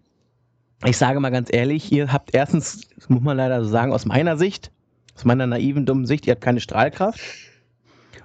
ich 0.85 0.97
sage 0.97 1.20
mal 1.20 1.31
ganz 1.31 1.49
ehrlich, 1.53 1.91
ihr 1.93 2.12
habt 2.12 2.35
erstens, 2.35 2.89
das 2.95 3.09
muss 3.09 3.22
man 3.22 3.37
leider 3.37 3.62
so 3.64 3.70
sagen, 3.70 3.93
aus 3.93 4.05
meiner 4.05 4.37
Sicht, 4.37 4.70
aus 5.14 5.24
meiner 5.24 5.47
naiven, 5.47 5.87
dummen 5.87 6.07
Sicht, 6.07 6.26
ihr 6.26 6.33
habt 6.33 6.43
keine 6.43 6.61
Strahlkraft. 6.61 7.20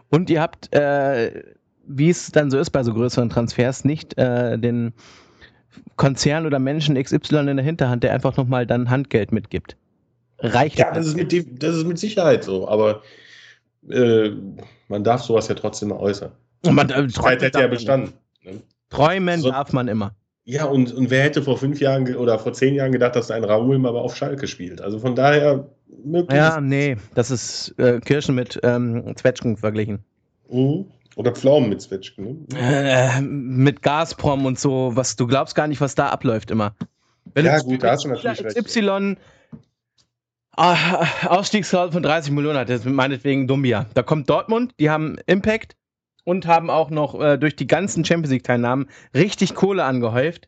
Und 0.09 0.29
ihr 0.29 0.41
habt, 0.41 0.73
äh, 0.73 1.43
wie 1.87 2.09
es 2.09 2.31
dann 2.31 2.51
so 2.51 2.59
ist 2.59 2.69
bei 2.69 2.83
so 2.83 2.93
größeren 2.93 3.29
Transfers, 3.29 3.83
nicht 3.83 4.17
äh, 4.17 4.57
den 4.59 4.93
Konzern 5.95 6.45
oder 6.45 6.59
Menschen 6.59 7.01
XY 7.01 7.49
in 7.49 7.57
der 7.57 7.65
Hinterhand, 7.65 8.03
der 8.03 8.13
einfach 8.13 8.37
nochmal 8.37 8.67
dann 8.67 8.89
Handgeld 8.89 9.31
mitgibt. 9.31 9.75
Reicht 10.39 10.77
Ja, 10.77 10.91
das 10.91 11.07
ist 11.07 11.15
mit, 11.15 11.31
dem, 11.31 11.57
das 11.57 11.75
ist 11.75 11.87
mit 11.87 11.97
Sicherheit 11.97 12.43
so. 12.43 12.67
Aber 12.67 13.01
äh, 13.89 14.31
man 14.87 15.03
darf 15.03 15.23
sowas 15.23 15.47
ja 15.47 15.55
trotzdem 15.55 15.89
mal 15.89 15.97
äußern. 15.97 16.31
Und 16.65 16.75
man, 16.75 16.89
äh, 16.89 17.07
Zeit 17.07 17.41
hätte 17.41 17.59
ja 17.59 17.67
bestanden. 17.67 18.13
Ne? 18.43 18.61
Träumen 18.89 19.41
So- 19.41 19.51
darf 19.51 19.73
man 19.73 19.87
immer. 19.87 20.15
Ja, 20.45 20.65
und, 20.65 20.91
und 20.93 21.09
wer 21.09 21.23
hätte 21.23 21.41
vor 21.41 21.57
fünf 21.57 21.79
Jahren 21.79 22.15
oder 22.17 22.37
vor 22.37 22.51
zehn 22.51 22.75
Jahren 22.75 22.91
gedacht, 22.91 23.15
dass 23.15 23.31
ein 23.31 23.45
Raoul 23.45 23.77
mal 23.79 23.95
auf 23.95 24.17
Schalke 24.17 24.47
spielt? 24.47 24.81
Also 24.81 24.99
von 24.99 25.15
daher 25.15 25.69
möglich. 26.03 26.35
Ja, 26.37 26.59
nee, 26.59 26.97
das 27.15 27.31
ist 27.31 27.75
äh, 27.79 28.01
Kirschen 28.01 28.35
mit 28.35 28.59
ähm, 28.61 29.13
Zwetschgen 29.15 29.55
verglichen. 29.55 30.03
Mhm. 30.49 30.87
Oder 31.15 31.31
Pflaumen 31.31 31.69
mit 31.69 31.81
Zwetschgen. 31.81 32.45
Ne? 32.51 32.59
Äh, 32.59 33.21
mit 33.21 33.81
Gazprom 33.83 34.45
und 34.45 34.59
so, 34.59 34.91
was 34.95 35.15
du 35.15 35.27
glaubst 35.27 35.55
gar 35.55 35.67
nicht, 35.67 35.79
was 35.79 35.95
da 35.95 36.09
abläuft 36.09 36.51
immer. 36.51 36.75
Wenn 37.33 37.45
Ja, 37.45 37.59
gut, 37.59 37.81
da 37.81 37.91
hast 37.91 38.03
du 38.03 38.09
natürlich 38.09 38.43
recht. 38.43 38.65
XY 38.65 39.15
ah, 40.57 41.05
Ausstiegsgehalt 41.27 41.93
von 41.93 42.03
30 42.03 42.31
Millionen 42.33 42.57
hat, 42.57 42.69
das 42.69 42.81
ist 42.81 42.85
meinetwegen 42.85 43.47
Dumbia. 43.47 43.85
Da 43.93 44.03
kommt 44.03 44.29
Dortmund, 44.29 44.73
die 44.79 44.89
haben 44.89 45.17
Impact 45.25 45.75
und 46.23 46.47
haben 46.47 46.69
auch 46.69 46.89
noch 46.89 47.19
äh, 47.19 47.37
durch 47.37 47.55
die 47.55 47.67
ganzen 47.67 48.05
Champions 48.05 48.31
League-Teilnahmen 48.31 48.89
richtig 49.13 49.55
Kohle 49.55 49.83
angehäuft. 49.83 50.47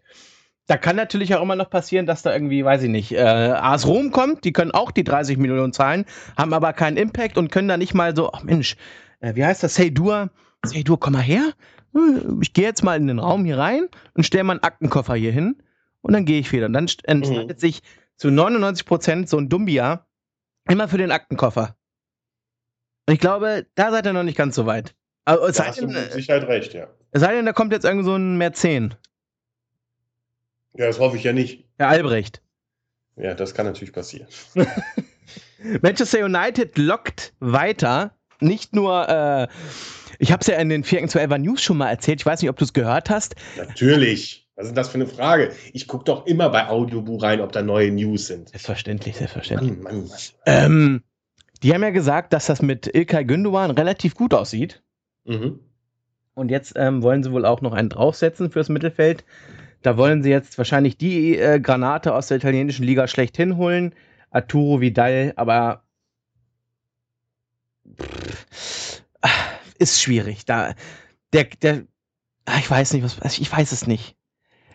Da 0.67 0.77
kann 0.77 0.95
natürlich 0.95 1.35
auch 1.35 1.41
immer 1.41 1.55
noch 1.55 1.69
passieren, 1.69 2.05
dass 2.05 2.23
da 2.23 2.33
irgendwie, 2.33 2.65
weiß 2.65 2.83
ich 2.83 2.89
nicht, 2.89 3.11
äh, 3.11 3.19
AS 3.19 3.85
Rom 3.85 4.11
kommt, 4.11 4.45
die 4.45 4.53
können 4.53 4.71
auch 4.71 4.91
die 4.91 5.03
30 5.03 5.37
Millionen 5.37 5.73
zahlen, 5.73 6.05
haben 6.37 6.53
aber 6.53 6.73
keinen 6.73 6.97
Impact 6.97 7.37
und 7.37 7.51
können 7.51 7.67
da 7.67 7.77
nicht 7.77 7.93
mal 7.93 8.15
so, 8.15 8.31
ach 8.33 8.43
Mensch, 8.43 8.75
äh, 9.19 9.35
wie 9.35 9.45
heißt 9.45 9.61
das, 9.61 9.75
Seydur, 9.75 10.31
Seydur, 10.63 10.99
komm 10.99 11.13
mal 11.13 11.21
her, 11.21 11.53
Hm, 11.95 12.41
ich 12.41 12.53
gehe 12.53 12.65
jetzt 12.65 12.83
mal 12.83 12.97
in 12.97 13.07
den 13.07 13.19
Raum 13.19 13.45
hier 13.45 13.57
rein 13.57 13.87
und 14.13 14.25
stelle 14.25 14.43
meinen 14.43 14.63
Aktenkoffer 14.63 15.15
hier 15.15 15.31
hin 15.31 15.63
und 16.01 16.13
dann 16.13 16.25
gehe 16.25 16.39
ich 16.39 16.51
wieder. 16.51 16.65
Und 16.65 16.73
dann 16.73 16.87
entscheidet 17.05 17.59
sich 17.59 17.81
zu 18.17 18.29
99 18.29 18.85
Prozent 18.85 19.29
so 19.29 19.37
ein 19.37 19.49
Dumbia 19.49 20.05
immer 20.69 20.89
für 20.89 20.97
den 20.97 21.11
Aktenkoffer. 21.11 21.77
Und 23.07 23.13
ich 23.13 23.19
glaube, 23.19 23.65
da 23.75 23.91
seid 23.91 24.05
ihr 24.05 24.13
noch 24.13 24.23
nicht 24.23 24.37
ganz 24.37 24.55
so 24.55 24.65
weit. 24.65 24.93
Aber 25.25 25.49
es 25.49 25.57
Da 25.57 25.67
hast 25.67 25.81
du 25.81 25.87
denn, 25.87 25.95
mit 25.95 26.11
äh, 26.11 26.13
Sicherheit 26.13 26.47
recht, 26.47 26.73
ja. 26.73 26.87
es 27.11 27.21
sei 27.21 27.33
denn, 27.33 27.45
da 27.45 27.53
kommt 27.53 27.73
jetzt 27.73 27.83
irgend 27.83 28.05
so 28.05 28.15
ein 28.15 28.37
Mäzen. 28.37 28.95
Ja, 30.75 30.87
das 30.87 30.99
hoffe 30.99 31.17
ich 31.17 31.23
ja 31.23 31.33
nicht. 31.33 31.65
Herr 31.77 31.89
Albrecht. 31.89 32.41
Ja, 33.15 33.33
das 33.33 33.53
kann 33.53 33.65
natürlich 33.65 33.93
passieren. 33.93 34.27
Manchester 35.81 36.25
United 36.25 36.77
lockt 36.77 37.33
weiter. 37.39 38.11
Nicht 38.41 38.75
nur, 38.75 39.07
äh, 39.07 39.47
ich 40.19 40.31
habe 40.31 40.41
es 40.41 40.47
ja 40.47 40.57
in 40.57 40.69
den 40.69 40.83
412 40.83 41.37
News 41.39 41.61
schon 41.61 41.77
mal 41.77 41.89
erzählt. 41.89 42.21
Ich 42.21 42.25
weiß 42.25 42.41
nicht, 42.41 42.49
ob 42.49 42.57
du 42.57 42.65
es 42.65 42.73
gehört 42.73 43.09
hast. 43.09 43.35
Natürlich. 43.57 44.47
Was 44.57 44.67
ist 44.67 44.77
das 44.77 44.89
für 44.89 44.95
eine 44.95 45.07
Frage? 45.07 45.51
Ich 45.73 45.87
gucke 45.87 46.05
doch 46.05 46.25
immer 46.25 46.49
bei 46.49 46.67
Audiobuch 46.67 47.23
rein, 47.23 47.41
ob 47.41 47.51
da 47.51 47.61
neue 47.61 47.91
News 47.91 48.27
sind. 48.27 48.49
Selbstverständlich, 48.49 49.17
selbstverständlich. 49.17 49.71
Mann, 49.71 49.81
Mann, 49.81 50.07
Mann. 50.07 50.19
Ähm, 50.45 51.03
die 51.61 51.73
haben 51.73 51.83
ja 51.83 51.89
gesagt, 51.89 52.31
dass 52.31 52.45
das 52.45 52.61
mit 52.61 52.93
Ilkay 52.93 53.25
Gündogan 53.25 53.71
relativ 53.71 54.15
gut 54.15 54.33
aussieht. 54.33 54.81
Mhm. 55.25 55.59
Und 56.33 56.51
jetzt 56.51 56.73
ähm, 56.75 57.01
wollen 57.01 57.23
sie 57.23 57.31
wohl 57.31 57.45
auch 57.45 57.61
noch 57.61 57.73
einen 57.73 57.89
draufsetzen 57.89 58.51
fürs 58.51 58.69
Mittelfeld. 58.69 59.23
Da 59.81 59.97
wollen 59.97 60.23
sie 60.23 60.29
jetzt 60.29 60.57
wahrscheinlich 60.57 60.97
die 60.97 61.37
äh, 61.37 61.59
Granate 61.59 62.13
aus 62.13 62.27
der 62.27 62.37
italienischen 62.37 62.83
Liga 62.83 63.07
schlechthin 63.07 63.57
holen. 63.57 63.93
Arturo 64.31 64.81
Vidal, 64.81 65.33
aber 65.35 65.83
pff, 67.99 69.03
ist 69.77 70.01
schwierig. 70.01 70.45
Da, 70.45 70.73
der, 71.33 71.45
der, 71.61 71.83
ah, 72.45 72.57
ich 72.59 72.69
weiß 72.69 72.93
nicht, 72.93 73.03
was, 73.03 73.37
ich 73.37 73.51
weiß 73.51 73.71
es 73.71 73.87
nicht. 73.87 74.15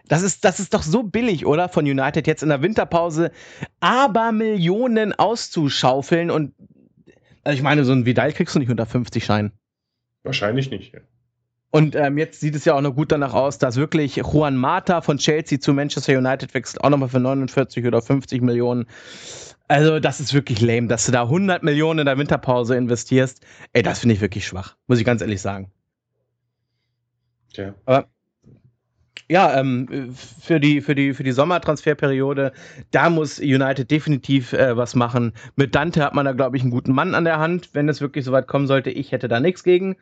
Das 0.08 0.22
ist, 0.22 0.44
das 0.44 0.58
ist 0.58 0.74
doch 0.74 0.82
so 0.82 1.02
billig, 1.02 1.46
oder? 1.46 1.68
Von 1.68 1.84
United 1.84 2.26
jetzt 2.26 2.42
in 2.42 2.48
der 2.48 2.62
Winterpause 2.62 3.30
aber 3.78 4.32
Millionen 4.32 5.12
auszuschaufeln 5.12 6.30
und 6.30 6.54
also 7.44 7.56
ich 7.56 7.62
meine, 7.62 7.84
so 7.84 7.92
ein 7.92 8.06
Vidal 8.06 8.32
kriegst 8.32 8.54
du 8.54 8.58
nicht 8.58 8.70
unter 8.70 8.86
50 8.86 9.24
Schein. 9.24 9.52
Wahrscheinlich 10.22 10.70
nicht, 10.70 10.92
ja. 10.94 11.00
Und 11.72 11.94
ähm, 11.94 12.18
jetzt 12.18 12.40
sieht 12.40 12.56
es 12.56 12.64
ja 12.64 12.74
auch 12.74 12.80
noch 12.80 12.96
gut 12.96 13.12
danach 13.12 13.32
aus, 13.32 13.58
dass 13.58 13.76
wirklich 13.76 14.16
Juan 14.16 14.56
Mata 14.56 15.02
von 15.02 15.18
Chelsea 15.18 15.60
zu 15.60 15.72
Manchester 15.72 16.18
United 16.18 16.52
wechselt, 16.52 16.82
auch 16.82 16.90
nochmal 16.90 17.08
für 17.08 17.20
49 17.20 17.86
oder 17.86 18.02
50 18.02 18.42
Millionen. 18.42 18.86
Also, 19.68 20.00
das 20.00 20.18
ist 20.18 20.34
wirklich 20.34 20.60
lame, 20.60 20.88
dass 20.88 21.06
du 21.06 21.12
da 21.12 21.22
100 21.22 21.62
Millionen 21.62 22.00
in 22.00 22.06
der 22.06 22.18
Winterpause 22.18 22.74
investierst. 22.76 23.46
Ey, 23.72 23.84
das 23.84 24.00
finde 24.00 24.16
ich 24.16 24.20
wirklich 24.20 24.44
schwach, 24.44 24.76
muss 24.88 24.98
ich 24.98 25.04
ganz 25.04 25.22
ehrlich 25.22 25.40
sagen. 25.40 25.70
Ja. 27.52 27.74
Aber 27.84 28.08
ja, 29.30 29.58
ähm, 29.58 30.12
für 30.12 30.58
die, 30.58 30.80
für 30.80 30.96
die, 30.96 31.14
für 31.14 31.22
die 31.22 31.30
Sommertransferperiode, 31.30 32.52
da 32.90 33.10
muss 33.10 33.38
United 33.38 33.88
definitiv 33.88 34.52
äh, 34.52 34.76
was 34.76 34.96
machen. 34.96 35.32
Mit 35.54 35.76
Dante 35.76 36.02
hat 36.02 36.14
man 36.14 36.24
da, 36.24 36.32
glaube 36.32 36.56
ich, 36.56 36.62
einen 36.62 36.72
guten 36.72 36.92
Mann 36.92 37.14
an 37.14 37.24
der 37.24 37.38
Hand, 37.38 37.70
wenn 37.72 37.88
es 37.88 38.00
wirklich 38.00 38.24
so 38.24 38.32
weit 38.32 38.48
kommen 38.48 38.66
sollte. 38.66 38.90
Ich 38.90 39.12
hätte 39.12 39.28
da 39.28 39.38
nichts 39.38 39.62
gegen. 39.62 39.96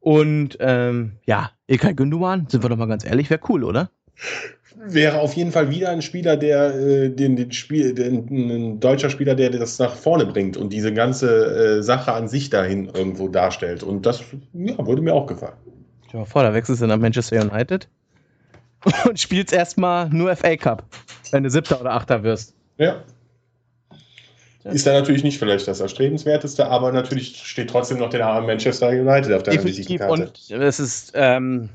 Und 0.00 0.56
ähm, 0.58 1.12
ja, 1.24 1.52
Ilkay 1.68 1.94
Gündogan, 1.94 2.48
sind 2.48 2.64
wir 2.64 2.68
doch 2.68 2.76
mal 2.76 2.86
ganz 2.86 3.04
ehrlich, 3.04 3.30
wäre 3.30 3.40
cool, 3.48 3.62
oder? 3.62 3.90
Wäre 4.76 5.20
auf 5.20 5.34
jeden 5.34 5.52
Fall 5.52 5.70
wieder 5.70 5.90
ein 5.90 6.02
Spieler, 6.02 6.36
der 6.36 6.74
äh, 6.74 7.10
den, 7.10 7.36
den 7.36 7.52
Spiel, 7.52 7.94
den, 7.94 8.26
ein 8.28 8.80
deutscher 8.80 9.08
Spieler, 9.08 9.36
der 9.36 9.50
das 9.50 9.78
nach 9.78 9.94
vorne 9.94 10.26
bringt 10.26 10.56
und 10.56 10.72
diese 10.72 10.92
ganze 10.92 11.78
äh, 11.78 11.82
Sache 11.84 12.12
an 12.12 12.26
sich 12.26 12.50
dahin 12.50 12.86
irgendwo 12.86 13.28
darstellt. 13.28 13.84
Und 13.84 14.04
das 14.04 14.24
ja, 14.52 14.84
würde 14.84 15.00
mir 15.00 15.14
auch 15.14 15.26
gefallen. 15.26 15.54
Stell 16.08 16.12
dir 16.12 16.18
mal 16.18 16.24
vor, 16.24 16.42
da 16.42 16.52
wechselst 16.52 16.82
du 16.82 16.86
nach 16.88 16.98
Manchester 16.98 17.40
United 17.40 17.88
und 19.08 19.18
spielst 19.18 19.52
erstmal 19.52 20.08
nur 20.10 20.34
FA 20.36 20.56
Cup, 20.56 20.84
wenn 21.30 21.42
du 21.42 21.50
Siebter 21.50 21.80
oder 21.80 21.92
Achter 21.92 22.22
wirst. 22.22 22.54
Ja. 22.78 23.02
Ist 24.64 24.86
da 24.86 24.94
natürlich 24.94 25.22
nicht 25.22 25.38
vielleicht 25.38 25.68
das 25.68 25.80
Erstrebenswerteste, 25.80 26.66
aber 26.66 26.90
natürlich 26.90 27.36
steht 27.44 27.68
trotzdem 27.68 27.98
noch 27.98 28.08
der 28.08 28.20
Name 28.20 28.46
Manchester 28.46 28.88
United 28.88 29.32
auf 29.32 29.42
deiner 29.42 29.58
Definitiv. 29.58 29.90
Visitenkarte. 29.90 30.32
Und 30.54 30.62
es 30.62 30.80
ist, 30.80 31.12
ähm, 31.14 31.68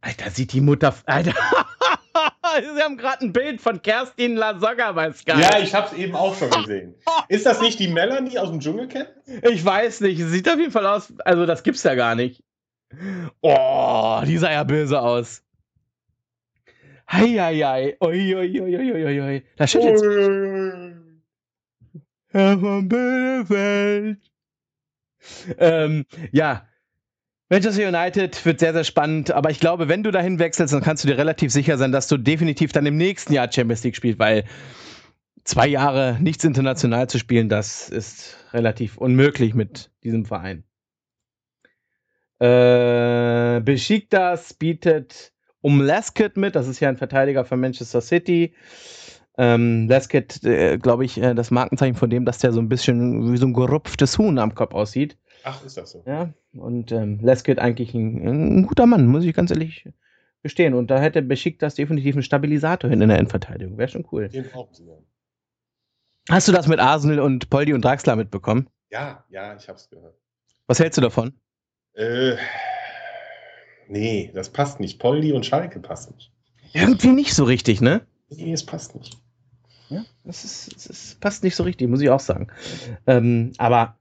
Alter, 0.00 0.30
sieht 0.30 0.54
die 0.54 0.62
Mutter, 0.62 0.94
Alter, 1.04 1.32
sie 2.74 2.82
haben 2.82 2.96
gerade 2.96 3.26
ein 3.26 3.32
Bild 3.34 3.60
von 3.60 3.82
Kerstin 3.82 4.36
Lasogga 4.36 4.92
bei 4.92 5.12
Sky. 5.12 5.38
Ja, 5.38 5.58
ich 5.58 5.74
habe 5.74 5.88
es 5.88 5.98
eben 5.98 6.14
auch 6.14 6.34
schon 6.34 6.50
gesehen. 6.50 6.94
Ist 7.28 7.44
das 7.44 7.60
nicht 7.60 7.78
die 7.78 7.88
Melanie 7.88 8.38
aus 8.38 8.48
dem 8.48 8.60
Dschungelcamp? 8.60 9.08
Ich 9.42 9.62
weiß 9.62 10.00
nicht, 10.00 10.22
sieht 10.22 10.48
auf 10.48 10.58
jeden 10.58 10.72
Fall 10.72 10.86
aus, 10.86 11.12
also 11.26 11.44
das 11.44 11.62
gibt's 11.62 11.82
ja 11.82 11.94
gar 11.94 12.14
nicht. 12.14 12.42
Oh, 13.42 14.22
die 14.26 14.38
sah 14.38 14.50
ja 14.52 14.64
böse 14.64 15.00
aus. 15.00 15.43
Heieiei, 17.10 17.96
oi. 18.00 19.42
Da 19.56 19.66
schüttelt 19.66 20.00
Herr 22.34 22.58
von 22.58 22.88
Bielefeld. 22.88 24.18
Ähm, 25.58 26.04
ja. 26.32 26.66
Manchester 27.48 27.86
United 27.86 28.44
wird 28.44 28.58
sehr, 28.58 28.72
sehr 28.72 28.82
spannend, 28.82 29.30
aber 29.30 29.50
ich 29.50 29.60
glaube, 29.60 29.88
wenn 29.88 30.02
du 30.02 30.10
dahin 30.10 30.38
wechselst, 30.40 30.74
dann 30.74 30.82
kannst 30.82 31.04
du 31.04 31.08
dir 31.08 31.18
relativ 31.18 31.52
sicher 31.52 31.78
sein, 31.78 31.92
dass 31.92 32.08
du 32.08 32.16
definitiv 32.16 32.72
dann 32.72 32.86
im 32.86 32.96
nächsten 32.96 33.32
Jahr 33.32 33.52
Champions 33.52 33.84
League 33.84 33.94
spielst, 33.94 34.18
weil 34.18 34.44
zwei 35.44 35.68
Jahre 35.68 36.18
nichts 36.20 36.42
international 36.42 37.08
zu 37.08 37.18
spielen, 37.18 37.48
das 37.48 37.88
ist 37.88 38.36
relativ 38.52 38.96
unmöglich 38.96 39.54
mit 39.54 39.92
diesem 40.02 40.24
Verein. 40.24 40.64
Äh, 42.40 43.60
Besiktas 43.60 44.54
bietet 44.54 45.33
um 45.64 45.80
Laskett 45.80 46.36
mit, 46.36 46.56
das 46.56 46.68
ist 46.68 46.80
ja 46.80 46.90
ein 46.90 46.98
Verteidiger 46.98 47.46
von 47.46 47.58
Manchester 47.58 48.02
City. 48.02 48.52
Ähm, 49.38 49.88
Laskett, 49.88 50.44
äh, 50.44 50.76
glaube 50.76 51.06
ich, 51.06 51.16
äh, 51.16 51.34
das 51.34 51.50
Markenzeichen 51.50 51.94
von 51.94 52.10
dem, 52.10 52.26
dass 52.26 52.36
der 52.36 52.52
so 52.52 52.60
ein 52.60 52.68
bisschen 52.68 53.32
wie 53.32 53.38
so 53.38 53.46
ein 53.46 53.54
gerupftes 53.54 54.18
Huhn 54.18 54.38
am 54.38 54.54
Kopf 54.54 54.74
aussieht. 54.74 55.16
Ach, 55.42 55.64
ist 55.64 55.78
das 55.78 55.92
so? 55.92 56.04
Ja, 56.06 56.34
und 56.52 56.92
ähm, 56.92 57.18
Laskett 57.22 57.60
eigentlich 57.60 57.94
ein, 57.94 58.58
ein, 58.58 58.66
guter 58.66 58.84
Mann, 58.84 59.06
muss 59.06 59.24
ich 59.24 59.34
ganz 59.34 59.50
ehrlich 59.50 59.88
gestehen. 60.42 60.74
Und 60.74 60.90
da 60.90 61.00
hätte 61.00 61.22
Besiktas 61.22 61.76
definitiv 61.76 62.14
einen 62.14 62.22
Stabilisator 62.22 62.90
hin 62.90 63.00
in 63.00 63.08
der 63.08 63.18
Endverteidigung. 63.18 63.78
Wäre 63.78 63.88
schon 63.88 64.06
cool. 64.12 64.28
Den 64.28 64.44
brauchen 64.44 64.74
sie 64.74 64.84
ja. 64.84 64.98
Hast 66.28 66.46
du 66.46 66.52
das 66.52 66.68
mit 66.68 66.78
Arsenal 66.78 67.20
und 67.20 67.48
Poldi 67.48 67.72
und 67.72 67.82
Draxler 67.82 68.16
mitbekommen? 68.16 68.68
Ja, 68.90 69.24
ja, 69.30 69.56
ich 69.56 69.66
habe 69.68 69.78
es 69.78 69.88
gehört. 69.88 70.14
Was 70.66 70.78
hältst 70.78 70.98
du 70.98 71.00
davon? 71.00 71.32
Äh, 71.94 72.36
nee, 73.88 74.30
das 74.34 74.50
passt 74.50 74.80
nicht. 74.80 74.98
Poldi 74.98 75.32
und 75.32 75.46
Schalke 75.46 75.80
passt 75.80 76.12
nicht. 76.12 76.30
Irgendwie 76.72 77.12
nicht 77.12 77.34
so 77.34 77.44
richtig, 77.44 77.80
ne? 77.80 78.02
Nee, 78.30 78.52
es 78.52 78.64
passt 78.64 78.94
nicht. 78.94 79.16
Ja, 79.90 80.04
das, 80.24 80.44
ist, 80.44 80.74
das 80.74 80.86
ist, 80.86 81.20
passt 81.20 81.44
nicht 81.44 81.54
so 81.54 81.62
richtig, 81.62 81.88
muss 81.88 82.00
ich 82.00 82.10
auch 82.10 82.20
sagen. 82.20 82.48
Ähm, 83.06 83.52
aber 83.58 83.96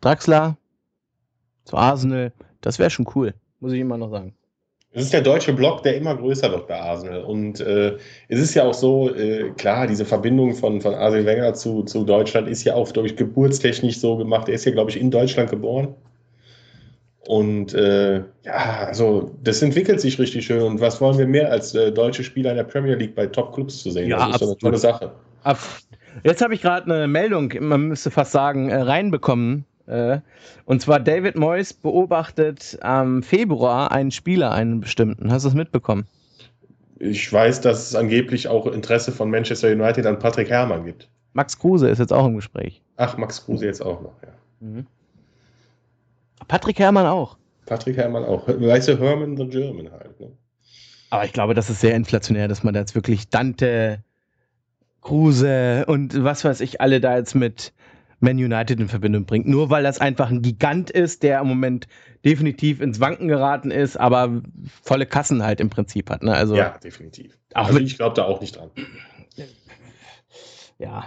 Draxler 0.00 0.56
zu 1.64 1.76
Arsenal, 1.76 2.32
das 2.60 2.78
wäre 2.78 2.90
schon 2.90 3.06
cool, 3.14 3.34
muss 3.60 3.72
ich 3.72 3.80
immer 3.80 3.98
noch 3.98 4.10
sagen. 4.10 4.34
Es 4.92 5.02
ist 5.02 5.12
der 5.12 5.20
deutsche 5.20 5.52
Block, 5.52 5.82
der 5.82 5.96
immer 5.98 6.16
größer 6.16 6.50
wird 6.50 6.68
bei 6.68 6.80
Arsenal. 6.80 7.22
Und 7.24 7.60
äh, 7.60 7.98
es 8.28 8.40
ist 8.40 8.54
ja 8.54 8.64
auch 8.64 8.72
so, 8.72 9.14
äh, 9.14 9.50
klar, 9.50 9.86
diese 9.86 10.06
Verbindung 10.06 10.54
von, 10.54 10.80
von 10.80 10.94
Arsene 10.94 11.26
Wenger 11.26 11.52
zu, 11.52 11.82
zu 11.82 12.04
Deutschland 12.04 12.48
ist 12.48 12.64
ja 12.64 12.74
auch 12.74 12.90
durch 12.92 13.14
geburtstechnisch 13.14 13.98
so 13.98 14.16
gemacht. 14.16 14.48
Er 14.48 14.54
ist 14.54 14.64
ja, 14.64 14.72
glaube 14.72 14.90
ich, 14.90 14.98
in 14.98 15.10
Deutschland 15.10 15.50
geboren. 15.50 15.94
Und 17.26 17.74
äh, 17.74 18.18
ja, 18.44 18.86
also 18.86 19.34
das 19.42 19.60
entwickelt 19.62 20.00
sich 20.00 20.18
richtig 20.18 20.46
schön. 20.46 20.62
Und 20.62 20.80
was 20.80 21.00
wollen 21.00 21.18
wir 21.18 21.26
mehr 21.26 21.50
als 21.50 21.74
äh, 21.74 21.90
deutsche 21.90 22.22
Spieler 22.22 22.50
in 22.50 22.56
der 22.56 22.64
Premier 22.64 22.94
League 22.94 23.14
bei 23.14 23.26
Top-Clubs 23.26 23.82
zu 23.82 23.90
sehen? 23.90 24.08
Ja, 24.08 24.18
das 24.26 24.36
ist 24.36 24.40
so 24.40 24.46
eine 24.46 24.58
tolle 24.58 24.78
Sache. 24.78 25.12
Ab, 25.42 25.58
jetzt 26.22 26.42
habe 26.42 26.54
ich 26.54 26.62
gerade 26.62 26.92
eine 26.92 27.08
Meldung, 27.08 27.52
man 27.60 27.88
müsste 27.88 28.10
fast 28.10 28.32
sagen, 28.32 28.68
äh, 28.68 28.76
reinbekommen. 28.76 29.64
Äh, 29.86 30.18
und 30.64 30.82
zwar 30.82 31.00
David 31.00 31.36
Moyes 31.36 31.72
beobachtet 31.72 32.78
am 32.80 33.22
Februar 33.22 33.92
einen 33.92 34.10
Spieler, 34.10 34.52
einen 34.52 34.80
bestimmten. 34.80 35.32
Hast 35.32 35.44
du 35.44 35.48
das 35.48 35.56
mitbekommen? 35.56 36.06
Ich 36.98 37.30
weiß, 37.32 37.60
dass 37.60 37.90
es 37.90 37.94
angeblich 37.94 38.48
auch 38.48 38.66
Interesse 38.66 39.12
von 39.12 39.30
Manchester 39.30 39.70
United 39.70 40.06
an 40.06 40.18
Patrick 40.18 40.48
Herrmann 40.48 40.84
gibt. 40.84 41.08
Max 41.34 41.58
Kruse 41.58 41.88
ist 41.88 41.98
jetzt 41.98 42.12
auch 42.12 42.26
im 42.26 42.36
Gespräch. 42.36 42.80
Ach, 42.96 43.18
Max 43.18 43.44
Kruse 43.44 43.66
jetzt 43.66 43.82
auch 43.84 44.00
noch, 44.00 44.14
ja. 44.22 44.28
Mhm. 44.60 44.86
Patrick 46.48 46.78
Herrmann 46.78 47.06
auch. 47.06 47.36
Patrick 47.66 47.96
Herrmann 47.96 48.24
auch. 48.24 48.46
Weißt 48.46 48.88
du, 48.88 48.98
Herman 48.98 49.36
the 49.36 49.46
German 49.46 49.90
halt. 49.90 50.18
Ne? 50.20 50.32
Aber 51.10 51.24
ich 51.24 51.32
glaube, 51.32 51.54
das 51.54 51.70
ist 51.70 51.80
sehr 51.80 51.94
inflationär, 51.94 52.48
dass 52.48 52.62
man 52.62 52.74
da 52.74 52.80
jetzt 52.80 52.94
wirklich 52.94 53.28
Dante, 53.28 54.02
Kruse 55.00 55.84
und 55.86 56.24
was 56.24 56.44
weiß 56.44 56.60
ich, 56.60 56.80
alle 56.80 57.00
da 57.00 57.16
jetzt 57.16 57.34
mit 57.34 57.72
Man 58.18 58.36
United 58.36 58.80
in 58.80 58.88
Verbindung 58.88 59.24
bringt. 59.24 59.46
Nur 59.46 59.70
weil 59.70 59.84
das 59.84 60.00
einfach 60.00 60.30
ein 60.30 60.42
Gigant 60.42 60.90
ist, 60.90 61.22
der 61.22 61.40
im 61.40 61.46
Moment 61.46 61.86
definitiv 62.24 62.80
ins 62.80 62.98
Wanken 62.98 63.28
geraten 63.28 63.70
ist, 63.70 63.96
aber 63.96 64.42
volle 64.82 65.06
Kassen 65.06 65.44
halt 65.44 65.60
im 65.60 65.70
Prinzip 65.70 66.10
hat. 66.10 66.22
Ne? 66.22 66.34
Also, 66.34 66.56
ja, 66.56 66.76
definitiv. 66.78 67.38
Auch 67.54 67.68
also 67.68 67.78
ich 67.78 67.96
glaube 67.96 68.16
da 68.16 68.24
auch 68.24 68.40
nicht 68.40 68.56
dran. 68.56 68.70
ja. 70.78 71.04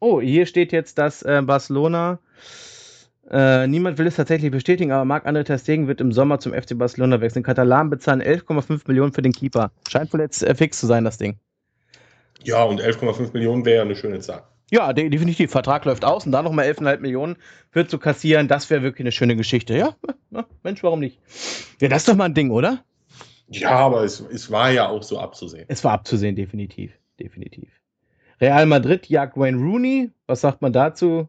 Oh, 0.00 0.20
hier 0.20 0.46
steht 0.46 0.72
jetzt, 0.72 0.96
dass 0.96 1.22
äh, 1.22 1.42
Barcelona. 1.44 2.18
Äh, 3.30 3.66
niemand 3.66 3.98
will 3.98 4.06
es 4.06 4.16
tatsächlich 4.16 4.50
bestätigen, 4.50 4.90
aber 4.90 5.04
Marc-André 5.04 5.44
Ter 5.44 5.58
Stegen 5.58 5.86
wird 5.86 6.00
im 6.00 6.12
Sommer 6.12 6.40
zum 6.40 6.54
FC 6.54 6.78
Barcelona 6.78 7.20
wechseln. 7.20 7.42
Katalan 7.42 7.90
bezahlen 7.90 8.22
11,5 8.22 8.82
Millionen 8.86 9.12
für 9.12 9.22
den 9.22 9.32
Keeper. 9.32 9.70
Scheint 9.88 10.12
wohl 10.14 10.20
jetzt 10.20 10.42
äh, 10.42 10.54
fix 10.54 10.78
zu 10.80 10.86
sein, 10.86 11.04
das 11.04 11.18
Ding. 11.18 11.38
Ja, 12.42 12.62
und 12.62 12.80
11,5 12.80 13.32
Millionen 13.34 13.64
wäre 13.64 13.76
ja 13.76 13.82
eine 13.82 13.96
schöne 13.96 14.20
Zahl. 14.20 14.44
Ja, 14.70 14.92
de 14.92 15.08
definitiv. 15.08 15.50
Vertrag 15.50 15.84
läuft 15.84 16.04
aus 16.04 16.26
und 16.26 16.32
da 16.32 16.42
nochmal 16.42 16.66
11,5 16.66 17.00
Millionen 17.00 17.36
für 17.70 17.86
zu 17.86 17.98
kassieren, 17.98 18.48
das 18.48 18.68
wäre 18.70 18.82
wirklich 18.82 19.00
eine 19.00 19.12
schöne 19.12 19.36
Geschichte. 19.36 19.76
Ja, 19.76 19.94
ja, 20.30 20.46
Mensch, 20.62 20.82
warum 20.82 21.00
nicht? 21.00 21.18
Ja, 21.80 21.88
das 21.88 22.02
ist 22.02 22.08
doch 22.08 22.16
mal 22.16 22.26
ein 22.26 22.34
Ding, 22.34 22.50
oder? 22.50 22.84
Ja, 23.48 23.70
aber 23.70 24.04
es, 24.04 24.20
es 24.20 24.50
war 24.50 24.70
ja 24.70 24.88
auch 24.88 25.02
so 25.02 25.18
abzusehen. 25.18 25.64
Es 25.68 25.84
war 25.84 25.92
abzusehen, 25.92 26.36
definitiv. 26.36 26.92
Definitiv. 27.18 27.68
Real 28.40 28.66
Madrid 28.66 29.08
jagt 29.08 29.36
Wayne 29.36 29.58
Rooney. 29.58 30.10
Was 30.26 30.42
sagt 30.42 30.60
man 30.60 30.72
dazu? 30.72 31.28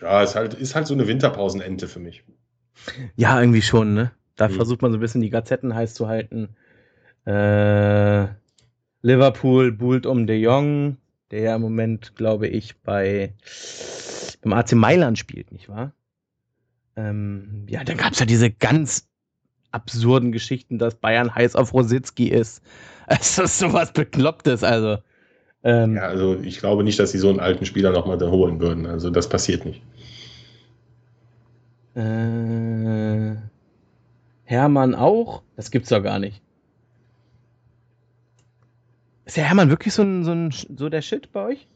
Ja, 0.00 0.22
ist 0.22 0.34
halt, 0.34 0.54
ist 0.54 0.74
halt 0.74 0.86
so 0.86 0.94
eine 0.94 1.06
Winterpausenente 1.08 1.88
für 1.88 2.00
mich. 2.00 2.24
Ja, 3.16 3.40
irgendwie 3.40 3.62
schon, 3.62 3.94
ne? 3.94 4.12
Da 4.36 4.48
Mhm. 4.48 4.52
versucht 4.54 4.82
man 4.82 4.92
so 4.92 4.98
ein 4.98 5.00
bisschen 5.00 5.20
die 5.20 5.30
Gazetten 5.30 5.74
heiß 5.74 5.94
zu 5.94 6.08
halten. 6.08 6.50
Äh, 7.26 8.28
Liverpool 9.02 9.72
buhlt 9.72 10.06
um 10.06 10.26
De 10.26 10.36
Jong, 10.38 10.96
der 11.30 11.40
ja 11.40 11.56
im 11.56 11.62
Moment, 11.62 12.16
glaube 12.16 12.48
ich, 12.48 12.78
bei 12.82 13.34
beim 14.42 14.52
AC 14.52 14.74
Mailand 14.74 15.18
spielt, 15.18 15.52
nicht 15.52 15.68
wahr? 15.68 15.92
Ähm, 16.96 17.66
ja, 17.68 17.84
dann 17.84 17.96
gab 17.96 18.12
es 18.12 18.18
ja 18.18 18.26
diese 18.26 18.50
ganz 18.50 19.08
absurden 19.70 20.32
Geschichten, 20.32 20.78
dass 20.78 20.96
Bayern 20.96 21.34
heiß 21.34 21.56
auf 21.56 21.74
Rositzky 21.74 22.28
ist. 22.28 22.62
Es 23.10 23.38
ist 23.38 23.58
sowas 23.58 23.92
Beklopptes, 23.92 24.62
also. 24.62 24.98
Ähm, 25.64 25.96
Ja, 25.96 26.02
also 26.02 26.36
ich 26.42 26.58
glaube 26.58 26.84
nicht, 26.84 26.98
dass 26.98 27.12
sie 27.12 27.18
so 27.18 27.30
einen 27.30 27.40
alten 27.40 27.64
Spieler 27.66 27.90
nochmal 27.92 28.20
holen 28.20 28.60
würden. 28.60 28.86
Also 28.86 29.10
das 29.10 29.28
passiert 29.30 29.64
nicht. 29.64 29.82
Äh, 31.98 33.34
Hermann 34.44 34.94
auch? 34.94 35.42
Das 35.56 35.72
gibt's 35.72 35.88
doch 35.88 36.02
gar 36.02 36.20
nicht. 36.20 36.40
Ist 39.24 39.36
der 39.36 39.44
Hermann 39.44 39.68
wirklich 39.68 39.92
so, 39.92 40.02
ein, 40.02 40.24
so, 40.24 40.30
ein, 40.30 40.52
so 40.52 40.88
der 40.88 41.02
Shit 41.02 41.32
bei 41.32 41.44
euch? 41.44 41.66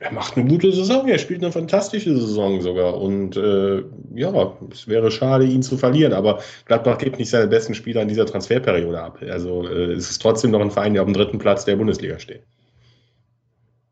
Er 0.00 0.12
macht 0.12 0.36
eine 0.36 0.48
gute 0.48 0.70
Saison, 0.70 1.08
er 1.08 1.18
spielt 1.18 1.42
eine 1.42 1.50
fantastische 1.50 2.16
Saison 2.16 2.60
sogar. 2.60 3.00
Und 3.00 3.36
äh, 3.36 3.82
ja, 4.14 4.56
es 4.70 4.86
wäre 4.86 5.10
schade, 5.10 5.46
ihn 5.46 5.62
zu 5.62 5.76
verlieren. 5.76 6.12
Aber 6.12 6.40
Gladbach 6.66 6.98
gibt 6.98 7.18
nicht 7.18 7.30
seine 7.30 7.48
besten 7.48 7.74
Spieler 7.74 8.02
in 8.02 8.08
dieser 8.08 8.26
Transferperiode 8.26 9.00
ab. 9.00 9.18
Also 9.28 9.66
äh, 9.66 9.92
es 9.92 10.10
ist 10.10 10.22
trotzdem 10.22 10.52
noch 10.52 10.60
ein 10.60 10.70
Verein, 10.70 10.92
der 10.92 11.02
auf 11.02 11.08
dem 11.08 11.14
dritten 11.14 11.38
Platz 11.38 11.64
der 11.64 11.76
Bundesliga 11.76 12.18
steht. 12.18 12.42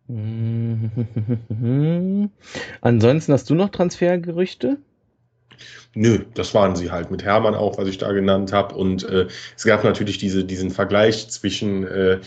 Ansonsten 2.83 3.33
hast 3.33 3.51
du 3.51 3.57
noch 3.57 3.71
Transfergerüchte? 3.71 4.79
Nö, 5.95 6.21
das 6.35 6.55
waren 6.55 6.77
sie 6.77 6.91
halt 6.91 7.11
mit 7.11 7.25
Hermann 7.25 7.55
auch, 7.55 7.79
was 7.79 7.89
ich 7.89 7.99
da 7.99 8.13
genannt 8.13 8.53
habe. 8.53 8.75
Und 8.75 9.09
äh, 9.09 9.27
es 9.57 9.65
gab 9.65 9.85
natürlich 9.85 10.19
diese, 10.19 10.45
diesen 10.45 10.71
Vergleich 10.71 11.29
zwischen 11.29 11.87
äh, 11.87 12.21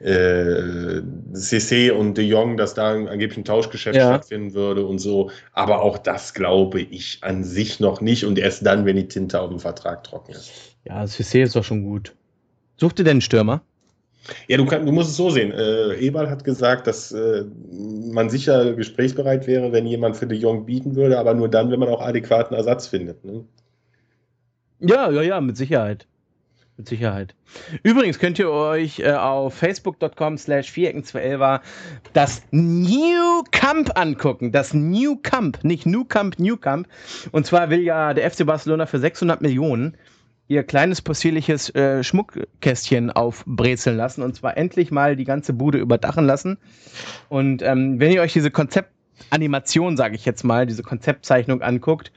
äh, 0.00 1.02
CC 1.34 1.90
und 1.90 2.16
De 2.16 2.24
Jong, 2.24 2.56
dass 2.56 2.74
da 2.74 2.92
angeblich 2.92 3.36
ein 3.36 3.44
Tauschgeschäft 3.44 3.96
ja. 3.96 4.08
stattfinden 4.08 4.54
würde 4.54 4.86
und 4.86 4.98
so. 4.98 5.30
Aber 5.52 5.82
auch 5.82 5.98
das 5.98 6.34
glaube 6.34 6.80
ich 6.80 7.18
an 7.22 7.44
sich 7.44 7.80
noch 7.80 8.00
nicht 8.00 8.24
und 8.24 8.38
erst 8.38 8.64
dann, 8.64 8.86
wenn 8.86 8.96
die 8.96 9.08
Tinte 9.08 9.40
auf 9.40 9.50
dem 9.50 9.60
Vertrag 9.60 10.04
trocken 10.04 10.32
ist. 10.32 10.50
Ja, 10.84 11.04
CC 11.06 11.42
ist 11.42 11.56
doch 11.56 11.64
schon 11.64 11.84
gut. 11.84 12.14
Sucht 12.76 12.98
ihr 12.98 13.04
denn 13.04 13.12
einen 13.12 13.20
Stürmer? 13.20 13.62
Ja, 14.48 14.56
du, 14.56 14.66
kann, 14.66 14.86
du 14.86 14.92
musst 14.92 15.10
es 15.10 15.16
so 15.16 15.30
sehen. 15.30 15.52
Äh, 15.52 15.94
Eberl 15.96 16.30
hat 16.30 16.44
gesagt, 16.44 16.86
dass 16.86 17.12
äh, 17.12 17.44
man 17.72 18.30
sicher 18.30 18.74
gesprächsbereit 18.74 19.46
wäre, 19.46 19.72
wenn 19.72 19.86
jemand 19.86 20.16
für 20.16 20.26
De 20.26 20.38
Jong 20.38 20.66
bieten 20.66 20.94
würde, 20.94 21.18
aber 21.18 21.34
nur 21.34 21.48
dann, 21.48 21.70
wenn 21.70 21.80
man 21.80 21.88
auch 21.88 22.02
adäquaten 22.02 22.56
Ersatz 22.56 22.86
findet. 22.86 23.24
Ne? 23.24 23.44
Ja, 24.80 25.10
ja, 25.10 25.22
ja, 25.22 25.40
mit 25.40 25.56
Sicherheit. 25.56 26.06
Mit 26.76 26.88
Sicherheit. 26.88 27.34
Übrigens 27.82 28.18
könnt 28.18 28.38
ihr 28.38 28.50
euch 28.50 29.00
äh, 29.00 29.12
auf 29.12 29.54
facebook.com 29.54 30.38
slash 30.38 30.70
vierecken211 30.70 31.60
das 32.14 32.42
New 32.52 33.42
Camp 33.50 33.98
angucken. 33.98 34.52
Das 34.52 34.72
New 34.72 35.16
Camp, 35.16 35.62
nicht 35.62 35.84
New 35.84 36.04
Camp, 36.04 36.38
New 36.38 36.56
Camp. 36.56 36.88
Und 37.32 37.44
zwar 37.44 37.68
will 37.68 37.80
ja 37.80 38.14
der 38.14 38.30
FC 38.30 38.46
Barcelona 38.46 38.86
für 38.86 38.98
600 38.98 39.42
Millionen 39.42 39.96
ihr 40.50 40.64
kleines 40.64 41.00
possierliches 41.00 41.72
äh, 41.76 42.02
Schmuckkästchen 42.02 43.12
aufbrezeln 43.12 43.96
lassen 43.96 44.22
und 44.22 44.34
zwar 44.34 44.56
endlich 44.56 44.90
mal 44.90 45.14
die 45.14 45.24
ganze 45.24 45.52
Bude 45.52 45.78
überdachen 45.78 46.26
lassen. 46.26 46.58
Und 47.28 47.62
ähm, 47.62 48.00
wenn 48.00 48.10
ihr 48.10 48.20
euch 48.20 48.32
diese 48.32 48.50
Konzeptanimation, 48.50 49.96
sage 49.96 50.16
ich 50.16 50.24
jetzt 50.24 50.42
mal, 50.42 50.66
diese 50.66 50.82
Konzeptzeichnung 50.82 51.62
anguckt, 51.62 52.10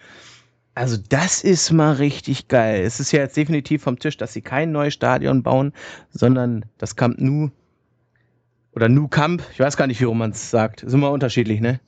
also 0.73 0.97
das 0.97 1.43
ist 1.43 1.71
mal 1.71 1.93
richtig 1.93 2.47
geil. 2.47 2.81
Es 2.83 2.99
ist 2.99 3.11
ja 3.11 3.19
jetzt 3.19 3.37
definitiv 3.37 3.83
vom 3.83 3.99
Tisch, 3.99 4.17
dass 4.17 4.33
sie 4.33 4.41
kein 4.41 4.71
neues 4.71 4.95
Stadion 4.95 5.43
bauen, 5.43 5.71
sondern 6.09 6.65
das 6.79 6.95
Camp 6.95 7.19
Nou 7.19 7.51
oder 8.73 8.89
Nou 8.89 9.09
Camp, 9.09 9.43
ich 9.53 9.59
weiß 9.59 9.77
gar 9.77 9.85
nicht, 9.85 10.01
wie 10.01 10.11
man 10.11 10.31
es 10.31 10.49
sagt. 10.49 10.81
Ist 10.81 10.93
immer 10.93 11.11
unterschiedlich, 11.11 11.61
ne? 11.61 11.79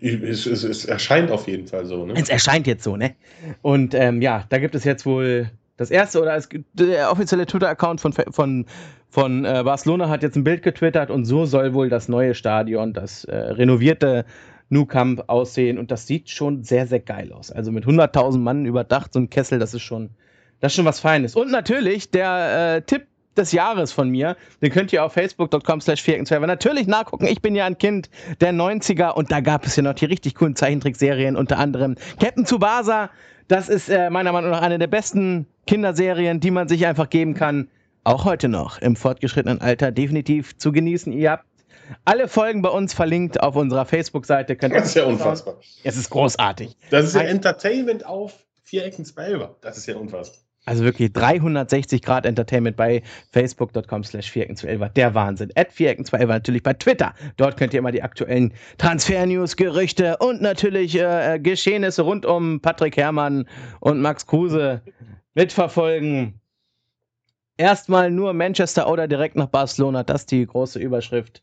Es, 0.00 0.46
es, 0.46 0.64
es, 0.64 0.84
erscheint 0.84 1.30
auf 1.30 1.46
jeden 1.46 1.66
Fall 1.66 1.86
so, 1.86 2.04
ne? 2.04 2.14
Es 2.16 2.28
erscheint 2.28 2.66
jetzt 2.66 2.84
so, 2.84 2.96
ne? 2.96 3.14
Und 3.62 3.94
ähm, 3.94 4.20
ja, 4.20 4.44
da 4.48 4.58
gibt 4.58 4.74
es 4.74 4.84
jetzt 4.84 5.06
wohl 5.06 5.50
das 5.76 5.90
erste 5.90 6.20
oder 6.20 6.36
es 6.36 6.48
der 6.72 7.10
offizielle 7.10 7.46
Twitter-Account 7.46 8.00
von, 8.00 8.12
von, 8.12 8.66
von 9.08 9.44
äh, 9.44 9.62
Barcelona 9.64 10.08
hat 10.08 10.22
jetzt 10.22 10.36
ein 10.36 10.44
Bild 10.44 10.62
getwittert 10.62 11.10
und 11.10 11.24
so 11.24 11.46
soll 11.46 11.74
wohl 11.74 11.88
das 11.88 12.08
neue 12.08 12.34
Stadion, 12.34 12.92
das 12.92 13.24
äh, 13.24 13.36
renovierte 13.36 14.24
Nou 14.68 14.86
Camp 14.86 15.24
aussehen 15.28 15.78
und 15.78 15.90
das 15.90 16.06
sieht 16.06 16.30
schon 16.30 16.62
sehr, 16.62 16.86
sehr 16.86 17.00
geil 17.00 17.32
aus. 17.32 17.50
Also 17.50 17.72
mit 17.72 17.84
100.000 17.84 18.38
Mann 18.38 18.66
überdacht, 18.66 19.12
so 19.12 19.20
ein 19.20 19.30
Kessel, 19.30 19.58
das 19.58 19.74
ist 19.74 19.82
schon, 19.82 20.10
das 20.60 20.72
ist 20.72 20.76
schon 20.76 20.84
was 20.84 21.00
Feines. 21.00 21.34
Und 21.34 21.50
natürlich 21.50 22.10
der 22.10 22.76
äh, 22.76 22.82
Tipp 22.82 23.06
des 23.36 23.52
Jahres 23.52 23.92
von 23.92 24.08
mir, 24.08 24.36
den 24.62 24.70
könnt 24.70 24.92
ihr 24.92 25.04
auf 25.04 25.12
facebook.com 25.12 25.80
slash 25.80 26.06
natürlich 26.06 26.86
nachgucken. 26.86 27.26
Ich 27.26 27.42
bin 27.42 27.54
ja 27.54 27.66
ein 27.66 27.78
Kind 27.78 28.10
der 28.40 28.52
90er 28.52 29.10
und 29.12 29.32
da 29.32 29.40
gab 29.40 29.66
es 29.66 29.76
ja 29.76 29.82
noch 29.82 29.94
die 29.94 30.06
richtig 30.06 30.34
coolen 30.34 30.56
Zeichentrickserien, 30.56 31.36
unter 31.36 31.58
anderem 31.58 31.96
Captain 32.20 32.44
Tsubasa. 32.44 33.10
Das 33.48 33.68
ist 33.68 33.88
äh, 33.88 34.08
meiner 34.10 34.32
Meinung 34.32 34.50
nach 34.50 34.62
eine 34.62 34.78
der 34.78 34.86
besten 34.86 35.46
Kinderserien, 35.66 36.40
die 36.40 36.50
man 36.50 36.68
sich 36.68 36.86
einfach 36.86 37.10
geben 37.10 37.34
kann. 37.34 37.68
Auch 38.02 38.24
heute 38.24 38.48
noch 38.48 38.78
im 38.78 38.96
fortgeschrittenen 38.96 39.60
Alter 39.60 39.90
definitiv 39.90 40.56
zu 40.58 40.72
genießen. 40.72 41.12
Ihr 41.12 41.30
habt 41.32 41.46
alle 42.04 42.28
Folgen 42.28 42.62
bei 42.62 42.68
uns 42.68 42.94
verlinkt 42.94 43.42
auf 43.42 43.56
unserer 43.56 43.84
Facebook-Seite. 43.84 44.56
Das 44.56 44.86
ist 44.86 44.94
ja 44.94 45.04
unfassbar. 45.04 45.56
Es 45.84 45.96
ist 45.96 46.10
großartig. 46.10 46.76
Das 46.90 47.06
ist 47.06 47.14
ja 47.14 47.22
Entertainment 47.22 48.06
auf 48.06 48.32
vier 48.62 48.84
Ecken 48.84 49.04
Zwölfer. 49.04 49.56
Das 49.60 49.76
ist 49.76 49.86
ja 49.86 49.96
unfassbar. 49.96 50.43
Also 50.66 50.84
wirklich 50.84 51.12
360 51.12 52.00
Grad 52.00 52.24
Entertainment 52.24 52.76
bei 52.76 53.02
facebook.com 53.32 54.02
slash 54.02 54.30
4 54.30 54.48
Der 54.96 55.14
Wahnsinn. 55.14 55.50
At 55.56 55.72
4 55.72 55.96
natürlich 56.26 56.62
bei 56.62 56.72
Twitter. 56.72 57.14
Dort 57.36 57.58
könnt 57.58 57.74
ihr 57.74 57.80
immer 57.80 57.92
die 57.92 58.02
aktuellen 58.02 58.54
Transfer-News, 58.78 59.56
Gerüchte 59.56 60.16
und 60.18 60.40
natürlich 60.40 60.98
äh, 60.98 61.38
Geschehnisse 61.38 62.02
rund 62.02 62.24
um 62.24 62.60
Patrick 62.60 62.96
Herrmann 62.96 63.46
und 63.80 64.00
Max 64.00 64.26
Kruse 64.26 64.80
mitverfolgen. 65.34 66.40
Erstmal 67.56 68.10
nur 68.10 68.32
Manchester 68.32 68.90
oder 68.90 69.06
direkt 69.06 69.36
nach 69.36 69.48
Barcelona. 69.48 70.02
Das 70.02 70.22
ist 70.22 70.30
die 70.30 70.46
große 70.46 70.78
Überschrift 70.78 71.42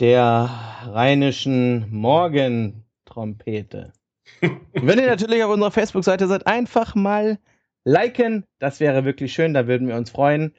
der 0.00 0.50
rheinischen 0.84 1.86
Morgentrompete. 1.90 3.92
Wenn 4.72 4.98
ihr 4.98 5.06
natürlich 5.06 5.44
auf 5.44 5.52
unserer 5.52 5.70
Facebook-Seite 5.70 6.26
seid, 6.26 6.46
einfach 6.46 6.94
mal 6.94 7.38
liken. 7.86 8.44
Das 8.58 8.80
wäre 8.80 9.06
wirklich 9.06 9.32
schön, 9.32 9.54
da 9.54 9.66
würden 9.66 9.88
wir 9.88 9.96
uns 9.96 10.10
freuen. 10.10 10.54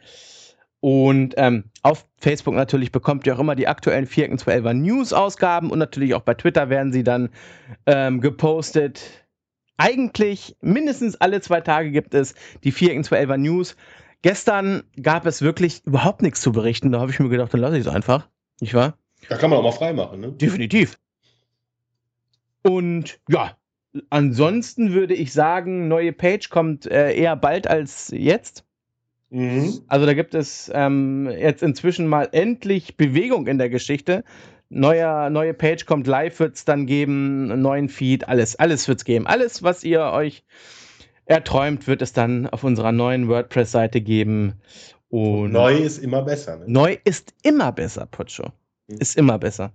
Und 0.80 1.34
ähm, 1.38 1.66
auf 1.82 2.08
Facebook 2.18 2.56
natürlich 2.56 2.92
bekommt 2.92 3.28
ihr 3.28 3.36
auch 3.36 3.40
immer 3.40 3.56
die 3.56 3.68
aktuellen 3.68 4.08
4.12er 4.08 4.74
News-Ausgaben 4.74 5.70
und 5.70 5.80
natürlich 5.80 6.16
auch 6.16 6.22
bei 6.22 6.34
Twitter 6.34 6.70
werden 6.70 6.92
sie 6.94 7.04
dann 7.04 7.30
ähm, 7.86 8.22
gepostet. 8.22 9.26
Eigentlich 9.78 10.56
mindestens 10.62 11.16
alle 11.16 11.42
zwei 11.42 11.62
Tage 11.62 11.92
gibt 11.92 12.14
es 12.14 12.36
die 12.64 12.74
4.12er 12.74 13.38
News. 13.38 13.76
Gestern 14.22 14.84
gab 15.02 15.26
es 15.26 15.42
wirklich 15.42 15.86
überhaupt 15.86 16.22
nichts 16.22 16.42
zu 16.42 16.52
berichten. 16.52 16.92
Da 16.92 17.00
habe 17.00 17.12
ich 17.12 17.20
mir 17.20 17.30
gedacht, 17.30 17.54
dann 17.54 17.62
lasse 17.62 17.78
ich 17.78 17.86
es 17.86 17.94
einfach. 17.94 18.28
Nicht 18.62 18.74
wahr? 18.74 18.98
Da 19.30 19.38
kann 19.38 19.50
man 19.50 19.60
auch 19.60 19.64
mal 19.64 19.72
frei 19.72 19.94
machen, 19.94 20.20
ne? 20.20 20.32
Definitiv. 20.32 20.98
Und 22.64 23.20
ja, 23.30 23.58
ansonsten 24.10 24.94
würde 24.94 25.14
ich 25.14 25.34
sagen, 25.34 25.88
neue 25.88 26.14
Page 26.14 26.50
kommt 26.50 26.86
äh, 26.86 27.14
eher 27.14 27.36
bald 27.36 27.68
als 27.68 28.12
jetzt. 28.16 28.64
Mhm. 29.30 29.82
Also 29.88 30.06
da 30.06 30.14
gibt 30.14 30.34
es 30.34 30.72
ähm, 30.74 31.30
jetzt 31.30 31.64
inzwischen 31.64 32.08
mal 32.08 32.30
endlich 32.32 32.98
Bewegung 32.98 33.48
in 33.48 33.58
der 33.58 33.70
Geschichte. 33.70 34.24
Neuer, 34.70 35.30
neue 35.30 35.54
Page 35.54 35.86
kommt 35.86 36.08
live, 36.08 36.40
wird 36.40 36.56
es 36.56 36.66
dann 36.66 36.86
geben, 36.86 37.52
einen 37.52 37.62
neuen 37.62 37.90
Feed, 37.90 38.28
alles, 38.28 38.58
alles 38.58 38.88
wird 38.88 39.00
es 39.00 39.06
geben. 39.06 39.26
Alles, 39.28 39.64
was 39.64 39.84
ihr 39.84 40.02
euch 40.02 40.44
erträumt, 41.26 41.88
wird 41.88 42.02
es 42.02 42.14
dann 42.14 42.48
auf 42.48 42.64
unserer 42.64 42.92
neuen 42.92 43.28
WordPress-Seite 43.28 44.02
geben. 44.02 44.56
Und 45.10 45.52
neu 45.52 45.78
ist 45.78 46.00
immer 46.00 46.22
besser. 46.24 46.58
Ne? 46.58 46.66
Neu 46.68 46.98
ist 47.04 47.34
immer 47.44 47.72
besser, 47.72 48.06
Pocho. 48.06 48.52
Mhm. 48.88 48.98
Ist 49.00 49.18
immer 49.18 49.38
besser. 49.40 49.72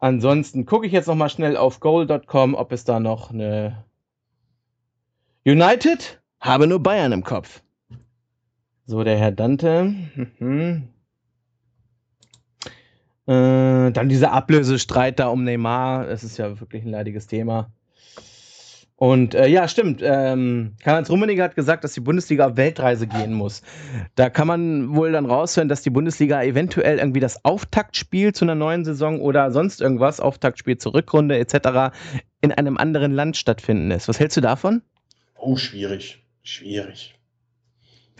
Ansonsten 0.00 0.64
gucke 0.64 0.86
ich 0.86 0.92
jetzt 0.92 1.06
noch 1.06 1.14
mal 1.14 1.28
schnell 1.28 1.56
auf 1.56 1.78
goal.com, 1.78 2.54
ob 2.54 2.72
es 2.72 2.84
da 2.84 3.00
noch 3.00 3.30
eine 3.30 3.84
United 5.44 6.20
habe 6.40 6.66
nur 6.66 6.82
Bayern 6.82 7.12
im 7.12 7.22
Kopf. 7.22 7.62
So, 8.86 9.04
der 9.04 9.18
Herr 9.18 9.30
Dante. 9.30 9.94
Mhm. 10.38 10.88
Äh, 13.26 13.92
dann 13.92 14.08
dieser 14.08 14.32
Ablösestreit 14.32 15.20
da 15.20 15.28
um 15.28 15.44
Neymar. 15.44 16.06
Das 16.06 16.24
ist 16.24 16.38
ja 16.38 16.58
wirklich 16.58 16.82
ein 16.84 16.90
leidiges 16.90 17.26
Thema. 17.26 17.70
Und 19.02 19.34
äh, 19.34 19.48
ja, 19.48 19.66
stimmt. 19.66 20.02
Ähm, 20.04 20.74
Karl-Heinz 20.84 21.08
Rummenigge 21.08 21.42
hat 21.42 21.54
gesagt, 21.54 21.84
dass 21.84 21.94
die 21.94 22.00
Bundesliga 22.00 22.48
auf 22.48 22.58
Weltreise 22.58 23.06
gehen 23.06 23.32
muss. 23.32 23.62
Da 24.14 24.28
kann 24.28 24.46
man 24.46 24.94
wohl 24.94 25.10
dann 25.10 25.24
raushören, 25.24 25.70
dass 25.70 25.80
die 25.80 25.88
Bundesliga 25.88 26.42
eventuell 26.42 26.98
irgendwie 26.98 27.20
das 27.20 27.42
Auftaktspiel 27.42 28.34
zu 28.34 28.44
einer 28.44 28.56
neuen 28.56 28.84
Saison 28.84 29.22
oder 29.22 29.52
sonst 29.52 29.80
irgendwas, 29.80 30.20
Auftaktspiel 30.20 30.76
zur 30.76 30.92
Rückrunde 30.92 31.38
etc., 31.38 31.96
in 32.42 32.52
einem 32.52 32.76
anderen 32.76 33.12
Land 33.12 33.38
stattfinden 33.38 33.88
lässt. 33.88 34.06
Was 34.06 34.20
hältst 34.20 34.36
du 34.36 34.42
davon? 34.42 34.82
Oh, 35.34 35.56
schwierig. 35.56 36.22
Schwierig. 36.42 37.18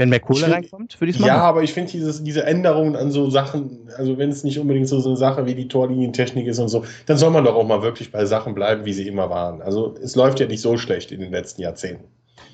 Wenn 0.01 0.09
mehr 0.09 0.20
Kohle 0.20 0.44
find, 0.44 0.55
reinkommt, 0.55 0.98
würde 0.98 1.10
ich 1.10 1.18
sagen. 1.18 1.27
Ja, 1.27 1.43
aber 1.43 1.62
ich 1.62 1.74
finde 1.74 1.93
diese 1.93 2.43
Änderungen 2.47 2.97
an 2.97 3.10
so 3.10 3.28
Sachen, 3.28 3.90
also 3.98 4.16
wenn 4.16 4.31
es 4.31 4.44
nicht 4.44 4.59
unbedingt 4.59 4.89
so, 4.89 4.98
so 4.98 5.10
eine 5.10 5.18
Sache 5.18 5.44
wie 5.44 5.55
die 5.55 5.68
Torlinientechnik 5.68 6.47
ist 6.47 6.59
und 6.59 6.68
so, 6.68 6.86
dann 7.05 7.18
soll 7.18 7.28
man 7.28 7.44
doch 7.44 7.55
auch 7.55 7.66
mal 7.66 7.82
wirklich 7.82 8.10
bei 8.10 8.24
Sachen 8.24 8.55
bleiben, 8.55 8.86
wie 8.86 8.94
sie 8.94 9.06
immer 9.06 9.28
waren. 9.28 9.60
Also 9.60 9.94
es 10.02 10.16
läuft 10.16 10.40
ja 10.40 10.47
nicht 10.47 10.62
so 10.62 10.78
schlecht 10.78 11.12
in 11.12 11.20
den 11.20 11.31
letzten 11.31 11.60
Jahrzehnten. 11.60 12.05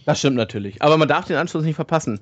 Das 0.07 0.19
stimmt 0.19 0.35
natürlich. 0.35 0.83
Aber 0.83 0.97
man 0.97 1.07
darf 1.07 1.27
den 1.27 1.37
Anschluss 1.37 1.63
nicht 1.63 1.77
verpassen. 1.77 2.19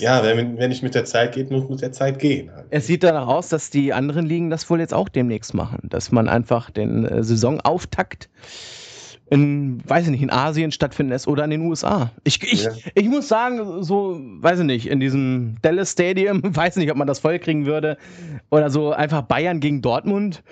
Ja, 0.00 0.24
wenn, 0.24 0.58
wenn 0.58 0.72
ich 0.72 0.82
mit 0.82 0.96
der 0.96 1.04
Zeit 1.04 1.36
geht, 1.36 1.52
muss 1.52 1.68
mit 1.68 1.80
der 1.80 1.92
Zeit 1.92 2.18
gehen. 2.18 2.52
Halt. 2.52 2.66
Es 2.70 2.88
sieht 2.88 3.04
danach 3.04 3.28
aus, 3.28 3.48
dass 3.50 3.70
die 3.70 3.92
anderen 3.92 4.26
Ligen 4.26 4.50
das 4.50 4.68
wohl 4.68 4.80
jetzt 4.80 4.94
auch 4.94 5.08
demnächst 5.08 5.54
machen. 5.54 5.78
Dass 5.84 6.10
man 6.10 6.28
einfach 6.28 6.72
den 6.72 7.04
äh, 7.04 7.22
Saisonauftakt 7.22 8.28
in, 9.28 9.80
weiß 9.88 10.04
ich 10.04 10.10
nicht, 10.10 10.22
in 10.22 10.30
Asien 10.30 10.70
stattfinden 10.72 11.10
lässt 11.12 11.26
oder 11.26 11.44
in 11.44 11.50
den 11.50 11.62
USA. 11.62 12.12
Ich, 12.24 12.42
ich, 12.42 12.64
Ja. 12.64 12.70
ich 12.94 13.08
muss 13.08 13.28
sagen, 13.28 13.82
so, 13.82 14.20
weiß 14.20 14.60
ich 14.60 14.64
nicht, 14.66 14.86
in 14.88 15.00
diesem 15.00 15.56
Dallas 15.62 15.92
Stadium, 15.92 16.42
weiß 16.44 16.76
nicht, 16.76 16.90
ob 16.90 16.96
man 16.96 17.06
das 17.06 17.18
voll 17.18 17.38
kriegen 17.38 17.66
würde. 17.66 17.96
Oder 18.50 18.70
so 18.70 18.92
einfach 18.92 19.22
Bayern 19.22 19.60
gegen 19.60 19.82
Dortmund. 19.82 20.42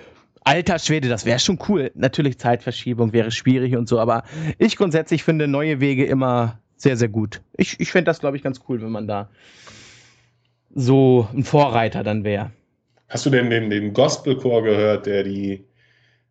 Alter 0.43 0.77
Schwede, 0.77 1.07
das 1.09 1.25
wäre 1.25 1.39
schon 1.39 1.57
cool. 1.69 1.91
Natürlich 1.95 2.37
Zeitverschiebung 2.37 3.13
wäre 3.13 3.31
schwierig 3.31 3.75
und 3.75 3.87
so, 3.87 3.99
aber 3.99 4.23
ich 4.59 4.75
grundsätzlich 4.77 5.23
finde 5.23 5.47
neue 5.47 5.79
Wege 5.79 6.05
immer 6.05 6.59
sehr, 6.75 6.97
sehr 6.97 7.09
gut. 7.09 7.41
Ich, 7.57 7.79
ich 7.79 7.91
fände 7.91 8.05
das, 8.09 8.19
glaube 8.19 8.37
ich, 8.37 8.43
ganz 8.43 8.59
cool, 8.69 8.81
wenn 8.81 8.91
man 8.91 9.07
da 9.07 9.29
so 10.75 11.27
ein 11.33 11.43
Vorreiter 11.45 12.03
dann 12.03 12.23
wäre. 12.23 12.51
Hast 13.07 13.25
du 13.25 13.29
denn 13.29 13.49
den, 13.49 13.69
den 13.69 13.93
Gospelchor 13.93 14.61
gehört, 14.63 15.05
der 15.05 15.23
die 15.23 15.63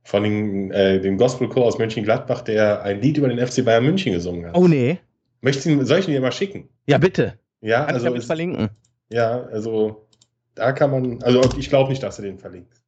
von 0.05 0.22
den, 0.22 0.70
äh, 0.70 1.01
den 1.01 1.16
Gospelchor 1.16 1.64
aus 1.64 1.78
Mönchengladbach, 1.78 2.43
der 2.43 2.82
ein 2.82 3.01
Lied 3.01 3.16
über 3.18 3.28
den 3.28 3.44
FC 3.44 3.64
Bayern 3.64 3.85
München 3.85 4.12
gesungen 4.12 4.47
hat? 4.47 4.56
Oh 4.56 4.68
nee. 4.68 4.98
Möchtest 5.40 5.66
du, 5.66 5.85
soll 5.85 5.98
ich 5.98 6.09
ihn 6.09 6.12
dir 6.14 6.20
mal 6.20 6.31
schicken? 6.32 6.68
Ja, 6.86 6.98
bitte. 6.98 7.39
Ja, 7.60 7.85
Kann 7.86 7.97
ich 7.97 8.02
also, 8.05 8.14
es- 8.14 8.24
verlinken. 8.26 8.68
ja, 9.10 9.43
also 9.44 10.06
da 10.55 10.72
kann 10.72 10.90
man, 10.90 11.22
also 11.22 11.40
ich 11.59 11.68
glaube 11.68 11.90
nicht, 11.90 12.02
dass 12.02 12.16
du 12.16 12.22
den 12.22 12.39
verlinkst. 12.39 12.81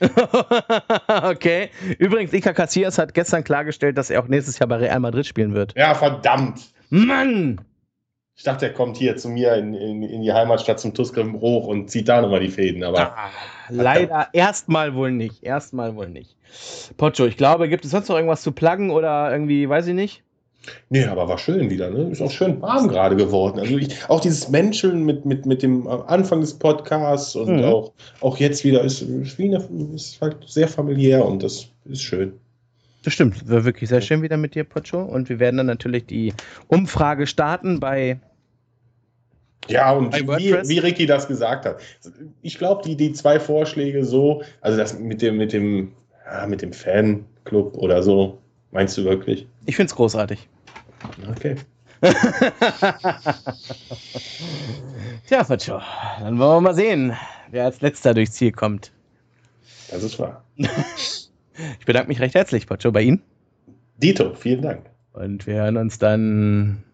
okay. 1.24 1.70
Übrigens, 1.98 2.32
Iker 2.32 2.52
Casillas 2.52 2.98
hat 2.98 3.14
gestern 3.14 3.42
klargestellt, 3.44 3.96
dass 3.98 4.10
er 4.10 4.20
auch 4.22 4.28
nächstes 4.28 4.58
Jahr 4.58 4.68
bei 4.68 4.76
Real 4.76 5.00
Madrid 5.00 5.26
spielen 5.26 5.54
wird. 5.54 5.74
Ja, 5.76 5.94
verdammt! 5.94 6.60
Mann! 6.90 7.60
Ich 8.36 8.44
dachte, 8.44 8.66
er 8.66 8.72
kommt 8.72 8.96
hier 8.96 9.16
zu 9.16 9.28
mir 9.28 9.54
in, 9.54 9.74
in, 9.74 10.02
in 10.04 10.22
die 10.22 10.32
Heimatstadt 10.32 10.78
zum 10.78 10.94
Tusgrim 10.94 11.40
hoch 11.40 11.66
und 11.66 11.90
zieht 11.90 12.08
da 12.08 12.20
nochmal 12.22 12.38
die 12.40 12.48
Fäden, 12.50 12.84
aber 12.84 13.16
Ah, 13.18 13.30
leider 13.68 14.28
erstmal 14.32 14.94
wohl 14.94 15.10
nicht. 15.10 15.42
Erstmal 15.42 15.96
wohl 15.96 16.08
nicht. 16.08 16.36
Pocho, 16.96 17.26
ich 17.26 17.36
glaube, 17.36 17.68
gibt 17.68 17.84
es 17.84 17.90
sonst 17.90 18.08
noch 18.08 18.16
irgendwas 18.16 18.42
zu 18.42 18.52
pluggen 18.52 18.90
oder 18.90 19.30
irgendwie, 19.30 19.68
weiß 19.68 19.86
ich 19.88 19.94
nicht? 19.94 20.22
nee, 20.90 21.04
aber 21.04 21.28
war 21.28 21.38
schön 21.38 21.70
wieder, 21.70 21.90
ne? 21.90 22.10
Ist 22.10 22.20
auch 22.20 22.30
schön 22.30 22.60
warm 22.60 22.88
gerade 22.88 23.16
geworden. 23.16 23.58
Also 23.60 23.78
ich, 23.78 23.88
auch 24.08 24.20
dieses 24.20 24.48
Menscheln 24.48 25.04
mit, 25.04 25.24
mit, 25.24 25.46
mit 25.46 25.62
dem 25.62 25.86
Anfang 25.86 26.40
des 26.40 26.54
Podcasts 26.58 27.36
und 27.36 27.56
Mhm. 27.56 27.64
auch, 27.64 27.92
auch 28.20 28.36
jetzt 28.38 28.64
wieder 28.64 28.82
ist, 28.82 29.02
ist, 29.02 29.40
eine, 29.40 29.66
ist 29.94 30.20
halt 30.20 30.36
sehr 30.46 30.68
familiär 30.68 31.24
und 31.24 31.42
das 31.42 31.68
ist 31.86 32.02
schön. 32.02 32.32
Das 33.04 33.14
stimmt. 33.14 33.48
War 33.48 33.64
wirklich 33.64 33.88
sehr 33.88 34.00
schön 34.00 34.22
wieder 34.22 34.36
mit 34.36 34.54
dir, 34.54 34.64
Pocho. 34.64 35.00
Und 35.00 35.28
wir 35.28 35.38
werden 35.38 35.56
dann 35.58 35.66
natürlich 35.66 36.06
die 36.06 36.34
Umfrage 36.66 37.26
starten 37.26 37.80
bei. 37.80 38.18
Ja, 39.68 39.92
und 39.92 40.10
Bei 40.10 40.38
wie, 40.38 40.52
wie 40.68 40.78
Ricky 40.78 41.06
das 41.06 41.28
gesagt 41.28 41.66
hat. 41.66 41.80
Ich 42.42 42.58
glaube, 42.58 42.82
die, 42.84 42.96
die 42.96 43.12
zwei 43.12 43.38
Vorschläge 43.38 44.04
so, 44.04 44.42
also 44.62 44.78
das 44.78 44.98
mit 44.98 45.20
dem, 45.20 45.36
mit 45.36 45.52
dem, 45.52 45.92
ja, 46.30 46.46
mit 46.46 46.62
dem 46.62 46.72
Fanclub 46.72 47.76
oder 47.76 48.02
so, 48.02 48.38
meinst 48.70 48.96
du 48.98 49.04
wirklich? 49.04 49.46
Ich 49.66 49.76
finde 49.76 49.90
es 49.90 49.96
großartig. 49.96 50.48
Okay. 51.30 51.56
Tja, 55.26 55.42
Pocho, 55.42 55.80
dann 56.20 56.38
wollen 56.38 56.56
wir 56.56 56.60
mal 56.60 56.74
sehen, 56.74 57.16
wer 57.50 57.64
als 57.64 57.80
letzter 57.80 58.14
durchs 58.14 58.32
Ziel 58.32 58.52
kommt. 58.52 58.92
Das 59.90 60.02
ist 60.02 60.18
wahr. 60.18 60.44
Ich 61.80 61.86
bedanke 61.86 62.06
mich 62.06 62.20
recht 62.20 62.36
herzlich, 62.36 62.68
Pocho, 62.68 62.92
bei 62.92 63.02
Ihnen. 63.02 63.20
Dito, 63.96 64.32
vielen 64.34 64.62
Dank. 64.62 64.86
Und 65.12 65.44
wir 65.48 65.54
hören 65.54 65.76
uns 65.76 65.98
dann. 65.98 66.84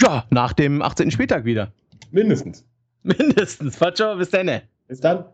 Ja, 0.00 0.24
nach 0.30 0.54
dem 0.54 0.80
18. 0.80 1.10
Spieltag 1.10 1.44
wieder. 1.44 1.70
Mindestens. 2.10 2.64
Mindestens. 3.02 3.76
Pocho, 3.76 4.16
bis 4.16 4.30
dann. 4.30 4.62
Bis 4.86 5.00
dann. 5.00 5.26